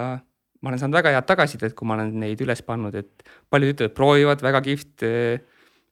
ma 0.59 0.71
olen 0.71 0.81
saanud 0.81 0.97
väga 0.99 1.13
head 1.15 1.27
tagasisidet, 1.29 1.75
kui 1.77 1.87
ma 1.87 1.95
olen 1.95 2.11
neid 2.19 2.41
üles 2.43 2.61
pannud, 2.67 2.95
et 2.99 3.23
paljud 3.51 3.71
ütlevad, 3.75 3.95
proovivad, 3.95 4.43
väga 4.43 4.61
kihvt. 4.65 5.07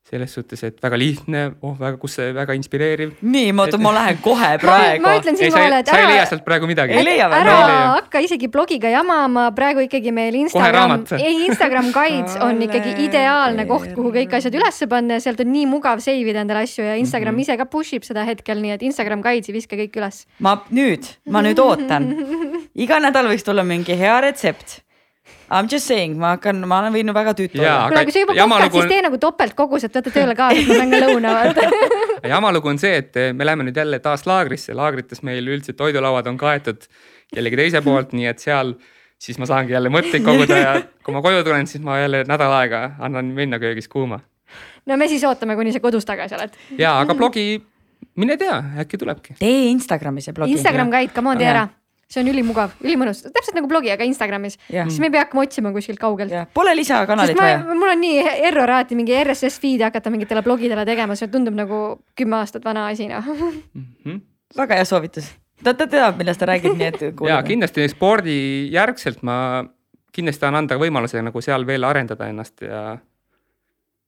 Selles 0.08 0.32
suhtes, 0.32 0.62
et 0.64 0.78
väga 0.80 0.97
lihtne, 0.99 1.39
oh 1.68 1.74
väga, 1.76 1.97
kus 1.99 2.14
see 2.16 2.30
väga 2.36 2.55
inspireeriv. 2.55 3.18
nii, 3.28 3.51
ma 3.55 3.66
oota, 3.66 3.80
ma 3.82 3.91
lähen 3.95 4.22
kohe 4.24 4.51
praegu. 4.62 5.03
ma 5.03 5.16
ütlen 5.20 5.36
siinkohal, 5.39 5.74
ei, 5.76 5.82
et 5.84 5.91
sa 5.91 5.97
ei 5.99 6.08
leia 6.08 6.22
ära, 6.22 6.30
sealt 6.30 6.45
praegu 6.47 6.70
midagi 6.70 6.95
ära 6.95 7.01
Ma 7.03 7.41
ei 7.41 7.47
leia. 7.49 7.82
hakka 7.97 8.22
isegi 8.24 8.47
blogiga 8.53 8.91
jamama, 8.93 9.49
praegu 9.58 9.84
ikkagi 9.84 10.14
meil 10.16 10.38
Instagram 10.39 10.95
ei 11.20 11.43
Instagram 11.49 11.91
Guides 11.95 12.39
on 12.45 12.64
ikkagi 12.64 12.95
ideaalne 13.03 13.68
koht, 13.68 13.91
kuhu 13.97 14.14
kõik 14.16 14.38
asjad 14.39 14.55
üles 14.55 14.80
panna 14.88 15.20
ja 15.20 15.26
sealt 15.28 15.43
on 15.43 15.51
nii 15.51 15.68
mugav 15.74 15.99
save 16.03 16.24
ida 16.24 16.45
endale 16.45 16.64
asju 16.64 16.88
ja 16.88 16.95
Instagram 16.95 17.36
mm 17.36 17.43
-hmm. 17.43 17.51
ise 17.51 17.58
ka 17.58 17.66
push 17.66 17.99
ib 17.99 18.08
seda 18.08 18.24
hetkel, 18.24 18.64
nii 18.64 18.78
et 18.80 18.88
Instagram 18.88 19.22
Guides'i 19.22 19.53
viska 19.53 19.76
kõik 19.76 19.99
üles. 19.99 20.26
ma 20.39 20.62
nüüd, 20.72 21.03
ma 21.28 21.43
nüüd 21.43 21.60
ootan. 21.60 22.14
iga 22.76 22.99
nädal 23.03 23.28
võiks 23.28 23.43
tulla 23.43 23.64
mingi 23.64 23.97
hea 23.97 24.22
retsept. 24.22 24.86
I 25.48 25.64
m 25.64 25.68
just 25.72 25.88
saying, 25.88 26.18
ma 26.20 26.34
hakkan, 26.36 26.60
ma 26.68 26.82
olen 26.84 26.95
võinud 26.98 27.16
väga 27.16 27.34
tüütu 27.38 27.62
olla. 27.62 27.88
kuule, 27.88 28.04
kui 28.08 28.16
sa 28.16 28.24
juba 28.26 28.34
kokad, 28.36 28.64
lugu 28.66 28.82
siis 28.82 28.89
tee 28.91 29.04
nagu 29.06 29.20
topeltkoguselt, 29.22 29.93
võta 29.95 30.12
tööle 30.12 30.36
kaasa, 30.36 30.60
et 30.60 30.68
ma 30.68 30.80
saan 30.82 30.91
ka 30.91 31.00
lõuna 31.06 31.36
vaata. 31.38 31.70
jama 32.34 32.52
lugu 32.52 32.74
on 32.74 32.82
see, 32.82 32.98
et 33.00 33.22
me 33.32 33.48
läheme 33.48 33.70
nüüd 33.70 33.80
jälle 33.80 34.02
taas 34.04 34.28
laagrisse, 34.28 34.76
laagrites 34.76 35.24
meil 35.24 35.48
üldse 35.48 35.78
toidulauad 35.80 36.28
on 36.28 36.39
kaetud 36.41 36.89
kellegi 37.34 37.60
teise 37.60 37.82
poolt, 37.86 38.12
nii 38.18 38.28
et 38.32 38.43
seal 38.43 38.76
siis 39.20 39.39
ma 39.41 39.48
saangi 39.50 39.76
jälle 39.76 39.91
mõtteid 39.93 40.26
koguda 40.26 40.60
ja 40.60 40.76
kui 41.04 41.16
ma 41.16 41.24
koju 41.26 41.43
tulen, 41.48 41.68
siis 41.70 41.84
ma 41.84 42.00
jälle 42.02 42.24
nädal 42.28 42.54
aega 42.60 42.84
annan 43.04 43.32
minna 43.38 43.60
köögis 43.60 43.88
kuuma. 43.91 44.20
no 44.86 44.98
me 44.98 45.08
siis 45.08 45.24
ootame, 45.28 45.56
kuni 45.56 45.74
sa 45.74 45.80
kodus 45.84 46.06
tagasi 46.06 46.38
oled. 46.38 46.60
ja, 46.78 47.00
aga 47.00 47.16
blogi, 47.16 47.62
mine 48.16 48.38
tea, 48.38 48.60
äkki 48.84 49.00
tulebki. 49.02 49.39
tee 49.39 49.68
Instagramis 49.72 50.30
see 50.30 50.38
blogi. 50.38 50.56
Instagram 50.60 50.93
Guide, 50.93 51.14
come 51.16 51.34
on, 51.34 51.38
tee 51.41 51.50
ära. 51.50 51.68
See 52.08 52.22
on 52.24 52.30
ülimugav, 52.32 52.76
ülimõnus, 52.84 53.22
täpselt 53.26 53.58
nagu 53.58 53.68
blogi, 53.68 53.91
aga 53.91 54.05
Instagramis. 54.08 54.55
siis 54.70 54.99
me 55.03 55.10
ei 55.10 55.16
pea 55.16 55.26
hakkama 55.26 55.43
otsima 55.43 55.72
kuskilt 55.76 55.99
kaugelt. 55.99 56.32
pole 56.55 56.76
lisakanalit 56.76 57.39
vaja., 57.39 57.60
mul 57.68 57.91
on 57.91 57.99
nii 58.01 58.22
error 58.47 58.70
alati 58.70 58.95
mingi 58.95 59.16
RSS 59.24 59.60
feed'i 59.64 59.84
hakata 59.84 60.14
mingitele 60.14 60.43
blogidele 60.45 60.86
tegema, 60.88 61.18
see 61.20 61.28
tundub 61.34 61.58
nagu 61.58 61.82
kümme 62.16 62.39
aastat 62.39 62.66
vana 62.66 62.88
asi 62.93 63.10
noh. 63.12 63.28
väga 64.58 64.80
hea 64.80 64.88
soovitus. 64.88 65.34
ta, 65.64 65.74
ta 65.74 65.88
teab, 65.88 66.16
millest 66.22 66.39
ta 66.39 66.47
räägib, 66.53 66.80
nii 66.80 66.91
et 66.93 67.28
ja 67.28 67.41
kindlasti 67.43 67.89
spordijärgselt 67.91 69.24
ma 69.28 69.38
kindlasti 70.16 70.45
tahan 70.45 70.64
anda 70.64 70.80
võimaluse 70.80 71.22
nagu 71.22 71.43
seal 71.43 71.68
veel 71.68 71.86
arendada 71.86 72.32
ennast 72.32 72.64
ja 72.64 72.97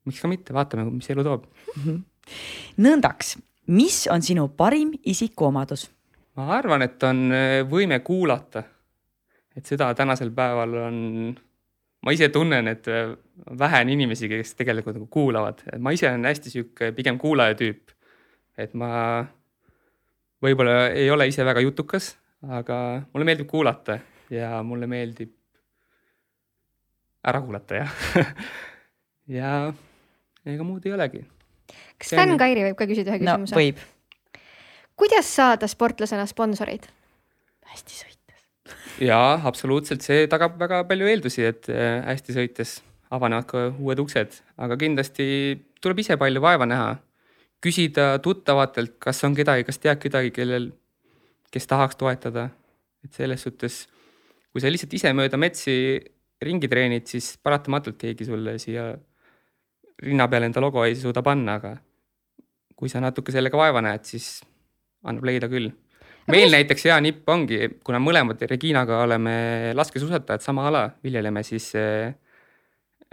miks 0.08 0.24
ka 0.24 0.32
mitte, 0.32 0.56
vaatame, 0.56 0.88
mis 0.94 1.12
elu 1.12 1.26
toob. 1.28 1.48
nõndaks, 2.80 3.36
mis 3.76 4.06
on 4.08 4.24
sinu 4.24 4.48
parim 4.56 4.96
isikuomadus? 5.04 5.90
Ma 6.40 6.48
arvan, 6.56 6.86
et 6.86 7.04
on 7.04 7.26
äh, 7.36 7.60
võime 7.68 8.00
kuulata. 8.06 8.64
et 9.58 9.66
seda 9.68 9.90
tänasel 9.98 10.30
päeval 10.32 10.76
on, 10.86 11.00
ma 12.06 12.14
ise 12.16 12.30
tunnen, 12.32 12.70
et 12.72 12.88
äh, 12.88 13.12
vähe 13.60 13.82
on 13.84 13.92
inimesi, 13.96 14.30
kes 14.32 14.56
tegelikult 14.56 14.96
nagu 14.96 15.10
kuulavad, 15.12 15.66
ma 15.84 15.92
ise 15.96 16.08
olen 16.08 16.30
hästi 16.30 16.54
sihuke 16.54 16.92
pigem 16.96 17.20
kuulaja 17.20 17.58
tüüp. 17.60 17.92
et 18.58 18.74
ma 18.74 19.26
võib-olla 20.44 20.90
ei 20.96 21.10
ole 21.12 21.28
ise 21.28 21.44
väga 21.46 21.64
jutukas, 21.66 22.14
aga 22.48 22.80
mulle 23.14 23.28
meeldib 23.28 23.48
kuulata 23.52 24.00
ja 24.32 24.64
mulle 24.64 24.88
meeldib 24.88 25.36
ära 27.28 27.42
kuulata 27.44 27.82
jah 27.82 27.96
ja 29.40 29.54
ega 30.48 30.64
muud 30.64 30.86
ei 30.88 30.96
olegi. 30.96 31.24
kas 32.00 32.14
Sten 32.14 32.38
Kairi 32.40 32.70
võib 32.70 32.78
ka 32.80 32.88
küsida 32.90 33.12
ühe 33.12 33.24
küsimuse 33.26 33.56
no,? 33.56 33.60
võib. 33.60 33.82
Kuidas 35.00 35.30
saada 35.36 35.68
sportlasena 35.72 36.28
sponsoreid? 36.30 36.88
hästi 37.70 37.96
sõites. 37.96 38.46
jaa, 39.06 39.40
absoluutselt, 39.50 40.04
see 40.06 40.28
tagab 40.32 40.58
väga 40.60 40.84
palju 40.90 41.10
eeldusi, 41.10 41.46
et 41.46 41.70
äh, 41.72 42.00
hästi 42.08 42.36
sõites 42.36 42.80
avanevad 43.14 43.48
ka 43.50 43.68
uued 43.72 44.02
uksed, 44.04 44.40
aga 44.62 44.78
kindlasti 44.80 45.28
tuleb 45.82 46.04
ise 46.04 46.18
palju 46.20 46.42
vaeva 46.44 46.68
näha. 46.70 46.98
küsida 47.60 48.20
tuttavatelt, 48.24 48.96
kas 49.04 49.24
on 49.28 49.34
kedagi, 49.36 49.66
kas 49.68 49.82
tead 49.84 50.00
kedagi, 50.00 50.32
kellel, 50.32 50.70
kes 51.52 51.68
tahaks 51.68 51.96
toetada. 52.00 52.50
et 53.04 53.14
selles 53.14 53.42
suhtes, 53.42 53.88
kui 54.52 54.62
sa 54.62 54.68
lihtsalt 54.68 54.94
ise 54.94 55.14
mööda 55.14 55.38
metsi 55.38 56.00
ringi 56.42 56.68
treenid, 56.68 57.08
siis 57.08 57.38
paratamatult 57.44 57.98
keegi 58.00 58.26
sulle 58.26 58.58
siia 58.60 58.92
rinna 60.04 60.28
peale 60.28 60.48
enda 60.48 60.62
logo 60.64 60.84
ei 60.84 60.96
suuda 60.96 61.24
panna, 61.24 61.56
aga 61.60 61.78
kui 62.76 62.90
sa 62.90 63.00
natuke 63.04 63.32
sellega 63.32 63.58
vaeva 63.60 63.82
näed, 63.84 64.06
siis 64.08 64.42
annab 65.04 65.28
leida 65.30 65.50
küll. 65.52 65.72
meil 66.30 66.52
näiteks 66.54 66.86
hea 66.86 66.98
nipp 67.02 67.30
ongi, 67.30 67.70
kuna 67.84 68.00
mõlemad 68.04 68.42
Reginaga 68.50 69.02
oleme 69.04 69.72
laskesuusatajad, 69.74 70.44
sama 70.46 70.68
ala 70.70 70.84
viljeleme, 71.04 71.44
siis 71.44 71.72
eh, 71.76 72.14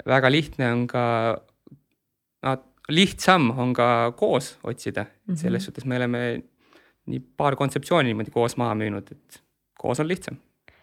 väga 0.06 0.30
lihtne 0.30 0.72
on 0.72 0.86
ka 0.90 1.04
lihtsam 2.88 3.50
on 3.58 3.72
ka 3.74 4.12
koos 4.16 4.58
otsida 4.62 5.06
-hmm. 5.06 5.36
selles 5.36 5.64
suhtes 5.64 5.84
me 5.84 5.96
oleme 5.96 6.42
nii 7.06 7.20
paar 7.36 7.56
kontseptsiooni 7.56 8.08
niimoodi 8.08 8.30
koos 8.30 8.56
maha 8.56 8.74
müünud, 8.74 9.12
et 9.12 9.42
koos 9.78 10.00
on 10.00 10.08
lihtsam 10.08 10.36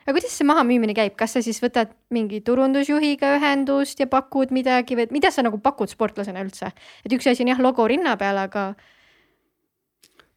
aga 0.04 0.14
kuidas 0.14 0.36
see 0.38 0.48
mahamüümine 0.48 0.94
käib, 0.94 1.16
kas 1.16 1.32
sa 1.34 1.42
siis 1.42 1.62
võtad 1.64 1.94
mingi 2.10 2.42
turundusjuhiga 2.42 3.38
ühendust 3.38 4.00
ja 4.00 4.08
pakud 4.08 4.52
midagi 4.52 4.96
või 4.96 5.08
mida 5.12 5.32
sa 5.32 5.42
nagu 5.42 5.58
pakud 5.58 5.90
sportlasena 5.90 6.44
üldse, 6.44 6.72
et 7.06 7.12
üks 7.12 7.28
asi 7.28 7.44
on 7.44 7.54
jah, 7.54 7.60
logo 7.60 7.88
rinna 7.88 8.18
peal, 8.18 8.38
aga. 8.38 8.74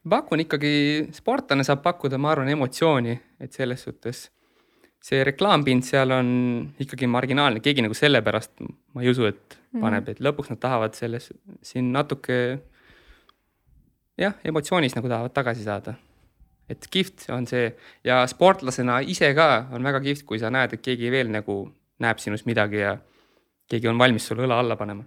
Pakun 0.09 0.45
ikkagi, 0.45 0.73
sportlane 1.17 1.65
saab 1.67 1.83
pakkuda, 1.85 2.19
ma 2.19 2.33
arvan, 2.35 2.51
emotsiooni, 2.53 3.17
et 3.43 3.53
selles 3.57 3.83
suhtes 3.87 4.27
see 5.07 5.21
reklaampind 5.27 5.87
seal 5.87 6.11
on 6.17 6.29
ikkagi 6.83 7.07
marginaalne, 7.11 7.61
keegi 7.63 7.85
nagu 7.85 7.95
sellepärast 7.95 8.65
ma 8.65 9.05
ei 9.05 9.13
usu, 9.13 9.29
et 9.29 9.59
mhm. 9.59 9.83
paneb, 9.85 10.09
et 10.11 10.23
lõpuks 10.25 10.51
nad 10.51 10.63
tahavad 10.63 10.97
selles 10.99 11.31
siin 11.63 11.93
natuke 11.95 12.41
jah, 14.19 14.35
emotsioonis 14.45 14.97
nagu 14.99 15.13
tahavad 15.13 15.35
tagasi 15.37 15.67
saada 15.67 15.95
et 16.71 16.87
kihvt 16.91 17.29
on 17.35 17.47
see 17.47 17.69
ja 18.07 18.23
sportlasena 18.31 18.99
ise 19.07 19.31
ka 19.39 19.67
on 19.75 19.87
väga 19.87 20.01
kihvt, 20.03 20.25
kui 20.27 20.41
sa 20.43 20.51
näed, 20.51 20.75
et 20.75 20.83
keegi 20.83 21.11
veel 21.15 21.31
nagu 21.33 21.61
näeb 22.03 22.21
sinust 22.23 22.49
midagi 22.49 22.83
ja 22.83 22.97
keegi 23.71 23.91
on 23.91 23.99
valmis 23.99 24.27
sulle 24.27 24.47
õla 24.47 24.59
alla 24.63 24.77
panema. 24.79 25.07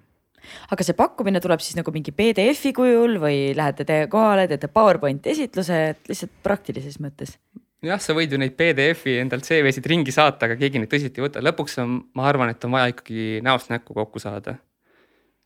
Aga 0.74 0.86
see 0.86 0.98
pakkumine 0.98 1.42
tuleb 1.44 1.64
siis 1.64 1.78
nagu 1.80 1.94
mingi 1.96 2.14
PDF-i 2.16 2.74
kujul 2.76 3.18
või 3.22 3.40
lähete 3.58 3.86
te 3.88 4.02
kohale, 4.12 4.48
teete 4.52 4.72
PowerPointi 4.74 5.34
esitluse, 5.36 5.82
et 5.94 6.12
lihtsalt 6.12 6.38
praktilises 6.46 7.00
mõttes? 7.04 7.38
jah, 7.86 8.02
sa 8.04 8.16
võid 8.18 8.34
ju 8.34 8.40
neid 8.42 8.56
PDF-i 8.60 9.20
endalt 9.22 9.48
CV-sid 9.48 9.86
ringi 9.90 10.14
saata, 10.16 10.50
aga 10.50 10.58
keegi 10.60 10.82
neid 10.82 10.92
tõsiselt 10.92 11.20
ei 11.20 11.26
võta, 11.26 11.44
lõpuks 11.44 11.80
on, 11.84 11.96
ma 12.18 12.28
arvan, 12.28 12.52
et 12.54 12.66
on 12.68 12.76
vaja 12.76 12.92
ikkagi 12.92 13.40
näost 13.46 13.72
näkku 13.72 13.96
kokku 13.96 14.20
saada. 14.20 14.58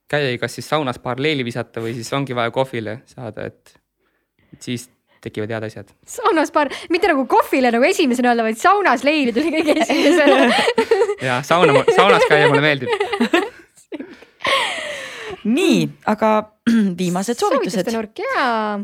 käia 0.10 0.38
kas 0.38 0.58
siis 0.58 0.68
saunas 0.70 1.00
paar 1.00 1.20
leili 1.20 1.46
visata 1.46 1.82
või 1.82 1.94
siis 1.94 2.12
ongi 2.14 2.36
vaja 2.36 2.52
kohvile 2.52 3.02
saada, 3.10 3.46
et, 3.50 3.78
et 4.54 4.62
siis 4.62 4.90
tekivad 5.24 5.54
head 5.54 5.64
asjad. 5.70 5.94
saunas 6.06 6.52
paar, 6.52 6.70
mitte 6.90 7.08
nagu 7.08 7.26
kohvile 7.30 7.72
nagu 7.72 7.86
esimesena 7.88 8.34
öelda, 8.34 8.46
vaid 8.50 8.60
saunas 8.60 9.06
leili 9.08 9.34
tuli 9.34 9.54
kõige 9.54 9.78
esimesena 9.86 10.50
ja 11.30 11.42
sauna, 11.46 11.86
saunas 11.96 12.26
käia 12.30 12.50
mulle 12.50 12.66
meeldib 12.66 12.90
nii, 15.46 15.86
aga 16.10 16.34
viimased 17.00 17.40
soovitused. 17.40 17.80
soovituste 17.80 17.96
nurk 17.96 18.24
jaa. 18.24 18.82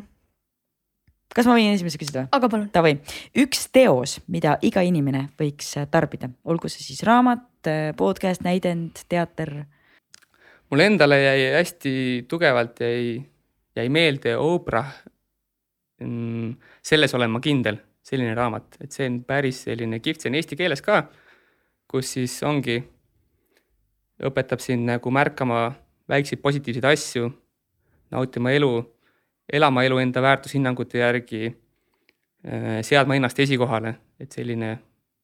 kas 1.35 1.49
ma 1.49 1.57
võin 1.57 1.73
esimese 1.73 2.01
küsida? 2.01 2.27
aga 2.31 2.51
palun. 2.51 2.69
Davai, 2.73 2.95
üks 3.43 3.67
teos, 3.73 4.19
mida 4.27 4.57
iga 4.65 4.83
inimene 4.85 5.27
võiks 5.39 5.75
tarbida, 5.91 6.31
olgu 6.45 6.71
see 6.71 6.83
siis 6.85 7.03
raamat, 7.07 7.71
podcast, 7.97 8.43
näidend, 8.47 9.05
teater. 9.09 9.53
mulle 10.71 10.89
endale 10.91 11.21
jäi 11.23 11.53
hästi 11.57 11.93
tugevalt 12.29 12.83
jäi, 12.83 13.19
jäi 13.75 13.89
meelde 13.89 14.37
Oprah 14.37 14.93
Mm, 15.99 16.53
selles 16.81 17.13
olen 17.13 17.31
ma 17.31 17.41
kindel, 17.43 17.75
selline 18.07 18.31
raamat, 18.35 18.77
et 18.79 18.95
see 18.95 19.07
on 19.09 19.17
päris 19.27 19.65
selline 19.65 19.99
kihvt, 19.99 20.23
see 20.23 20.31
on 20.31 20.37
eesti 20.39 20.55
keeles 20.59 20.81
ka, 20.83 21.01
kus 21.91 22.13
siis 22.15 22.37
ongi, 22.47 22.77
õpetab 24.29 24.63
sind 24.63 24.87
nagu 24.87 25.11
märkama 25.11 25.65
väikseid 26.09 26.41
positiivseid 26.41 26.87
asju, 26.89 27.29
nautima 28.11 28.51
elu, 28.51 28.71
elama 29.53 29.83
elu 29.87 29.99
enda 30.01 30.21
väärtushinnangute 30.21 31.03
järgi, 31.03 31.45
äh, 32.47 32.81
seadma 32.81 33.15
ennast 33.15 33.39
esikohale, 33.39 33.95
et 34.19 34.31
selline 34.31 34.77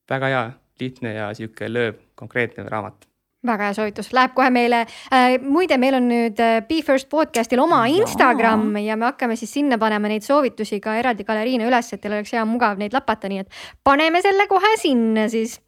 väga 0.10 0.32
hea, 0.34 0.46
lihtne 0.80 1.14
ja 1.16 1.34
sihuke 1.34 1.70
lööv, 1.72 2.00
konkreetne 2.20 2.68
raamat 2.70 3.08
väga 3.46 3.70
hea 3.70 3.76
soovitus, 3.78 4.12
läheb 4.16 4.34
kohe 4.36 4.50
meile 4.54 4.82
äh,. 5.14 5.36
muide, 5.42 5.78
meil 5.82 6.00
on 6.00 6.08
nüüd 6.10 6.40
äh, 6.42 6.60
Be 6.68 6.82
First 6.86 7.10
podcast'il 7.12 7.62
oma. 7.62 7.84
Instagram 7.92 8.76
ja 8.82 8.98
me 8.98 9.10
hakkame 9.12 9.38
siis 9.40 9.54
sinna 9.54 9.78
panema 9.82 10.10
neid 10.12 10.26
soovitusi 10.26 10.80
ka 10.84 10.96
eraldi 11.00 11.26
galeriina 11.28 11.68
üles, 11.70 11.92
et 11.94 12.02
teil 12.02 12.18
oleks 12.18 12.34
hea 12.36 12.46
mugav 12.50 12.82
neid 12.82 12.96
lapata, 12.96 13.30
nii 13.32 13.44
et 13.46 13.62
paneme 13.86 14.22
selle 14.26 14.48
kohe 14.52 14.74
sinna 14.82 15.28
siis. 15.32 15.60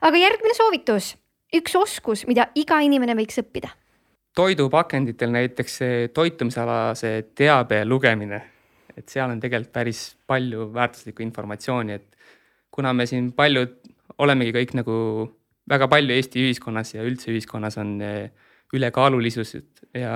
aga 0.00 0.22
järgmine 0.22 0.56
soovitus, 0.56 1.14
üks 1.56 1.76
oskus, 1.76 2.24
mida 2.30 2.50
iga 2.54 2.80
inimene 2.86 3.18
võiks 3.18 3.42
õppida. 3.42 3.74
Toidupakenditel 4.36 5.32
näiteks 5.34 5.76
see 5.82 6.08
toitumisalase 6.14 7.12
teabe 7.34 7.82
lugemine, 7.84 8.40
et 8.96 9.08
seal 9.08 9.30
on 9.30 9.40
tegelikult 9.42 9.72
päris 9.74 10.04
palju 10.26 10.70
väärtuslikku 10.74 11.22
informatsiooni, 11.22 11.98
et 11.98 12.16
kuna 12.70 12.92
me 12.94 13.06
siin 13.10 13.32
paljud 13.36 13.74
olemegi 14.18 14.54
kõik 14.54 14.76
nagu 14.78 14.96
väga 15.70 15.88
palju 15.90 16.14
Eesti 16.14 16.46
ühiskonnas 16.46 16.94
ja 16.94 17.04
üldse 17.06 17.30
ühiskonnas 17.32 17.78
on 17.80 17.98
eh, 18.02 18.30
ülekaalulisus 18.74 19.56
ja 19.94 20.14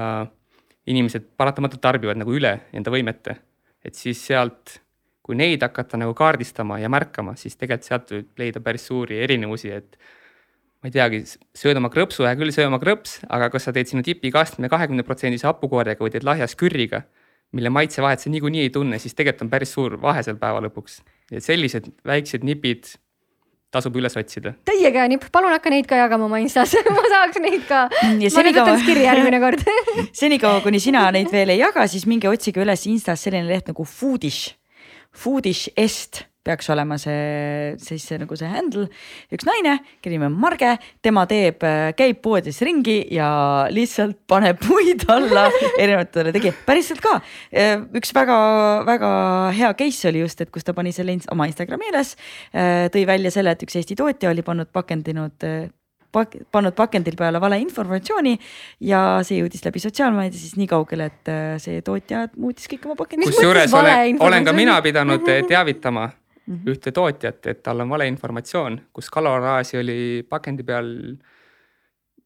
inimesed 0.87 1.35
paratamatult 1.39 1.83
tarbivad 1.83 2.19
nagu 2.21 2.35
üle 2.35 2.55
enda 2.73 2.93
võimete. 2.93 3.37
et 3.85 3.95
siis 3.95 4.17
sealt, 4.27 4.79
kui 5.23 5.37
neid 5.37 5.61
hakata 5.61 5.99
nagu 6.01 6.15
kaardistama 6.17 6.79
ja 6.81 6.89
märkama, 6.89 7.35
siis 7.37 7.57
tegelikult 7.61 7.85
sealt 7.85 8.12
võib 8.15 8.39
leida 8.41 8.62
päris 8.65 8.87
suuri 8.89 9.19
erinevusi, 9.21 9.71
et 9.71 9.99
ma 10.85 10.91
ei 10.91 10.93
teagi, 10.93 11.22
sööd 11.57 11.78
oma 11.80 11.89
krõpsu, 11.89 12.26
hea 12.28 12.37
küll, 12.37 12.53
söö 12.53 12.66
oma 12.68 12.76
krõps, 12.76 13.22
aga 13.32 13.49
kas 13.49 13.64
sa 13.64 13.72
teed 13.72 13.89
sinna 13.89 14.05
tipikastme 14.05 14.68
kahekümne 14.68 15.01
protsendise 15.07 15.49
hapukoorega 15.49 16.05
või 16.05 16.12
teed 16.12 16.26
lahjas 16.28 16.53
kürriga, 16.61 17.07
mille 17.57 17.72
maitsevahet 17.72 18.20
sa 18.20 18.28
niikuinii 18.28 18.66
ei 18.66 18.72
tunne, 18.74 18.99
siis 19.01 19.16
tegelikult 19.16 19.47
on 19.47 19.52
päris 19.55 19.73
suur 19.73 19.97
vahe 20.02 20.20
seal 20.27 20.36
päeva 20.36 20.61
lõpuks. 20.66 20.98
et 21.32 21.47
sellised 21.47 21.89
väiksed 22.05 22.44
nipid 22.44 22.93
tasub 23.73 23.97
üles 23.97 24.12
otsida. 24.20 24.52
täiega 24.69 25.01
hea 25.01 25.15
nipp, 25.15 25.24
palun 25.32 25.56
hakka 25.56 25.73
neid 25.73 25.89
ka 25.89 26.02
jagama 26.02 26.28
oma 26.28 26.43
Instas 26.44 26.77
ma 26.98 27.06
tahaks 27.09 27.40
neid 27.40 27.65
ka. 27.70 27.86
ma 27.89 28.44
nüüd 28.44 28.61
võtan 28.61 28.85
kirja 28.85 29.09
järgmine 29.09 29.40
kord 29.40 29.65
senikaua, 30.20 30.61
kuni 30.66 30.82
sina 30.85 31.06
neid 31.16 31.32
veel 31.32 31.56
ei 31.56 31.62
jaga, 31.62 31.89
siis 31.89 32.05
minge 32.05 32.28
otsige 32.28 32.61
üles 32.61 32.85
Instas 32.93 33.24
selline 33.24 33.48
leht 33.48 33.73
nagu 33.73 33.89
Foodish, 33.89 34.52
Foodish 35.16 35.73
Est 35.81 36.27
peaks 36.45 36.69
olema 36.73 36.99
see, 37.01 37.75
siis 37.81 38.05
see 38.05 38.19
nagu 38.21 38.37
see 38.37 38.49
handle. 38.51 38.87
üks 39.33 39.47
naine, 39.49 39.79
kelle 40.05 40.19
nimi 40.19 40.29
on 40.29 40.39
Marge, 40.41 40.75
tema 41.05 41.25
teeb, 41.31 41.65
käib 41.97 42.21
poodides 42.25 42.61
ringi 42.66 42.99
ja 43.15 43.29
lihtsalt 43.73 44.21
paneb 44.31 44.61
puid 44.62 45.07
alla 45.12 45.47
erinevatele 45.83 46.35
tegijatele, 46.35 46.66
päriselt 46.69 47.01
ka. 47.05 47.16
üks 47.97 48.12
väga-väga 48.16 49.12
hea 49.57 49.71
case 49.79 50.11
oli 50.11 50.25
just, 50.25 50.45
et 50.45 50.53
kus 50.55 50.66
ta 50.66 50.77
pani 50.77 50.93
selle 50.95 51.16
oma 51.33 51.49
Instagrami 51.49 51.89
üles, 51.93 52.15
tõi 52.53 53.07
välja 53.09 53.33
selle, 53.35 53.55
et 53.55 53.65
üks 53.65 53.81
Eesti 53.81 53.97
tootja 53.99 54.33
oli 54.33 54.45
pannud 54.45 54.69
pakendinud 54.75 55.47
pak-, 56.15 56.37
pannud 56.55 56.77
pakendil 56.77 57.16
peale 57.19 57.41
valeinformatsiooni 57.43 58.35
ja 58.89 59.01
see 59.27 59.41
jõudis 59.41 59.65
läbi 59.65 59.83
sotsiaalmeedia 59.83 60.41
siis 60.41 60.59
nii 60.61 60.69
kaugele, 60.71 61.09
et 61.09 61.33
see 61.62 61.81
tootja 61.87 62.27
muutis 62.37 62.69
kõik 62.71 62.85
oma 62.91 62.99
pakendid. 63.01 63.33
kusjuures 63.33 63.73
olen, 63.81 64.21
olen 64.21 64.47
ka 64.51 64.57
mina 64.57 64.77
pidanud 64.85 65.25
teavitama 65.49 66.11
mm 66.47 66.55
-hmm. 66.55 66.73
ühte 66.73 66.93
tootjat, 66.93 67.47
et 67.47 67.62
tal 67.62 67.81
on 67.81 67.89
valeinformatsioon, 67.89 68.81
kus 68.93 69.11
kaloraaži 69.11 69.79
oli 69.79 70.27
pakendi 70.29 70.62
peal 70.62 71.16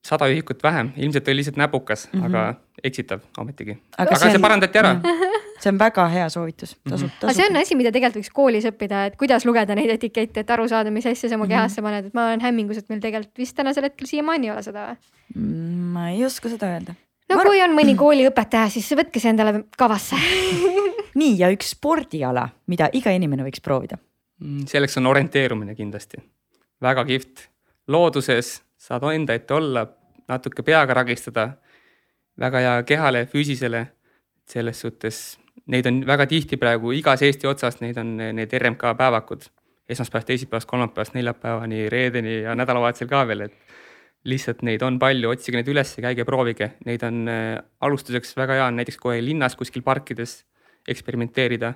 sada 0.04 0.28
ühikut 0.30 0.62
vähem, 0.62 0.92
ilmselt 0.96 1.28
oli 1.28 1.36
lihtsalt 1.40 1.56
näpukas 1.56 2.08
mm, 2.12 2.20
-hmm. 2.20 2.26
aga 2.26 2.54
eksitav 2.84 3.20
ometigi. 3.38 3.78
aga, 3.98 4.10
aga 4.10 4.18
see 4.18 4.30
see 4.30 4.40
parandati 4.40 4.78
ära. 4.78 4.94
see 5.62 5.72
on 5.72 5.78
väga 5.78 6.06
hea 6.12 6.28
soovitus, 6.28 6.76
tasub, 6.88 7.10
aga 7.22 7.34
see 7.34 7.46
on 7.46 7.52
tasub. 7.54 7.62
asi, 7.62 7.74
mida 7.80 7.92
tegelikult 7.92 8.22
võiks 8.22 8.32
koolis 8.34 8.68
õppida, 8.70 9.04
et 9.10 9.18
kuidas 9.20 9.46
lugeda 9.48 9.74
neid 9.74 9.90
etikette, 9.90 10.40
et 10.40 10.50
aru 10.54 10.68
saada, 10.68 10.90
mis 10.94 11.06
asja 11.06 11.28
sa 11.28 11.34
Mhm. 11.36 11.42
oma 11.42 11.48
kehasse 11.48 11.82
paned, 11.82 12.06
et 12.06 12.14
ma 12.14 12.28
olen 12.28 12.40
hämmingus, 12.40 12.78
et 12.78 12.88
meil 12.88 13.00
tegelikult 13.00 13.38
vist 13.38 13.56
tänasel 13.56 13.90
hetkel 13.90 14.06
siiamaani 14.06 14.46
ei 14.46 14.54
ole 14.54 14.62
seda 14.62 14.86
või? 14.88 14.96
Mm, 15.34 15.92
ma 15.92 16.10
ei 16.10 16.24
oska 16.24 16.48
seda 16.48 16.66
öelda. 16.74 16.94
no 17.28 17.36
ma... 17.36 17.44
kui 17.44 17.62
on 17.62 17.74
mõni 17.76 17.96
kooliõpetaja, 17.96 18.70
siis 18.70 18.90
võtke 18.96 19.20
see 19.20 19.30
endale 19.30 19.64
kavasse. 19.76 20.16
nii 21.20 21.38
ja 21.38 21.50
üks 21.50 21.74
spordiala, 21.74 22.48
mida 22.66 22.88
iga 22.92 23.10
inimene 23.10 23.42
võiks 23.42 23.60
proovida. 23.64 23.98
Mm, 24.38 24.66
selleks 24.70 24.96
on 25.00 25.06
orienteerumine 25.10 25.74
kindlasti, 25.74 26.20
väga 26.82 27.04
kihvt. 27.04 27.48
looduses 27.88 28.62
saad 28.78 29.02
enda 29.12 29.34
ette 29.34 29.54
olla, 29.54 29.86
natuke 30.28 30.62
peaga 30.62 30.94
ragistada, 30.94 31.48
väga 32.38 32.58
hea 32.58 32.82
kehale, 32.82 33.26
füüsisele. 33.26 33.86
selles 34.48 34.80
suhtes 34.80 35.38
neid 35.66 35.86
on 35.86 36.06
väga 36.06 36.26
tihti 36.26 36.56
praegu 36.56 36.92
igas 36.96 37.22
Eesti 37.22 37.46
otsas, 37.46 37.80
neid 37.80 37.98
on 37.98 38.16
need 38.16 38.52
RMK 38.58 38.94
päevakud. 38.96 39.42
esmaspäevast, 39.88 40.26
teisipäevast, 40.26 40.68
kolmapäevast, 40.68 41.14
neljapäevani, 41.14 41.88
reedeni 41.88 42.42
ja 42.42 42.54
nädalavahetusel 42.54 43.08
ka 43.08 43.22
veel, 43.26 43.40
et 43.40 43.54
lihtsalt 44.24 44.60
neid 44.62 44.82
on 44.82 44.98
palju, 44.98 45.30
otsige 45.30 45.56
neid 45.56 45.68
üles, 45.72 45.94
käige 45.96 46.24
proovige, 46.28 46.74
neid 46.84 47.02
on 47.02 47.28
äh, 47.28 47.58
alustuseks 47.80 48.36
väga 48.36 48.58
hea 48.58 48.66
on 48.66 48.76
näiteks 48.76 49.00
kohe 49.00 49.22
linnas 49.24 49.56
kuskil 49.56 49.82
parkides 49.82 50.42
eksperimenteerida 50.88 51.72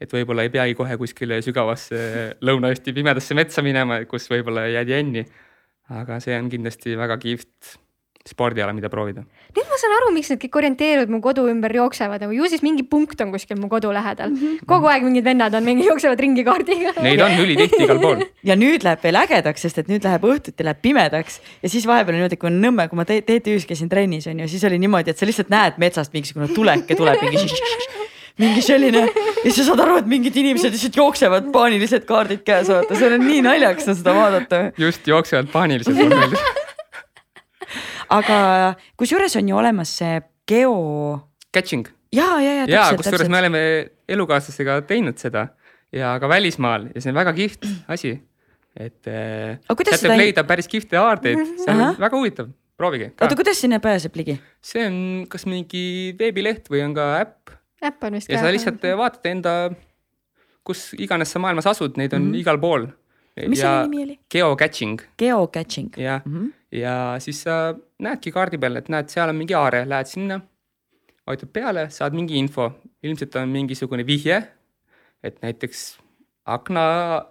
et 0.00 0.12
võib-olla 0.12 0.44
ei 0.46 0.52
peagi 0.52 0.76
kohe 0.78 0.98
kuskile 1.00 1.40
sügavasse 1.44 1.98
Lõuna-Eesti 2.46 2.94
pimedasse 2.96 3.36
metsa 3.38 3.64
minema, 3.64 4.02
kus 4.10 4.28
võib-olla 4.32 4.68
jääd 4.70 4.92
jänni. 4.92 5.26
aga 5.96 6.20
see 6.20 6.34
on 6.34 6.48
kindlasti 6.50 6.96
väga 6.98 7.16
kihvt 7.22 7.76
spordiala, 8.26 8.72
mida 8.74 8.88
proovida. 8.90 9.22
nüüd 9.54 9.68
ma 9.70 9.78
saan 9.78 9.94
aru, 10.00 10.10
miks 10.14 10.30
need 10.32 10.40
kõik 10.42 10.58
orienteerujad 10.60 11.12
mu 11.12 11.20
kodu 11.22 11.44
ümber 11.50 11.72
jooksevad, 11.76 12.24
nagu 12.24 12.34
ju 12.34 12.48
siis 12.50 12.64
mingi 12.64 12.82
punkt 12.90 13.20
on 13.22 13.30
kuskil 13.34 13.58
mu 13.60 13.70
kodu 13.72 13.92
lähedal. 13.94 14.34
kogu 14.66 14.90
aeg 14.90 15.06
mingid 15.06 15.26
vennad 15.26 15.54
on 15.54 15.66
mingi 15.66 15.86
jooksevad 15.86 16.20
ringi 16.20 16.44
kaardiga. 16.46 16.96
Neid 17.06 17.22
on 17.22 17.36
ülitihti 17.44 17.84
igal 17.86 18.02
pool. 18.02 18.24
ja 18.50 18.58
nüüd 18.58 18.86
läheb 18.86 19.04
veel 19.06 19.20
ägedaks, 19.22 19.66
sest 19.68 19.78
et 19.82 19.92
nüüd 19.92 20.06
läheb 20.06 20.26
õhtuti 20.26 20.66
läheb 20.66 20.82
pimedaks 20.82 21.38
ja 21.62 21.70
siis 21.70 21.86
vahepeal 21.86 22.16
on 22.16 22.24
niimoodi, 22.24 22.40
kui 22.40 22.50
on 22.50 22.60
Nõmme, 22.66 22.88
kui 22.90 22.98
ma 22.98 23.06
TTÜ-s 23.06 23.68
käisin 23.68 23.92
trennis 23.92 24.26
on 24.26 24.42
ju, 24.42 24.50
siis 24.50 24.64
oli 24.66 24.80
niimoodi, 24.82 25.14
et 25.14 25.20
sa 25.20 25.28
lihtsalt 25.28 25.52
näed 25.52 25.78
metsast 25.78 26.16
mingisugune 26.16 26.50
tuleke 26.56 26.98
tuleb 26.98 27.22
mingi 27.22 27.46
mingi 28.40 28.62
selline 28.64 29.02
ja 29.06 29.52
sa 29.54 29.64
saad 29.70 29.80
aru, 29.84 29.96
et 30.02 30.08
mingid 30.10 30.36
inimesed 30.36 30.74
lihtsalt 30.74 30.96
jooksevad 31.00 31.50
paanilised 31.54 32.04
kaardid 32.08 32.42
käes, 32.46 32.68
vaata, 32.72 32.96
see 32.98 33.08
on 33.16 33.24
nii 33.24 33.42
naljakas 33.46 33.88
on 33.92 33.98
seda 34.00 34.14
vaadata. 34.16 34.62
just 34.80 35.06
jooksevad 35.08 35.48
paaniliselt 35.52 35.96
mulle 35.96 36.18
meeldib. 36.20 36.64
aga 38.18 38.38
kusjuures 39.00 39.36
on 39.40 39.48
ju 39.52 39.58
olemas 39.62 39.92
see 40.02 40.20
geo 40.48 40.74
Catching 41.54 41.86
ja, 42.14 42.28
ja, 42.42 42.52
ja 42.60 42.66
ja 42.70 42.84
kusjuures 42.98 43.30
me 43.32 43.40
oleme 43.40 43.62
elukaaslasega 44.08 44.80
teinud 44.90 45.18
seda 45.20 45.48
ja 45.94 46.14
ka 46.20 46.28
välismaal 46.30 46.90
ja 46.94 47.02
see 47.02 47.12
on 47.14 47.18
väga 47.18 47.32
kihvt 47.36 47.66
asi. 47.88 48.14
et 48.76 49.08
äh, 49.08 49.56
sealt 49.64 49.96
seda 49.96 50.12
võib 50.12 50.18
ei- 50.20 50.24
leida 50.26 50.44
päris 50.44 50.68
kihvte 50.68 50.98
haardeid, 51.00 51.40
see 51.64 51.72
on 51.72 51.80
Ahah. 51.80 51.98
väga 52.04 52.18
huvitav, 52.20 52.50
proovige. 52.76 53.12
oota, 53.16 53.34
kuidas 53.38 53.60
sinna 53.64 53.80
pääseb 53.80 54.16
ligi? 54.20 54.36
see 54.60 54.84
on 54.86 54.98
kas 55.32 55.46
mingi 55.48 56.12
veebileht 56.18 56.68
või 56.68 56.84
on 56.84 56.94
ka 56.98 57.08
äpp 57.22 57.54
äpp 57.84 58.04
on 58.08 58.16
vist 58.18 58.30
ja 58.32 58.40
sa 58.40 58.52
lihtsalt 58.52 58.84
vaatad 58.98 59.28
enda, 59.30 59.56
kus 60.66 60.88
iganes 60.98 61.32
sa 61.32 61.42
maailmas 61.42 61.68
asud, 61.70 61.98
neid 62.00 62.14
on 62.14 62.22
mm 62.22 62.32
-hmm. 62.32 62.40
igal 62.40 62.60
pool. 62.60 62.86
mis 63.48 63.60
selle 63.60 63.82
nimi 63.88 64.02
oli? 64.02 64.18
Geocaching 64.32 65.00
Geocaching. 65.18 65.96
jah 65.96 66.22
mm. 66.24 66.32
-hmm. 66.32 66.52
ja 66.72 67.16
siis 67.18 67.42
sa 67.42 67.74
näedki 67.98 68.32
kaardi 68.32 68.58
peal, 68.58 68.76
et 68.76 68.88
näed, 68.88 69.08
seal 69.08 69.28
on 69.28 69.36
mingi 69.36 69.54
aare, 69.54 69.84
lähed 69.88 70.06
sinna, 70.06 70.40
vajutad 71.26 71.52
peale, 71.52 71.90
saad 71.90 72.14
mingi 72.14 72.38
info, 72.38 72.70
ilmselt 73.02 73.36
on 73.36 73.48
mingisugune 73.48 74.06
vihje, 74.06 74.42
et 75.22 75.42
näiteks 75.42 75.98
akna 76.46 76.82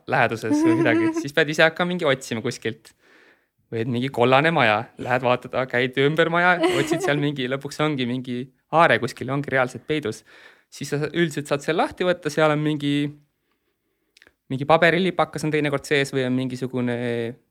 läheduses 0.08 0.60
või 0.64 0.78
midagi, 0.82 1.14
siis 1.22 1.34
pead 1.34 1.50
ise 1.50 1.64
hakkama 1.64 1.94
mingi 1.94 2.06
otsima 2.06 2.42
kuskilt. 2.42 2.94
või 3.72 3.82
et 3.82 3.90
mingi 3.90 4.10
kollane 4.14 4.52
maja, 4.54 4.84
lähed 5.02 5.24
vaatad, 5.26 5.56
käid 5.68 5.96
ümber 5.98 6.30
maja, 6.30 6.60
otsid 6.78 7.02
seal 7.02 7.18
mingi, 7.18 7.48
lõpuks 7.50 7.80
ongi 7.82 8.06
mingi 8.06 8.36
aare 8.82 9.00
kuskil, 9.04 9.32
ongi 9.34 9.54
reaalselt 9.54 9.86
peidus. 9.88 10.24
siis 10.70 10.90
sa 10.92 10.98
üldiselt 11.08 11.48
saad 11.48 11.64
selle 11.64 11.84
lahti 11.84 12.04
võtta, 12.04 12.30
seal 12.34 12.52
on 12.52 12.60
mingi, 12.60 12.96
mingi 14.52 14.66
paberilipakas 14.68 15.46
on 15.48 15.54
teinekord 15.54 15.86
sees 15.88 16.12
või 16.14 16.26
on 16.28 16.34
mingisugune 16.36 16.98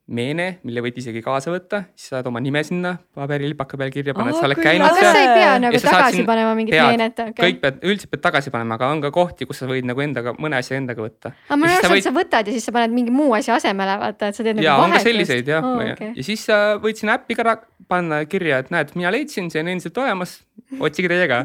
meene, 0.04 0.46
mille 0.68 0.82
võid 0.84 0.98
isegi 1.00 1.22
kaasa 1.24 1.48
võtta, 1.52 1.80
siis 1.96 2.10
saad 2.12 2.26
oma 2.28 2.40
nime 2.44 2.60
sinna 2.66 2.90
paberilipaka 3.16 3.78
peal 3.80 3.92
kirja 3.92 4.12
panna, 4.16 4.34
et 4.34 4.36
Aa, 4.36 4.42
sa 4.42 4.48
oled 4.50 4.60
käinud 4.60 4.84
aga 4.84 4.98
kas 4.98 5.16
sa 5.16 5.22
ei 5.22 5.30
pea 5.30 5.54
nagu 5.62 5.80
tagasi 5.80 6.18
siin- 6.18 6.26
panema 6.28 6.50
mingit 6.58 6.76
pead. 6.76 6.88
meenet? 6.92 7.22
kõik 7.38 7.60
pead, 7.62 7.78
üldiselt 7.80 8.12
pead 8.12 8.24
tagasi 8.26 8.52
panema, 8.52 8.76
aga 8.76 8.90
on 8.92 9.00
ka 9.00 9.10
kohti, 9.14 9.48
kus 9.48 9.62
sa 9.62 9.68
võid 9.70 9.88
nagu 9.88 10.04
endaga, 10.04 10.34
mõne 10.36 10.60
asja 10.60 10.76
endaga 10.76 11.00
võtta. 11.06 11.32
aga 11.48 11.56
ma 11.56 11.70
arvan, 11.72 11.96
et 11.96 12.04
sa 12.04 12.12
võtad 12.12 12.50
ja 12.50 12.56
siis 12.56 12.68
sa 12.68 12.74
paned 12.76 12.92
mingi 12.92 13.14
muu 13.14 13.32
asja 13.38 13.56
asemele, 13.56 13.96
vaata, 14.02 14.28
et 14.28 14.36
sa 14.36 14.44
teed 14.44 14.60
nagu 14.60 14.66
ja 14.66 14.74
on 14.76 14.84
ka 14.84 14.98
vahetust. 14.98 15.08
selliseid 15.08 15.48
jah 15.54 15.64
oh,, 15.64 15.80
okei. 15.80 16.12
ja 16.20 16.26
siis 16.28 16.44
sa 16.52 16.60
võid 16.84 17.00
sinna 17.00 17.16
äppi 17.16 17.38
ka 17.40 17.56
panna 17.88 18.20
kirja, 18.28 18.60
et 18.60 18.68
näed, 18.74 18.92
mina 19.00 19.12
leidsin, 19.14 19.48
see 19.48 19.64
on 19.64 19.72
endiselt 19.72 19.96
olemas, 20.04 20.42
otsige 20.80 21.10
teie 21.12 21.28
ka. 21.30 21.44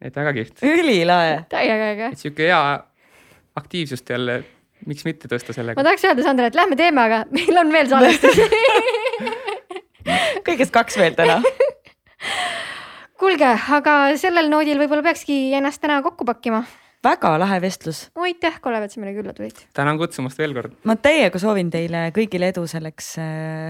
et 0.00 0.16
väga 0.16 0.32
kihvt, 0.36 0.64
ülilae. 0.64 1.44
täiega 1.52 1.90
äge. 1.94 2.12
et 2.12 2.24
sihuke 2.24 2.48
hea 2.48 2.62
aktiivsust 3.60 4.10
jälle, 4.10 4.40
miks 4.86 5.04
mitte 5.04 5.28
tõsta 5.28 5.52
ma 5.52 5.58
sellega. 5.58 5.84
tahaks 5.84 6.04
öelda, 6.08 6.26
Sandra, 6.26 6.50
et 6.50 6.58
lähme 6.58 6.78
teeme, 6.78 7.06
aga 7.06 7.24
meil 7.34 7.62
on 7.64 7.72
veel 7.72 7.90
salvestusi. 7.90 8.46
kõigest 10.46 10.72
kaks 10.74 10.98
veel 11.00 11.16
täna. 11.18 11.40
kuulge, 13.20 13.50
aga 13.76 13.96
sellel 14.20 14.50
noodil 14.52 14.80
võib-olla 14.80 15.04
peakski 15.10 15.50
ennast 15.58 15.82
täna 15.82 16.00
kokku 16.02 16.24
pakkima. 16.28 16.64
Väga 17.04 17.34
lahe 17.40 17.60
vestlus. 17.62 18.08
aitäh, 18.20 18.58
Kalev, 18.62 18.84
et 18.84 18.94
sa 18.94 19.00
meile 19.00 19.14
külla 19.16 19.34
tulid. 19.36 19.62
tänan 19.76 19.98
kutsumast 20.00 20.38
veel 20.38 20.54
kord. 20.56 20.74
ma 20.84 20.96
täiega 21.00 21.40
soovin 21.42 21.70
teile 21.72 22.08
kõigile 22.16 22.50
edu 22.52 22.66
selleks, 22.70 23.14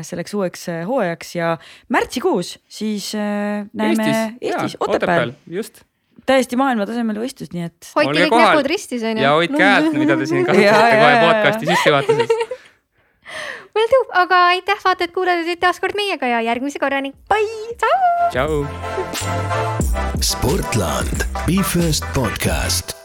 selleks 0.06 0.34
uueks 0.34 0.66
äh, 0.72 0.80
hooajaks 0.88 1.36
ja 1.36 1.52
märtsikuus 1.88 2.56
siis 2.68 3.12
äh, 3.14 3.66
näeme 3.72 4.08
Eestis, 4.08 4.50
Eestis, 4.50 4.76
Otepääl. 4.80 5.34
just. 5.46 5.82
täiesti 6.26 6.58
maailmatasemel 6.60 7.22
võistlus, 7.22 7.52
nii 7.54 7.68
et 7.70 7.92
hoidke 7.96 8.26
kõik 8.26 8.42
näpud 8.42 8.70
ristis 8.70 9.06
onju. 9.06 9.22
ja 9.22 9.36
hoidke 9.38 9.62
häält, 9.62 9.94
mida 9.98 10.18
te 10.18 10.30
siin 10.30 10.46
kasutate 10.48 10.98
kohe 11.04 11.22
podcast'i 11.26 11.70
sissejuhatuses. 11.74 12.34
Will 13.70 13.86
do, 13.86 13.98
aga 14.18 14.38
aitäh, 14.50 14.80
vaatajad-kuulajad 14.82 15.44
olid 15.46 15.60
taas 15.62 15.78
kord 15.78 15.94
meiega 15.94 16.26
ja 16.26 16.40
järgmise 16.42 16.82
korrani. 16.82 17.12
Bye, 17.30 17.76
tšau. 17.78 17.94
tšau. 18.34 20.18
Sportland, 20.18 21.22
Be 21.46 21.62
First 21.62 22.10
podcast 22.10 22.99